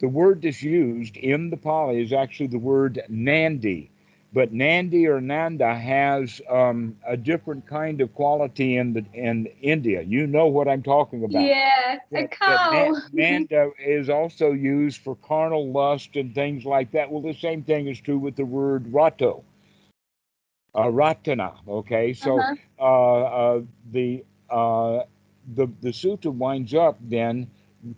the 0.00 0.08
word 0.08 0.42
that's 0.42 0.62
used 0.62 1.16
in 1.16 1.50
the 1.50 1.56
Pali 1.56 2.02
is 2.02 2.12
actually 2.12 2.48
the 2.48 2.58
word 2.58 3.02
Nandi. 3.08 3.90
But 4.32 4.52
Nandi 4.52 5.06
or 5.08 5.20
Nanda 5.20 5.74
has 5.74 6.40
um, 6.48 6.96
a 7.06 7.16
different 7.16 7.66
kind 7.66 8.00
of 8.00 8.14
quality 8.14 8.76
in 8.76 8.92
the 8.92 9.04
in 9.14 9.46
India. 9.60 10.02
You 10.02 10.26
know 10.26 10.46
what 10.46 10.68
I'm 10.68 10.82
talking 10.82 11.24
about. 11.24 11.42
Yeah, 11.42 11.98
a 12.14 12.22
That- 12.22 12.30
cow. 12.30 12.70
Na- 12.72 13.00
Nanda 13.12 13.70
is 13.78 14.08
also 14.08 14.52
used 14.52 15.00
for 15.00 15.16
carnal 15.16 15.70
lust 15.72 16.16
and 16.16 16.34
things 16.34 16.64
like 16.64 16.90
that. 16.92 17.10
Well, 17.10 17.22
the 17.22 17.34
same 17.34 17.62
thing 17.62 17.88
is 17.88 18.00
true 18.00 18.18
with 18.18 18.36
the 18.36 18.44
word 18.44 18.84
rato, 18.92 19.42
uh, 20.74 20.84
ratana. 20.84 21.54
Okay, 21.68 22.12
so 22.12 22.38
Uh-huh. 22.38 22.54
uh, 22.78 23.20
uh, 23.22 23.62
the 23.92 24.24
uh, 24.50 25.02
the 25.54 25.66
the 25.82 25.90
sutta 25.90 26.32
winds 26.32 26.74
up 26.74 26.98
then 27.00 27.48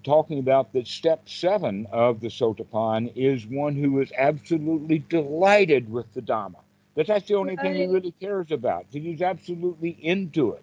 talking 0.04 0.38
about 0.38 0.72
that 0.72 0.86
step 0.86 1.28
seven 1.28 1.86
of 1.92 2.20
the 2.20 2.28
sotapan 2.28 3.12
is 3.16 3.46
one 3.46 3.74
who 3.74 4.00
is 4.00 4.12
absolutely 4.16 4.98
delighted 4.98 5.90
with 5.90 6.12
the 6.14 6.22
dhamma. 6.22 6.60
That 6.94 7.06
that's 7.06 7.28
the 7.28 7.34
only 7.34 7.56
thing 7.56 7.74
he 7.76 7.86
really 7.86 8.12
cares 8.20 8.50
about. 8.50 8.90
That 8.92 9.02
he's 9.02 9.22
absolutely 9.22 9.90
into 10.00 10.52
it. 10.52 10.62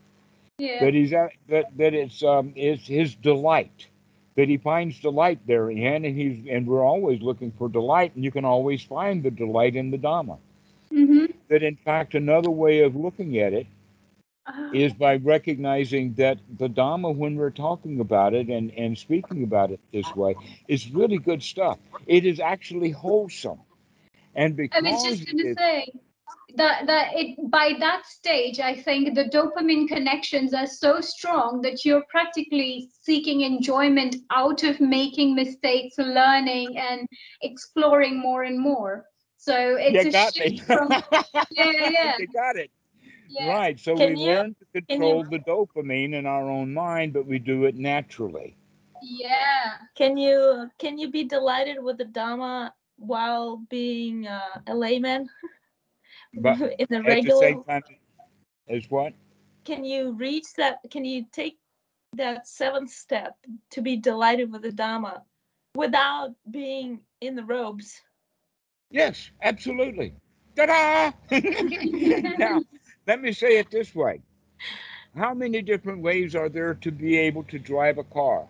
Yeah. 0.58 0.80
That 0.80 0.94
he's 0.94 1.12
that 1.12 1.32
that 1.78 1.94
it's 1.94 2.24
um 2.24 2.54
it's 2.56 2.88
his 2.88 3.16
delight. 3.16 3.88
That 4.36 4.48
he 4.50 4.58
finds 4.58 5.00
delight 5.00 5.40
therein, 5.48 6.06
and 6.06 6.18
he's 6.18 6.46
and 6.50 6.68
we're 6.68 6.86
always 6.86 7.22
looking 7.22 7.52
for 7.52 7.70
delight, 7.70 8.16
and 8.16 8.24
you 8.24 8.32
can 8.32 8.46
always 8.46 8.84
find 8.84 9.24
the 9.24 9.32
delight 9.32 9.76
in 9.76 9.92
the 9.92 9.98
dhamma. 9.98 10.38
hmm 10.92 11.26
That 11.50 11.64
in 11.64 11.76
fact, 11.76 12.16
another 12.16 12.50
way 12.50 12.80
of 12.80 12.96
looking 12.96 13.38
at 13.40 13.54
it 13.54 13.68
Is 14.74 14.94
by 14.94 15.18
recognizing 15.18 16.14
that 16.16 16.40
the 16.58 16.68
Dhamma, 16.68 17.16
when 17.16 17.36
we're 17.36 17.50
talking 17.50 18.00
about 18.00 18.34
it 18.34 18.48
and, 18.48 18.72
and 18.72 18.98
speaking 18.98 19.44
about 19.44 19.72
it 19.72 19.80
this 19.92 20.14
way, 20.16 20.36
is 20.68 20.92
really 20.92 21.18
good 21.18 21.44
stuff. 21.44 21.78
It 22.08 22.26
is 22.26 22.40
actually 22.40 22.92
wholesome. 22.92 23.60
And 24.36 24.56
because 24.56 24.84
I 24.84 24.90
was 24.90 25.04
just 25.04 25.26
going 25.26 25.38
to 25.38 25.56
say 25.56 25.92
that 26.56 26.88
that 26.88 27.12
it 27.14 27.38
by 27.50 27.74
that 27.80 28.06
stage, 28.06 28.60
I 28.60 28.76
think 28.76 29.16
the 29.16 29.26
dopamine 29.26 29.88
connections 29.88 30.54
are 30.54 30.68
so 30.68 31.02
strong 31.02 31.62
that 31.62 31.86
you're 31.86 32.04
practically 32.10 32.90
seeking 33.02 33.42
enjoyment 33.42 34.16
out 34.32 34.64
of 34.64 34.80
making 34.80 35.36
mistakes, 35.36 35.98
learning, 35.98 36.78
and 36.78 37.08
exploring 37.42 38.20
more 38.20 38.44
and 38.44 38.60
more. 38.60 39.06
So 39.38 39.78
it's 39.80 40.06
you 40.06 40.20
a 40.20 40.32
shift 40.32 40.66
from 40.66 40.90
yeah, 41.52 41.90
yeah, 41.90 42.16
you 42.20 42.28
got 42.28 42.56
it. 42.56 42.72
Yeah. 43.30 43.48
Right. 43.50 43.80
So 43.80 43.96
Can 43.96 44.16
we 44.16 44.26
you- 44.26 44.32
learn 44.36 44.56
to 44.56 44.66
you- 44.72 44.82
control 44.82 45.24
the 45.24 45.40
dopamine 45.40 46.14
in 46.14 46.26
our 46.26 46.50
own 46.50 46.74
mind, 46.74 47.14
but 47.14 47.26
we 47.26 47.40
do 47.40 47.66
it 47.66 47.76
naturally. 47.76 48.56
Yeah. 49.02 49.78
Can 49.96 50.18
you 50.18 50.70
can 50.78 50.98
you 50.98 51.10
be 51.10 51.24
delighted 51.24 51.82
with 51.82 51.98
the 51.98 52.06
Dhamma 52.06 52.72
while 52.98 53.58
being 53.70 54.28
uh, 54.28 54.62
a 54.68 54.76
layman 54.76 55.30
But 56.34 56.60
in 56.62 56.88
the 56.90 56.98
at 56.98 57.04
regular? 57.06 57.40
the 57.40 57.46
same 57.46 57.64
time 57.64 57.84
as 58.68 58.90
what? 58.90 59.14
Can 59.66 59.84
you 59.84 60.14
reach 60.14 60.54
that? 60.58 60.80
Can 60.92 61.06
you 61.06 61.26
take 61.32 61.58
that 62.14 62.48
seventh 62.48 62.90
step 62.92 63.36
to 63.72 63.82
be 63.82 63.96
delighted 63.98 64.52
with 64.52 64.64
the 64.64 64.72
Dhamma 64.72 65.22
without 65.76 66.36
being 66.50 67.00
in 67.22 67.36
the 67.36 67.44
robes? 67.44 68.02
Yes, 68.92 69.32
absolutely. 69.44 70.14
Ta-da! 70.56 71.12
now, 72.38 72.62
let 73.10 73.22
me 73.24 73.34
say 73.34 73.58
it 73.58 73.72
this 73.72 73.96
way. 73.96 74.22
How 75.16 75.34
many 75.34 75.64
different 75.64 76.04
ways 76.04 76.36
are 76.36 76.48
there 76.48 76.76
to 76.76 76.92
be 76.92 77.18
able 77.18 77.44
to 77.46 77.58
drive 77.58 77.98
a 77.98 78.04
car? 78.04 78.46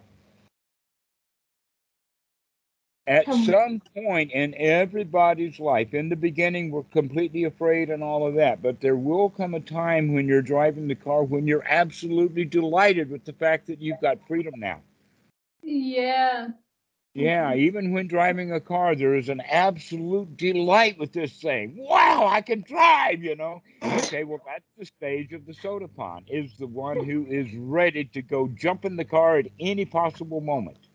At 3.07 3.26
some 3.34 3.81
point 3.95 4.34
in 4.34 4.53
everybody's 4.56 5.60
life, 5.60 5.94
in 5.94 6.10
the 6.10 6.15
beginning, 6.18 6.69
we're 6.69 6.84
completely 6.84 7.45
afraid 7.45 7.90
and 7.90 8.03
all 8.03 8.27
of 8.27 8.36
that, 8.36 8.61
but 8.61 8.81
there 8.81 8.98
will 8.98 9.30
come 9.30 9.56
a 9.56 9.61
time 9.61 10.14
when 10.14 10.27
you're 10.27 10.41
driving 10.41 10.90
the 10.90 10.94
car 10.94 11.23
when 11.23 11.48
you're 11.48 11.65
absolutely 11.65 12.44
delighted 12.44 13.10
with 13.10 13.23
the 13.23 13.34
fact 13.34 13.65
that 13.68 13.81
you've 13.81 14.02
got 14.02 14.19
freedom 14.27 14.53
now. 14.57 14.81
Yeah. 15.64 16.49
Yeah, 17.15 17.56
even 17.56 17.91
when 17.91 18.07
driving 18.07 18.52
a 18.52 18.61
car, 18.61 18.95
there 18.95 19.15
is 19.15 19.30
an 19.30 19.41
absolute 19.41 20.38
delight 20.38 20.98
with 20.99 21.11
this 21.11 21.34
thing. 21.34 21.76
Wow, 21.77 22.27
I 22.27 22.41
can 22.41 22.61
drive, 22.61 23.23
you 23.23 23.36
know. 23.36 23.61
Okay, 24.10 24.23
well, 24.23 24.41
that's 24.45 24.65
the 24.77 24.86
stage 24.86 25.34
of 25.34 25.45
the 25.45 25.53
sotapan, 25.53 26.23
is 26.30 26.52
the 26.57 26.65
one 26.65 27.03
who 27.03 27.27
is 27.27 27.53
ready 27.56 28.03
to 28.06 28.23
go 28.23 28.48
jump 28.48 28.86
in 28.86 28.95
the 28.95 29.06
car 29.06 29.38
at 29.38 29.48
any 29.60 29.86
possible 29.86 30.41
moment. 30.41 30.88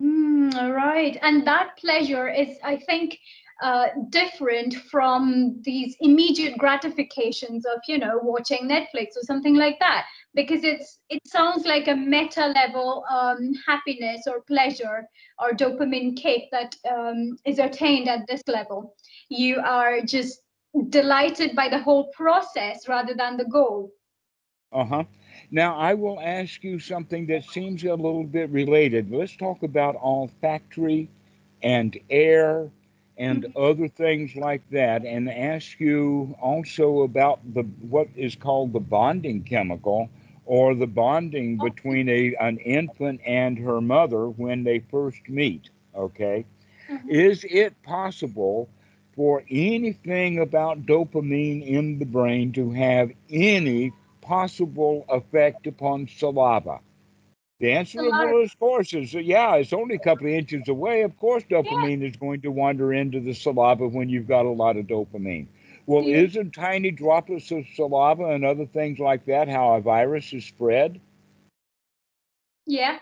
Mm, 0.00 0.54
all 0.54 0.72
right. 0.72 1.18
And 1.22 1.46
that 1.46 1.76
pleasure 1.78 2.28
is, 2.28 2.56
I 2.62 2.76
think, 2.76 3.18
uh, 3.62 3.86
different 4.10 4.74
from 4.74 5.60
these 5.62 5.96
immediate 6.00 6.58
gratifications 6.58 7.64
of, 7.64 7.80
you 7.88 7.98
know, 7.98 8.20
watching 8.22 8.68
Netflix 8.68 9.16
or 9.16 9.22
something 9.22 9.56
like 9.56 9.78
that, 9.80 10.04
because 10.36 10.64
it's 10.64 11.00
it 11.10 11.26
sounds 11.26 11.66
like 11.66 11.88
a 11.88 11.96
meta 11.96 12.48
level 12.48 13.04
um, 13.10 13.54
happiness 13.66 14.26
or 14.28 14.42
pleasure 14.42 15.08
or 15.40 15.52
dopamine 15.52 16.16
kick 16.16 16.44
that 16.52 16.76
um, 16.90 17.38
is 17.46 17.58
attained 17.58 18.08
at 18.08 18.26
this 18.28 18.42
level. 18.46 18.94
You 19.30 19.60
are 19.60 20.02
just 20.02 20.40
delighted 20.90 21.56
by 21.56 21.68
the 21.70 21.80
whole 21.80 22.08
process 22.12 22.88
rather 22.88 23.14
than 23.14 23.38
the 23.38 23.46
goal. 23.46 23.92
Uh 24.72 24.84
huh. 24.84 25.04
Now, 25.50 25.76
I 25.76 25.94
will 25.94 26.20
ask 26.20 26.62
you 26.64 26.78
something 26.78 27.26
that 27.26 27.44
seems 27.44 27.84
a 27.84 27.94
little 27.94 28.24
bit 28.24 28.50
related. 28.50 29.10
Let's 29.10 29.36
talk 29.36 29.62
about 29.62 29.96
olfactory 29.96 31.08
and 31.62 31.98
air 32.10 32.70
and 33.16 33.46
other 33.56 33.88
things 33.88 34.36
like 34.36 34.62
that, 34.70 35.04
and 35.04 35.30
ask 35.30 35.80
you 35.80 36.36
also 36.40 37.02
about 37.02 37.40
the 37.54 37.62
what 37.88 38.08
is 38.16 38.34
called 38.36 38.72
the 38.72 38.80
bonding 38.80 39.42
chemical 39.42 40.10
or 40.46 40.74
the 40.74 40.86
bonding 40.88 41.60
between 41.60 42.08
a 42.08 42.34
an 42.40 42.58
infant 42.58 43.20
and 43.26 43.58
her 43.58 43.80
mother 43.82 44.28
when 44.28 44.64
they 44.64 44.80
first 44.80 45.28
meet. 45.28 45.70
Okay, 45.94 46.46
Mhm. 46.88 47.10
is 47.10 47.44
it 47.50 47.82
possible 47.82 48.70
for 49.14 49.44
anything 49.50 50.38
about 50.38 50.86
dopamine 50.86 51.62
in 51.66 51.98
the 51.98 52.06
brain 52.06 52.52
to 52.52 52.70
have 52.72 53.12
any 53.30 53.94
possible 54.22 55.04
effect 55.08 55.66
upon 55.66 56.08
saliva? 56.08 56.80
The 57.60 57.72
answer 57.72 58.06
of 58.08 58.20
of 58.20 58.58
course 58.58 58.92
is 58.94 59.14
yeah, 59.14 59.56
it's 59.56 59.72
only 59.72 59.96
a 59.96 60.00
couple 60.00 60.26
of 60.26 60.32
inches 60.32 60.68
away. 60.68 61.02
Of 61.02 61.16
course, 61.16 61.44
dopamine 61.44 62.02
is 62.02 62.16
going 62.16 62.42
to 62.42 62.50
wander 62.50 62.92
into 62.92 63.20
the 63.20 63.34
saliva 63.34 63.88
when 63.88 64.08
you've 64.08 64.28
got 64.28 64.46
a 64.46 64.50
lot 64.50 64.76
of 64.76 64.86
dopamine. 64.86 65.48
Well, 65.86 66.04
Yeah. 66.04 66.16
isn't 66.18 66.52
tiny 66.54 66.90
droplets 66.90 67.50
of 67.52 67.66
saliva 67.74 68.26
and 68.30 68.44
other 68.44 68.66
things 68.66 68.98
like 68.98 69.24
that 69.26 69.48
how 69.48 69.74
a 69.74 69.80
virus 69.80 70.32
is 70.32 70.44
spread? 70.44 71.00
Yeah, 72.66 72.98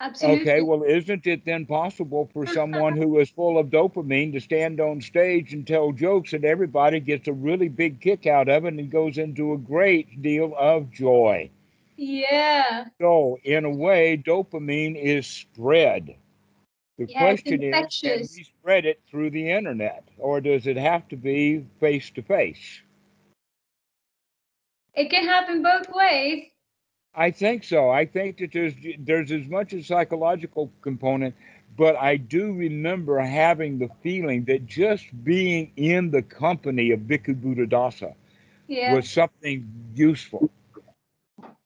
absolutely. 0.00 0.46
Okay, 0.46 0.62
well, 0.62 0.82
isn't 0.84 1.26
it 1.26 1.44
then 1.44 1.66
possible 1.66 2.28
for 2.32 2.46
someone 2.46 2.96
who 2.96 3.18
is 3.18 3.30
full 3.30 3.58
of 3.58 3.70
dopamine 3.70 4.32
to 4.32 4.40
stand 4.40 4.80
on 4.80 5.00
stage 5.00 5.52
and 5.52 5.66
tell 5.66 5.92
jokes 5.92 6.32
and 6.32 6.44
everybody 6.44 7.00
gets 7.00 7.28
a 7.28 7.32
really 7.32 7.68
big 7.68 8.00
kick 8.00 8.26
out 8.26 8.48
of 8.48 8.64
it 8.64 8.74
and 8.74 8.90
goes 8.90 9.18
into 9.18 9.52
a 9.52 9.58
great 9.58 10.22
deal 10.22 10.54
of 10.58 10.90
joy? 10.90 11.50
yeah. 11.96 12.86
So, 13.00 13.38
in 13.44 13.64
a 13.64 13.70
way, 13.70 14.16
dopamine 14.16 14.96
is 14.96 15.26
spread. 15.26 16.16
The 17.02 17.08
Yeah, 17.12 17.24
question 17.24 17.62
is, 17.62 17.88
can 18.02 18.28
we 18.34 18.44
spread 18.44 18.86
it 18.86 19.02
through 19.06 19.30
the 19.30 19.50
internet, 19.50 20.04
or 20.18 20.40
does 20.40 20.66
it 20.66 20.76
have 20.76 21.08
to 21.08 21.16
be 21.16 21.66
face 21.80 22.10
to 22.10 22.22
face? 22.22 22.82
It 24.94 25.10
can 25.10 25.26
happen 25.26 25.62
both 25.62 25.88
ways. 25.90 26.50
I 27.14 27.30
think 27.30 27.64
so. 27.64 27.90
I 27.90 28.04
think 28.06 28.38
that 28.38 28.52
there's 28.52 28.74
there's 28.98 29.32
as 29.32 29.46
much 29.48 29.72
a 29.72 29.82
psychological 29.82 30.70
component, 30.82 31.34
but 31.76 31.96
I 31.96 32.16
do 32.16 32.52
remember 32.52 33.18
having 33.20 33.78
the 33.78 33.88
feeling 34.02 34.44
that 34.44 34.66
just 34.66 35.06
being 35.24 35.72
in 35.76 36.10
the 36.10 36.22
company 36.22 36.90
of 36.92 37.00
Bhikkhu 37.00 37.34
Buddhadasa 37.40 38.14
Yeah. 38.68 38.96
was 38.96 39.08
something 39.10 39.66
useful, 39.94 40.50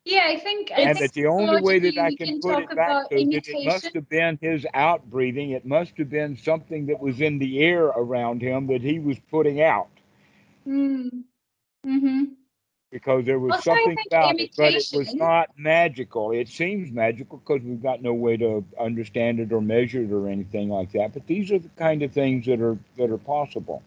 Yeah, 0.06 0.26
I 0.28 0.38
think 0.38 0.70
I 0.72 0.86
and 0.86 0.98
think 0.98 1.10
that 1.10 1.12
the 1.14 1.26
only 1.26 1.56
way 1.58 1.78
that 1.80 1.98
I 1.98 2.12
can 2.12 2.32
can 2.32 2.40
put 2.40 2.58
it 2.60 2.74
back 2.74 3.08
to 3.10 3.24
that 3.26 3.48
it 3.48 3.62
must 3.62 3.92
have 3.94 4.08
been 4.08 4.38
his 4.40 4.66
out 4.74 5.10
breathing. 5.10 5.50
It 5.50 5.66
must 5.66 5.96
have 5.98 6.10
been 6.10 6.36
something 6.36 6.86
that 6.86 7.00
was 7.00 7.20
in 7.20 7.38
the 7.38 7.60
air 7.60 7.86
around 7.86 8.42
him 8.42 8.66
that 8.68 8.82
he 8.82 8.98
was 9.00 9.18
putting 9.30 9.60
out. 9.62 9.88
Mm. 10.66 11.24
hmm 11.84 12.24
because 12.90 13.24
there 13.26 13.38
was 13.38 13.56
Also, 13.56 13.70
something 13.70 13.98
about 14.06 14.38
it, 14.38 14.50
but 14.56 14.74
it 14.74 14.86
was 14.92 15.14
not 15.14 15.50
magical. 15.58 16.30
It 16.32 16.48
seems 16.48 16.90
magical 16.92 17.38
because 17.38 17.62
we've 17.62 17.82
got 17.82 18.02
no 18.02 18.14
way 18.14 18.36
to 18.38 18.64
understand 18.80 19.40
it 19.40 19.52
or 19.52 19.60
measure 19.60 20.02
it 20.02 20.12
or 20.12 20.28
anything 20.28 20.68
like 20.70 20.92
that. 20.92 21.12
But 21.12 21.26
these 21.26 21.50
are 21.52 21.58
the 21.58 21.68
kind 21.70 22.02
of 22.02 22.12
things 22.12 22.46
that 22.46 22.60
are 22.60 22.78
that 22.96 23.10
are 23.10 23.18
possible. 23.18 23.82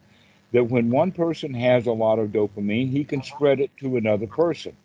That 0.51 0.65
when 0.65 0.89
one 0.91 1.11
person 1.11 1.53
has 1.53 1.87
a 1.87 1.91
lot 1.93 2.19
of 2.19 2.29
dopamine, 2.29 2.89
he 2.91 3.03
can 3.03 3.21
spread 3.23 3.59
it 3.59 3.71
to 3.77 3.97
another 3.97 4.27
person. 4.27 4.75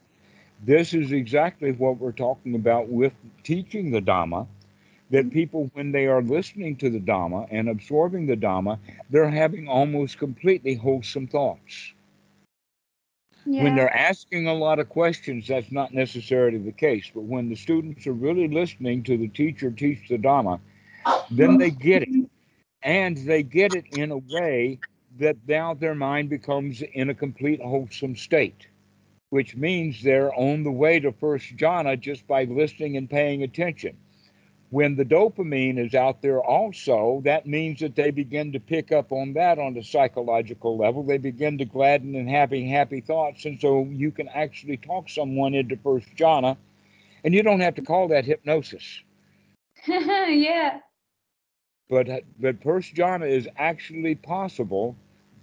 This 0.62 0.94
is 0.94 1.12
exactly 1.12 1.72
what 1.72 1.98
we're 1.98 2.12
talking 2.12 2.55
about 2.55 2.89
with 2.89 3.12
teaching 3.43 3.90
the 3.90 4.01
Dhamma. 4.01 4.47
That 5.10 5.26
mm-hmm. 5.26 5.35
people, 5.35 5.70
when 5.74 5.93
they 5.93 6.06
are 6.06 6.22
listening 6.22 6.76
to 6.76 6.89
the 6.90 7.01
Dhamma 7.01 7.47
and 7.51 7.68
absorbing 7.68 8.26
the 8.26 8.36
Dhamma, 8.36 8.78
they're 9.10 9.31
having 9.31 9.68
almost 9.68 10.18
completely 10.18 10.74
wholesome 10.74 11.26
thoughts 11.28 11.93
Yeah. 13.44 13.64
when 13.64 13.76
they're 13.76 13.94
asking 13.94 14.47
a 14.47 14.55
lot 14.55 14.78
of 14.78 14.89
questions, 14.89 15.47
that's 15.48 15.70
not 15.70 15.93
necessarily 15.93 16.59
the 16.59 16.72
case. 16.72 17.10
But 17.14 17.24
when 17.24 17.48
the 17.51 17.56
students 17.56 18.06
are 18.06 18.14
really 18.14 18.48
listening 18.48 19.02
to 19.05 19.18
the 19.18 19.28
teacher 19.28 19.70
teach 19.70 20.09
the 20.09 20.18
Dhamma, 20.18 20.60
then 21.31 21.59
they 21.59 21.70
mm-hmm. 21.70 21.89
get 21.89 22.02
it. 22.05 22.31
And 22.82 23.16
they 23.18 23.43
get 23.43 23.74
it 23.74 23.85
in 23.97 24.10
a 24.10 24.18
way 24.18 24.78
that 25.18 25.36
now 25.47 25.74
their 25.74 25.94
mind 25.94 26.31
becomes 26.31 26.82
in 26.82 27.10
a 27.10 27.14
complete 27.14 27.60
wholesome 27.60 28.16
state, 28.16 28.66
which 29.35 29.56
means 29.56 30.01
they're 30.01 30.32
on 30.36 30.62
the 30.62 30.70
way 30.70 31.01
to 31.01 31.11
first 31.11 31.56
jhana 31.56 31.94
uh, 31.94 31.97
just 31.97 32.24
by 32.28 32.44
listening 32.44 32.97
and 32.97 33.11
paying 33.11 33.43
attention. 33.43 33.97
When 34.70 34.94
the 34.94 35.05
dopamine 35.05 35.77
is 35.77 35.93
out 35.93 36.23
there 36.23 36.40
also, 36.40 37.20
that 37.24 37.44
means 37.44 37.81
that 37.81 37.97
they 37.97 38.12
begin 38.12 38.52
to 38.52 38.61
pick 38.61 38.93
up 38.93 39.11
on 39.11 39.32
that 39.32 39.59
on 39.59 39.74
the 39.74 39.82
psychological 39.82 40.78
level. 40.78 41.02
They 41.02 41.19
begin 41.19 41.59
to 41.59 41.65
gladden 41.65 42.15
and 42.15 42.31
having 42.31 42.69
happy 42.69 43.01
thoughts. 43.01 43.44
And 43.44 43.61
so 43.61 43.89
you 43.90 44.12
can 44.12 44.28
actually 44.28 44.77
talk 44.77 45.09
someone 45.09 45.52
into 45.52 45.77
first 45.78 46.06
jhana, 46.15 46.56
and 47.24 47.35
you 47.35 47.43
don't 47.43 47.59
have 47.59 47.74
to 47.74 47.82
call 47.82 48.06
that 48.09 48.24
hypnosis. 48.24 49.02
yeah. 49.89 50.78
But 51.90 52.09
uh, 52.09 52.20
but 52.39 52.62
first 52.62 52.94
jhana 52.94 53.28
is 53.28 53.48
actually 53.56 54.15
possible 54.15 54.94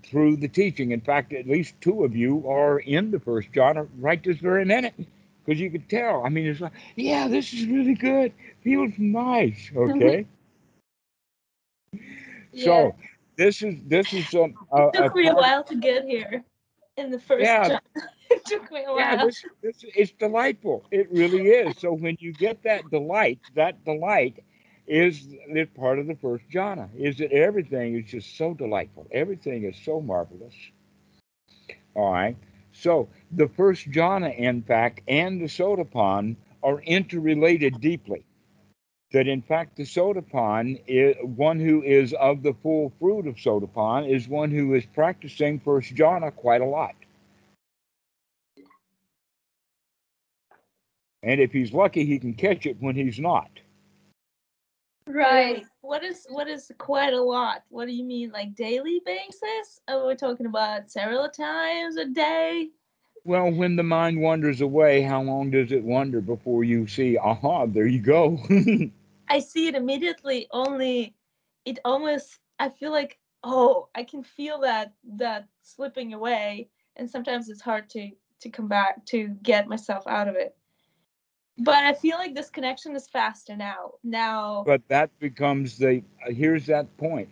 through 0.03 0.37
the 0.37 0.47
teaching. 0.47 0.91
In 0.91 1.01
fact, 1.01 1.33
at 1.33 1.47
least 1.47 1.75
two 1.81 2.03
of 2.03 2.15
you 2.15 2.47
are 2.47 2.79
in 2.79 3.11
the 3.11 3.19
first 3.19 3.51
jhana 3.51 3.87
right 3.99 4.23
this 4.23 4.37
very 4.37 4.65
minute. 4.65 4.93
Because 5.43 5.59
you 5.59 5.71
could 5.71 5.89
tell. 5.89 6.23
I 6.23 6.29
mean, 6.29 6.45
it's 6.45 6.61
like, 6.61 6.73
yeah, 6.95 7.27
this 7.27 7.51
is 7.51 7.65
really 7.65 7.95
good. 7.95 8.33
Feels 8.63 8.93
nice. 8.97 9.71
Okay. 9.75 10.25
Yeah. 12.53 12.65
So 12.65 12.95
this 13.37 13.61
is 13.61 13.75
this 13.87 14.13
is 14.13 14.33
um, 14.35 14.55
a, 14.71 14.87
it 14.87 14.93
took 14.93 15.13
a 15.13 15.17
me 15.17 15.27
a 15.27 15.35
while 15.35 15.63
to 15.63 15.75
get 15.75 16.05
here 16.05 16.43
in 16.97 17.09
the 17.09 17.19
first 17.19 17.43
Yeah. 17.43 17.67
job. 17.69 17.81
it 18.29 18.45
took 18.45 18.71
me 18.71 18.83
a 18.83 18.91
while. 18.91 18.97
Yeah, 18.99 19.25
this, 19.25 19.45
this 19.61 19.85
it's 19.95 20.11
delightful. 20.11 20.83
It 20.91 21.11
really 21.11 21.47
is. 21.47 21.77
So 21.79 21.93
when 21.93 22.17
you 22.19 22.33
get 22.33 22.61
that 22.63 22.89
delight, 22.91 23.39
that 23.55 23.83
delight 23.85 24.43
is 24.91 25.25
is 25.47 25.69
part 25.73 25.99
of 25.99 26.07
the 26.07 26.15
first 26.15 26.43
jhana. 26.53 26.89
Is 26.97 27.17
that 27.19 27.31
everything 27.31 27.95
is 27.95 28.11
just 28.11 28.37
so 28.37 28.53
delightful. 28.53 29.07
Everything 29.11 29.63
is 29.63 29.77
so 29.85 30.01
marvelous. 30.01 30.53
All 31.95 32.11
right. 32.11 32.35
So 32.73 33.07
the 33.31 33.47
first 33.47 33.89
jhana, 33.89 34.37
in 34.37 34.61
fact, 34.63 35.01
and 35.07 35.39
the 35.39 35.45
sotapan 35.45 36.35
are 36.61 36.81
interrelated 36.81 37.79
deeply. 37.79 38.25
That 39.13 39.27
in 39.27 39.41
fact 39.41 39.77
the 39.77 39.83
sotapan 39.83 41.25
one 41.37 41.59
who 41.59 41.83
is 41.83 42.13
of 42.13 42.43
the 42.43 42.53
full 42.61 42.91
fruit 42.99 43.27
of 43.27 43.35
sotapan 43.35 44.09
is 44.09 44.27
one 44.27 44.51
who 44.51 44.73
is 44.73 44.85
practicing 44.85 45.59
first 45.61 45.95
jhana 45.95 46.35
quite 46.35 46.61
a 46.61 46.65
lot. 46.65 46.95
And 51.23 51.39
if 51.39 51.51
he's 51.53 51.71
lucky, 51.71 52.05
he 52.05 52.19
can 52.19 52.33
catch 52.33 52.65
it 52.65 52.77
when 52.79 52.95
he's 52.95 53.19
not. 53.19 53.49
Right. 55.13 55.65
What 55.81 56.03
is 56.03 56.25
what 56.29 56.47
is 56.47 56.71
quite 56.77 57.13
a 57.13 57.21
lot? 57.21 57.63
What 57.69 57.85
do 57.87 57.93
you 57.93 58.03
mean, 58.03 58.31
like 58.31 58.55
daily 58.55 59.01
basis? 59.05 59.81
Oh, 59.87 60.03
Are 60.03 60.07
we 60.07 60.15
talking 60.15 60.45
about 60.45 60.89
several 60.89 61.27
times 61.29 61.97
a 61.97 62.05
day? 62.05 62.69
Well, 63.23 63.51
when 63.51 63.75
the 63.75 63.83
mind 63.83 64.19
wanders 64.21 64.61
away, 64.61 65.01
how 65.01 65.21
long 65.21 65.51
does 65.51 65.71
it 65.71 65.83
wander 65.83 66.21
before 66.21 66.63
you 66.63 66.87
see, 66.87 67.17
aha, 67.17 67.67
there 67.67 67.85
you 67.85 67.99
go? 67.99 68.39
I 69.29 69.39
see 69.39 69.67
it 69.67 69.75
immediately. 69.75 70.47
Only 70.51 71.13
it 71.65 71.79
almost. 71.85 72.39
I 72.59 72.69
feel 72.69 72.91
like 72.91 73.17
oh, 73.43 73.89
I 73.95 74.03
can 74.03 74.23
feel 74.23 74.59
that 74.61 74.93
that 75.17 75.47
slipping 75.61 76.13
away, 76.13 76.69
and 76.95 77.09
sometimes 77.09 77.49
it's 77.49 77.61
hard 77.61 77.89
to 77.91 78.11
to 78.41 78.49
come 78.49 78.67
back 78.67 79.05
to 79.07 79.27
get 79.43 79.67
myself 79.67 80.07
out 80.07 80.27
of 80.27 80.35
it. 80.35 80.55
But 81.63 81.83
I 81.83 81.93
feel 81.93 82.17
like 82.17 82.33
this 82.33 82.49
connection 82.49 82.95
is 82.95 83.07
faster 83.07 83.55
now. 83.55 83.91
Now, 84.03 84.63
but 84.65 84.81
that 84.87 85.11
becomes 85.19 85.77
the, 85.77 86.03
uh, 86.25 86.31
here's 86.31 86.65
that 86.67 86.95
point. 86.97 87.29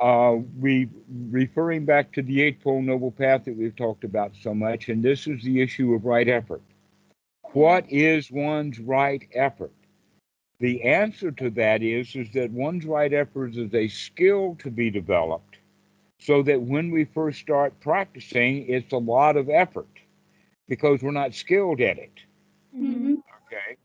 Uh, 0.00 0.36
we, 0.58 0.88
referring 1.30 1.84
back 1.84 2.12
to 2.12 2.22
the 2.22 2.42
Eightfold 2.42 2.84
Noble 2.84 3.10
Path 3.10 3.44
that 3.44 3.56
we've 3.56 3.76
talked 3.76 4.04
about 4.04 4.32
so 4.40 4.54
much, 4.54 4.88
and 4.88 5.02
this 5.02 5.26
is 5.26 5.42
the 5.42 5.60
issue 5.60 5.94
of 5.94 6.04
right 6.04 6.28
effort. 6.28 6.62
What 7.52 7.84
is 7.90 8.30
one's 8.30 8.78
right 8.80 9.26
effort? 9.32 9.72
The 10.60 10.82
answer 10.82 11.30
to 11.32 11.50
that 11.50 11.82
is, 11.82 12.16
is 12.16 12.32
that 12.32 12.50
one's 12.50 12.84
right 12.84 13.12
effort 13.12 13.54
is 13.54 13.72
a 13.74 13.88
skill 13.88 14.56
to 14.60 14.70
be 14.70 14.90
developed 14.90 15.58
so 16.18 16.42
that 16.42 16.60
when 16.60 16.90
we 16.90 17.04
first 17.04 17.38
start 17.40 17.78
practicing, 17.80 18.68
it's 18.68 18.92
a 18.92 18.98
lot 18.98 19.36
of 19.36 19.48
effort 19.48 19.86
because 20.68 21.02
we're 21.02 21.12
not 21.12 21.34
skilled 21.34 21.80
at 21.80 21.98
it. 21.98 22.12
hmm 22.74 23.14
Okay. 23.58 23.76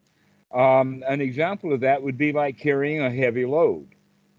Um, 0.53 1.03
an 1.07 1.21
example 1.21 1.73
of 1.73 1.81
that 1.81 2.03
would 2.03 2.17
be 2.17 2.31
like 2.31 2.59
carrying 2.59 3.01
a 3.01 3.09
heavy 3.09 3.45
load. 3.45 3.87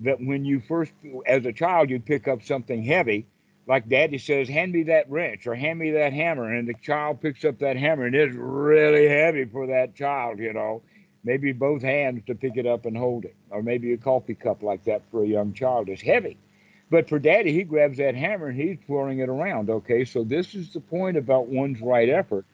That 0.00 0.18
when 0.20 0.44
you 0.44 0.60
first, 0.60 0.92
as 1.26 1.44
a 1.46 1.52
child, 1.52 1.90
you 1.90 2.00
pick 2.00 2.28
up 2.28 2.42
something 2.42 2.82
heavy, 2.82 3.26
like 3.66 3.88
daddy 3.88 4.18
says, 4.18 4.48
hand 4.48 4.72
me 4.72 4.84
that 4.84 5.10
wrench 5.10 5.46
or 5.46 5.54
hand 5.54 5.78
me 5.78 5.92
that 5.92 6.12
hammer. 6.12 6.52
And 6.52 6.68
the 6.68 6.74
child 6.74 7.20
picks 7.20 7.44
up 7.44 7.58
that 7.60 7.76
hammer 7.76 8.06
and 8.06 8.14
it's 8.14 8.34
really 8.34 9.08
heavy 9.08 9.44
for 9.44 9.66
that 9.68 9.94
child, 9.94 10.38
you 10.38 10.52
know. 10.52 10.82
Maybe 11.26 11.52
both 11.52 11.80
hands 11.80 12.22
to 12.26 12.34
pick 12.34 12.56
it 12.56 12.66
up 12.66 12.84
and 12.84 12.96
hold 12.96 13.24
it. 13.24 13.34
Or 13.50 13.62
maybe 13.62 13.92
a 13.94 13.96
coffee 13.96 14.34
cup 14.34 14.62
like 14.62 14.84
that 14.84 15.02
for 15.10 15.24
a 15.24 15.26
young 15.26 15.54
child 15.54 15.88
is 15.88 16.02
heavy. 16.02 16.36
But 16.90 17.08
for 17.08 17.18
daddy, 17.18 17.52
he 17.52 17.62
grabs 17.62 17.96
that 17.96 18.14
hammer 18.14 18.48
and 18.48 18.60
he's 18.60 18.76
twirling 18.84 19.20
it 19.20 19.30
around. 19.30 19.70
Okay. 19.70 20.04
So 20.04 20.22
this 20.22 20.54
is 20.54 20.72
the 20.72 20.80
point 20.80 21.16
about 21.16 21.46
one's 21.46 21.80
right 21.80 22.10
effort 22.10 22.44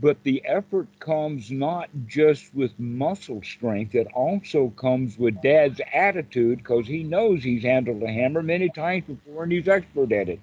but 0.00 0.22
the 0.22 0.42
effort 0.44 0.88
comes 1.00 1.50
not 1.50 1.88
just 2.06 2.54
with 2.54 2.78
muscle 2.78 3.42
strength, 3.42 3.94
it 3.94 4.06
also 4.14 4.68
comes 4.70 5.18
with 5.18 5.40
dad's 5.42 5.80
attitude 5.92 6.58
because 6.58 6.86
he 6.86 7.02
knows 7.02 7.42
he's 7.42 7.62
handled 7.64 8.02
a 8.02 8.10
hammer 8.12 8.42
many 8.42 8.68
times 8.68 9.04
before 9.06 9.44
and 9.44 9.52
he's 9.52 9.68
expert 9.68 10.12
at 10.12 10.28
it. 10.28 10.40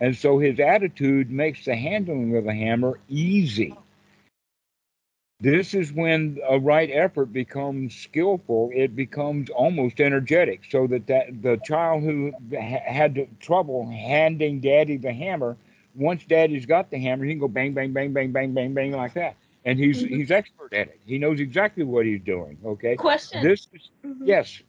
And 0.00 0.16
so 0.16 0.38
his 0.38 0.58
attitude 0.58 1.30
makes 1.30 1.64
the 1.64 1.76
handling 1.76 2.36
of 2.36 2.46
a 2.46 2.54
hammer 2.54 2.98
easy. 3.08 3.76
This 5.40 5.74
is 5.74 5.92
when 5.92 6.38
a 6.48 6.58
right 6.58 6.90
effort 6.92 7.32
becomes 7.32 7.94
skillful. 7.96 8.70
It 8.74 8.94
becomes 8.94 9.48
almost 9.50 10.00
energetic, 10.00 10.62
so 10.70 10.86
that, 10.88 11.06
that 11.06 11.42
the 11.42 11.56
child 11.58 12.02
who 12.02 12.32
ha- 12.52 12.82
had 12.84 13.26
trouble 13.40 13.88
handing 13.90 14.60
daddy 14.60 14.96
the 14.98 15.12
hammer, 15.12 15.56
once 15.94 16.24
daddy's 16.24 16.66
got 16.66 16.90
the 16.90 16.98
hammer, 16.98 17.24
he 17.24 17.32
can 17.32 17.40
go 17.40 17.48
bang, 17.48 17.72
bang, 17.72 17.92
bang, 17.92 18.12
bang, 18.12 18.32
bang, 18.32 18.52
bang, 18.54 18.74
bang 18.74 18.92
like 18.92 19.14
that, 19.14 19.36
and 19.64 19.78
he's 19.78 20.02
Mhm. 20.02 20.08
he's 20.08 20.30
expert 20.30 20.72
at 20.72 20.88
it. 20.88 21.00
He 21.04 21.18
knows 21.18 21.40
exactly 21.40 21.84
what 21.84 22.06
he's 22.06 22.20
doing. 22.22 22.58
Okay. 22.64 22.96
Question. 22.96 23.42
This 23.42 23.66
is 23.72 23.90
Mhm. 24.04 24.26
yes. 24.26 24.62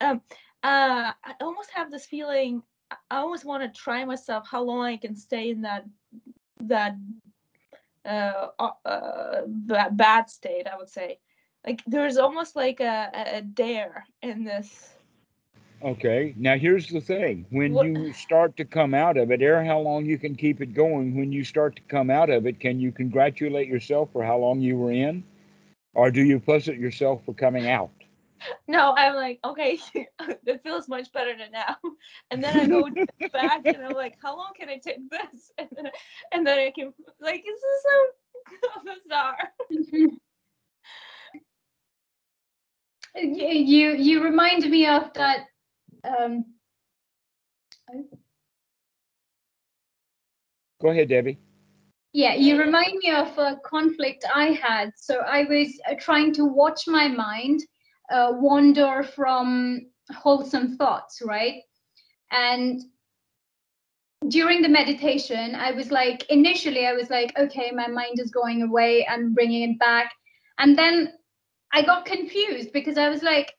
uh, 0.00 0.16
I 0.62 1.34
almost 1.40 1.70
have 1.72 1.90
this 1.90 2.06
feeling. 2.06 2.62
I 2.90 2.96
I 3.10 3.16
always 3.18 3.44
want 3.44 3.62
to 3.62 3.80
try 3.80 4.04
myself 4.04 4.48
how 4.48 4.62
long 4.62 4.84
I 4.84 4.96
can 4.96 5.14
stay 5.16 5.50
in 5.50 5.62
that 5.62 5.84
that 6.60 6.96
uh, 8.04 8.48
uh, 8.84 9.42
bad 9.90 10.30
state. 10.30 10.66
I 10.66 10.76
would 10.76 10.88
say, 10.88 11.20
like 11.66 11.82
there's 11.86 12.16
almost 12.18 12.56
like 12.56 12.80
a, 12.80 13.10
a- 13.14 13.38
a 13.38 13.42
dare 13.42 14.06
in 14.22 14.44
this. 14.44 14.96
Okay. 15.82 16.34
Now 16.36 16.56
here's 16.58 16.88
the 16.88 17.00
thing: 17.00 17.46
when 17.50 17.74
What- 17.74 17.86
you 17.86 18.12
start 18.12 18.56
to 18.58 18.64
come 18.64 18.94
out 18.94 19.16
of 19.16 19.30
it, 19.30 19.40
air 19.42 19.64
how 19.64 19.80
long 19.80 20.04
you 20.04 20.18
can 20.18 20.34
keep 20.36 20.60
it 20.60 20.74
going. 20.74 21.16
When 21.16 21.32
you 21.32 21.44
start 21.44 21.76
to 21.76 21.82
come 21.82 22.10
out 22.10 22.30
of 22.30 22.46
it, 22.46 22.60
can 22.60 22.80
you 22.80 22.92
congratulate 22.92 23.68
yourself 23.68 24.10
for 24.12 24.22
how 24.22 24.38
long 24.38 24.60
you 24.60 24.76
were 24.76 24.92
in, 24.92 25.24
or 25.94 26.10
do 26.10 26.22
you 26.22 26.40
fuss 26.40 26.68
at 26.68 26.76
yourself 26.76 27.24
for 27.24 27.34
coming 27.34 27.68
out? 27.68 27.90
No, 28.66 28.94
I'm 28.96 29.16
like, 29.16 29.38
okay, 29.44 29.78
it 29.94 30.62
feels 30.62 30.88
much 30.88 31.12
better 31.12 31.36
than 31.36 31.52
now. 31.52 31.76
And 32.30 32.42
then 32.42 32.56
I 32.56 32.66
go 32.66 32.88
back 33.34 33.62
and 33.66 33.84
I'm 33.84 33.92
like, 33.92 34.16
how 34.22 34.34
long 34.34 34.52
can 34.58 34.70
I 34.70 34.78
take 34.78 35.10
this? 35.10 35.52
And 35.58 35.68
then, 35.76 35.90
and 36.32 36.46
then 36.46 36.58
I 36.58 36.72
can 36.74 36.94
like, 37.20 37.44
this 37.44 37.58
is 37.58 37.84
so 37.84 38.80
bizarre. 38.84 39.52
you 43.14 43.48
you 43.48 43.92
you 43.92 44.24
remind 44.24 44.70
me 44.70 44.86
of 44.86 45.12
that 45.14 45.49
um 46.04 46.44
Go 50.80 50.88
ahead, 50.88 51.08
Debbie. 51.08 51.38
yeah 52.12 52.34
you 52.34 52.58
remind 52.58 52.96
me 53.02 53.10
of 53.10 53.36
a 53.38 53.56
conflict 53.64 54.24
i 54.34 54.46
had. 54.46 54.92
So 54.96 55.18
i 55.18 55.44
was 55.44 55.68
uh, 55.90 55.94
trying 55.98 56.32
to 56.34 56.44
watch 56.44 56.86
my 56.86 57.08
mind 57.08 57.60
uh, 58.10 58.32
wander 58.34 59.02
from 59.02 59.86
wholesome 60.10 60.76
thoughts 60.76 61.20
right? 61.24 61.62
And 62.32 62.80
during 64.28 64.60
the 64.60 64.68
meditation 64.68 65.54
i 65.54 65.70
was 65.72 65.90
like 65.90 66.24
initially 66.28 66.86
i 66.86 66.92
was 66.92 67.08
like 67.08 67.32
okay 67.38 67.70
my 67.70 67.86
mind 67.86 68.20
is 68.20 68.30
going 68.30 68.62
away 68.62 69.06
i'm 69.08 69.32
bringing 69.32 69.70
it 69.70 69.78
back. 69.78 70.12
And 70.58 70.76
then 70.76 71.12
i 71.72 71.82
got 71.82 72.04
confused 72.04 72.72
because 72.72 72.98
i 72.98 73.08
was 73.08 73.22
like 73.22 73.52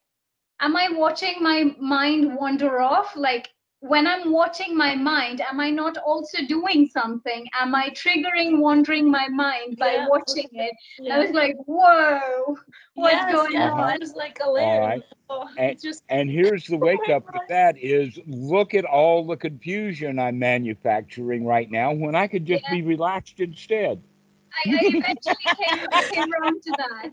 am 0.61 0.75
i 0.75 0.89
watching 0.89 1.35
my 1.41 1.75
mind 1.79 2.35
wander 2.35 2.79
off 2.81 3.15
like 3.15 3.49
when 3.79 4.05
i'm 4.07 4.31
watching 4.31 4.77
my 4.77 4.93
mind 4.95 5.41
am 5.41 5.59
i 5.59 5.69
not 5.69 5.97
also 5.97 6.37
doing 6.47 6.87
something 6.87 7.45
am 7.59 7.73
i 7.75 7.89
triggering 7.89 8.59
wandering 8.59 9.09
my 9.09 9.27
mind 9.29 9.77
by 9.77 9.93
Yeah. 9.93 10.07
watching 10.07 10.47
it 10.51 10.75
Yeah. 10.99 11.15
i 11.15 11.19
was 11.19 11.31
like 11.31 11.55
whoa 11.65 12.55
what's 12.93 13.15
yes, 13.15 13.33
going 13.33 13.53
yes, 13.53 13.71
on? 13.71 13.79
I 13.79 13.97
was 13.99 14.13
like 14.15 14.37
a 14.43 14.49
layer. 14.51 14.81
right. 14.81 15.01
Oh, 15.29 15.47
And- 15.57 15.81
just 15.81 16.03
And 16.09 16.29
here's 16.29 16.67
the 16.67 16.77
oh 16.81 16.89
wake 16.89 17.09
up 17.09 17.23
with 17.33 17.47
that 17.49 17.75
is 17.77 18.19
look 18.27 18.73
at 18.75 18.85
all 18.85 19.25
the 19.25 19.37
confusion 19.37 20.19
I'm 20.19 20.37
manufacturing 20.37 21.45
right 21.45 21.69
now 21.71 21.93
when 21.93 22.15
I 22.15 22.27
could 22.27 22.45
just 22.45 22.63
be 22.69 22.81
relaxed 22.81 23.39
instead. 23.39 24.03
I, 24.53 24.69
I 24.71 24.79
eventually 24.85 25.49
came, 25.57 25.87
came 26.11 26.29
around 26.33 26.61
to 26.63 26.73
that 26.77 27.11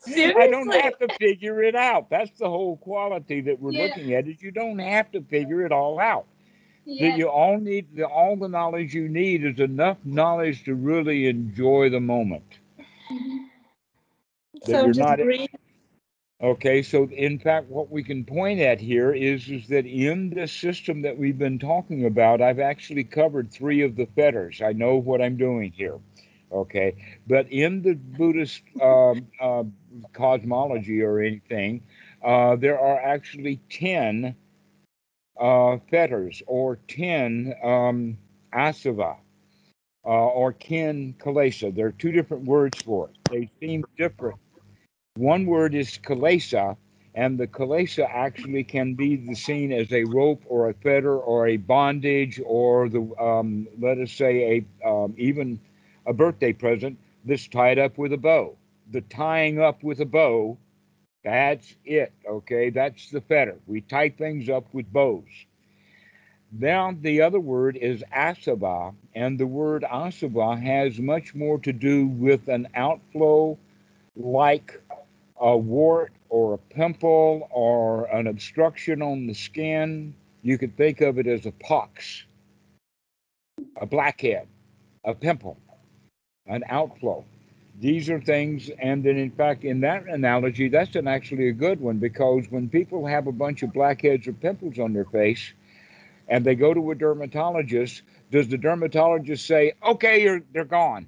seriously. 0.00 0.34
I 0.36 0.48
don't 0.48 0.70
have 0.72 0.98
to 0.98 1.08
figure 1.18 1.62
it 1.62 1.74
out. 1.76 2.10
That's 2.10 2.38
the 2.38 2.48
whole 2.48 2.76
quality 2.78 3.40
that 3.42 3.60
we're 3.60 3.72
Yeah. 3.72 3.82
looking 3.84 4.12
at 4.14 4.28
is 4.28 4.42
you 4.42 4.52
don't 4.52 4.78
have 4.78 5.10
to 5.12 5.22
figure 5.22 5.64
it 5.66 5.72
all 5.72 5.98
out. 6.00 6.26
yeah 6.84 7.10
That 7.10 7.16
you 7.18 7.28
all 7.28 7.58
need 7.60 7.96
the 7.96 8.06
all 8.06 8.36
the 8.36 8.48
knowledge 8.48 8.94
you 8.94 9.08
need 9.08 9.44
is 9.44 9.60
enough 9.60 9.98
knowledge 10.04 10.64
to 10.64 10.74
really 10.74 11.26
enjoy 11.28 11.90
the 11.90 12.00
moment. 12.00 12.60
So 14.64 14.84
you're 14.84 14.92
just 14.92 14.98
not- 14.98 15.18
breathe. 15.18 15.48
Okay, 16.42 16.82
so 16.82 17.04
in 17.08 17.38
fact, 17.38 17.68
what 17.70 17.90
we 17.90 18.02
can 18.04 18.24
point 18.24 18.60
at 18.60 18.80
here 18.80 19.12
is 19.14 19.48
is 19.48 19.68
that 19.68 19.86
in 19.86 20.30
this 20.30 20.52
system 20.52 21.02
that 21.02 21.16
we've 21.18 21.38
been 21.38 21.58
talking 21.58 22.04
about, 22.06 22.42
I've 22.42 22.60
actually 22.60 23.04
covered 23.04 23.50
three 23.50 23.82
of 23.82 23.96
the 23.96 24.06
fetters. 24.06 24.62
I 24.62 24.72
know 24.72 24.96
what 24.96 25.22
I'm 25.22 25.36
doing 25.36 25.72
here. 25.72 25.98
Okay, 26.52 26.94
but 27.26 27.50
in 27.50 27.82
the 27.82 27.94
Buddhist 27.94 28.62
um, 28.80 29.26
uh, 29.40 29.64
cosmology 30.12 31.02
or 31.02 31.20
anything, 31.20 31.82
uh, 32.22 32.54
there 32.56 32.78
are 32.78 33.00
actually 33.00 33.60
ten 33.68 34.36
uh, 35.40 35.78
fetters 35.90 36.42
or 36.46 36.76
ten 36.88 37.54
um, 37.64 38.16
asava 38.52 39.16
uh, 40.04 40.08
or 40.08 40.52
kin 40.52 41.14
kalesa. 41.18 41.74
There 41.74 41.86
are 41.86 41.92
two 41.92 42.12
different 42.12 42.44
words 42.44 42.80
for 42.80 43.08
it. 43.08 43.16
They 43.30 43.50
seem 43.60 43.84
different. 43.98 44.38
One 45.16 45.46
word 45.46 45.74
is 45.74 45.98
kalesa, 45.98 46.76
and 47.14 47.38
the 47.38 47.48
kalesa 47.48 48.08
actually 48.08 48.62
can 48.62 48.94
be 48.94 49.34
seen 49.34 49.72
as 49.72 49.92
a 49.92 50.04
rope 50.04 50.44
or 50.46 50.68
a 50.68 50.74
fetter 50.74 51.18
or 51.18 51.48
a 51.48 51.56
bondage 51.56 52.40
or 52.44 52.88
the 52.88 53.00
um, 53.18 53.66
let 53.80 53.98
us 53.98 54.12
say 54.12 54.64
a 54.84 54.88
um, 54.88 55.14
even 55.16 55.58
a 56.06 56.12
birthday 56.12 56.52
present 56.52 56.98
that's 57.24 57.48
tied 57.48 57.78
up 57.78 57.98
with 57.98 58.12
a 58.12 58.16
bow. 58.16 58.56
The 58.92 59.00
tying 59.02 59.60
up 59.60 59.82
with 59.82 60.00
a 60.00 60.06
bow, 60.06 60.56
that's 61.24 61.74
it. 61.84 62.12
Okay, 62.28 62.70
that's 62.70 63.10
the 63.10 63.20
fetter. 63.20 63.58
We 63.66 63.80
tie 63.80 64.10
things 64.10 64.48
up 64.48 64.72
with 64.72 64.92
bows. 64.92 65.24
Now 66.52 66.96
the 67.00 67.20
other 67.22 67.40
word 67.40 67.76
is 67.76 68.04
asava, 68.14 68.94
and 69.14 69.38
the 69.38 69.46
word 69.46 69.82
asava 69.82 70.60
has 70.62 70.98
much 70.98 71.34
more 71.34 71.58
to 71.58 71.72
do 71.72 72.06
with 72.06 72.48
an 72.48 72.68
outflow 72.74 73.58
like 74.14 74.80
a 75.40 75.56
wart 75.56 76.12
or 76.28 76.54
a 76.54 76.58
pimple 76.58 77.48
or 77.50 78.06
an 78.06 78.28
obstruction 78.28 79.02
on 79.02 79.26
the 79.26 79.34
skin. 79.34 80.14
You 80.42 80.58
could 80.58 80.76
think 80.76 81.00
of 81.00 81.18
it 81.18 81.26
as 81.26 81.44
a 81.44 81.52
pox, 81.52 82.24
a 83.76 83.86
blackhead, 83.86 84.46
a 85.04 85.14
pimple, 85.14 85.58
an 86.46 86.64
outflow. 86.68 87.24
These 87.78 88.08
are 88.08 88.20
things, 88.20 88.70
and 88.78 89.04
then 89.04 89.18
in 89.18 89.30
fact, 89.30 89.64
in 89.64 89.80
that 89.80 90.06
analogy, 90.06 90.68
that's 90.68 90.96
an 90.96 91.06
actually 91.06 91.48
a 91.48 91.52
good 91.52 91.78
one 91.78 91.98
because 91.98 92.46
when 92.50 92.70
people 92.70 93.06
have 93.06 93.26
a 93.26 93.32
bunch 93.32 93.62
of 93.62 93.72
blackheads 93.72 94.26
or 94.26 94.32
pimples 94.32 94.78
on 94.78 94.94
their 94.94 95.04
face 95.04 95.52
and 96.28 96.44
they 96.44 96.54
go 96.54 96.72
to 96.72 96.90
a 96.90 96.94
dermatologist, 96.94 98.02
does 98.30 98.48
the 98.48 98.56
dermatologist 98.56 99.46
say, 99.46 99.74
okay, 99.86 100.22
you're, 100.22 100.42
they're 100.52 100.64
gone? 100.64 101.06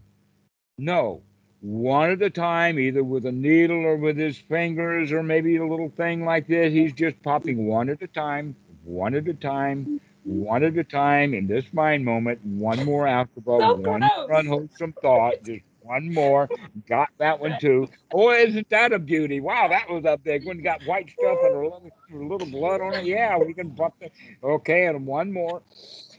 No, 0.76 1.22
one 1.60 2.10
at 2.10 2.22
a 2.22 2.30
time, 2.30 2.78
either 2.78 3.02
with 3.02 3.26
a 3.26 3.32
needle 3.32 3.84
or 3.84 3.96
with 3.96 4.16
his 4.16 4.38
fingers, 4.38 5.10
or 5.10 5.22
maybe 5.22 5.56
a 5.56 5.66
little 5.66 5.90
thing 5.96 6.24
like 6.24 6.46
this. 6.46 6.72
He's 6.72 6.92
just 6.92 7.20
popping 7.22 7.66
one 7.66 7.88
at 7.88 8.02
a 8.02 8.06
time, 8.06 8.54
one 8.84 9.14
at 9.14 9.26
a 9.26 9.34
time, 9.34 10.00
one 10.28 10.62
at 10.62 10.76
a 10.76 10.84
time 10.84 11.34
in 11.34 11.46
this 11.46 11.72
mind 11.72 12.04
moment. 12.04 12.44
One 12.44 12.84
more 12.84 13.06
alcohol, 13.06 13.60
So 13.60 13.74
one 13.76 14.00
gross. 14.00 14.28
unwholesome 14.30 14.94
thought, 15.00 15.34
just 15.44 15.64
one 15.80 16.12
more. 16.12 16.48
Got 16.88 17.08
that 17.18 17.40
one 17.40 17.56
too. 17.58 17.88
Oh, 18.12 18.30
isn't 18.30 18.68
that 18.70 18.92
a 18.92 18.98
beauty? 18.98 19.40
Wow, 19.40 19.68
that 19.68 19.88
was 19.88 20.04
a 20.04 20.18
big 20.18 20.44
one. 20.46 20.60
Got 20.62 20.82
white 20.84 21.10
stuff 21.10 21.38
and 21.42 21.54
a 21.54 21.58
little, 21.58 21.90
a 22.12 22.16
little 22.16 22.46
blood 22.46 22.80
on 22.80 22.94
it. 22.94 23.04
Yeah, 23.06 23.38
we 23.38 23.54
can 23.54 23.70
bump 23.70 23.94
it. 24.00 24.12
Okay, 24.42 24.86
and 24.86 25.06
one 25.06 25.32
more. 25.32 25.62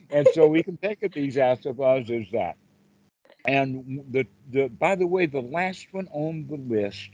And 0.10 0.28
so 0.34 0.48
we 0.48 0.64
can 0.64 0.78
think 0.78 1.04
of 1.04 1.14
these 1.14 1.36
asavas 1.36 2.10
as 2.10 2.32
that. 2.32 2.56
And 3.46 4.04
the, 4.12 4.26
the 4.52 4.68
by 4.70 4.96
the 4.96 5.08
way, 5.08 5.28
the 5.28 5.42
last 5.42 5.88
one 5.92 6.08
on 6.12 6.48
the 6.48 6.58
list 6.58 7.10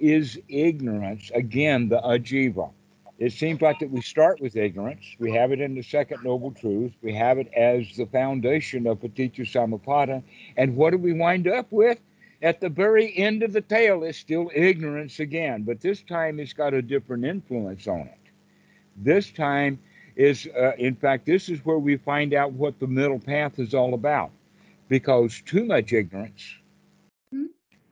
is 0.00 0.38
ignorance. 0.48 1.30
Again, 1.34 1.88
the 1.88 2.00
avijja. 2.00 2.72
It 3.20 3.34
seems 3.34 3.60
like 3.60 3.78
that 3.80 3.90
we 3.90 4.00
start 4.00 4.40
with 4.40 4.56
ignorance. 4.56 5.04
We 5.18 5.30
have 5.32 5.52
it 5.52 5.60
in 5.60 5.74
the 5.74 5.82
second 5.82 6.24
noble 6.24 6.52
truth. 6.52 6.92
We 7.02 7.12
have 7.12 7.36
it 7.36 7.52
as 7.54 7.94
the 7.94 8.06
foundation 8.06 8.86
of 8.86 9.00
Paticca 9.00 9.42
Samuppada. 9.42 10.22
And 10.56 10.74
what 10.74 10.92
do 10.92 10.98
we 10.98 11.12
wind 11.12 11.46
up 11.46 11.66
with? 11.70 12.00
At 12.40 12.62
the 12.62 12.70
very 12.70 13.14
end 13.18 13.42
of 13.42 13.52
the 13.52 13.60
tale 13.60 14.04
is 14.04 14.16
still 14.16 14.50
ignorance 14.54 15.20
again, 15.20 15.64
but 15.64 15.82
this 15.82 16.02
time 16.02 16.40
it's 16.40 16.54
got 16.54 16.72
a 16.72 16.80
different 16.80 17.26
influence 17.26 17.86
on 17.86 18.00
it. 18.00 18.18
This 18.96 19.30
time 19.30 19.78
is, 20.16 20.48
uh, 20.58 20.72
in 20.78 20.94
fact, 20.94 21.26
this 21.26 21.50
is 21.50 21.62
where 21.66 21.78
we 21.78 21.98
find 21.98 22.32
out 22.32 22.52
what 22.52 22.80
the 22.80 22.86
middle 22.86 23.18
path 23.18 23.58
is 23.58 23.74
all 23.74 23.92
about 23.92 24.30
because 24.88 25.42
too 25.44 25.66
much 25.66 25.92
ignorance 25.92 26.54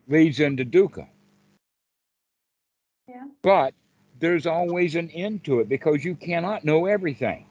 leads 0.08 0.40
into 0.40 0.64
dukkha. 0.64 1.06
Yeah. 3.06 3.24
But 3.42 3.74
there's 4.20 4.46
always 4.46 4.94
an 4.96 5.10
end 5.10 5.44
to 5.44 5.60
it 5.60 5.68
because 5.68 6.04
you 6.04 6.14
cannot 6.14 6.64
know 6.64 6.86
everything. 6.86 7.46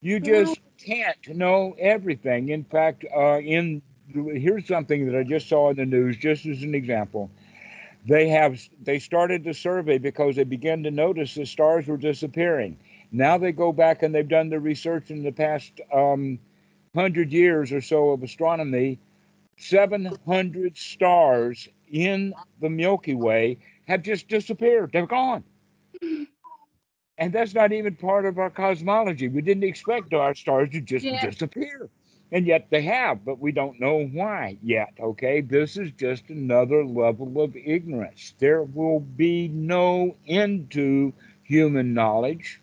You 0.00 0.20
just 0.20 0.60
can't 0.78 1.28
know 1.28 1.74
everything. 1.78 2.50
In 2.50 2.64
fact, 2.64 3.04
uh, 3.14 3.38
in 3.40 3.82
here's 4.12 4.66
something 4.66 5.06
that 5.06 5.18
I 5.18 5.24
just 5.24 5.48
saw 5.48 5.70
in 5.70 5.76
the 5.76 5.86
news, 5.86 6.16
just 6.16 6.46
as 6.46 6.62
an 6.62 6.74
example. 6.74 7.30
They 8.06 8.28
have 8.28 8.60
they 8.82 9.00
started 9.00 9.42
the 9.42 9.54
survey 9.54 9.98
because 9.98 10.36
they 10.36 10.44
began 10.44 10.84
to 10.84 10.90
notice 10.90 11.34
the 11.34 11.44
stars 11.44 11.88
were 11.88 11.96
disappearing. 11.96 12.78
Now 13.10 13.38
they 13.38 13.52
go 13.52 13.72
back 13.72 14.02
and 14.02 14.14
they've 14.14 14.28
done 14.28 14.48
the 14.48 14.60
research 14.60 15.10
in 15.10 15.22
the 15.22 15.32
past 15.32 15.72
um, 15.92 16.38
hundred 16.94 17.32
years 17.32 17.72
or 17.72 17.80
so 17.80 18.10
of 18.10 18.22
astronomy. 18.22 18.98
700 19.58 20.76
stars 20.76 21.66
in 21.90 22.34
the 22.60 22.68
Milky 22.68 23.14
Way 23.14 23.58
have 23.86 24.02
just 24.02 24.28
disappeared. 24.28 24.92
They're 24.92 25.06
gone. 25.06 25.44
And 27.18 27.32
that's 27.32 27.54
not 27.54 27.72
even 27.72 27.96
part 27.96 28.24
of 28.26 28.38
our 28.38 28.50
cosmology. 28.50 29.28
We 29.28 29.42
didn't 29.42 29.64
expect 29.64 30.12
our 30.14 30.34
stars 30.34 30.70
to 30.70 30.80
just 30.80 31.04
Yeah. 31.04 31.18
disappear. 31.18 31.88
And 32.32 32.46
yet 32.46 32.68
they 32.70 32.82
have, 32.82 33.24
but 33.24 33.38
we 33.38 33.52
don't 33.52 33.80
know 33.80 34.06
why 34.06 34.58
yet. 34.62 34.94
Okay. 35.00 35.40
This 35.40 35.76
is 35.76 35.92
just 35.92 36.28
another 36.30 36.84
level 36.84 37.40
of 37.40 37.56
ignorance. 37.56 38.34
There 38.38 38.62
will 38.62 39.00
be 39.00 39.48
no 39.48 40.16
end 40.26 40.70
to 40.72 41.12
human 41.44 41.94
knowledge, 41.94 42.60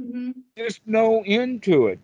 Mhm. 0.00 0.44
just 0.56 0.86
no 0.86 1.22
end 1.26 1.62
to 1.64 1.86
it. 1.88 1.98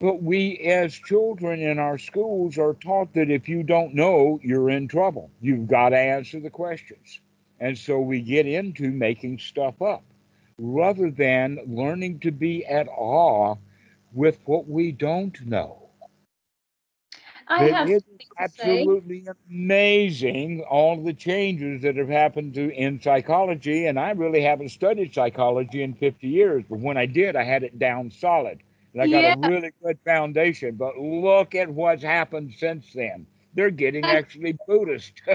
But 0.00 0.22
we, 0.22 0.58
as 0.58 0.94
children 0.94 1.60
in 1.60 1.78
our 1.78 1.98
schools, 1.98 2.58
are 2.58 2.74
taught 2.74 3.14
that 3.14 3.30
if 3.30 3.48
you 3.48 3.62
don't 3.62 3.94
know, 3.94 4.38
you're 4.42 4.70
in 4.70 4.88
trouble. 4.88 5.30
You've 5.40 5.66
got 5.68 5.90
to 5.90 5.98
answer 5.98 6.40
the 6.40 6.50
questions. 6.50 7.20
And 7.60 7.76
so 7.78 8.00
we 8.00 8.20
get 8.22 8.46
into 8.46 8.90
making 8.90 9.38
stuff 9.38 9.80
up 9.82 10.04
rather 10.58 11.10
than 11.10 11.58
learning 11.66 12.20
to 12.20 12.30
be 12.32 12.64
at 12.66 12.88
awe 12.88 13.56
with 14.12 14.38
what 14.46 14.68
we 14.68 14.92
don't 14.92 15.40
know. 15.46 15.90
I 17.48 17.62
It 17.62 17.76
have 17.76 17.90
is 17.90 18.02
to 18.08 18.18
say. 18.46 18.90
absolutely 18.90 19.26
amazing 19.48 20.62
all 20.62 21.02
the 21.02 21.12
changes 21.12 21.82
that 21.82 21.96
have 21.96 22.08
happened 22.08 22.54
to 22.54 22.70
in 22.72 23.00
psychology 23.00 23.86
and 23.86 23.98
i 23.98 24.10
really 24.12 24.40
haven't 24.42 24.70
studied 24.70 25.12
psychology 25.12 25.82
in 25.82 25.94
50 25.94 26.28
years 26.28 26.64
but 26.68 26.78
when 26.80 26.96
i 26.96 27.06
did 27.06 27.36
i 27.36 27.42
had 27.44 27.62
it 27.62 27.78
down 27.78 28.10
solid 28.10 28.62
and 28.92 29.02
i 29.02 29.06
got 29.06 29.24
Yeah. 29.24 29.26
a 29.26 29.30
really 29.32 29.70
good 29.82 29.98
foundation 30.04 30.74
but 30.76 30.98
look 30.98 31.54
at 31.54 31.68
what's 31.68 32.02
happened 32.02 32.52
since 32.56 32.92
then 32.94 33.26
they're 33.54 33.70
getting 33.70 34.08
actually 34.10 34.56
buddhist 34.66 35.22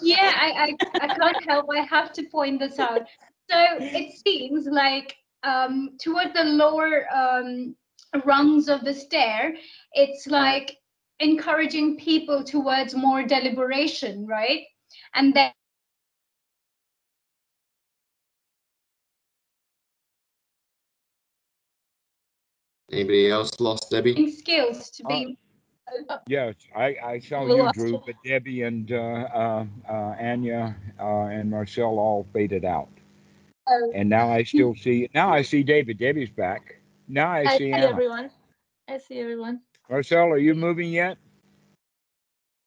yeah, 0.00 0.16
I, 0.34 0.76
I, 1.00 1.06
I 1.06 1.08
can't 1.08 1.36
help. 1.48 1.66
I 1.74 1.82
have 1.82 2.12
to 2.14 2.24
point 2.30 2.60
this 2.60 2.78
out. 2.78 3.02
So 3.50 3.56
it 3.92 4.12
seems 4.26 4.66
like 4.66 5.14
um, 5.42 5.96
toward 6.00 6.34
the 6.34 6.44
lower 6.44 7.06
um, 7.14 7.76
rungs 8.24 8.68
of 8.68 8.84
the 8.84 8.94
stair, 8.94 9.54
it's 9.92 10.26
like 10.26 10.76
encouraging 11.20 11.96
people 11.98 12.44
towards 12.44 12.94
more 12.94 13.22
deliberation, 13.24 14.26
right? 14.26 14.62
And 15.14 15.34
then 15.34 15.52
Anybody 22.94 23.28
else 23.28 23.50
lost 23.58 23.90
Debbie? 23.90 24.30
skills 24.30 24.90
to 24.90 25.04
be. 25.04 25.36
yes 26.28 26.54
i 26.76 26.96
i 27.04 27.18
saw 27.18 27.44
you 27.46 27.68
drew 27.72 27.90
you. 27.92 28.02
but 28.06 28.14
debbie 28.24 28.62
and 28.62 28.90
uh, 28.92 28.96
uh, 29.34 29.64
uh, 29.88 30.14
anya 30.18 30.74
uh, 30.98 31.24
and 31.26 31.50
marcel 31.50 31.98
all 31.98 32.26
faded 32.32 32.64
out 32.64 32.88
Oh. 33.66 33.90
and 33.94 34.08
now 34.08 34.30
i 34.30 34.42
still 34.42 34.74
see 34.74 35.08
now 35.14 35.32
i 35.32 35.42
see 35.42 35.62
david 35.62 35.98
debbie's 35.98 36.30
back 36.30 36.76
now 37.08 37.30
i 37.30 37.40
I 37.40 37.44
see 37.58 37.58
see 37.58 37.72
Anna. 37.72 37.88
everyone. 37.88 38.30
I 38.88 38.98
see 38.98 39.18
everyone. 39.20 39.60
Marcel, 39.90 40.26
are 40.28 40.38
you 40.38 40.54
moving 40.54 40.90
yet? 40.92 41.16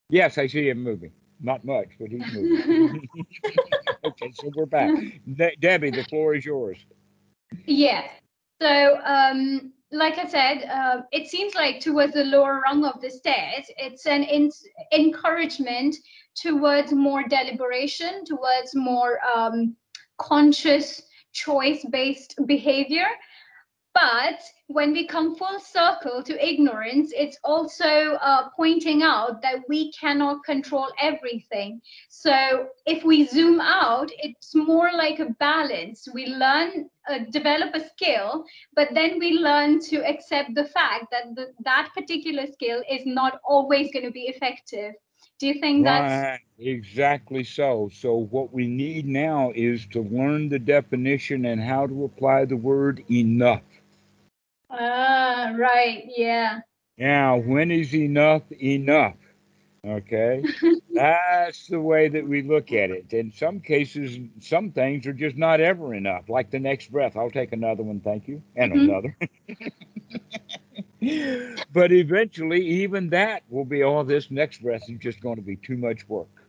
Yes, 0.09 0.37
I 0.37 0.47
see 0.47 0.67
him 0.69 0.83
moving. 0.83 1.11
Not 1.39 1.63
much, 1.65 1.89
but 1.99 2.09
he's 2.09 2.25
moving. 2.33 3.07
okay, 4.03 4.31
so 4.33 4.51
we're 4.55 4.65
back. 4.65 4.91
De- 5.35 5.55
Debbie, 5.59 5.91
the 5.91 6.03
floor 6.05 6.33
is 6.35 6.43
yours. 6.45 6.77
Yeah. 7.65 8.03
So, 8.61 8.99
um, 9.05 9.73
like 9.91 10.17
I 10.17 10.27
said, 10.27 10.69
uh, 10.69 11.01
it 11.11 11.27
seems 11.27 11.55
like 11.55 11.79
towards 11.79 12.13
the 12.13 12.25
lower 12.25 12.61
rung 12.61 12.83
of 12.83 12.99
the 13.01 13.09
stairs, 13.09 13.65
it's 13.77 14.05
an 14.05 14.23
in- 14.23 14.51
encouragement 14.91 15.95
towards 16.35 16.91
more 16.91 17.23
deliberation, 17.27 18.25
towards 18.25 18.75
more 18.75 19.19
um, 19.25 19.75
conscious, 20.17 21.01
choice 21.33 21.85
based 21.89 22.35
behavior. 22.45 23.07
But 23.97 24.41
when 24.67 24.91
we 24.93 25.07
come 25.07 25.35
full 25.35 25.59
circle 25.59 26.21
to 26.23 26.47
ignorance, 26.47 27.11
it's 27.15 27.39
also 27.43 27.87
uh, 28.21 28.49
pointing 28.55 29.01
out 29.01 29.41
that 29.41 29.63
we 29.67 29.91
cannot 29.91 30.43
control 30.43 30.89
everything. 31.01 31.81
So 32.09 32.67
if 32.85 33.03
we 33.03 33.25
zoom 33.25 33.59
out, 33.59 34.11
it's 34.19 34.53
more 34.53 34.91
like 34.93 35.19
a 35.19 35.33
balance. 35.39 36.07
We 36.13 36.27
learn, 36.27 36.89
uh, 37.09 37.19
develop 37.31 37.73
a 37.73 37.79
skill, 37.79 38.45
but 38.75 38.89
then 38.93 39.17
we 39.19 39.31
learn 39.33 39.79
to 39.89 40.05
accept 40.07 40.53
the 40.53 40.65
fact 40.65 41.05
that 41.11 41.35
the, 41.35 41.53
that 41.65 41.89
particular 41.95 42.45
skill 42.45 42.83
is 42.89 43.01
not 43.05 43.39
always 43.47 43.91
going 43.91 44.05
to 44.05 44.11
be 44.11 44.27
effective. 44.27 44.93
Do 45.39 45.47
you 45.47 45.59
think 45.59 45.85
that's 45.85 46.39
exactly 46.59 47.43
so. 47.43 47.89
So 47.93 48.15
what 48.15 48.53
we 48.53 48.67
need 48.67 49.05
now 49.05 49.51
is 49.55 49.87
to 49.87 50.01
learn 50.01 50.49
the 50.49 50.59
definition 50.59 51.45
and 51.45 51.61
how 51.61 51.87
to 51.87 52.03
apply 52.05 52.45
the 52.45 52.57
word 52.57 53.03
enough. 53.09 53.76
Ah 54.69 55.53
right? 55.57 56.03
Yeah. 56.15 56.61
Now, 56.97 57.37
when 57.37 57.71
is 57.71 57.93
enough 57.95 58.51
enough? 58.51 59.17
Okay, 59.85 60.47
that's 60.93 61.67
the 61.67 61.79
way 61.81 62.07
that 62.09 62.27
we 62.27 62.41
look 62.41 62.71
at 62.71 62.89
it. 62.91 63.13
In 63.13 63.31
some 63.31 63.59
cases, 63.59 64.19
some 64.39 64.71
things 64.71 65.05
are 65.07 65.13
just 65.13 65.37
not 65.37 65.59
ever 65.61 65.93
enough. 65.93 66.29
Like 66.29 66.49
the 66.51 66.59
next 66.59 66.91
breath, 66.91 67.15
I'll 67.17 67.31
take 67.31 67.51
another 67.53 67.83
one, 67.83 67.99
thank 68.01 68.27
you, 68.27 68.41
and 68.55 68.73
Mhm. 68.73 68.73
another. 68.73 69.15
but 71.73 71.91
eventually, 71.91 72.61
even 72.65 73.09
that 73.09 73.43
will 73.49 73.65
be, 73.65 73.83
oh, 73.83 74.03
this 74.03 74.29
next 74.31 74.61
breath 74.61 74.89
is 74.89 74.99
just 74.99 75.21
going 75.21 75.37
to 75.37 75.41
be 75.41 75.55
too 75.57 75.77
much 75.77 76.07
work. 76.07 76.47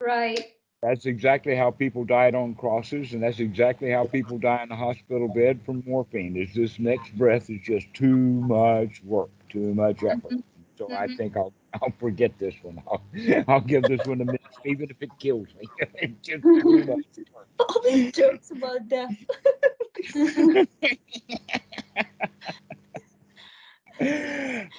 Right. 0.00 0.57
That's 0.82 1.06
exactly 1.06 1.54
how 1.56 1.70
people 1.70 2.04
died 2.04 2.34
on 2.34 2.54
crosses, 2.54 3.12
and 3.12 3.22
that's 3.22 3.40
exactly 3.40 3.90
how 3.90 4.06
people 4.06 4.38
die 4.38 4.62
in 4.62 4.70
a 4.70 4.76
hospital 4.76 5.28
bed 5.28 5.60
from 5.64 5.82
morphine. 5.86 6.36
Is 6.36 6.54
this 6.54 6.78
next 6.78 7.16
breath 7.16 7.50
is 7.50 7.60
just 7.62 7.92
too 7.94 8.16
much 8.16 9.02
work, 9.04 9.30
too 9.48 9.74
much 9.74 10.02
effort. 10.04 10.36
So 10.76 10.90
I 10.94 11.06
Mhm. 11.06 11.16
think 11.16 11.36
I'll 11.36 11.52
I'll 11.82 11.92
forget 11.98 12.38
this 12.38 12.54
one. 12.62 12.82
I'll, 12.90 13.02
I'll 13.48 13.60
give 13.60 13.86
this 13.86 14.04
one 14.04 14.20
a 14.20 14.24
miss, 14.24 14.40
even 14.64 14.90
if 14.90 15.02
it 15.02 15.18
kills 15.18 15.48
me. 15.54 15.70
Just 16.22 16.44
too 16.54 16.84
much 16.84 17.04
work. 17.34 17.48
All 17.58 17.82
these 17.84 18.12
jokes 18.12 18.50
about 18.50 18.88
death. 18.88 19.14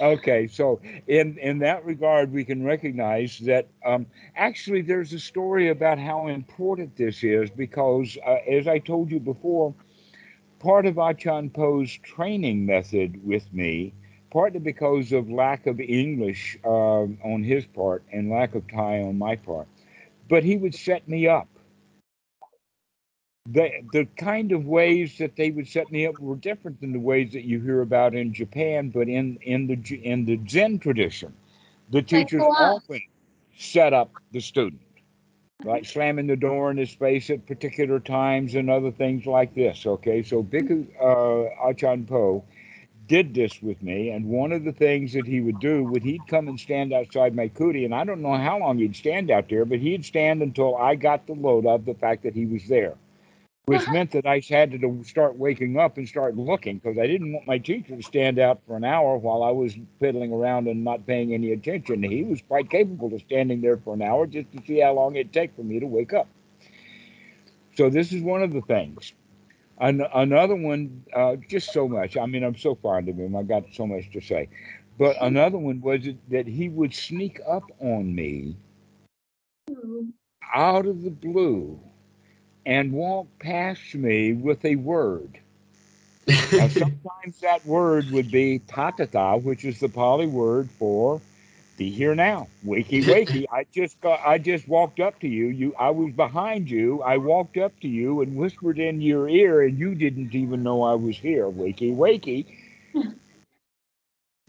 Okay, 0.02 0.48
so 0.48 0.82
in 1.08 1.38
in 1.38 1.60
that 1.60 1.86
regard, 1.86 2.32
we 2.32 2.44
can 2.46 2.64
recognize 2.64 3.40
that 3.40 3.70
um, 3.86 4.08
actually 4.36 4.82
there's 4.82 5.14
a 5.14 5.20
story 5.20 5.70
about 5.70 6.00
how 6.00 6.28
important 6.28 6.96
this 6.96 7.24
is 7.24 7.50
because, 7.50 8.18
uh, 8.26 8.38
as 8.50 8.68
I 8.68 8.80
told 8.80 9.12
you 9.12 9.20
before, 9.20 9.76
part 10.60 10.86
of 10.86 10.98
Achan 10.98 11.52
Po's 11.52 11.92
training 11.98 12.66
method 12.66 13.26
with 13.26 13.52
me, 13.54 13.94
partly 14.32 14.60
because 14.60 15.12
of 15.12 15.30
lack 15.30 15.68
of 15.68 15.80
English 15.80 16.58
um 16.66 17.18
on 17.24 17.44
his 17.44 17.66
part 17.68 18.04
and 18.12 18.30
lack 18.30 18.56
of 18.56 18.68
Thai 18.68 19.02
on 19.02 19.18
my 19.18 19.36
part, 19.36 19.68
but 20.30 20.44
he 20.44 20.58
would 20.58 20.76
set 20.76 21.08
me 21.08 21.28
up. 21.28 21.59
The, 23.52 23.72
the 23.94 24.06
kind 24.18 24.52
of 24.52 24.66
ways 24.66 25.18
that 25.18 25.36
they 25.36 25.50
would 25.50 25.68
set 25.68 25.92
me 25.92 26.06
up 26.06 26.20
were 26.20 26.36
different 26.36 26.82
than 26.82 26.92
the 26.94 27.00
ways 27.00 27.32
that 27.34 27.46
you 27.46 27.60
hear 27.60 27.82
about 27.82 28.14
in 28.14 28.34
Japan, 28.34 28.90
but 28.90 29.08
in, 29.08 29.38
in 29.42 29.66
the 29.66 29.96
in 30.04 30.26
the 30.26 30.40
Zen 30.48 30.78
tradition, 30.78 31.34
the 31.90 32.02
teachers 32.02 32.44
often 32.44 33.02
set 33.58 33.92
up 33.94 34.12
the 34.32 34.40
student, 34.40 34.82
like 35.64 35.86
slamming 35.86 36.28
the 36.28 36.36
door 36.36 36.70
in 36.70 36.78
his 36.78 36.94
face 36.94 37.30
at 37.32 37.48
particular 37.48 38.00
times 38.00 38.54
and 38.54 38.70
other 38.70 38.92
things 38.92 39.26
like 39.26 39.56
this. 39.56 39.86
Okay, 39.86 40.22
so 40.22 40.44
Bhikkhu 40.44 40.88
uh, 41.02 41.70
Achan 41.70 42.06
Po 42.06 42.44
did 43.08 43.34
this 43.34 43.60
with 43.64 43.82
me, 43.82 44.12
and 44.12 44.26
one 44.26 44.52
of 44.52 44.64
the 44.64 44.72
things 44.72 45.14
that 45.14 45.26
he 45.26 45.42
would 45.42 45.60
do 45.60 45.84
would 45.84 46.04
he'd 46.04 46.28
come 46.28 46.48
and 46.48 46.60
stand 46.60 46.94
outside 46.94 47.36
my 47.36 47.48
kuti, 47.48 47.84
and 47.84 47.96
I 47.96 48.04
don't 48.04 48.22
know 48.22 48.38
how 48.38 48.60
long 48.60 48.78
he'd 48.78 48.96
stand 48.96 49.32
out 49.32 49.50
there, 49.50 49.66
but 49.66 49.80
he'd 49.80 50.06
stand 50.06 50.44
until 50.44 50.78
I 50.78 50.94
got 50.94 51.26
the 51.26 51.34
load 51.34 51.66
of 51.66 51.86
the 51.86 51.96
fact 51.96 52.22
that 52.24 52.36
he 52.36 52.46
was 52.46 52.68
there. 52.68 52.94
Which 53.70 53.88
meant 53.90 54.10
that 54.10 54.26
I 54.26 54.42
had 54.50 54.72
to 54.72 55.04
start 55.04 55.38
waking 55.38 55.78
up 55.78 55.98
and 55.98 56.10
start 56.10 56.36
looking 56.36 56.80
because 56.80 56.98
I 56.98 57.06
didn't 57.06 57.34
want 57.34 57.46
my 57.46 57.60
teacher 57.60 57.96
to 57.96 58.02
stand 58.02 58.40
out 58.40 58.62
for 58.66 58.76
an 58.76 58.84
hour 58.84 59.16
while 59.18 59.44
I 59.44 59.52
was 59.52 59.78
fiddling 60.00 60.34
around 60.34 60.68
and 60.68 60.84
not 60.84 61.06
paying 61.06 61.36
any 61.36 61.52
attention. 61.52 62.02
He 62.02 62.24
was 62.24 62.42
quite 62.42 62.72
capable 62.72 63.14
of 63.14 63.22
standing 63.22 63.62
there 63.62 63.78
for 63.78 63.94
an 63.94 64.02
hour 64.02 64.26
just 64.26 64.52
to 64.54 64.64
see 64.66 64.80
how 64.80 64.94
long 64.94 65.16
it'd 65.16 65.32
take 65.32 65.56
for 65.56 65.62
me 65.62 65.80
to 65.80 65.86
wake 65.86 66.14
up. 66.14 66.28
So 67.78 67.92
this 67.92 68.12
is 68.12 68.24
one 68.24 68.42
of 68.42 68.54
the 68.54 68.62
things. 68.62 69.14
An- 69.78 70.08
another 70.16 70.56
one, 70.56 71.04
uh, 71.16 71.36
just 71.48 71.72
so 71.72 71.88
much. 71.88 72.18
I 72.18 72.26
mean, 72.26 72.44
I'm 72.44 72.58
so 72.58 72.74
fond 72.74 73.08
of 73.08 73.18
him. 73.18 73.36
I 73.36 73.44
got 73.44 73.66
so 73.72 73.86
much 73.86 74.10
to 74.14 74.20
say. 74.20 74.50
But 74.98 75.16
another 75.22 75.60
one 75.60 75.80
was 75.80 76.02
that 76.30 76.48
he 76.48 76.70
would 76.70 76.96
sneak 76.96 77.40
up 77.48 77.66
on 77.80 78.16
me 78.16 78.58
out 80.56 80.88
of 80.88 81.04
the 81.04 81.12
blue 81.12 81.80
and 82.70 82.94
walk 82.94 83.28
past 83.40 83.96
me 83.96 84.34
with 84.34 84.64
a 84.64 84.76
word. 84.78 85.40
Now, 86.56 86.68
sometimes 86.70 87.40
that 87.42 87.66
word 87.66 88.12
would 88.12 88.32
be 88.32 88.60
tathata, 88.68 89.42
which 89.42 89.66
is 89.66 89.80
the 89.80 89.90
Pali 89.90 90.28
word 90.28 90.70
for 90.78 91.22
be 91.78 91.90
here 91.90 92.16
now. 92.16 92.50
Wakey 92.66 93.04
wakey. 93.06 93.46
I 93.52 93.66
just 93.74 94.00
got 94.02 94.20
I 94.26 94.38
just 94.38 94.68
walked 94.68 95.00
up 95.00 95.20
to 95.22 95.28
you. 95.28 95.48
You 95.48 95.74
I 95.80 95.90
was 95.92 96.14
behind 96.14 96.70
you. 96.70 97.02
I 97.02 97.18
walked 97.18 97.58
up 97.58 97.80
to 97.82 97.88
you 97.88 98.22
and 98.22 98.36
whispered 98.36 98.80
in 98.80 99.02
your 99.02 99.28
ear 99.30 99.64
and 99.64 99.80
you 99.80 99.96
didn't 99.96 100.36
even 100.36 100.64
know 100.64 100.84
I 100.84 100.96
was 100.96 101.18
here. 101.18 101.46
Wakey 101.50 101.96
wakey. 101.96 102.46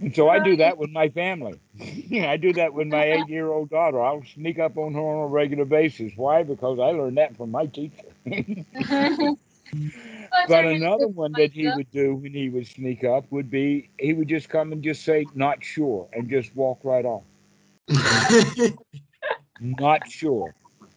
And 0.01 0.15
so 0.15 0.29
I 0.29 0.41
do 0.41 0.57
that 0.57 0.79
with 0.79 0.91
my 0.91 1.11
family. 1.11 1.61
I 2.13 2.37
do 2.37 2.55
that 2.55 2.75
with 2.75 2.89
my 2.89 3.05
eight 3.05 3.29
year 3.29 3.49
old 3.51 3.71
daughter. 3.71 4.03
I'll 4.03 4.25
sneak 4.25 4.59
up 4.59 4.79
on 4.79 4.95
her 4.95 5.01
on 5.01 5.25
a 5.25 5.29
regular 5.29 5.67
basis. 5.67 6.13
Why? 6.17 6.43
Because 6.45 6.79
I 6.81 6.93
learned 6.93 7.19
that 7.19 7.37
from 7.37 7.51
my 7.53 7.67
teacher. 7.67 8.10
but 10.47 10.65
another 10.65 11.09
one 11.09 11.35
that 11.35 11.53
he 11.53 11.71
would 11.71 11.91
do 11.91 12.15
when 12.15 12.33
he 12.33 12.49
would 12.49 12.67
sneak 12.67 13.05
up 13.05 13.25
would 13.31 13.51
be 13.51 13.91
he 13.99 14.13
would 14.13 14.29
just 14.29 14.49
come 14.49 14.73
and 14.73 14.83
just 14.83 15.05
say, 15.05 15.29
not 15.35 15.63
sure, 15.65 16.09
and 16.13 16.29
just 16.29 16.55
walk 16.57 16.81
right 16.85 17.05
off. 17.05 17.25
not 19.61 20.07
sure. 20.07 20.55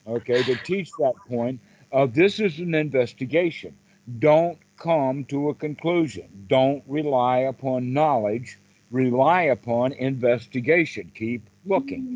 Okay, 0.08 0.44
to 0.44 0.56
teach 0.56 0.96
that 0.98 1.24
point 1.26 1.60
of 1.92 2.14
this 2.14 2.40
is 2.40 2.60
an 2.60 2.74
investigation. 2.76 3.76
Don't 4.20 4.60
come 4.78 5.24
to 5.26 5.50
a 5.50 5.54
conclusion. 5.54 6.46
Don't 6.48 6.84
rely 6.88 7.40
upon 7.40 7.94
knowledge. 7.94 8.60
Rely 8.92 9.44
upon 9.44 9.94
investigation. 9.94 11.12
Keep 11.16 11.50
looking. 11.66 12.08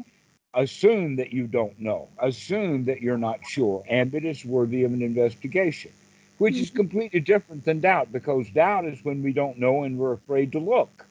Assume 0.53 1.15
that 1.18 1.32
you 1.34 1.48
don't 1.48 1.80
know. 1.80 2.07
Assume 2.19 2.86
that 2.86 3.02
you're 3.02 3.18
not 3.18 3.45
sure 3.45 3.84
and 3.88 4.11
that 4.11 4.24
it's 4.26 4.45
worthy 4.45 4.84
of 4.84 4.94
an 4.94 5.02
investigation, 5.02 5.91
which 6.38 6.60
is 6.60 6.69
completely 6.69 7.19
different 7.19 7.64
than 7.65 7.80
doubt 7.80 8.11
because 8.11 8.49
doubt 8.49 8.86
is 8.86 9.03
when 9.03 9.22
we 9.24 9.34
don't 9.34 9.57
know 9.60 9.84
and 9.84 9.98
we're 9.98 10.14
afraid 10.14 10.52
to 10.53 10.60
look. 10.60 11.07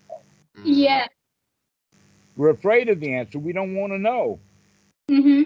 yeah. 0.65 1.07
We're 2.37 2.51
afraid 2.51 2.89
of 2.89 3.01
the 3.01 3.15
answer. 3.15 3.39
We 3.39 3.53
don't 3.53 3.75
want 3.75 3.93
to 3.93 3.99
know. 3.99 4.39
hmm 5.11 5.43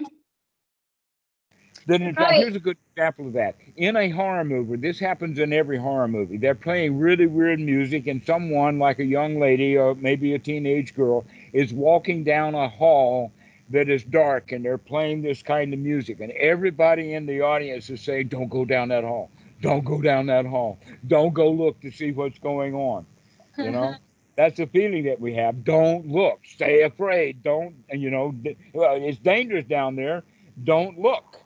Then, 1.85 2.01
in 2.03 2.15
fact, 2.15 2.33
Right. 2.33 2.39
here's 2.39 2.55
a 2.55 2.59
good 2.59 2.77
example 2.95 3.27
of 3.27 3.33
that. 3.33 3.55
In 3.75 3.95
a 3.95 4.09
horror 4.09 4.43
movie, 4.43 4.75
this 4.77 4.99
happens 4.99 5.39
in 5.39 5.51
every 5.53 5.77
horror 5.77 6.07
movie. 6.07 6.37
They're 6.37 6.53
playing 6.55 6.99
really 6.99 7.25
weird 7.25 7.59
music, 7.59 8.07
and 8.07 8.23
someone, 8.23 8.79
like 8.79 8.99
a 8.99 9.05
young 9.05 9.39
lady 9.39 9.77
or 9.77 9.95
maybe 9.95 10.33
a 10.33 10.39
teenage 10.39 10.95
girl, 10.95 11.25
is 11.53 11.73
walking 11.73 12.23
down 12.23 12.55
a 12.55 12.67
hall 12.69 13.31
that 13.71 13.89
is 13.89 14.03
dark, 14.03 14.51
and 14.51 14.63
they're 14.65 14.77
playing 14.77 15.21
this 15.21 15.41
kind 15.43 15.73
of 15.73 15.79
music. 15.79 16.19
And 16.21 16.31
everybody 16.33 17.13
in 17.13 17.25
the 17.25 17.41
audience 17.41 17.89
is 17.89 18.01
saying, 18.01 18.29
Don't 18.29 18.49
go 18.49 18.65
down 18.65 18.89
that 18.89 19.03
hall. 19.03 19.31
Don't 19.61 19.85
go 19.85 20.01
down 20.01 20.27
that 20.27 20.45
hall. 20.45 20.79
Don't 21.07 21.33
go 21.33 21.49
look 21.51 21.79
to 21.81 21.91
see 21.91 22.11
what's 22.11 22.39
going 22.39 22.73
on. 22.75 23.05
You 23.59 23.71
know? 23.71 23.97
That's 24.37 24.57
the 24.57 24.67
feeling 24.67 25.05
that 25.05 25.19
we 25.19 25.35
have. 25.35 25.63
Don't 25.63 26.07
look. 26.07 26.39
Stay 26.45 26.81
afraid. 26.83 27.43
Don't, 27.43 27.75
and 27.89 28.01
you 28.01 28.09
know, 28.09 28.33
well, 28.73 28.95
it's 28.95 29.19
dangerous 29.19 29.65
down 29.65 29.95
there. 29.95 30.23
Don't 30.63 30.97
look. 30.99 31.37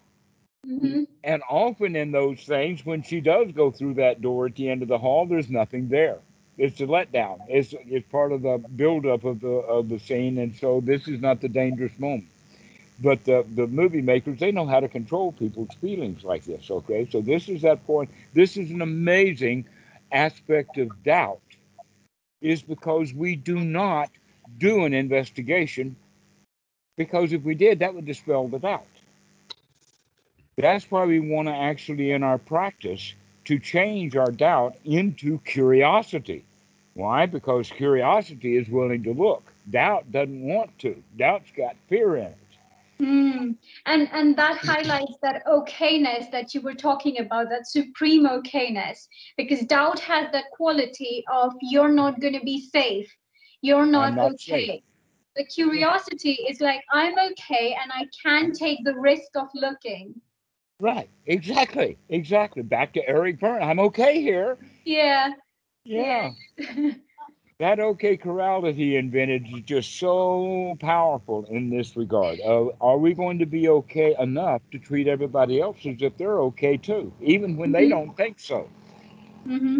hmm 0.66 1.04
And 1.24 1.42
often 1.50 1.96
in 1.96 2.12
those 2.12 2.44
things, 2.44 2.86
when 2.86 3.02
she 3.04 3.22
does 3.22 3.52
go 3.52 3.72
through 3.72 3.96
that 3.96 4.22
door 4.22 4.48
at 4.48 4.56
the 4.56 4.70
end 4.70 4.82
of 4.84 4.88
the 4.90 4.98
hall, 5.00 5.26
there's 5.26 5.50
nothing 5.50 5.90
there. 5.90 6.20
It's 6.58 6.80
a 6.80 6.86
letdown. 6.86 7.40
It's 7.50 7.74
it's 7.74 8.08
part 8.10 8.32
of 8.32 8.42
the 8.42 8.58
buildup 8.76 9.26
of 9.26 9.42
the 9.42 9.48
of 9.48 9.90
the 9.90 10.00
scene, 10.00 10.38
and 10.38 10.56
so 10.56 10.82
this 10.82 11.08
is 11.08 11.22
not 11.22 11.42
the 11.42 11.50
dangerous 11.50 11.98
moment. 12.00 12.30
But 13.02 13.26
the 13.26 13.46
the 13.56 13.68
movie 13.68 14.02
makers 14.02 14.40
they 14.40 14.52
know 14.52 14.66
how 14.66 14.80
to 14.80 14.88
control 14.88 15.34
people's 15.34 15.74
feelings 15.82 16.24
like 16.24 16.46
this. 16.46 16.72
Okay, 16.72 17.08
so 17.12 17.22
this 17.22 17.50
is 17.50 17.62
that 17.64 17.86
point. 17.86 18.10
This 18.34 18.56
is 18.56 18.72
an 18.72 18.82
amazing 18.82 19.66
aspect 20.12 20.78
of 20.78 21.04
doubt, 21.04 21.42
is 22.42 22.62
because 22.62 23.14
we 23.14 23.36
do 23.36 23.60
not 23.60 24.10
do 24.58 24.86
an 24.86 24.94
investigation. 24.94 25.98
Because 26.98 27.34
if 27.34 27.44
we 27.44 27.56
did, 27.56 27.80
that 27.80 27.94
would 27.94 28.06
dispel 28.06 28.48
the 28.48 28.60
doubt. 28.60 28.86
That's 30.58 30.90
why 30.90 31.06
we 31.06 31.20
want 31.20 31.50
to 31.50 31.54
actually, 31.54 32.12
in 32.12 32.24
our 32.24 32.38
practice, 32.38 33.14
to 33.46 33.60
change 33.60 34.16
our 34.16 34.32
doubt 34.32 34.76
into 34.84 35.40
curiosity. 35.40 36.46
Why? 36.94 37.26
Because 37.26 37.70
curiosity 37.70 38.58
is 38.58 38.70
willing 38.70 39.04
to 39.04 39.14
look. 39.14 39.52
Doubt 39.70 40.12
doesn't 40.12 40.42
want 40.42 40.78
to. 40.80 41.02
Doubt's 41.18 41.52
got 41.56 41.76
fear 41.90 42.18
in 42.18 42.26
it. 42.26 42.38
Mm. 43.00 43.58
And 43.86 44.10
and 44.14 44.38
that 44.38 44.58
highlights 44.60 45.18
that 45.22 45.46
okayness 45.46 46.32
that 46.32 46.54
you 46.54 46.62
were 46.62 46.74
talking 46.74 47.20
about, 47.20 47.50
that 47.50 47.68
supreme 47.68 48.26
okayness, 48.26 49.08
because 49.36 49.60
doubt 49.66 50.00
has 50.00 50.32
that 50.32 50.46
quality 50.52 51.26
of 51.30 51.54
you're 51.62 51.92
not 51.92 52.22
going 52.22 52.34
to 52.34 52.46
be 52.46 52.62
safe, 52.70 53.14
you're 53.62 53.86
not, 53.86 54.16
not 54.16 54.34
okay. 54.34 54.68
safe. 54.68 54.84
The 55.36 55.44
curiosity 55.44 56.40
is 56.48 56.62
like 56.62 56.82
I'm 56.94 57.20
okay 57.32 57.76
and 57.82 57.92
I 57.94 58.08
can 58.24 58.54
take 58.54 58.86
the 58.86 58.96
risk 58.96 59.36
of 59.36 59.50
looking. 59.54 60.16
Right. 60.80 61.10
Exactly. 61.26 61.98
Exactly. 62.10 62.64
Back 62.64 62.94
to 62.94 63.08
Eric 63.10 63.40
Berne. 63.40 63.64
I'm 63.64 63.80
okay 63.80 64.22
here. 64.22 64.58
Yeah. 64.86 65.30
Yeah. 65.86 66.32
That 67.60 67.80
okay 67.80 68.18
corral 68.18 68.62
that 68.64 68.76
he 68.76 68.98
invented 68.98 69.48
is 69.48 69.62
just 69.62 69.98
so 70.00 70.76
powerful 70.80 71.46
in 71.50 71.70
this 71.70 71.96
regard. 71.96 72.40
Uh, 72.42 72.68
are 72.82 72.98
we 72.98 73.14
going 73.14 73.40
to 73.40 73.46
be 73.46 73.70
okay 73.70 74.16
enough 74.20 74.62
to 74.72 74.80
treat 74.80 75.08
everybody 75.08 75.62
else 75.62 75.78
as 75.86 75.98
if 76.02 76.18
they're 76.18 76.42
okay 76.42 76.78
too, 76.78 77.14
even 77.22 77.56
when 77.58 77.72
they 77.72 77.86
Mhm. 77.86 77.90
don't 77.90 78.16
think 78.18 78.40
so? 78.40 78.70
hmm 79.46 79.80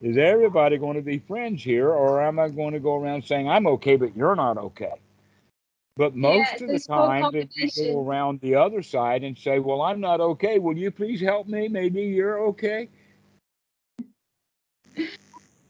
Is 0.00 0.16
everybody 0.18 0.78
going 0.78 0.96
to 0.96 1.02
be 1.02 1.18
friends 1.18 1.62
here, 1.64 1.90
or 1.90 2.22
am 2.22 2.38
I 2.38 2.48
going 2.50 2.74
to 2.74 2.80
go 2.80 2.96
around 2.96 3.24
saying 3.24 3.48
I'm 3.48 3.66
okay, 3.66 3.96
but 3.96 4.16
you're 4.16 4.36
not 4.36 4.58
okay? 4.58 4.94
But 5.96 6.14
most 6.14 6.60
Yeah, 6.60 6.62
of 6.62 6.70
the 6.70 6.78
time, 6.80 7.32
we 7.32 7.42
combination. 7.50 7.92
go 7.92 8.04
around 8.04 8.40
the 8.40 8.54
other 8.54 8.82
side 8.82 9.24
and 9.24 9.36
say, 9.36 9.58
"Well, 9.58 9.82
I'm 9.82 10.00
not 10.00 10.20
okay. 10.20 10.58
Will 10.58 10.76
you 10.76 10.90
please 10.90 11.20
help 11.20 11.48
me? 11.48 11.68
Maybe 11.68 12.02
you're 12.02 12.40
okay." 12.48 12.88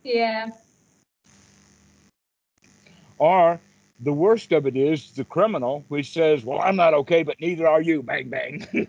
Yeah. 0.03 0.51
Or 3.19 3.61
the 4.01 4.13
worst 4.13 4.53
of 4.53 4.67
it 4.67 4.77
is 4.77 5.13
the 5.13 5.25
criminal, 5.25 5.85
which 5.89 6.13
says, 6.13 6.45
"Well, 6.45 6.61
I'm 6.61 6.77
not 6.77 6.95
okay, 6.95 7.23
but 7.23 7.41
neither 7.41 7.67
are 7.67 7.83
you." 7.83 8.03
Bang 8.03 8.29
bang. 8.31 8.67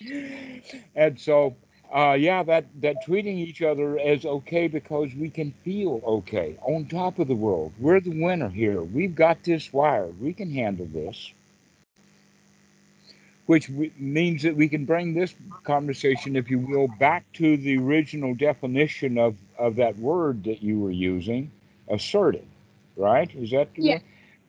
and 0.94 1.18
so, 1.18 1.56
uh, 1.94 2.16
yeah, 2.18 2.42
that 2.44 2.66
that 2.80 3.00
treating 3.00 3.38
each 3.38 3.62
other 3.62 3.98
as 3.98 4.24
okay 4.24 4.68
because 4.68 5.14
we 5.14 5.30
can 5.30 5.52
feel 5.64 6.00
okay 6.04 6.56
on 6.62 6.86
top 6.86 7.18
of 7.18 7.28
the 7.28 7.34
world. 7.36 7.72
We're 7.78 8.00
the 8.00 8.22
winner 8.22 8.48
here. 8.48 8.82
We've 8.82 9.14
got 9.14 9.44
this 9.44 9.72
wired. 9.72 10.20
We 10.20 10.32
can 10.34 10.50
handle 10.50 10.86
this. 10.86 11.32
Which 13.46 13.68
w- 13.68 13.92
means 13.98 14.42
that 14.42 14.56
we 14.56 14.68
can 14.68 14.84
bring 14.84 15.14
this 15.14 15.34
conversation, 15.64 16.36
if 16.36 16.50
you 16.50 16.58
will, 16.58 16.88
back 16.88 17.24
to 17.34 17.56
the 17.56 17.76
original 17.78 18.34
definition 18.34 19.18
of, 19.18 19.36
of 19.58 19.76
that 19.76 19.98
word 19.98 20.44
that 20.44 20.62
you 20.62 20.78
were 20.80 20.90
using, 20.90 21.50
assertive, 21.88 22.46
right? 22.96 23.30
Is 23.34 23.50
that 23.50 23.68
Yeah. 23.76 23.98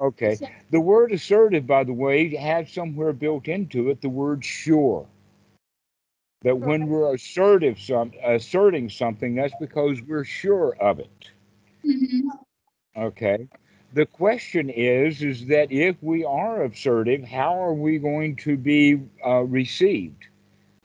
Okay. 0.01 0.37
Yeah. 0.41 0.49
The 0.71 0.79
word 0.81 1.11
assertive, 1.11 1.67
by 1.67 1.83
the 1.83 1.93
way, 1.93 2.35
has 2.35 2.71
somewhere 2.71 3.13
built 3.13 3.47
into 3.47 3.89
it 3.89 4.01
the 4.01 4.09
word 4.09 4.43
sure. 4.45 5.07
That 6.43 6.57
when 6.57 6.87
we're 6.87 7.13
assertive, 7.13 7.79
some 7.79 8.13
asserting 8.23 8.89
something, 8.89 9.35
that's 9.35 9.53
because 9.59 10.01
we're 10.01 10.23
sure 10.23 10.75
of 10.79 10.99
it. 10.99 11.31
Mhm. 11.83 12.29
Okay. 12.95 13.47
The 13.93 14.05
question 14.05 14.69
is, 14.69 15.21
is 15.21 15.47
that 15.47 15.71
if 15.71 16.01
we 16.01 16.23
are 16.23 16.63
assertive, 16.63 17.23
how 17.23 17.61
are 17.61 17.73
we 17.73 17.97
going 17.97 18.35
to 18.37 18.55
be 18.55 19.01
uh, 19.25 19.43
received? 19.43 20.27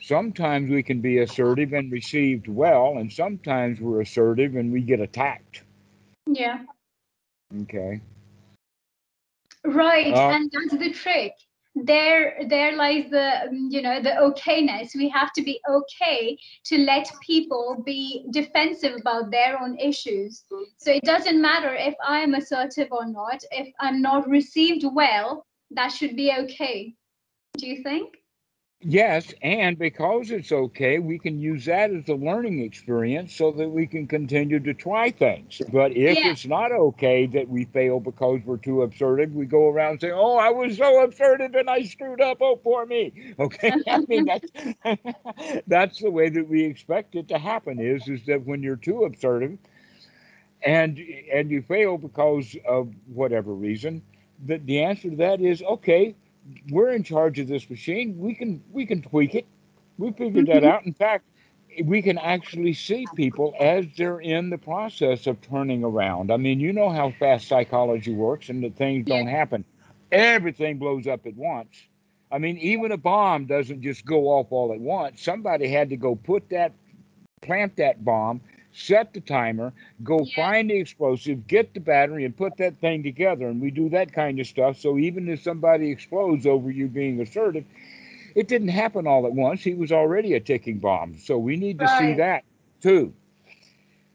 Sometimes 0.01 0.70
we 0.70 0.82
can 0.82 1.01
be 1.01 1.18
assertive 1.18 1.72
and 1.72 1.90
received 1.93 2.48
well, 2.48 2.98
and 2.98 3.12
sometimes 3.12 3.81
we're 3.81 4.01
assertive 4.01 4.56
and 4.56 4.72
we 4.72 4.81
get 4.81 5.01
attacked. 5.01 5.62
Yeah. 6.26 6.64
Okay. 7.62 8.01
Right, 9.64 10.12
Uh, 10.12 10.31
and 10.31 10.51
that's 10.52 10.76
the 10.76 10.93
trick. 10.93 11.32
There, 11.76 12.36
there 12.48 12.76
lies 12.76 13.10
the 13.10 13.48
um, 13.48 13.68
you 13.70 13.82
know 13.82 14.01
the 14.01 14.10
okayness. 14.10 14.94
We 14.94 15.09
have 15.09 15.32
to 15.32 15.42
be 15.42 15.60
okay 15.68 16.38
to 16.66 16.78
let 16.78 17.10
people 17.20 17.82
be 17.84 18.26
defensive 18.30 18.94
about 19.01 19.30
their 19.32 19.60
own 19.60 19.76
issues. 19.78 20.44
So 20.76 20.92
it 20.92 21.02
doesn't 21.02 21.40
matter 21.40 21.74
if 21.74 21.94
I 22.06 22.20
am 22.20 22.34
assertive 22.34 22.88
or 22.92 23.06
not. 23.06 23.42
If 23.51 23.72
I'm 23.80 24.01
not 24.01 24.28
received 24.28 24.84
well, 24.84 25.46
that 25.72 25.88
should 25.88 26.14
be 26.14 26.32
okay. 26.32 26.94
Do 27.59 27.66
you 27.66 27.82
think? 27.82 28.23
Yes, 28.86 29.35
and 29.43 29.78
because 29.78 30.31
it's 30.31 30.52
okay, 30.52 30.98
we 30.98 31.19
can 31.19 31.39
use 31.39 31.65
that 31.66 31.90
as 31.90 32.09
a 32.09 32.15
learning 32.15 32.61
experience 32.61 33.35
so 33.35 33.51
that 33.52 33.70
we 33.70 33.86
can 33.86 34.06
continue 34.06 34.61
to 34.61 34.74
try 34.74 35.11
things. 35.11 35.62
But 35.73 35.97
if 35.97 36.23
Yeah. 36.23 36.24
it's 36.24 36.47
not 36.47 36.70
okay 36.73 37.27
that 37.28 37.48
we 37.48 37.65
fail 37.65 38.01
because 38.01 38.40
we're 38.44 38.59
too 38.59 38.82
assertive, 38.82 39.32
we 39.35 39.47
go 39.47 39.69
around 39.70 40.01
saying, 40.01 40.15
"Oh, 40.15 40.36
I 40.36 40.51
was 40.51 40.77
so 40.77 41.05
assertive 41.06 41.55
and 41.55 41.70
I 41.70 41.82
screwed 41.85 42.20
up. 42.20 42.39
Oh, 42.43 42.56
poor 42.56 42.86
me." 42.86 43.35
Okay, 43.40 43.74
I 43.90 44.01
mean 44.09 44.27
that's 44.27 44.52
that's 45.66 45.98
the 46.01 46.11
way 46.11 46.28
that 46.31 46.48
we 46.48 46.65
expect 46.65 47.15
it 47.16 47.28
to 47.28 47.39
happen. 47.39 47.81
Is 47.81 48.09
is 48.09 48.27
that 48.27 48.44
when 48.44 48.62
you're 48.62 48.77
too 48.77 49.05
assertive, 49.06 49.59
and 50.65 50.98
and 51.32 51.51
you 51.51 51.62
fail 51.62 51.98
because 51.98 52.56
of 52.66 52.93
whatever 53.06 53.55
reason, 53.55 54.02
that 54.47 54.66
the 54.66 54.82
answer 54.82 55.11
to 55.11 55.16
that 55.16 55.40
is 55.40 55.62
okay 55.62 56.15
we're 56.70 56.92
in 56.92 57.02
charge 57.02 57.38
of 57.38 57.48
this 57.48 57.68
machine. 57.68 58.18
We 58.18 58.34
can 58.34 58.62
we 58.72 58.86
can 58.86 59.02
tweak 59.02 59.34
it. 59.34 59.46
We 59.98 60.12
figured 60.12 60.46
that 60.46 60.56
mm-hmm. 60.56 60.66
out. 60.66 60.84
In 60.86 60.92
fact, 60.92 61.24
we 61.84 62.02
can 62.02 62.18
actually 62.18 62.74
see 62.74 63.06
people 63.14 63.54
as 63.60 63.86
they're 63.96 64.20
in 64.20 64.50
the 64.50 64.58
process 64.58 65.26
of 65.26 65.40
turning 65.40 65.84
around. 65.84 66.30
I 66.30 66.36
mean, 66.36 66.60
you 66.60 66.72
know 66.72 66.90
how 66.90 67.12
fast 67.18 67.48
psychology 67.48 68.14
works, 68.14 68.48
and 68.48 68.62
that 68.64 68.76
things 68.76 69.06
don't 69.06 69.26
happen. 69.26 69.64
Everything 70.12 70.78
blows 70.78 71.06
up 71.06 71.26
at 71.26 71.34
once. 71.34 71.86
I 72.30 72.38
mean, 72.38 72.58
even 72.58 72.92
a 72.92 72.96
bomb 72.96 73.46
doesn't 73.46 73.82
just 73.82 74.04
go 74.04 74.28
off 74.28 74.48
all 74.50 74.72
at 74.72 74.80
once. 74.80 75.22
Somebody 75.22 75.68
had 75.68 75.90
to 75.90 75.96
go 75.96 76.14
put 76.14 76.48
that, 76.50 76.72
plant 77.42 77.76
that 77.76 78.04
bomb, 78.04 78.40
set 78.74 79.14
the 79.14 79.20
timer, 79.20 79.72
go 80.02 80.20
Yeah. 80.24 80.34
find 80.34 80.70
the 80.70 80.76
explosive, 80.76 81.46
get 81.46 81.72
the 81.74 81.80
battery, 81.80 82.24
and 82.24 82.36
put 82.36 82.56
that 82.59 82.80
thing 82.80 83.02
together. 83.02 83.48
And 83.48 83.60
we 83.60 83.70
do 83.70 83.88
that 83.90 84.12
kind 84.12 84.38
of 84.40 84.46
stuff. 84.46 84.78
So 84.78 84.98
even 84.98 85.28
if 85.28 85.42
somebody 85.42 85.90
explodes 85.90 86.46
over 86.46 86.70
you 86.70 86.88
being 86.88 87.20
assertive, 87.20 87.64
it 88.34 88.48
didn't 88.48 88.68
happen 88.68 89.06
all 89.06 89.26
at 89.26 89.32
once. 89.32 89.62
He 89.62 89.74
was 89.74 89.92
already 89.92 90.34
a 90.34 90.40
ticking 90.40 90.78
bomb. 90.78 91.16
So 91.18 91.38
we 91.38 91.56
need 91.56 91.78
to 91.78 91.88
see 91.88 92.14
that 92.14 92.44
too. 92.80 93.14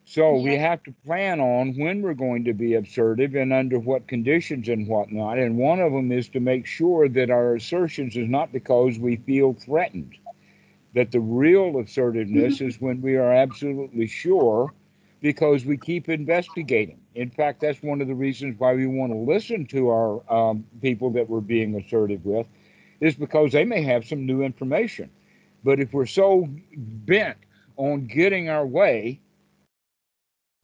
So 0.06 0.36
we 0.38 0.56
have 0.56 0.84
to 0.84 0.94
plan 1.06 1.40
on 1.40 1.76
when 1.78 2.02
we're 2.02 2.16
going 2.16 2.44
to 2.46 2.54
be 2.54 2.74
assertive 2.74 3.36
and 3.36 3.54
under 3.54 3.80
what 3.80 4.08
conditions 4.08 4.68
and 4.68 4.88
whatnot. 4.88 5.38
And 5.38 5.56
one 5.58 5.80
of 5.80 5.94
them 5.94 6.12
is 6.12 6.28
to 6.30 6.40
make 6.40 6.66
sure 6.66 7.08
that 7.08 7.30
our 7.30 7.56
assertions 7.56 8.18
is 8.18 8.28
not 8.28 8.52
because 8.52 8.98
we 8.98 9.18
feel 9.18 9.54
threatened. 9.54 10.18
That 10.96 11.12
the 11.12 11.20
real 11.20 11.80
assertiveness 11.80 12.62
is 12.62 12.82
when 12.82 13.02
we 13.02 13.16
are 13.16 13.32
absolutely 13.32 14.08
sure 14.08 14.74
because 15.22 15.66
we 15.66 15.78
keep 15.78 16.10
investigating. 16.10 17.00
In 17.16 17.30
fact, 17.30 17.60
that's 17.62 17.84
one 17.84 18.02
of 18.02 18.08
the 18.08 18.16
reasons 18.16 18.56
why 18.58 18.74
we 18.74 18.88
want 18.88 19.12
to 19.12 19.18
listen 19.18 19.66
to 19.68 19.90
our 19.90 20.34
um, 20.34 20.66
people 20.82 21.12
that 21.12 21.30
we're 21.30 21.42
being 21.42 21.76
assertive 21.76 22.26
with, 22.26 22.48
is 23.02 23.16
because 23.16 23.52
they 23.52 23.66
may 23.66 23.82
have 23.84 24.06
some 24.06 24.26
new 24.26 24.42
information. 24.42 25.10
But 25.64 25.80
if 25.80 25.94
we're 25.94 26.06
so 26.06 26.48
bent 26.76 27.38
on 27.76 28.08
getting 28.08 28.50
our 28.50 28.66
way, 28.66 29.20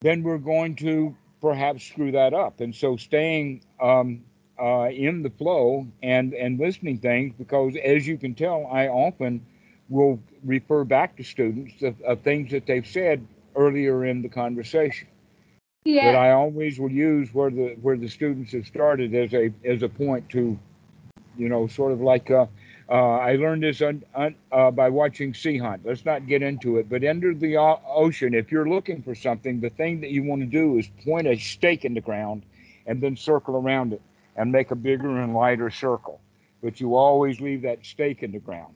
then 0.02 0.24
we're 0.24 0.38
going 0.38 0.76
to 0.78 1.16
perhaps 1.42 1.84
screw 1.84 2.12
that 2.14 2.34
up. 2.34 2.62
And 2.62 2.74
so 2.74 2.96
staying 2.96 3.64
um, 3.82 4.24
uh, 4.60 4.90
in 4.90 5.22
the 5.22 5.30
flow 5.30 5.88
and, 6.02 6.34
and 6.34 6.60
listening 6.60 6.98
things, 6.98 7.34
because 7.38 7.76
as 7.84 8.08
you 8.08 8.18
can 8.18 8.34
tell, 8.34 8.68
I 8.72 8.88
often 8.88 9.46
will 9.90 10.20
refer 10.44 10.84
back 10.84 11.16
to 11.18 11.24
students 11.24 11.82
of, 11.82 12.00
of 12.02 12.22
things 12.22 12.52
that 12.52 12.66
they've 12.66 12.88
said 12.88 13.26
earlier 13.56 14.06
in 14.06 14.22
the 14.22 14.30
conversation. 14.30 15.08
But 15.86 15.94
Yeah. 16.02 16.18
I 16.18 16.32
always 16.32 16.80
will 16.80 16.92
use 16.92 17.34
where 17.34 17.52
the 17.52 17.76
where 17.82 17.98
the 17.98 18.10
students 18.10 18.52
have 18.54 18.66
started 18.66 19.14
as 19.14 19.34
a 19.34 19.54
as 19.64 19.84
a 19.84 19.90
point 19.90 20.28
to, 20.30 20.58
you 21.38 21.50
know, 21.50 21.68
sort 21.68 21.92
of 21.92 22.02
like 22.02 22.32
uh, 22.32 22.48
uh, 22.90 23.18
I 23.18 23.36
learned 23.36 23.64
this 23.64 23.82
un, 23.82 24.04
un, 24.16 24.36
uh, 24.52 24.72
by 24.72 24.90
watching 24.90 25.34
Sea 25.34 25.58
Hunt. 25.58 25.86
Let's 25.86 26.06
not 26.06 26.28
get 26.28 26.42
into 26.42 26.78
it, 26.78 26.90
but 26.90 27.04
under 27.04 27.34
the 27.34 27.58
o- 27.58 27.82
ocean, 27.88 28.34
if 28.34 28.52
you're 28.52 28.68
looking 28.68 29.02
for 29.02 29.16
something, 29.16 29.60
the 29.60 29.70
thing 29.70 30.02
that 30.02 30.12
you 30.12 30.24
want 30.24 30.42
to 30.42 30.48
do 30.48 30.78
is 30.78 30.88
point 31.04 31.28
a 31.28 31.38
stake 31.38 31.86
in 31.86 31.94
the 31.94 32.02
ground, 32.02 32.44
and 32.86 33.02
then 33.02 33.16
circle 33.16 33.56
around 33.56 33.94
it 33.94 34.02
and 34.36 34.52
make 34.52 34.72
a 34.72 34.76
bigger 34.76 35.22
and 35.22 35.34
lighter 35.34 35.70
circle. 35.70 36.20
But 36.62 36.80
you 36.80 36.96
always 36.96 37.40
leave 37.42 37.62
that 37.64 37.86
stake 37.86 38.22
in 38.24 38.32
the 38.32 38.40
ground. 38.40 38.76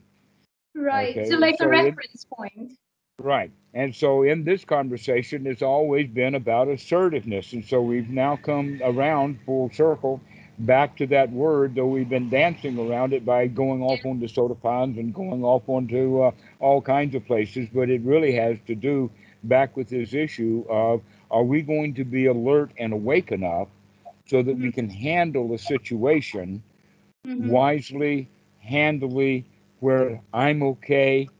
Right. 0.74 1.16
Okay, 1.16 1.24
So 1.28 1.36
like 1.38 1.56
so 1.58 1.64
a 1.64 1.68
it- 1.68 1.70
reference 1.70 2.24
point. 2.24 2.72
Right. 3.18 3.50
And 3.74 3.94
so 3.94 4.22
in 4.22 4.44
this 4.44 4.64
conversation, 4.64 5.46
it's 5.46 5.62
always 5.62 6.08
been 6.08 6.34
about 6.34 6.68
assertiveness. 6.68 7.52
And 7.52 7.64
so 7.64 7.82
we've 7.82 8.08
now 8.08 8.36
come 8.36 8.80
around 8.82 9.38
full 9.46 9.70
circle 9.70 10.20
back 10.58 10.96
to 10.96 11.06
that 11.08 11.30
word, 11.30 11.74
though 11.74 11.86
we've 11.86 12.08
been 12.08 12.28
dancing 12.30 12.78
around 12.78 13.12
it 13.12 13.24
by 13.24 13.46
going 13.46 13.82
off 13.82 14.04
onto 14.04 14.26
sotapans 14.26 14.98
and 14.98 15.14
going 15.14 15.44
off 15.44 15.68
onto 15.68 16.22
uh, 16.22 16.30
all 16.60 16.80
kinds 16.82 17.14
of 17.14 17.24
places. 17.26 17.68
But 17.72 17.90
it 17.90 18.00
really 18.02 18.32
has 18.32 18.58
to 18.66 18.74
do 18.74 19.10
back 19.44 19.76
with 19.76 19.88
this 19.88 20.12
issue 20.14 20.64
of 20.68 21.02
are 21.30 21.44
we 21.44 21.62
going 21.62 21.94
to 21.94 22.04
be 22.04 22.26
alert 22.26 22.70
and 22.78 22.92
awake 22.92 23.32
enough 23.32 23.68
so 24.26 24.42
that 24.42 24.56
we 24.56 24.72
can 24.72 24.88
handle 24.88 25.52
a 25.54 25.58
situation 25.58 26.62
Mhm. 27.26 27.48
wisely, 27.48 28.28
handily, 28.60 29.44
where 29.80 30.22
I'm 30.32 30.62
okay 30.62 31.30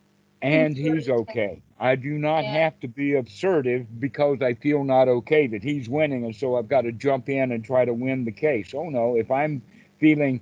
and 0.42 0.76
he's 0.76 1.08
okay. 1.08 1.62
I 1.78 1.96
do 1.96 2.18
not 2.18 2.46
Yeah. 2.46 2.52
have 2.52 2.78
to 2.80 2.88
be 2.88 3.14
assertive 3.14 4.00
because 4.00 4.42
I 4.42 4.54
feel 4.54 4.84
not 4.84 5.08
okay 5.08 5.46
that 5.48 5.62
he's 5.62 5.88
winning, 5.88 6.24
and 6.24 6.34
so 6.34 6.56
I've 6.56 6.68
got 6.68 6.82
to 6.82 6.92
jump 6.92 7.28
in 7.28 7.52
and 7.52 7.64
try 7.64 7.84
to 7.84 7.94
win 7.94 8.24
the 8.24 8.32
case. 8.32 8.74
Oh 8.74 8.90
no, 8.90 9.16
if 9.16 9.30
I'm 9.30 9.62
feeling 9.98 10.40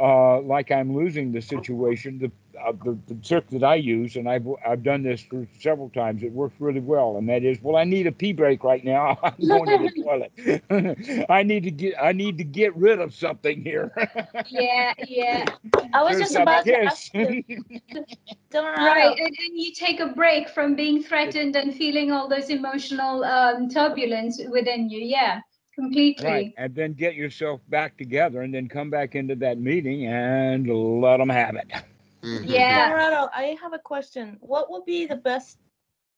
uh, 0.00 0.40
like 0.40 0.70
I'm 0.70 0.94
losing 0.94 1.32
the 1.32 1.42
situation, 1.42 2.18
the, 2.18 2.30
uh, 2.64 2.72
the 2.84 2.98
the 3.06 3.14
trick 3.16 3.48
that 3.50 3.64
I 3.64 3.76
use, 3.76 4.16
and 4.16 4.28
I've 4.28 4.46
I've 4.66 4.82
done 4.82 5.02
this 5.02 5.20
for 5.22 5.46
several 5.58 5.90
times, 5.90 6.22
it 6.22 6.32
works 6.32 6.54
really 6.58 6.80
well, 6.80 7.16
and 7.16 7.28
that 7.28 7.44
is, 7.44 7.60
well, 7.62 7.76
I 7.76 7.84
need 7.84 8.06
a 8.06 8.12
pee 8.12 8.32
break 8.32 8.64
right 8.64 8.84
now. 8.84 9.18
I'm 9.22 9.34
going 9.46 9.66
to 9.66 9.88
the 9.88 10.02
toilet. 10.70 11.26
I 11.30 11.42
need 11.42 11.64
to 11.64 11.70
get 11.70 11.94
I 12.00 12.12
need 12.12 12.38
to 12.38 12.44
get 12.44 12.76
rid 12.76 13.00
of 13.00 13.14
something 13.14 13.62
here. 13.62 13.92
Yeah, 14.48 14.92
yeah. 15.06 15.44
I 15.92 16.02
was 16.02 16.12
There's 16.16 16.22
just 16.22 16.32
some 16.32 16.42
about 16.42 16.64
to 16.64 16.84
ask 16.84 17.12
you, 17.14 17.42
Dhammarato, 18.52 18.76
Right. 18.76 19.18
And, 19.18 19.26
and 19.28 19.58
you 19.58 19.72
take 19.72 20.00
a 20.00 20.08
break 20.08 20.48
from 20.48 20.74
being 20.74 21.02
threatened 21.02 21.56
and 21.56 21.74
feeling 21.74 22.12
all 22.12 22.28
those 22.28 22.50
emotional 22.50 23.24
um, 23.24 23.68
turbulence 23.68 24.40
within 24.50 24.88
you. 24.88 25.00
Yeah, 25.00 25.40
completely. 25.74 26.26
Right, 26.26 26.54
and 26.56 26.74
then 26.74 26.94
get 26.94 27.14
yourself 27.14 27.60
back 27.68 27.96
together, 27.96 28.42
and 28.42 28.54
then 28.54 28.68
come 28.68 28.90
back 28.90 29.14
into 29.14 29.34
that 29.36 29.58
meeting 29.58 30.06
and 30.06 30.66
let 31.00 31.18
them 31.18 31.28
have 31.28 31.56
it. 31.56 31.70
Mhm. 32.22 32.48
Yeah. 32.48 32.90
Dhammarato, 32.90 33.30
I 33.34 33.56
have 33.60 33.72
a 33.72 33.78
question. 33.78 34.36
What 34.40 34.70
would 34.70 34.84
be 34.84 35.06
the 35.06 35.16
best? 35.16 35.58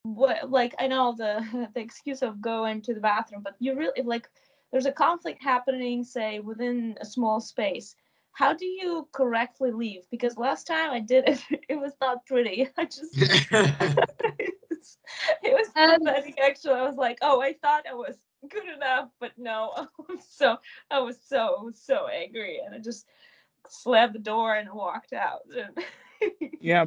What 0.05 0.51
like 0.51 0.74
I 0.78 0.86
know 0.86 1.14
the 1.16 1.68
the 1.74 1.81
excuse 1.81 2.22
of 2.22 2.40
going 2.40 2.82
to 2.82 2.94
the 2.94 3.01
bathroom, 3.01 3.43
but 3.43 3.56
you 3.59 3.74
really 3.77 4.02
like 4.02 4.28
there's 4.72 4.86
a 4.86 4.93
conflict 4.93 5.43
happening, 5.43 6.05
say 6.05 6.40
within 6.40 6.97
a 7.01 7.05
small 7.05 7.40
space. 7.40 7.97
How 8.32 8.52
do 8.55 8.64
you 8.64 9.09
correctly 9.12 9.72
leave? 9.72 10.06
Because 10.10 10.36
last 10.39 10.66
time 10.66 10.90
I 10.90 11.01
did 11.01 11.24
it, 11.28 11.40
it 11.68 11.77
was 11.81 11.94
not 12.01 12.24
pretty. 12.27 12.68
I 12.78 12.85
just 12.85 13.16
it 13.51 14.55
was, 14.70 14.98
it 15.43 15.52
was 15.55 15.68
Um, 15.77 16.01
pathetic. 16.05 16.39
Actually, 16.40 16.74
I 16.74 16.82
was 16.82 16.97
like, 16.97 17.18
oh, 17.22 17.40
I 17.40 17.55
thought 17.55 17.86
I 17.89 17.94
was 17.94 18.16
good 18.48 18.66
enough, 18.68 19.10
but 19.20 19.32
no. 19.36 19.89
So 20.28 20.56
I 20.90 21.01
was 21.01 21.20
so 21.22 21.70
so 21.74 22.06
angry, 22.09 22.60
and 22.64 22.74
I 22.74 22.78
just 22.78 23.06
slammed 23.69 24.15
the 24.15 24.19
door 24.19 24.55
and 24.55 24.73
walked 24.73 25.12
out. 25.12 25.41
Yeah, 26.61 26.85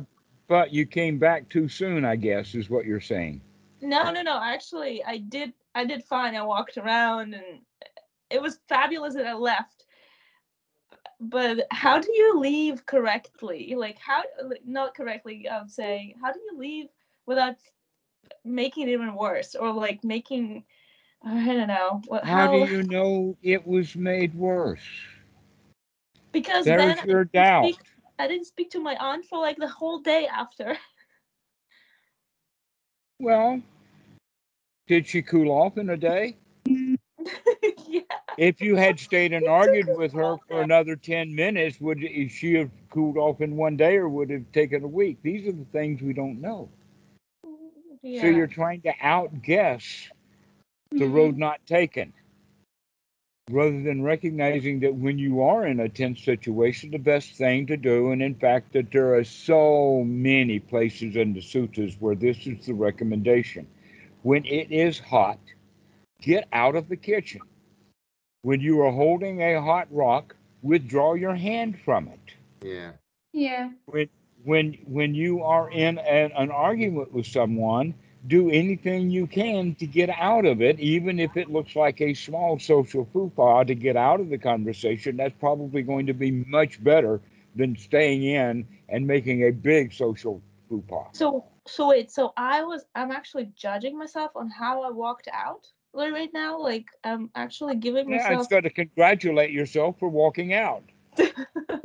but 0.48 0.72
you 0.72 0.86
came 0.86 1.18
back 1.18 1.50
too 1.50 1.68
soon, 1.68 2.06
I 2.06 2.16
guess, 2.16 2.54
is 2.54 2.70
what 2.70 2.86
you're 2.86 3.02
saying. 3.02 3.42
No, 3.82 4.12
no, 4.12 4.22
no. 4.22 4.40
Actually, 4.40 5.04
I 5.04 5.18
did. 5.18 5.54
I 5.74 5.86
did 5.86 6.04
fine. 6.04 6.36
I 6.36 6.44
walked 6.44 6.78
around, 6.78 7.34
and 7.34 7.62
it 8.30 8.40
was 8.40 8.60
fabulous 8.70 9.16
that 9.16 9.26
I 9.26 9.34
left. 9.34 9.86
But 11.20 11.66
how 11.72 12.00
do 12.00 12.14
you 12.14 12.40
leave 12.40 12.86
correctly? 12.86 13.74
Like 13.76 13.98
how? 13.98 14.22
Not 14.66 14.96
correctly. 14.96 15.50
I'm 15.50 15.68
saying. 15.68 16.14
How 16.22 16.32
do 16.32 16.40
you 16.40 16.60
leave 16.60 16.88
without 17.26 17.56
making 18.46 18.88
it 18.88 18.92
even 18.92 19.16
worse, 19.16 19.56
or 19.56 19.74
like 19.74 20.04
making? 20.04 20.64
I 21.26 21.46
don't 21.46 21.68
know. 21.68 22.02
What, 22.08 22.26
How 22.26 22.52
do 22.52 22.72
you 22.72 22.84
know 22.84 23.36
it 23.42 23.66
was 23.66 23.96
made 23.96 24.36
worse? 24.36 24.82
Because 26.34 26.66
then 26.66 26.80
There's 26.80 27.00
I 27.00 27.06
didn't 27.06 27.32
doubt. 27.32 27.66
speak- 27.66 27.88
I 28.20 28.28
didn't 28.28 28.46
speak 28.48 28.72
to 28.72 28.80
my 28.80 28.96
aunt 28.98 29.26
for 29.26 29.40
like 29.40 29.58
the 29.58 29.68
whole 29.68 30.00
day 30.00 30.28
after. 30.28 30.78
Well, 33.20 33.62
did 34.88 35.08
she 35.08 35.22
cool 35.22 35.50
off 35.50 35.78
in 35.78 35.92
a 35.92 35.96
day? 35.96 36.36
yeah. 36.66 38.02
if 38.38 38.60
you 38.60 38.76
had 38.76 39.00
stayed 39.08 39.32
and 39.32 39.48
argued 39.48 39.88
with 39.96 40.12
her 40.12 40.36
for 40.48 40.62
another 40.62 40.98
10 40.98 41.34
minutes, 41.34 41.80
would 41.80 42.02
she 42.30 42.56
have 42.56 42.70
cooled 42.90 43.16
off 43.18 43.40
in 43.40 43.56
one 43.56 43.78
day 43.78 43.96
or 43.96 44.10
would 44.10 44.30
it 44.30 44.40
have 44.40 44.52
taken 44.52 44.84
a 44.84 44.88
week? 44.88 45.20
These 45.22 45.48
are 45.48 45.54
the 45.54 45.64
things 45.72 46.02
we 46.02 46.12
don't 46.12 46.42
know. 46.42 46.70
Yeah. 48.02 48.22
So 48.22 48.28
you're 48.28 48.48
trying 48.48 48.82
to 48.82 48.94
outguess 49.00 50.10
the 50.92 51.06
Mhm. 51.06 51.14
road 51.14 51.38
not 51.38 51.66
taken 51.66 52.12
rather 53.50 53.82
than 53.82 54.02
recognizing 54.02 54.80
that 54.80 54.96
when 54.96 55.18
you 55.18 55.42
are 55.42 55.66
in 55.68 55.80
a 55.80 55.90
tense 55.90 56.24
situation, 56.24 56.92
the 56.92 56.98
best 56.98 57.36
thing 57.36 57.68
to 57.68 57.78
do, 57.78 58.12
and 58.12 58.22
in 58.22 58.36
fact, 58.36 58.74
that 58.74 58.92
there 58.92 59.16
are 59.16 59.24
so 59.24 60.04
many 60.06 60.60
places 60.60 61.16
in 61.16 61.34
the 61.34 61.42
sutras 61.42 61.96
where 62.00 62.16
this 62.16 62.48
is 62.48 62.66
the 62.66 62.74
recommendation. 62.74 63.68
When 64.22 64.46
it 64.46 64.72
is 64.72 65.00
hot, 65.00 65.40
get 66.22 66.48
out 66.54 66.76
of 66.76 66.88
the 66.88 66.96
kitchen. 66.96 67.42
When 68.44 68.62
you 68.62 68.82
are 68.82 68.92
holding 68.92 69.42
a 69.42 69.62
hot 69.62 69.88
rock, 69.92 70.36
withdraw 70.62 71.14
your 71.14 71.36
hand 71.36 71.80
from 71.84 72.08
it. 72.08 72.36
Yeah. 72.62 72.92
Yeah. 73.34 73.72
When 74.46 74.74
when 74.86 75.16
you 75.16 75.42
are 75.44 75.70
in 75.70 75.98
an, 75.98 76.32
an 76.36 76.52
argument 76.52 77.14
with 77.14 77.26
someone, 77.26 77.94
do 78.28 78.50
anything 78.50 79.10
you 79.10 79.28
can 79.28 79.76
to 79.76 79.86
get 79.86 80.10
out 80.10 80.46
of 80.46 80.62
it, 80.62 80.80
even 80.80 81.20
if 81.20 81.36
it 81.36 81.52
looks 81.52 81.76
like 81.76 82.00
a 82.02 82.14
small 82.14 82.58
social 82.58 83.08
faux 83.14 83.68
to 83.68 83.76
get 83.76 83.98
out 83.98 84.20
of 84.20 84.30
the 84.30 84.38
conversation. 84.38 85.18
That's 85.18 85.36
probably 85.40 85.82
going 85.82 86.06
to 86.08 86.14
be 86.14 86.32
much 86.32 86.84
better 86.84 87.20
than 87.56 87.76
staying 87.78 88.24
in 88.24 88.68
and 88.90 89.06
making 89.06 89.44
a 89.44 89.52
big 89.52 89.94
social 89.94 90.42
faux 90.70 90.84
pas. 90.88 91.08
So 91.14 91.46
so 91.66 91.90
wait, 91.90 92.12
so 92.12 92.34
I 92.38 92.64
was 92.64 92.86
I'm 92.96 93.12
actually 93.12 93.52
judging 93.56 93.98
myself 93.98 94.32
on 94.36 94.50
how 94.50 94.84
I 94.84 94.90
walked 94.90 95.28
out 95.32 95.68
like, 95.94 96.12
right 96.14 96.30
now. 96.34 96.60
Like 96.60 96.86
I'm 97.04 97.30
actually 97.36 97.76
giving 97.76 98.10
myself. 98.10 98.30
Yeah, 98.30 98.36
myself 98.36 98.50
got 98.50 98.64
to 98.64 98.70
congratulate 98.70 99.52
yourself 99.52 100.00
for 100.00 100.10
walking 100.10 100.54
out. 100.54 100.84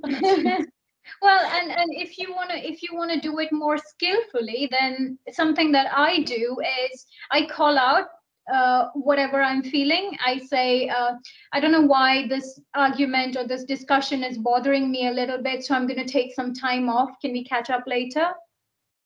well 1.22 1.44
and 1.44 1.70
and 1.70 1.90
if 1.93 2.18
you 2.18 2.32
want 2.35 2.51
to 2.51 2.56
if 2.56 2.82
you 2.82 2.90
want 2.94 3.10
to 3.10 3.20
do 3.20 3.39
it 3.39 3.52
more 3.52 3.78
skillfully 3.78 4.68
then 4.70 5.18
something 5.32 5.72
that 5.72 5.93
i 5.93 6.22
do 6.22 6.56
is 6.90 7.06
i 7.30 7.47
call 7.47 7.78
out 7.78 8.06
uh, 8.51 8.89
whatever 8.94 9.43
i'm 9.43 9.62
feeling. 9.62 10.16
I 10.24 10.39
say 10.39 10.89
uh, 10.89 11.12
i 11.52 11.60
don't 11.60 11.72
know 11.72 11.82
why 11.82 12.26
this 12.28 12.59
argument 12.74 13.36
or 13.36 13.47
this 13.47 13.64
discussion 13.64 14.24
is 14.24 14.39
bothering 14.39 14.90
me 14.90 15.09
a 15.09 15.12
little 15.12 15.43
bit 15.43 15.64
so 15.64 15.74
i'm 15.74 15.86
going 15.86 16.05
to 16.05 16.10
take 16.10 16.35
some 16.35 16.55
time 16.55 16.89
off. 16.89 17.10
Can 17.20 17.32
we 17.32 17.44
catch 17.44 17.68
up 17.68 17.85
later 17.86 18.28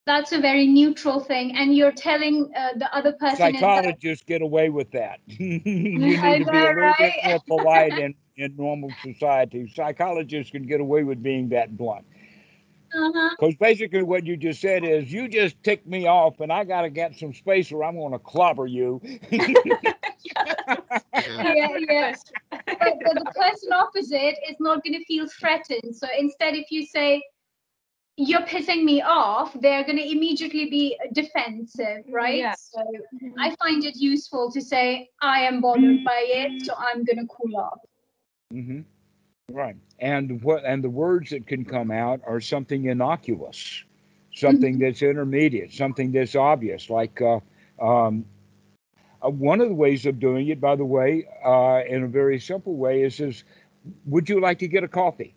that's 0.05 0.33
a 0.33 0.41
very 0.41 0.67
neutral 0.67 1.21
thing 1.21 1.57
and 1.57 1.77
you're 1.77 1.93
telling 1.93 2.51
uh, 2.57 2.71
the 2.77 2.95
other 2.95 3.13
person 3.13 3.33
is 3.33 3.39
that, 3.39 3.55
Psychologists 3.61 4.25
get 4.25 4.43
away 4.43 4.69
with 4.69 4.91
that. 4.93 5.21
you 5.27 5.61
need 5.65 6.19
I 6.19 6.39
to 6.39 6.45
be 6.45 6.59
a 6.59 6.63
little 6.63 6.95
bit 6.99 7.15
more 7.25 7.41
polite 7.47 7.99
in, 7.99 8.15
in 8.37 8.57
normal 8.57 8.91
society. 9.03 9.71
Psychologists 9.75 10.51
can 10.51 10.67
get 10.67 10.81
away 10.81 11.05
with 11.05 11.23
being 11.23 11.49
that 11.51 11.77
blunt. 11.77 12.05
uh-huh. 12.93 13.31
Because 13.39 13.55
basically, 13.57 14.03
what 14.03 14.27
you 14.27 14.37
just 14.37 14.61
said 14.61 14.85
is, 14.85 15.13
you 15.13 15.29
just 15.29 15.63
ticked 15.63 15.87
me 15.87 16.07
off, 16.07 16.41
and 16.41 16.53
I 16.53 16.65
got 16.65 16.83
to 16.83 16.91
get 16.91 17.17
some 17.17 17.33
space, 17.33 17.71
or 17.71 17.85
I'm 17.85 17.97
going 17.97 18.13
to 18.13 18.19
clobber 18.19 18.67
you. 18.67 19.01
Yeah. 19.31 19.47
yeah 21.15 21.79
yeah 21.79 22.15
but, 22.51 22.95
but 23.05 23.15
the 23.15 23.33
person 23.35 23.73
opposite 23.73 24.37
is 24.49 24.57
not 24.61 24.83
going 24.85 24.95
to 24.95 25.05
feel 25.05 25.27
threatened. 25.29 25.95
So 25.95 26.07
instead, 26.19 26.55
if 26.55 26.71
you 26.71 26.87
say, 26.87 27.23
you're 28.17 28.43
pissing 28.43 28.85
me 28.85 29.01
off, 29.01 29.57
they're 29.61 29.85
going 29.85 29.97
to 29.97 30.11
immediately 30.11 30.69
be 30.69 30.99
defensive, 31.13 32.05
right? 32.11 32.39
Yeah. 32.39 32.55
So 32.57 32.85
I 33.39 33.55
find 33.57 33.85
it 33.85 33.97
useful 33.97 34.51
to 34.53 34.61
say, 34.61 35.09
I 35.21 35.41
am 35.41 35.61
bothered 35.61 36.05
by 36.05 36.25
it, 36.27 36.67
so 36.67 36.75
I'm 36.77 37.05
going 37.05 37.19
to 37.19 37.27
cool 37.27 37.57
off. 37.57 37.79
Mm-hmm. 38.53 38.81
Right, 39.51 39.77
and 39.99 40.43
what 40.43 40.65
and 40.65 40.83
the 40.83 40.89
words 40.89 41.31
that 41.31 41.47
can 41.47 41.65
come 41.65 41.91
out 41.91 42.21
are 42.27 42.41
something 42.41 42.87
innocuous, 42.87 43.85
something 44.35 44.79
that's 44.79 45.03
intermediate, 45.03 45.73
something 45.73 46.13
that's 46.13 46.35
obvious. 46.35 46.89
Like 46.89 47.21
uh, 47.21 47.41
um, 47.81 48.25
uh, 49.21 49.29
one 49.29 49.61
of 49.61 49.69
the 49.69 49.75
ways 49.75 50.07
of 50.07 50.19
doing 50.19 50.49
it, 50.49 50.61
by 50.61 50.77
the 50.77 50.85
way, 50.85 51.27
uh, 51.45 51.81
in 51.87 52.05
a 52.05 52.09
very 52.09 52.39
simple 52.41 52.77
way, 52.77 53.03
is 53.03 53.21
is 53.21 53.45
Would 54.07 54.29
you 54.29 54.41
like 54.41 54.59
to 54.61 54.69
get 54.69 54.85
a 54.85 54.89
coffee? 54.89 55.35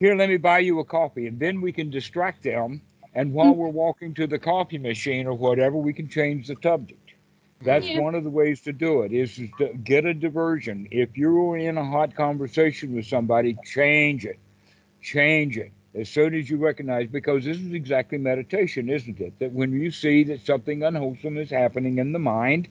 Here, 0.00 0.14
let 0.16 0.30
me 0.30 0.38
buy 0.38 0.60
you 0.60 0.78
a 0.80 0.84
coffee, 0.84 1.26
and 1.26 1.38
then 1.38 1.60
we 1.60 1.72
can 1.72 1.90
distract 1.90 2.42
them. 2.42 2.80
And 3.14 3.34
while 3.34 3.54
we're 3.54 3.68
walking 3.68 4.14
to 4.14 4.26
the 4.26 4.38
coffee 4.38 4.78
machine 4.78 5.26
or 5.26 5.34
whatever, 5.34 5.76
we 5.76 5.92
can 5.92 6.08
change 6.08 6.46
the 6.46 6.56
subject. 6.62 7.12
That's 7.60 7.86
Yeah. 7.86 8.00
one 8.00 8.14
of 8.14 8.24
the 8.24 8.30
ways 8.30 8.62
to 8.62 8.72
do 8.72 9.02
it 9.02 9.12
is 9.12 9.38
to 9.58 9.74
get 9.84 10.06
a 10.06 10.14
diversion. 10.14 10.88
If 10.90 11.18
you're 11.18 11.58
in 11.58 11.76
a 11.76 11.84
hot 11.84 12.14
conversation 12.14 12.94
with 12.94 13.04
somebody, 13.04 13.58
change 13.62 14.24
it. 14.24 14.38
Change 15.02 15.58
it 15.58 15.70
as 15.94 16.08
soon 16.08 16.34
as 16.34 16.48
you 16.48 16.56
recognize, 16.56 17.08
because 17.08 17.44
this 17.44 17.58
is 17.58 17.74
exactly 17.74 18.16
meditation, 18.16 18.88
isn't 18.88 19.20
it? 19.20 19.38
That 19.38 19.52
when 19.52 19.70
you 19.72 19.90
see 19.90 20.24
that 20.24 20.40
something 20.40 20.82
unwholesome 20.82 21.36
is 21.36 21.50
happening 21.50 21.98
in 21.98 22.12
the 22.12 22.18
mind, 22.18 22.68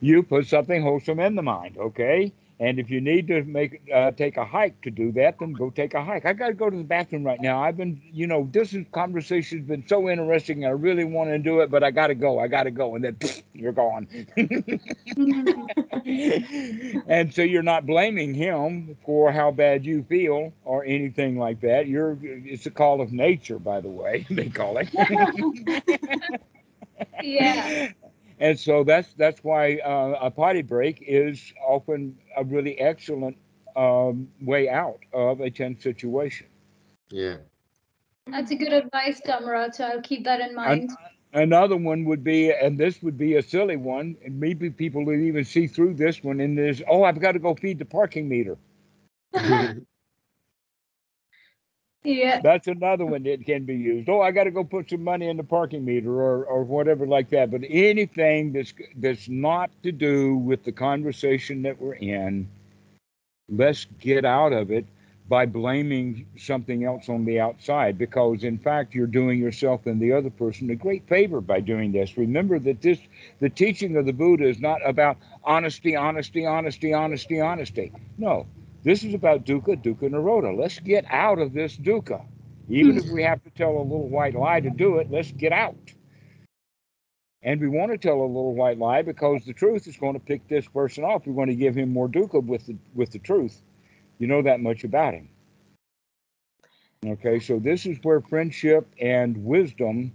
you 0.00 0.24
put 0.24 0.46
something 0.48 0.82
wholesome 0.82 1.20
in 1.20 1.36
the 1.36 1.42
mind, 1.42 1.76
okay? 1.78 2.32
And 2.60 2.78
if 2.80 2.90
you 2.90 3.00
need 3.00 3.28
to 3.28 3.44
make 3.44 3.82
uh, 3.94 4.10
take 4.12 4.36
a 4.36 4.44
hike 4.44 4.80
to 4.82 4.90
do 4.90 5.12
that, 5.12 5.38
then 5.38 5.52
go 5.52 5.70
take 5.70 5.94
a 5.94 6.04
hike. 6.04 6.26
I 6.26 6.32
got 6.32 6.48
to 6.48 6.54
go 6.54 6.68
to 6.68 6.76
the 6.76 6.82
bathroom 6.84 7.24
right 7.24 7.40
now. 7.40 7.62
I've 7.62 7.76
been, 7.76 8.00
you 8.12 8.26
know, 8.26 8.48
this 8.52 8.74
is, 8.74 8.84
conversation's 8.92 9.66
been 9.66 9.86
so 9.86 10.08
interesting. 10.08 10.64
I 10.64 10.70
really 10.70 11.04
want 11.04 11.30
to 11.30 11.38
do 11.38 11.60
it, 11.60 11.70
but 11.70 11.84
I 11.84 11.90
got 11.92 12.08
to 12.08 12.14
go. 12.16 12.38
I 12.40 12.48
got 12.48 12.64
to 12.64 12.70
go, 12.72 12.96
and 12.96 13.04
then 13.04 13.16
you're 13.54 13.72
gone. 13.72 14.08
and 17.06 17.32
so 17.32 17.42
you're 17.42 17.62
not 17.62 17.86
blaming 17.86 18.34
him 18.34 18.96
for 19.04 19.30
how 19.32 19.50
bad 19.52 19.84
you 19.84 20.02
feel 20.08 20.52
or 20.64 20.84
anything 20.84 21.38
like 21.38 21.60
that. 21.60 21.86
You're 21.86 22.18
it's 22.22 22.66
a 22.66 22.70
call 22.70 23.00
of 23.00 23.12
nature, 23.12 23.58
by 23.58 23.80
the 23.80 23.88
way, 23.90 24.26
they 24.30 24.48
call 24.48 24.78
it. 24.78 24.88
Yeah. 27.20 27.92
And 28.40 28.58
so 28.58 28.84
that's 28.84 29.14
that's 29.14 29.42
why 29.42 29.76
uh, 29.78 30.18
a 30.20 30.30
potty 30.30 30.62
break 30.62 31.02
is 31.06 31.52
often 31.66 32.16
a 32.36 32.44
really 32.44 32.78
excellent 32.78 33.36
um, 33.76 34.28
way 34.40 34.68
out 34.68 35.00
of 35.12 35.40
a 35.40 35.50
tense 35.50 35.82
situation. 35.82 36.46
Yeah. 37.10 37.36
That's 38.30 38.50
a 38.50 38.56
good 38.56 38.72
advice, 38.72 39.20
Dhammarato. 39.26 39.80
I'll 39.80 40.02
keep 40.02 40.24
that 40.24 40.40
in 40.40 40.54
mind. 40.54 40.90
Another 41.32 41.76
one 41.76 42.04
would 42.04 42.24
be, 42.24 42.52
and 42.52 42.78
this 42.78 43.02
would 43.02 43.18
be 43.18 43.36
a 43.36 43.42
silly 43.42 43.76
one, 43.76 44.16
and 44.24 44.38
maybe 44.38 44.70
people 44.70 45.04
would 45.04 45.20
even 45.20 45.44
see 45.44 45.66
through 45.66 45.94
this 45.94 46.22
one, 46.22 46.40
and 46.40 46.56
there's, 46.56 46.82
oh, 46.88 47.04
I've 47.04 47.20
got 47.20 47.32
to 47.32 47.38
go 47.38 47.54
feed 47.54 47.78
the 47.78 47.84
parking 47.84 48.28
meter. 48.28 48.56
yeah. 52.04 52.40
That's 52.42 52.68
another 52.68 53.04
one 53.04 53.24
that 53.24 53.44
can 53.44 53.64
be 53.64 53.74
used. 53.74 54.08
Oh, 54.08 54.20
I 54.20 54.30
got 54.30 54.44
to 54.44 54.50
go 54.50 54.64
put 54.64 54.90
some 54.90 55.04
money 55.04 55.28
in 55.28 55.36
the 55.36 55.44
parking 55.44 55.84
meter 55.84 56.12
or, 56.12 56.44
or 56.44 56.64
whatever 56.64 57.06
like 57.06 57.30
that. 57.30 57.50
But 57.50 57.62
anything 57.68 58.52
that's 58.52 58.72
that's 58.96 59.28
not 59.28 59.70
to 59.82 59.92
do 59.92 60.36
with 60.36 60.64
the 60.64 60.72
conversation 60.72 61.62
that 61.62 61.80
we're 61.80 61.94
in, 61.94 62.48
let's 63.48 63.86
get 64.00 64.24
out 64.24 64.52
of 64.52 64.70
it 64.70 64.86
by 65.28 65.44
blaming 65.44 66.26
something 66.38 66.84
else 66.84 67.08
on 67.08 67.24
the 67.24 67.38
outside 67.38 67.98
because 67.98 68.44
in 68.44 68.58
fact 68.58 68.94
you're 68.94 69.06
doing 69.06 69.38
yourself 69.38 69.86
and 69.86 70.00
the 70.00 70.12
other 70.12 70.30
person 70.30 70.70
a 70.70 70.74
great 70.74 71.06
favor 71.06 71.40
by 71.40 71.60
doing 71.60 71.92
this 71.92 72.16
remember 72.16 72.58
that 72.58 72.80
this 72.80 72.98
the 73.40 73.50
teaching 73.50 73.96
of 73.96 74.06
the 74.06 74.12
buddha 74.12 74.48
is 74.48 74.58
not 74.58 74.80
about 74.86 75.18
honesty 75.44 75.94
honesty 75.94 76.46
honesty 76.46 76.94
honesty 76.94 77.40
honesty 77.40 77.92
no 78.16 78.46
this 78.84 79.04
is 79.04 79.14
about 79.14 79.44
dukkha, 79.44 79.82
dukkha, 79.82 80.10
nirodha. 80.10 80.56
Let's 80.56 80.78
get 80.80 81.04
out 81.08 81.38
of 81.38 81.52
this 81.52 81.76
dukkha. 81.76 82.24
Even 82.68 82.96
if 82.96 83.06
we 83.08 83.22
have 83.22 83.42
to 83.44 83.50
tell 83.50 83.70
a 83.76 83.82
little 83.82 84.08
white 84.08 84.34
lie 84.34 84.60
to 84.60 84.70
do 84.70 84.98
it, 84.98 85.10
let's 85.10 85.32
get 85.32 85.52
out. 85.52 85.94
And 87.42 87.60
we 87.60 87.68
want 87.68 87.92
to 87.92 87.98
tell 87.98 88.20
a 88.20 88.26
little 88.26 88.54
white 88.54 88.78
lie 88.78 89.02
because 89.02 89.44
the 89.44 89.52
truth 89.52 89.86
is 89.86 89.96
going 89.96 90.14
to 90.14 90.20
pick 90.20 90.46
this 90.48 90.66
person 90.68 91.04
off. 91.04 91.26
We 91.26 91.32
want 91.32 91.50
to 91.50 91.56
give 91.56 91.74
him 91.76 91.92
more 91.92 92.08
dukkha 92.08 92.44
with 92.44 92.66
the 92.66 92.76
with 92.94 93.10
the 93.12 93.18
truth. 93.18 93.62
You 94.18 94.26
know 94.26 94.42
that 94.42 94.60
much 94.60 94.84
about 94.84 95.14
him. 95.14 95.28
Okay, 97.06 97.38
so 97.38 97.58
this 97.58 97.86
is 97.86 97.98
where 98.02 98.20
friendship 98.20 98.86
and 99.00 99.44
wisdom 99.44 100.12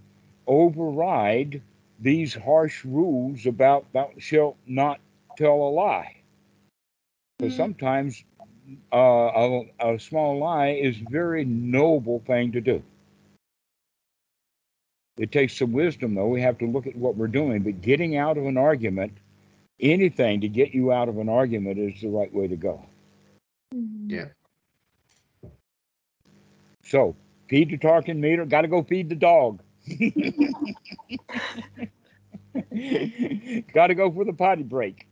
override 0.48 1.62
these 2.00 2.34
harsh 2.34 2.84
rules 2.86 3.46
about 3.46 3.92
thou 3.94 4.12
shalt 4.18 4.58
not 4.68 5.00
tell 5.38 5.56
a 5.56 5.72
lie. 5.72 6.18
Because 7.38 7.54
Mm. 7.54 7.58
sometimes 7.58 8.24
uh, 8.92 8.98
a, 8.98 9.64
a 9.80 10.00
small 10.00 10.40
lie 10.40 10.70
is 10.70 10.98
a 10.98 11.10
very 11.10 11.46
noble 11.46 12.24
thing 12.26 12.52
to 12.54 12.62
do. 12.62 12.84
It 15.18 15.32
takes 15.32 15.58
some 15.58 15.72
wisdom, 15.72 16.16
though. 16.16 16.28
We 16.28 16.42
have 16.42 16.58
to 16.60 16.66
look 16.66 16.88
at 16.88 16.96
what 16.96 17.16
we're 17.16 17.28
doing. 17.28 17.62
But 17.62 17.82
getting 17.82 18.18
out 18.18 18.38
of 18.38 18.46
an 18.46 18.58
argument, 18.58 19.14
anything 19.80 20.42
to 20.42 20.48
get 20.48 20.74
you 20.74 20.92
out 20.92 21.08
of 21.08 21.20
an 21.20 21.30
argument 21.30 21.78
is 21.78 22.02
the 22.02 22.10
right 22.10 22.34
way 22.34 22.48
to 22.48 22.56
go. 22.56 22.84
Yeah. 24.08 24.26
So, 26.84 27.16
feed 27.48 27.70
the 27.70 27.78
talking 27.78 28.20
meter. 28.20 28.46
Got 28.46 28.62
to 28.62 28.68
go 28.68 28.82
feed 28.84 29.10
the 29.10 29.16
dog. 29.16 29.62
Got 33.74 33.88
to 33.88 33.96
go 33.96 34.12
for 34.12 34.26
the 34.26 34.34
potty 34.34 34.64
break. 34.64 35.08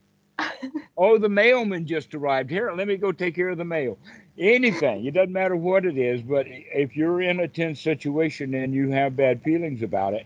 Oh, 0.97 1.17
the 1.17 1.29
mailman 1.29 1.87
just 1.87 2.13
arrived. 2.13 2.49
Here, 2.49 2.71
let 2.71 2.87
me 2.87 2.95
go 2.97 3.11
take 3.11 3.35
care 3.35 3.49
of 3.49 3.57
the 3.57 3.65
mail. 3.65 3.97
Anything. 4.37 5.05
It 5.05 5.13
doesn't 5.13 5.33
matter 5.33 5.55
what 5.55 5.85
it 5.85 5.97
is, 5.97 6.21
but 6.21 6.45
if 6.47 6.95
you're 6.95 7.21
in 7.21 7.39
a 7.39 7.47
tense 7.47 7.81
situation 7.81 8.53
and 8.53 8.73
you 8.73 8.91
have 8.91 9.15
bad 9.15 9.41
feelings 9.41 9.81
about 9.81 10.13
it, 10.13 10.25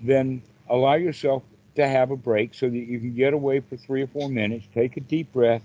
then 0.00 0.42
allow 0.68 0.94
yourself 0.94 1.42
to 1.76 1.88
have 1.88 2.10
a 2.10 2.16
break 2.16 2.54
so 2.54 2.68
that 2.68 2.76
you 2.76 2.98
can 2.98 3.14
get 3.14 3.32
away 3.34 3.60
for 3.60 3.76
three 3.76 4.02
or 4.02 4.06
four 4.06 4.28
minutes, 4.28 4.66
take 4.74 4.96
a 4.96 5.00
deep 5.00 5.32
breath, 5.32 5.62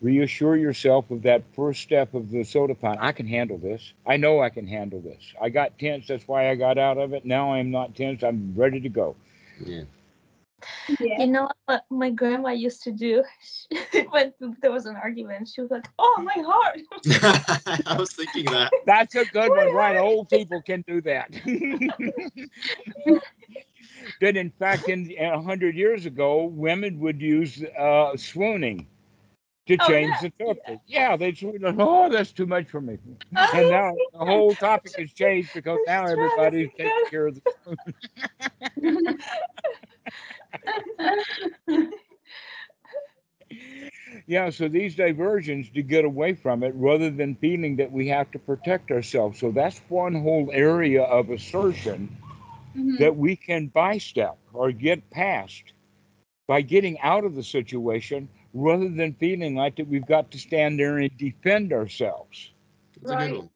reassure 0.00 0.56
yourself 0.56 1.10
of 1.10 1.22
that 1.22 1.42
first 1.54 1.82
step 1.82 2.14
of 2.14 2.30
the 2.30 2.38
sotapan. 2.40 2.96
I 3.00 3.12
can 3.12 3.26
handle 3.26 3.58
this. 3.58 3.92
I 4.06 4.16
know 4.16 4.40
I 4.40 4.48
can 4.48 4.66
handle 4.66 5.00
this. 5.00 5.22
I 5.40 5.50
got 5.50 5.78
tense. 5.78 6.06
That's 6.08 6.26
why 6.26 6.50
I 6.50 6.54
got 6.54 6.78
out 6.78 6.98
of 6.98 7.12
it. 7.12 7.24
Now 7.24 7.52
I'm 7.52 7.70
not 7.70 7.94
tense. 7.94 8.22
I'm 8.22 8.54
ready 8.56 8.80
to 8.80 8.88
go. 8.88 9.14
Yeah. 9.64 9.82
Yeah. 10.98 11.20
You 11.20 11.26
know 11.28 11.48
what 11.66 11.84
my 11.90 12.10
grandma 12.10 12.50
used 12.50 12.82
to 12.82 12.92
do 12.92 13.22
when 14.10 14.32
there 14.60 14.72
was 14.72 14.86
an 14.86 14.96
argument? 14.96 15.48
She 15.48 15.60
was 15.60 15.70
like, 15.70 15.86
"Oh, 15.98 16.22
my 16.24 16.42
heart." 16.44 16.80
I 17.86 17.96
was 17.98 18.12
thinking 18.12 18.50
that. 18.50 18.72
That's 18.86 19.14
a 19.14 19.24
good 19.24 19.54
one, 19.54 19.72
right? 19.72 19.96
Old 19.96 20.28
people 20.28 20.62
can 20.62 20.84
do 20.86 21.00
that. 21.02 21.30
that 24.20 24.36
in 24.36 24.50
fact, 24.58 24.88
in 24.88 25.12
a 25.18 25.40
hundred 25.40 25.76
years 25.76 26.06
ago, 26.06 26.44
women 26.44 26.98
would 27.00 27.20
use 27.20 27.62
uh, 27.78 28.16
swooning 28.16 28.86
to 29.66 29.76
Oh, 29.80 29.86
change 29.88 30.20
yeah, 30.20 30.28
the 30.38 30.44
topic. 30.44 30.80
Yeah, 30.86 31.16
they 31.16 31.32
swoon. 31.32 31.64
Oh, 31.78 32.08
that's 32.08 32.32
too 32.32 32.46
much 32.46 32.68
for 32.68 32.80
me. 32.80 32.98
And 33.52 33.68
now 33.68 33.94
the 34.12 34.18
whole 34.18 34.54
topic 34.56 34.92
has 34.98 35.12
changed 35.12 35.52
because 35.52 35.78
now 35.86 36.02
That's 36.02 36.16
right, 36.16 36.30
everybody's 36.30 36.70
taking 36.76 37.06
care 37.10 37.26
of 37.28 37.34
the. 37.36 37.76
Yeah, 44.26 44.50
so 44.50 44.68
these 44.68 44.94
diversions 44.96 45.70
to 45.70 45.82
get 45.82 46.04
away 46.04 46.34
from 46.34 46.62
it 46.62 46.74
rather 46.74 47.10
than 47.10 47.34
feeling 47.36 47.76
that 47.76 47.90
we 47.90 48.08
have 48.08 48.30
to 48.32 48.38
protect 48.38 48.90
ourselves. 48.90 49.38
So 49.40 49.50
that's 49.50 49.80
one 49.88 50.14
whole 50.14 50.50
area 50.52 51.02
of 51.02 51.30
assertion 51.30 52.16
Mhm. 52.76 52.98
that 52.98 53.16
we 53.16 53.36
can 53.36 53.70
bystep 53.70 54.36
or 54.52 54.72
get 54.72 55.08
past 55.10 55.72
by 56.46 56.60
getting 56.62 56.98
out 57.00 57.24
of 57.24 57.34
the 57.34 57.42
situation 57.42 58.28
rather 58.52 58.88
than 58.88 59.14
feeling 59.14 59.54
like 59.54 59.76
that 59.76 59.88
we've 59.88 60.06
got 60.06 60.30
to 60.32 60.38
stand 60.38 60.78
there 60.78 60.98
and 60.98 61.16
defend 61.16 61.72
ourselves. 61.72 62.52
It's 63.02 63.10
Right. 63.10 63.50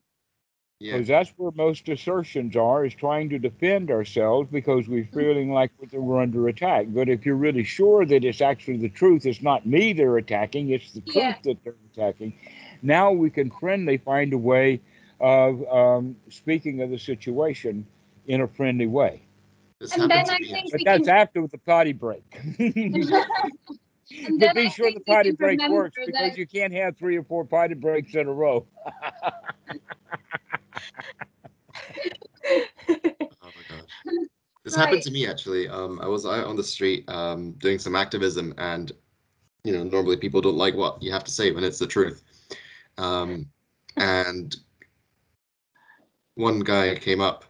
Good 0.84 0.92
one. 0.92 0.92
Yeah. 0.92 0.92
Because 0.92 1.08
that's 1.08 1.30
where 1.38 1.50
most 1.54 1.88
assertions 1.88 2.56
are, 2.56 2.84
is 2.84 2.94
trying 2.94 3.28
to 3.30 3.38
defend 3.38 3.90
ourselves 3.90 4.48
because 4.50 4.88
we're 4.88 5.08
feeling 5.12 5.52
like 5.52 5.70
we're 5.92 6.20
under 6.20 6.48
attack. 6.48 6.86
But 6.88 7.08
if 7.08 7.24
you're 7.26 7.36
really 7.36 7.64
sure 7.64 8.04
that 8.06 8.24
it's 8.24 8.40
actually 8.40 8.78
the 8.78 8.88
truth, 8.88 9.26
it's 9.26 9.42
not 9.42 9.66
me 9.66 9.92
they're 9.92 10.16
attacking, 10.16 10.70
it's 10.70 10.92
the 10.92 11.00
truth 11.00 11.16
Yeah. 11.16 11.36
that 11.44 11.64
they're 11.64 11.74
attacking. 11.92 12.34
Now 12.82 13.12
we 13.12 13.30
can 13.30 13.50
friendly 13.50 13.98
find 13.98 14.32
a 14.32 14.38
way 14.38 14.80
of 15.20 15.62
um, 15.68 16.16
speaking 16.30 16.82
of 16.82 16.90
the 16.90 16.98
situation 16.98 17.86
in 18.26 18.40
a 18.40 18.48
friendly 18.48 18.86
way. 18.86 19.22
This 19.80 19.92
And 19.96 20.10
then 20.10 20.24
to 20.26 20.32
I 20.32 20.38
me. 20.38 20.50
think 20.52 20.70
But 20.70 20.80
we 20.80 20.84
that's 20.84 21.06
can, 21.08 21.16
after 21.16 21.46
the 21.46 21.58
potty 21.58 21.92
break. 21.92 22.24
and 22.58 24.38
but 24.38 24.54
be 24.54 24.66
I 24.66 24.68
sure 24.68 24.86
the 24.90 24.94
think 24.94 25.06
potty 25.06 25.30
break 25.32 25.58
remember 25.60 25.76
works 25.76 25.96
because 25.96 26.12
that- 26.12 26.36
you 26.38 26.46
can't 26.46 26.72
have 26.72 26.96
three 26.96 27.16
or 27.16 27.22
four 27.24 27.44
potty 27.44 27.74
breaks 27.74 28.14
in 28.14 28.26
a 28.28 28.32
row. 28.32 28.66
Oh 33.42 33.50
my 33.56 33.62
gosh. 33.68 33.88
This 34.64 34.74
happened 34.74 35.02
to 35.02 35.10
me 35.10 35.26
actually. 35.26 35.68
Um, 35.68 36.00
I 36.00 36.06
was 36.06 36.24
out 36.24 36.46
on 36.46 36.56
the 36.56 36.64
street 36.64 37.04
um, 37.08 37.52
doing 37.52 37.78
some 37.78 37.94
activism, 37.94 38.54
and 38.58 38.92
you 39.64 39.72
know, 39.72 39.84
normally 39.84 40.16
people 40.16 40.40
don't 40.40 40.56
like 40.56 40.74
what 40.74 41.02
you 41.02 41.12
have 41.12 41.24
to 41.24 41.30
say 41.30 41.50
when 41.52 41.64
it's 41.64 41.78
the 41.78 41.86
truth. 41.86 42.22
Um, 42.98 43.46
and 43.96 44.56
one 46.34 46.60
guy 46.60 46.94
came 46.96 47.20
up, 47.20 47.44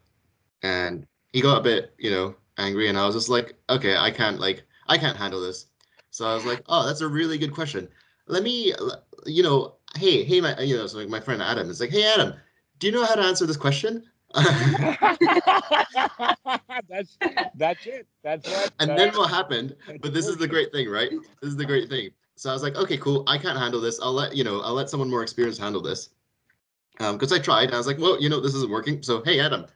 and 0.62 1.06
he 1.32 1.40
got 1.40 1.58
a 1.58 1.62
bit, 1.62 1.94
you 1.98 2.10
know, 2.10 2.34
angry, 2.58 2.88
and 2.88 2.98
I 2.98 3.06
was 3.06 3.14
just 3.14 3.28
like, 3.28 3.54
okay, 3.70 3.96
I 3.96 4.10
can't 4.10 4.40
like, 4.40 4.62
I 4.88 4.98
can't 4.98 5.16
handle 5.16 5.40
this. 5.40 5.66
So 6.10 6.26
I 6.26 6.34
was 6.34 6.44
like, 6.44 6.62
oh, 6.68 6.86
that's 6.86 7.00
a 7.00 7.08
really 7.08 7.38
good 7.38 7.52
question. 7.52 7.88
Let 8.26 8.42
me, 8.42 8.72
you 9.26 9.42
know, 9.42 9.74
hey, 9.96 10.24
hey, 10.24 10.40
my, 10.40 10.58
you 10.60 10.76
know, 10.76 10.86
so 10.86 10.98
like 10.98 11.08
my 11.08 11.20
friend 11.20 11.42
Adam 11.42 11.68
is 11.70 11.80
like, 11.80 11.90
hey, 11.90 12.04
Adam, 12.04 12.34
do 12.78 12.86
you 12.86 12.92
know 12.92 13.04
how 13.04 13.14
to 13.14 13.22
answer 13.22 13.46
this 13.46 13.56
question? 13.56 14.04
that's 16.88 17.18
that's 17.56 17.86
it. 17.86 18.06
That's 18.22 18.48
what. 18.48 18.72
And 18.80 18.90
uh, 18.90 18.96
then 18.96 19.14
what 19.16 19.30
happened? 19.30 19.76
But 20.00 20.12
this 20.12 20.26
is 20.26 20.36
the 20.36 20.48
great 20.48 20.72
thing, 20.72 20.88
right? 20.88 21.10
This 21.40 21.50
is 21.50 21.56
the 21.56 21.64
great 21.64 21.88
thing. 21.88 22.10
So 22.36 22.50
I 22.50 22.52
was 22.52 22.62
like, 22.62 22.74
okay, 22.76 22.96
cool. 22.96 23.22
I 23.28 23.38
can't 23.38 23.58
handle 23.58 23.80
this. 23.80 24.00
I'll 24.00 24.12
let 24.12 24.34
you 24.36 24.42
know. 24.42 24.60
I'll 24.62 24.74
let 24.74 24.90
someone 24.90 25.08
more 25.08 25.22
experienced 25.22 25.60
handle 25.60 25.80
this. 25.80 26.10
Um, 27.00 27.16
because 27.16 27.32
I 27.32 27.38
tried. 27.38 27.66
And 27.66 27.74
I 27.74 27.78
was 27.78 27.86
like, 27.86 27.98
well, 27.98 28.20
you 28.20 28.28
know, 28.28 28.40
this 28.40 28.54
isn't 28.54 28.70
working. 28.70 29.02
So 29.02 29.22
hey, 29.24 29.38
Adam, 29.40 29.66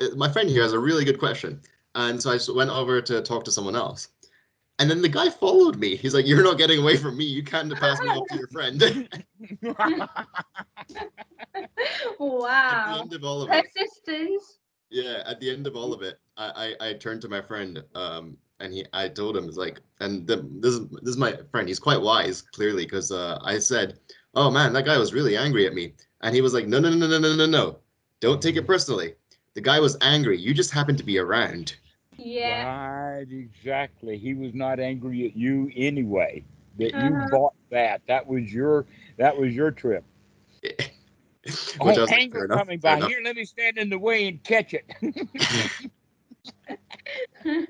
uh, 0.00 0.08
my 0.16 0.28
friend 0.30 0.48
here 0.48 0.62
has 0.62 0.72
a 0.72 0.78
really 0.78 1.04
good 1.04 1.18
question. 1.18 1.60
And 1.94 2.20
so 2.22 2.30
I 2.30 2.34
s- 2.36 2.50
went 2.50 2.70
over 2.70 3.00
to 3.00 3.22
talk 3.22 3.44
to 3.44 3.52
someone 3.52 3.76
else. 3.76 4.08
And 4.80 4.90
then 4.90 5.00
the 5.00 5.08
guy 5.08 5.30
followed 5.30 5.76
me. 5.76 5.94
He's 5.96 6.14
like, 6.14 6.26
you're 6.26 6.42
not 6.42 6.58
getting 6.58 6.80
away 6.80 6.96
from 6.96 7.16
me. 7.16 7.24
You 7.24 7.44
can't 7.44 7.72
pass 7.78 8.00
me 8.02 8.08
off 8.08 8.26
to 8.28 8.36
your 8.36 8.48
friend. 8.48 9.08
at 12.70 12.82
the 12.84 12.98
wow. 12.98 12.98
end 12.98 13.12
of 13.12 13.24
all 13.24 13.42
of 13.42 13.52
it, 13.52 13.66
Yeah, 14.90 15.22
at 15.26 15.40
the 15.40 15.50
end 15.50 15.66
of 15.66 15.76
all 15.76 15.92
of 15.92 16.02
it, 16.02 16.18
I 16.36 16.74
I, 16.80 16.88
I 16.88 16.92
turned 16.94 17.20
to 17.22 17.28
my 17.28 17.40
friend, 17.40 17.82
um, 17.94 18.36
and 18.60 18.72
he 18.72 18.84
I 18.92 19.08
told 19.08 19.36
him 19.36 19.46
it's 19.48 19.56
like, 19.56 19.80
and 20.00 20.26
the, 20.26 20.36
this 20.60 20.74
is 20.74 20.88
this 20.88 21.10
is 21.10 21.16
my 21.16 21.36
friend. 21.50 21.68
He's 21.68 21.78
quite 21.80 22.00
wise, 22.00 22.42
clearly, 22.42 22.84
because 22.84 23.10
uh, 23.12 23.38
I 23.42 23.58
said, 23.58 23.98
"Oh 24.34 24.50
man, 24.50 24.72
that 24.74 24.84
guy 24.86 24.98
was 24.98 25.12
really 25.14 25.36
angry 25.36 25.66
at 25.66 25.74
me," 25.74 25.94
and 26.22 26.34
he 26.34 26.40
was 26.42 26.54
like, 26.54 26.66
"No, 26.66 26.78
no, 26.80 26.90
no, 26.90 27.06
no, 27.06 27.18
no, 27.18 27.34
no, 27.34 27.46
no, 27.46 27.78
don't 28.20 28.42
take 28.42 28.56
it 28.56 28.66
personally. 28.66 29.14
The 29.54 29.60
guy 29.62 29.80
was 29.80 29.96
angry. 30.00 30.38
You 30.38 30.54
just 30.54 30.72
happened 30.72 30.98
to 30.98 31.04
be 31.04 31.18
around." 31.18 31.76
Yeah. 32.18 32.66
Right, 32.66 33.26
exactly. 33.30 34.18
He 34.18 34.34
was 34.34 34.54
not 34.54 34.80
angry 34.80 35.26
at 35.26 35.36
you 35.36 35.70
anyway. 35.76 36.44
That 36.78 36.94
you 36.94 37.14
Uh-huh. 37.14 37.30
bought 37.30 37.54
that. 37.70 38.02
That 38.06 38.26
was 38.26 38.52
your 38.52 38.86
that 39.18 39.36
was 39.36 39.54
your 39.54 39.70
trip. 39.70 40.04
Which 41.46 41.58
oh, 41.80 41.86
I 41.86 42.00
was 42.00 42.10
like, 42.10 42.20
anger 42.20 42.48
coming 42.48 42.78
by. 42.78 43.00
Here, 43.00 43.20
let 43.22 43.36
me 43.36 43.44
stand 43.44 43.76
in 43.78 43.90
the 43.90 43.98
way 43.98 44.28
and 44.28 44.42
catch 44.42 44.74
it. 44.74 44.90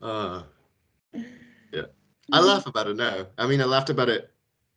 Uh, 0.00 0.44
yeah, 1.72 1.82
I 2.30 2.40
laugh 2.40 2.66
about 2.66 2.86
it 2.86 2.96
now. 2.96 3.26
I 3.36 3.48
mean, 3.48 3.60
I 3.60 3.64
laughed 3.64 3.90
about 3.90 4.08
it 4.08 4.30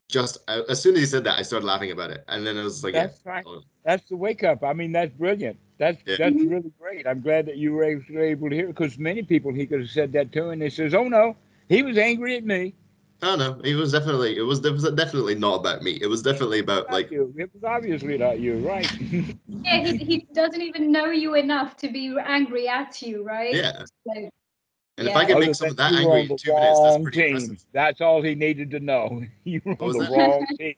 just 0.09 0.39
I, 0.47 0.61
as 0.69 0.81
soon 0.81 0.95
as 0.95 1.01
he 1.01 1.05
said 1.05 1.23
that. 1.23 1.37
I 1.39 1.41
started 1.43 1.65
laughing 1.65 1.91
about 1.91 2.11
it, 2.11 2.23
and 2.27 2.45
then 2.45 2.57
it 2.57 2.63
was 2.63 2.83
like, 2.83 2.93
yeah, 2.93 3.07
That's 3.07 3.25
right. 3.25 3.43
oh, 3.47 3.61
That's 3.83 4.07
the 4.09 4.17
wake 4.17 4.43
up. 4.43 4.63
I 4.63 4.73
mean, 4.73 4.91
that's 4.91 5.13
brilliant. 5.13 5.57
That's 5.77 6.01
Yeah. 6.05 6.17
that's 6.17 6.35
Mhm. 6.35 6.49
really 6.51 6.71
great. 6.79 7.07
I'm 7.07 7.21
glad 7.21 7.45
that 7.47 7.57
you 7.57 7.73
were 7.73 7.83
able 7.83 8.49
to 8.49 8.55
hear 8.55 8.67
because 8.67 8.97
many 8.97 9.23
people 9.23 9.53
he 9.53 9.65
could 9.65 9.79
have 9.81 9.89
said 9.89 10.11
that 10.13 10.31
to, 10.33 10.49
and 10.49 10.61
they 10.61 10.69
says, 10.69 10.93
"Oh 10.93 11.07
no, 11.07 11.35
he 11.69 11.81
was 11.83 11.97
angry 11.97 12.35
at 12.35 12.43
me." 12.43 12.73
I 13.21 13.27
don't 13.27 13.39
know. 13.39 13.61
It 13.63 13.75
was 13.75 13.91
definitely 13.91 14.37
it 14.37 14.41
was, 14.41 14.65
it 14.65 14.71
was 14.73 14.83
definitely 14.93 15.35
not 15.35 15.55
about 15.59 15.83
me. 15.83 15.99
It 16.01 16.07
was 16.07 16.21
definitely 16.23 16.59
about 16.59 16.85
Not 16.85 16.91
like 16.93 17.11
you. 17.11 17.33
It 17.37 17.51
was 17.53 17.63
obviously 17.63 18.17
not 18.17 18.39
you, 18.39 18.57
right? 18.57 18.91
Yeah, 19.63 19.79
he, 19.81 19.97
he 19.97 20.27
doesn't 20.33 20.61
even 20.61 20.91
know 20.91 21.07
you 21.11 21.35
enough 21.35 21.77
to 21.77 21.89
be 21.91 22.15
angry 22.23 22.67
at 22.67 23.01
you, 23.01 23.23
right? 23.23 23.55
yeah. 23.55 23.83
So, 24.07 24.29
And 24.97 25.07
if 25.07 25.15
I 25.15 25.21
yeah. 25.21 25.27
can 25.27 25.39
make 25.39 25.55
someone 25.55 25.75
than 25.75 25.93
that 25.93 25.99
angry 26.01 26.21
in 26.21 26.35
two 26.35 26.53
minutes, 26.53 26.79
that's 26.79 26.97
pretty 26.97 27.17
team. 27.17 27.35
impressive. 27.35 27.65
That's 27.73 28.01
all 28.01 28.21
he 28.21 28.35
needed 28.35 28.71
to 28.71 28.79
know. 28.79 29.23
you 29.43 29.61
were 29.65 29.73
on 29.79 29.93
the 29.93 29.99
that? 29.99 30.11
wrong 30.11 30.47
team. 30.57 30.75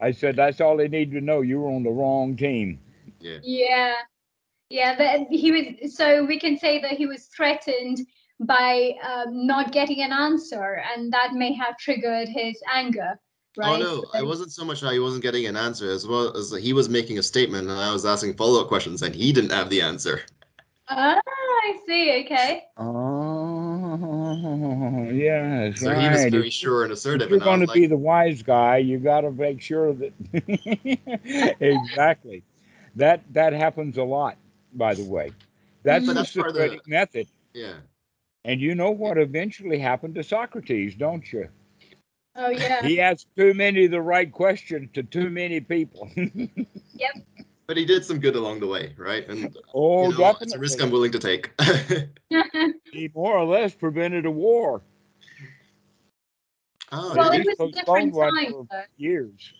I 0.00 0.10
said 0.10 0.36
that's 0.36 0.60
all 0.60 0.78
he 0.78 0.88
needed 0.88 1.12
to 1.14 1.20
know. 1.20 1.42
You 1.42 1.60
were 1.60 1.70
on 1.70 1.84
the 1.84 1.90
wrong 1.90 2.36
team. 2.36 2.80
Yeah. 3.20 3.38
Yeah, 3.42 3.94
yeah. 4.70 4.96
That 4.96 5.28
he 5.30 5.52
was. 5.52 5.96
So 5.96 6.24
we 6.24 6.40
can 6.40 6.58
say 6.58 6.80
that 6.80 6.92
he 6.92 7.06
was 7.06 7.26
threatened 7.26 8.00
by 8.46 8.94
um, 9.02 9.46
not 9.46 9.72
getting 9.72 10.02
an 10.02 10.12
answer, 10.12 10.82
and 10.94 11.12
that 11.12 11.32
may 11.34 11.52
have 11.54 11.76
triggered 11.78 12.28
his 12.28 12.60
anger, 12.72 13.18
right? 13.56 13.76
Oh 13.76 13.78
no, 13.78 14.04
So- 14.12 14.18
it 14.18 14.26
wasn't 14.26 14.52
so 14.52 14.64
much 14.64 14.80
that 14.80 14.92
he 14.92 14.98
wasn't 14.98 15.22
getting 15.22 15.46
an 15.46 15.56
answer 15.56 15.90
as 15.90 16.06
well 16.06 16.36
as 16.36 16.50
he 16.52 16.72
was 16.72 16.88
making 16.88 17.18
a 17.18 17.22
statement 17.22 17.68
and 17.68 17.78
I 17.78 17.92
was 17.92 18.04
asking 18.04 18.34
follow-up 18.34 18.68
questions 18.68 19.02
and 19.02 19.14
he 19.14 19.32
didn't 19.32 19.52
have 19.52 19.70
the 19.70 19.82
answer. 19.82 20.20
Ah, 20.88 21.20
I 21.64 21.78
see. 21.86 22.22
Okay. 22.24 22.64
Oh, 22.76 23.96
yes. 25.12 25.80
So 25.80 25.94
he 25.94 26.08
was 26.08 26.24
very 26.26 26.50
sure 26.50 26.82
and 26.84 26.92
assertive. 26.92 27.26
If 27.26 27.30
you're 27.30 27.38
going 27.38 27.60
to 27.60 27.66
like, 27.66 27.74
be 27.74 27.86
the 27.86 27.96
wise 27.96 28.42
guy, 28.42 28.78
you 28.78 28.98
got 28.98 29.22
to 29.22 29.30
make 29.30 29.60
sure 29.62 29.94
that 29.94 30.12
exactly. 31.60 32.42
That 32.96 33.22
that 33.32 33.52
happens 33.54 33.96
a 33.96 34.02
lot, 34.02 34.36
by 34.74 34.94
the 34.94 35.04
way. 35.04 35.32
That's 35.82 36.04
But 36.06 36.12
the 36.14 36.20
that's 36.20 36.36
part 36.36 36.48
of 36.48 36.54
the- 36.56 36.80
method. 36.86 37.26
yeah. 37.54 37.74
And 38.44 38.60
you 38.60 38.74
know 38.74 38.90
what 38.90 39.18
eventually 39.18 39.78
happened 39.78 40.14
to 40.16 40.24
Socrates, 40.24 40.94
don't 40.96 41.30
you? 41.32 41.48
Oh 42.34 42.50
yeah. 42.50 42.82
He 42.82 43.00
asked 43.00 43.28
too 43.36 43.54
many 43.54 43.86
the 43.86 44.00
right 44.00 44.30
questions 44.32 44.88
to 44.94 45.02
too 45.02 45.30
many 45.30 45.60
people. 45.60 46.10
Yep. 46.94 47.24
But 47.66 47.76
he 47.78 47.84
did 47.86 48.04
some 48.04 48.20
good 48.20 48.36
along 48.36 48.60
the 48.60 48.66
way, 48.66 48.94
right? 48.98 49.26
And 49.28 49.46
uh, 49.46 49.60
oh, 49.74 50.10
you 50.10 50.18
know, 50.18 50.36
it's 50.40 50.54
a 50.54 50.58
risk 50.58 50.80
I'm 50.80 50.90
willing 50.90 51.10
to 51.12 51.18
take. 51.18 51.50
He 52.92 53.10
more 53.14 53.36
or 53.36 53.44
less 53.44 53.74
prevented 53.74 54.26
a 54.26 54.30
war. 54.30 54.82
Oh, 56.92 57.14
Well, 57.16 57.32
it 57.32 57.46
was 57.46 57.70
a 57.70 57.72
different 57.72 58.14
time. 58.14 58.52
for 58.52 58.66
though. 58.70 58.82
years. 58.98 59.52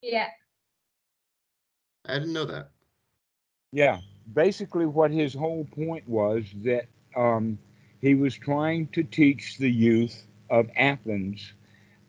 Yeah. 0.00 0.28
I 2.06 2.14
didn't 2.20 2.32
know 2.32 2.44
that. 2.44 2.70
Yeah, 3.72 3.98
basically, 4.32 4.86
what 4.86 5.10
his 5.10 5.34
whole 5.34 5.64
point 5.74 6.08
was 6.08 6.44
that 6.62 6.86
um, 7.16 7.58
he 8.00 8.14
was 8.14 8.34
trying 8.34 8.88
to 8.88 9.02
teach 9.02 9.58
the 9.58 9.70
youth 9.70 10.24
of 10.50 10.68
Athens 10.76 11.52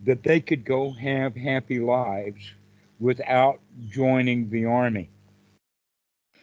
that 0.04 0.24
they 0.24 0.40
could 0.40 0.66
go 0.66 0.92
have 0.92 1.36
happy 1.36 1.80
lives 1.80 2.52
without 3.00 3.60
joining 3.88 4.50
the 4.50 4.66
army. 4.66 5.10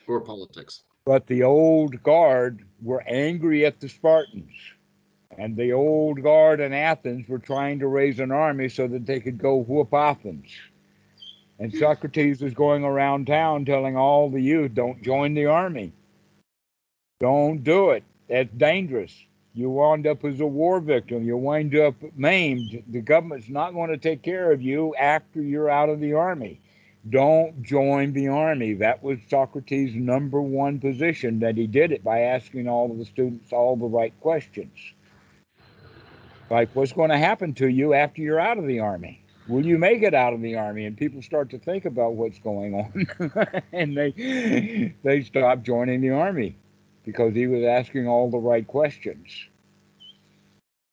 Or 0.07 0.21
politics. 0.21 0.83
But 1.05 1.27
the 1.27 1.43
old 1.43 2.03
guard 2.03 2.65
were 2.81 3.03
angry 3.07 3.65
at 3.67 3.81
the 3.81 3.89
Spartans. 3.89 4.53
And 5.39 5.57
the 5.57 5.73
old 5.73 6.23
guard 6.23 6.61
in 6.61 6.73
Athens 6.73 7.29
were 7.29 7.39
trying 7.39 7.79
to 7.79 7.89
raise 7.89 8.21
an 8.21 8.31
army 8.31 8.69
so 8.69 8.87
that 8.89 9.07
they 9.07 9.21
could 9.21 9.39
go 9.39 9.57
whoop 9.57 9.95
Athens. 9.95 10.51
And 11.59 11.73
Socrates 11.73 12.41
was 12.41 12.55
going 12.55 12.85
around 12.85 13.27
town 13.27 13.65
telling 13.65 13.97
all 13.97 14.29
the 14.29 14.41
youth, 14.41 14.75
don't 14.75 15.03
join 15.03 15.35
the 15.35 15.47
army. 15.47 15.93
Don't 17.21 17.63
do 17.63 17.91
it. 17.91 18.05
That's 18.29 18.51
dangerous. 18.57 19.13
You 19.55 19.69
wind 19.69 20.07
up 20.07 20.25
as 20.25 20.41
a 20.41 20.47
war 20.47 20.81
victim. 20.81 21.25
You 21.25 21.37
wind 21.37 21.77
up 21.77 21.95
maimed. 22.17 22.83
The 22.89 23.03
government's 23.03 23.49
not 23.49 23.75
going 23.75 23.91
to 23.91 23.99
take 23.99 24.23
care 24.23 24.51
of 24.51 24.63
you 24.63 24.95
after 24.97 25.43
you're 25.43 25.69
out 25.69 25.91
of 25.91 26.01
the 26.01 26.15
army. 26.15 26.61
Don't 27.11 27.63
join 27.63 28.13
the 28.13 28.29
army. 28.29 28.75
That 28.75 29.03
was 29.03 29.19
Socrates' 29.29 29.95
number 29.95 30.41
one 30.41 30.79
position, 30.79 31.41
that 31.41 31.57
he 31.57 31.67
did 31.67 31.93
it 31.93 32.05
by 32.05 32.21
asking 32.21 32.69
all 32.69 32.91
of 32.91 32.99
the 32.99 33.05
students 33.05 33.53
all 33.53 33.77
the 33.77 33.87
right 33.87 34.19
questions. 34.21 34.79
Like, 36.49 36.71
what's 36.75 36.93
going 36.93 37.11
to 37.11 37.19
happen 37.19 37.55
to 37.55 37.69
you 37.69 37.93
after 37.93 38.23
you're 38.23 38.41
out 38.41 38.57
of 38.57 38.67
the 38.67 38.79
army? 38.79 39.23
Will 39.49 39.67
you 39.67 39.79
make 39.79 40.03
it 40.03 40.15
out 40.15 40.33
of 40.33 40.41
the 40.41 40.55
army? 40.57 40.87
And 40.87 40.97
people 40.97 41.21
start 41.21 41.51
to 41.51 41.59
think 41.59 41.85
about 41.85 42.15
what's 42.15 42.39
going 42.39 42.75
on, 42.75 43.33
and 43.73 43.97
they 43.97 44.95
they 45.03 45.23
stop 45.23 45.63
joining 45.63 46.01
the 46.01 46.11
army 46.11 46.57
because 47.05 47.35
he 47.35 47.47
was 47.47 47.65
asking 47.65 48.07
all 48.09 48.31
the 48.31 48.39
right 48.39 48.67
questions. 48.67 49.29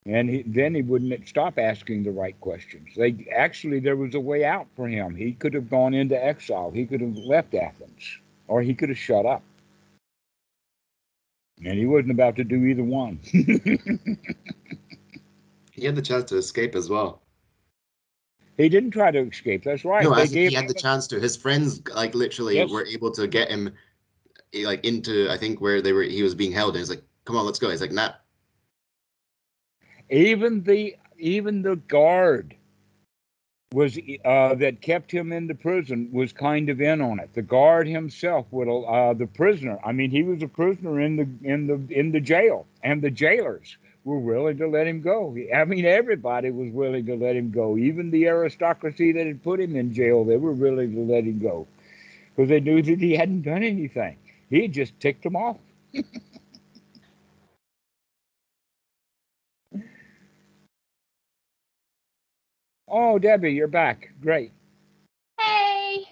And 0.05 0.29
he, 0.29 0.41
then 0.43 0.73
he 0.73 0.81
wouldn't 0.81 1.27
stop 1.27 1.59
asking 1.59 2.03
the 2.03 2.11
right 2.11 2.39
questions. 2.41 2.89
They 2.95 3.27
actually 3.35 3.79
there 3.79 3.95
was 3.97 4.15
a 4.15 4.19
way 4.19 4.43
out 4.45 4.67
for 4.75 4.87
him. 4.87 5.13
He 5.15 5.33
could 5.33 5.53
have 5.53 5.69
gone 5.69 5.93
into 5.93 6.15
exile. 6.23 6.71
He 6.71 6.85
could 6.85 7.01
have 7.01 7.15
left 7.17 7.53
Athens, 7.53 8.17
or 8.47 8.61
he 8.61 8.73
could 8.73 8.89
have 8.89 8.97
shut 8.97 9.25
up. 9.25 9.43
And 11.63 11.77
he 11.77 11.85
wasn't 11.85 12.11
about 12.11 12.37
to 12.37 12.43
do 12.43 12.65
either 12.65 12.83
one. 12.83 13.19
He 15.71 15.85
had 15.85 15.95
the 15.95 16.01
chance 16.01 16.25
to 16.25 16.35
escape 16.37 16.75
as 16.75 16.89
well. 16.89 17.21
he 18.57 18.67
didn't 18.67 18.91
try 18.91 19.11
to 19.11 19.19
escape. 19.19 19.63
That's 19.63 19.85
right. 19.85 20.03
no, 20.03 20.13
They 20.13 20.23
as 20.23 20.31
in 20.31 20.35
gave 20.35 20.49
he 20.49 20.55
had 20.55 20.67
the 20.67 20.73
him- 20.73 20.81
chance 20.81 21.07
to. 21.07 21.19
His 21.21 21.37
friends, 21.37 21.81
like 21.95 22.13
literally, 22.13 22.55
Yes. 22.55 22.69
were 22.69 22.85
able 22.85 23.11
to 23.11 23.27
get 23.27 23.49
him, 23.49 23.73
like 24.53 24.83
into 24.85 25.29
I 25.29 25.37
think 25.37 25.61
where 25.61 25.81
they 25.81 25.93
were. 25.93 26.03
He 26.03 26.23
was 26.23 26.35
being 26.35 26.51
held, 26.51 26.75
and 26.75 26.79
he's 26.79 26.89
like, 26.89 27.03
"Come 27.25 27.35
on, 27.35 27.45
let's 27.45 27.59
go." 27.59 27.69
He's 27.69 27.81
like, 27.81 27.91
"Nah." 27.91 28.13
even 30.09 30.63
the 30.63 30.95
even 31.17 31.61
the 31.61 31.75
guard 31.75 32.55
was 33.71 33.99
uh, 34.25 34.55
that 34.55 34.81
kept 34.81 35.11
him 35.11 35.31
in 35.31 35.45
the 35.45 35.53
prison 35.53 36.09
was 36.11 36.33
kind 36.33 36.69
of 36.69 36.81
in 36.81 37.01
on 37.01 37.19
it. 37.19 37.29
The 37.33 37.43
guard 37.43 37.87
himself 37.87 38.47
would 38.51 38.67
uh, 38.67 39.13
the 39.13 39.27
prisoner. 39.27 39.77
I 39.85 39.91
mean, 39.91 40.09
he 40.09 40.23
was 40.23 40.41
a 40.41 40.47
prisoner 40.47 40.99
in 40.99 41.15
the 41.15 41.27
in 41.47 41.67
the 41.67 41.79
in 41.93 42.11
the 42.11 42.19
jail, 42.19 42.65
and 42.83 43.01
the 43.01 43.11
jailers 43.11 43.77
were 44.05 44.19
willing 44.19 44.57
to 44.57 44.67
let 44.67 44.87
him 44.87 45.01
go. 45.01 45.37
I 45.53 45.65
mean, 45.65 45.85
everybody 45.85 46.49
was 46.49 46.71
willing 46.71 47.05
to 47.05 47.15
let 47.15 47.35
him 47.35 47.51
go. 47.51 47.77
Even 47.77 48.09
the 48.09 48.27
aristocracy 48.27 49.11
that 49.11 49.27
had 49.27 49.43
put 49.43 49.59
him 49.59 49.75
in 49.75 49.93
jail, 49.93 50.23
they 50.23 50.37
were 50.37 50.53
willing 50.53 50.95
to 50.95 51.01
let 51.01 51.25
him 51.25 51.39
go 51.39 51.67
because 52.35 52.49
they 52.49 52.61
knew 52.61 52.81
that 52.81 52.99
he 52.99 53.15
hadn't 53.15 53.43
done 53.43 53.61
anything. 53.61 54.17
He 54.49 54.67
just 54.67 54.99
ticked 54.99 55.23
them 55.23 55.35
off. 55.35 55.57
Oh, 62.91 63.19
Debbie, 63.19 63.53
you're 63.53 63.67
back. 63.67 64.09
Great. 64.19 64.51
Hey. 65.39 66.05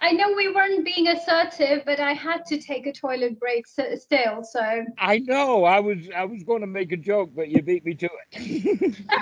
I 0.00 0.10
know 0.10 0.32
we 0.34 0.52
weren't 0.52 0.84
being 0.84 1.06
assertive, 1.08 1.84
but 1.86 2.00
I 2.00 2.12
had 2.14 2.44
to 2.46 2.58
take 2.60 2.86
a 2.86 2.92
toilet 2.92 3.38
break 3.38 3.64
s- 3.78 4.02
still. 4.02 4.42
So 4.42 4.84
I 4.98 5.18
know. 5.20 5.62
I 5.64 5.78
was 5.80 5.98
I 6.14 6.24
was 6.24 6.42
going 6.42 6.60
to 6.62 6.66
make 6.66 6.90
a 6.92 6.96
joke, 6.96 7.30
but 7.34 7.48
you 7.48 7.62
beat 7.62 7.84
me 7.84 7.94
to 7.94 8.08
it. 8.32 9.06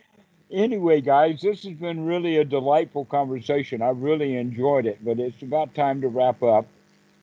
anyway, 0.50 1.00
guys, 1.00 1.40
this 1.40 1.64
has 1.64 1.74
been 1.74 2.04
really 2.04 2.38
a 2.38 2.44
delightful 2.44 3.04
conversation. 3.04 3.82
I 3.82 3.90
really 3.90 4.36
enjoyed 4.36 4.86
it, 4.86 5.04
but 5.04 5.18
it's 5.18 5.42
about 5.42 5.74
time 5.74 6.00
to 6.02 6.08
wrap 6.08 6.42
up. 6.42 6.66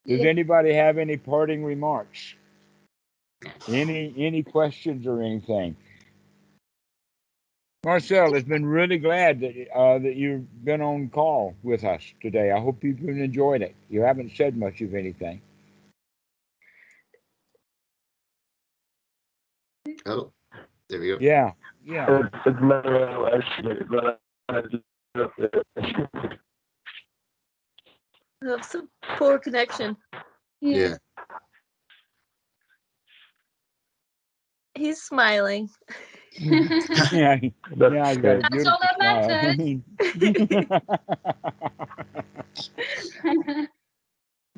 Does 0.05 0.21
Yeah. 0.21 0.29
anybody 0.29 0.73
have 0.73 0.97
any 0.97 1.17
parting 1.17 1.63
remarks? 1.63 2.35
Any 3.67 4.13
any 4.17 4.41
questions 4.43 5.05
or 5.05 5.21
anything? 5.21 5.75
Marcel, 7.85 8.35
it's 8.35 8.47
been 8.47 8.65
really 8.65 8.97
glad 8.97 9.39
that 9.41 9.69
uh, 9.73 9.99
that 9.99 10.15
you've 10.15 10.65
been 10.65 10.81
on 10.81 11.09
call 11.09 11.55
with 11.63 11.83
us 11.83 12.01
today. 12.21 12.51
I 12.51 12.59
hope 12.59 12.83
you've 12.83 12.99
enjoyed 12.99 13.61
it. 13.61 13.75
You 13.89 14.01
haven't 14.01 14.31
said 14.35 14.57
much 14.57 14.81
of 14.81 14.95
anything. 14.95 15.41
Oh, 20.05 20.31
there 20.89 20.99
we 20.99 21.07
go. 21.09 21.17
Yeah, 21.19 21.51
yeah. 21.88 22.19
It's, 22.19 22.35
it's 22.45 22.59
Manuel 22.61 23.30
actually, 23.34 23.84
but 23.89 24.19
I 24.49 24.61
just 24.61 24.84
have 28.43 28.65
some 28.65 28.89
poor 29.18 29.39
connection. 29.39 29.95
Yeah. 30.61 30.95
He's 34.76 35.01
smiling. 35.01 35.69
yeah, 36.39 37.38
That's 37.76 37.93
yeah, 37.93 38.05
I 38.05 38.15
got 38.15 38.35
a 38.35 38.41
good. 38.41 38.45
That's 38.51 38.68
all 38.68 38.80
beautiful 38.99 39.80
smile. 43.39 43.68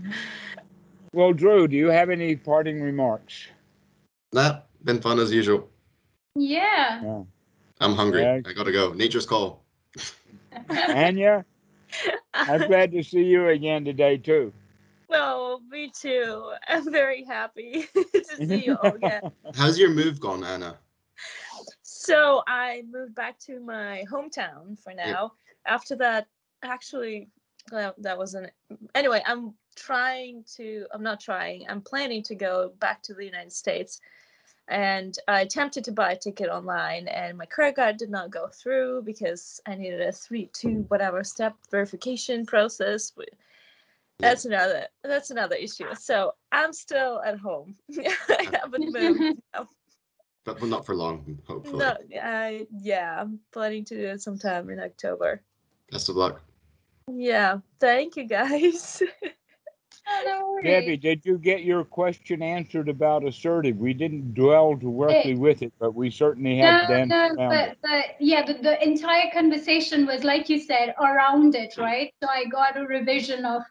well, 1.13 1.31
Drew, 1.31 1.67
do 1.69 1.77
you 1.77 1.87
have 1.87 2.09
any 2.09 2.35
parting 2.35 2.81
remarks? 2.81 3.47
Nah, 4.33 4.59
been 4.83 4.99
fun 4.99 5.19
as 5.19 5.31
usual. 5.31 5.69
Yeah. 6.39 7.01
Yeah. 7.03 7.23
I'm 7.81 7.95
hungry. 7.95 8.21
Yeah. 8.21 8.39
I 8.45 8.53
gotta 8.53 8.71
go. 8.71 8.93
Nature's 8.93 9.25
call. 9.25 9.63
Anya, 10.69 11.45
I'm 12.33 12.67
glad 12.67 12.91
to 12.91 13.03
see 13.03 13.23
you 13.23 13.47
again 13.47 13.85
today 13.85 14.17
too. 14.17 14.53
Well, 15.07 15.61
me 15.69 15.91
too. 15.99 16.51
I'm 16.67 16.91
very 16.91 17.23
happy 17.23 17.87
to 17.95 18.45
see 18.47 18.65
you 18.65 18.77
all 18.81 18.95
again. 18.95 19.21
How's 19.55 19.79
your 19.79 19.89
move 19.89 20.19
gone, 20.19 20.43
Anna? 20.43 20.77
So 21.81 22.43
I 22.47 22.83
moved 22.89 23.15
back 23.15 23.39
to 23.39 23.59
my 23.59 24.05
hometown 24.11 24.77
for 24.79 24.93
now. 24.93 25.33
After 25.65 25.95
that, 25.97 26.27
actually, 26.63 27.29
well, 27.71 27.93
that 27.97 28.17
wasn't. 28.17 28.51
Anyway, 28.93 29.21
I'm 29.25 29.53
trying 29.75 30.43
to. 30.55 30.85
I'm 30.93 31.03
not 31.03 31.19
trying. 31.19 31.65
I'm 31.67 31.81
planning 31.81 32.23
to 32.23 32.35
go 32.35 32.73
back 32.79 33.01
to 33.03 33.13
the 33.13 33.25
United 33.25 33.51
States, 33.51 33.99
and 34.69 35.17
I 35.27 35.41
attempted 35.41 35.83
to 35.85 35.91
buy 35.91 36.13
a 36.13 36.17
ticket 36.17 36.49
online, 36.49 37.07
and 37.07 37.37
my 37.37 37.45
credit 37.45 37.75
card 37.75 37.97
did 37.97 38.09
not 38.09 38.29
go 38.29 38.47
through 38.47 39.01
because 39.03 39.59
I 39.65 39.75
needed 39.75 40.01
a 40.01 40.11
three, 40.11 40.49
two, 40.53 40.85
whatever 40.87 41.23
step 41.23 41.55
verification 41.71 42.45
process. 42.45 43.11
That's 44.19 44.45
another. 44.45 44.85
That's 45.03 45.31
another 45.31 45.55
issue. 45.55 45.95
So 45.95 46.33
I'm 46.51 46.73
still 46.73 47.21
at 47.25 47.39
home. 47.39 47.75
I 47.97 48.47
haven't 48.53 48.93
moved. 48.93 49.39
But 50.45 50.61
well, 50.61 50.69
not 50.69 50.85
for 50.85 50.95
long, 50.95 51.39
hopefully. 51.47 51.79
No, 51.79 51.97
I 52.21 52.67
yeah, 52.71 53.21
I'm 53.21 53.39
planning 53.51 53.85
to 53.85 53.95
do 53.95 54.07
it 54.07 54.21
sometime 54.21 54.69
in 54.69 54.79
October. 54.79 55.41
Best 55.91 56.09
of 56.09 56.15
luck. 56.15 56.41
Yeah, 57.11 57.59
thank 57.79 58.15
you 58.17 58.25
guys. 58.25 59.01
No. 60.25 60.59
Debbie, 60.63 60.97
did 60.97 61.25
you 61.25 61.37
get 61.37 61.63
your 61.63 61.85
question 61.85 62.41
answered 62.41 62.89
about 62.89 63.25
assertive? 63.25 63.77
We 63.77 63.93
didn't 63.93 64.33
dwell 64.33 64.75
directly 64.75 65.35
with 65.35 65.61
it, 65.61 65.71
but 65.79 65.95
we 65.95 66.11
certainly 66.11 66.57
have 66.57 66.89
no, 66.89 67.05
no, 67.05 67.35
but, 67.37 67.77
but 67.81 68.05
yeah, 68.19 68.45
the, 68.45 68.55
the 68.55 68.83
entire 68.83 69.31
conversation 69.31 70.05
was 70.05 70.23
like 70.25 70.49
you 70.49 70.59
said, 70.59 70.93
around 70.99 71.55
it, 71.55 71.77
right? 71.77 72.13
So 72.21 72.27
I 72.29 72.45
got 72.45 72.77
a 72.77 72.85
revision 72.85 73.45
of 73.45 73.61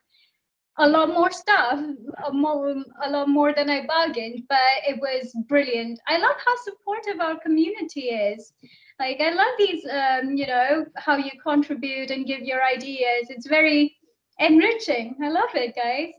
a 0.78 0.88
lot 0.88 1.08
more 1.08 1.30
stuff, 1.30 1.80
a, 2.26 2.32
more, 2.32 2.74
a 3.02 3.10
lot 3.10 3.28
more 3.28 3.52
than 3.52 3.68
I 3.68 3.84
bargained, 3.86 4.44
but 4.48 4.58
it 4.86 4.98
was 5.00 5.32
brilliant. 5.48 6.00
I 6.06 6.18
love 6.18 6.36
how 6.44 6.54
supportive 6.64 7.20
our 7.20 7.38
community 7.40 8.08
is. 8.08 8.52
Like 8.98 9.20
I 9.20 9.30
love 9.30 9.54
these, 9.58 9.84
um, 9.90 10.36
you 10.36 10.46
know, 10.46 10.86
how 10.96 11.16
you 11.16 11.32
contribute 11.42 12.10
and 12.10 12.26
give 12.26 12.40
your 12.40 12.64
ideas. 12.64 13.26
It's 13.28 13.46
very 13.46 13.96
enriching. 14.38 15.16
I 15.22 15.28
love 15.28 15.50
it, 15.54 15.74
guys. 15.74 16.12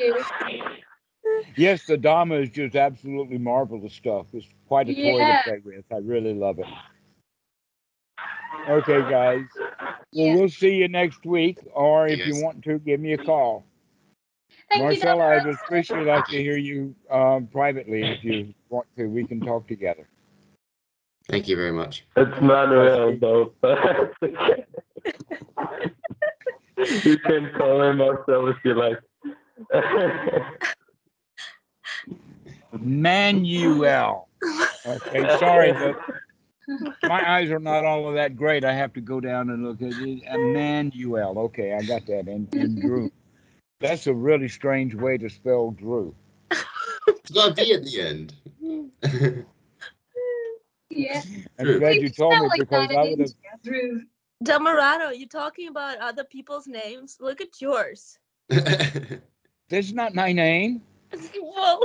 You. 0.00 0.16
Yes, 1.56 1.86
the 1.86 1.96
Dhamma 1.96 2.42
is 2.42 2.50
just 2.50 2.74
absolutely 2.74 3.38
marvelous 3.38 3.92
stuff. 3.92 4.26
It's 4.32 4.46
quite 4.66 4.88
a 4.88 4.94
toy 4.94 5.18
Yeah. 5.20 5.36
to 5.36 5.42
play 5.44 5.58
with. 5.64 5.84
I 5.92 5.98
really 5.98 6.34
love 6.34 6.58
it. 6.58 6.66
Okay, 8.68 9.00
guys. 9.08 9.44
Well, 10.14 10.26
Yeah. 10.26 10.34
we'll 10.36 10.48
see 10.48 10.74
you 10.74 10.88
next 10.88 11.24
week, 11.24 11.58
or 11.72 12.06
Hey, 12.06 12.14
if 12.14 12.26
you 12.26 12.42
want 12.42 12.62
to, 12.64 12.78
give 12.78 13.00
me 13.00 13.12
a 13.12 13.18
call. 13.18 13.64
Thank 14.68 14.80
you, 14.80 14.86
Marcella, 14.86 15.36
I'd 15.36 15.46
especially 15.46 16.04
like 16.04 16.26
to 16.26 16.36
hear 16.42 16.56
you 16.56 16.94
um, 17.10 17.46
privately 17.46 18.02
if 18.02 18.24
you 18.24 18.54
want 18.68 18.86
to. 18.96 19.06
We 19.06 19.24
can 19.26 19.40
talk 19.40 19.66
together. 19.66 20.06
Thank 21.28 21.48
you 21.48 21.56
very 21.56 21.72
much. 21.72 22.04
It's 22.16 22.40
Manuel, 22.40 23.16
though. 23.18 23.52
but 26.82 26.90
it's 26.90 27.06
okay. 27.06 27.10
you 27.10 27.18
can 27.18 27.50
call 27.56 27.82
him 27.82 27.98
Marcel 27.98 28.48
if 28.48 28.56
you 28.64 28.74
like. 28.74 28.98
Manuel. 32.80 34.28
Okay, 34.86 35.38
sorry, 35.38 35.72
but 35.72 35.96
my 37.04 37.30
eyes 37.30 37.50
are 37.50 37.58
not 37.58 37.84
all 37.84 38.08
of 38.08 38.14
that 38.14 38.36
great. 38.36 38.64
I 38.64 38.72
have 38.72 38.92
to 38.94 39.00
go 39.00 39.20
down 39.20 39.50
and 39.50 39.64
look 39.64 39.82
at 39.82 39.92
it. 39.92 40.22
Emmanuel. 40.24 41.38
Okay, 41.38 41.74
I 41.74 41.82
got 41.82 42.06
that. 42.06 42.26
And, 42.26 42.52
and 42.54 42.80
Drew. 42.80 43.10
That's 43.80 44.06
a 44.06 44.14
really 44.14 44.48
strange 44.48 44.94
way 44.94 45.18
to 45.18 45.28
spell 45.28 45.72
Drew. 45.72 46.14
It's 47.06 47.30
got 47.32 47.50
a 47.50 47.54
V 47.54 47.74
at 47.74 47.84
the 47.84 48.00
end. 48.00 49.44
Yeah. 50.94 51.22
I'm 51.58 51.78
glad 51.78 51.96
you 51.96 52.10
told 52.10 52.34
me 52.34 52.48
like 52.48 52.60
because 52.60 52.90
I 52.90 53.02
in 53.02 53.10
would 53.10 53.20
have. 53.20 53.32
India, 53.64 54.00
Drew. 54.42 54.54
Dhammarato, 54.54 55.16
you 55.16 55.26
talking 55.26 55.68
about 55.68 55.98
other 55.98 56.24
people's 56.24 56.66
names? 56.66 57.16
Look 57.20 57.40
at 57.40 57.60
yours. 57.60 58.18
That's 58.48 59.92
not 59.92 60.14
my 60.14 60.32
name. 60.32 60.82
well, 61.42 61.80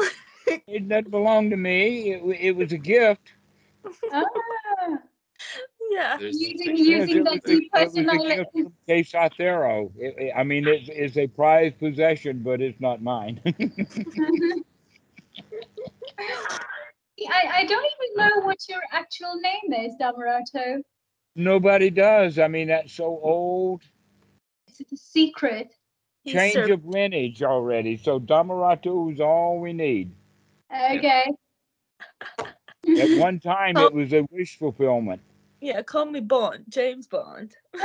It 0.67 0.87
doesn't 0.87 1.11
belong 1.11 1.49
to 1.49 1.57
me. 1.57 2.13
It, 2.13 2.23
it 2.39 2.51
was 2.55 2.71
a 2.71 2.77
gift. 2.77 3.33
Ah, 4.13 4.23
yeah. 5.91 6.17
There's 6.17 6.37
the 6.39 6.45
using 6.45 6.67
picture. 6.67 6.83
Yes, 6.83 7.09
using 7.09 7.17
it 7.17 7.23
that 7.25 7.33
was 7.33 7.41
a- 7.45 7.57
it 7.57 7.69
was 7.73 7.95
a 7.95 7.99
depersonalized. 8.03 8.37
gift 8.37 8.51
from 8.53 8.73
Quesatero. 8.87 9.91
It- 9.97 10.15
it- 10.17 10.33
I 10.35 10.43
mean, 10.43 10.67
it's, 10.67 10.89
it's 10.89 11.17
a 11.17 11.27
prized 11.27 11.79
possession, 11.79 12.43
but 12.43 12.61
it's 12.61 12.79
not 12.79 13.01
mine. 13.01 13.41
I, 17.29 17.43
I 17.51 17.65
don't 17.65 17.85
even 17.85 18.15
know 18.15 18.45
what 18.45 18.57
your 18.69 18.81
actual 18.91 19.35
name 19.41 19.85
is, 19.85 19.95
Dhammarato. 19.99 20.81
Nobody 21.37 21.89
does. 21.91 22.39
I 22.39 22.47
mean, 22.47 22.67
that's 22.69 22.91
so 22.93 23.05
old. 23.05 23.83
Is 24.67 24.79
it 24.81 24.91
a 24.91 24.97
secret? 24.97 25.71
He 26.23 26.33
Change 26.33 26.53
served- 26.53 26.71
of 26.71 26.85
lineage 26.85 27.43
already. 27.43 27.95
So 27.95 28.19
Dhammarato 28.19 29.13
is 29.13 29.19
all 29.21 29.59
we 29.59 29.71
need. 29.71 30.11
Okay. 30.73 31.31
At 32.39 33.09
one 33.19 33.39
time, 33.39 33.77
it 33.77 33.93
was 33.93 34.11
a 34.13 34.25
wish 34.31 34.57
fulfillment. 34.57 35.21
yeah, 35.61 35.81
call 35.83 36.05
me 36.05 36.19
Bond, 36.21 36.65
James 36.69 37.07
Bond. 37.07 37.55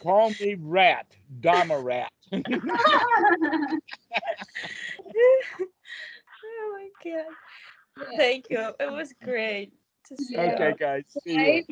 Call 0.00 0.30
me 0.40 0.56
Rat, 0.60 1.06
Damarat. 1.40 2.08
oh 2.32 2.42
my 5.58 5.66
god. 7.02 8.06
Thank 8.16 8.46
you. 8.50 8.70
It 8.80 8.90
was 8.90 9.12
great 9.22 9.72
to 10.08 10.16
see 10.16 10.34
you. 10.34 10.40
okay, 10.40 10.74
guys. 10.78 11.04
See. 11.22 11.64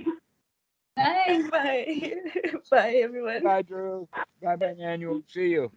Bye. 0.97 1.25
you. 1.29 1.51
Bye. 1.51 2.13
Bye 2.71 2.95
everyone. 3.03 3.43
Bye, 3.43 3.63
Drew. 3.63 4.09
Bye, 4.43 4.57
bye, 4.57 4.75
Manuel. 4.79 5.23
See 5.29 5.49
you. 5.49 5.71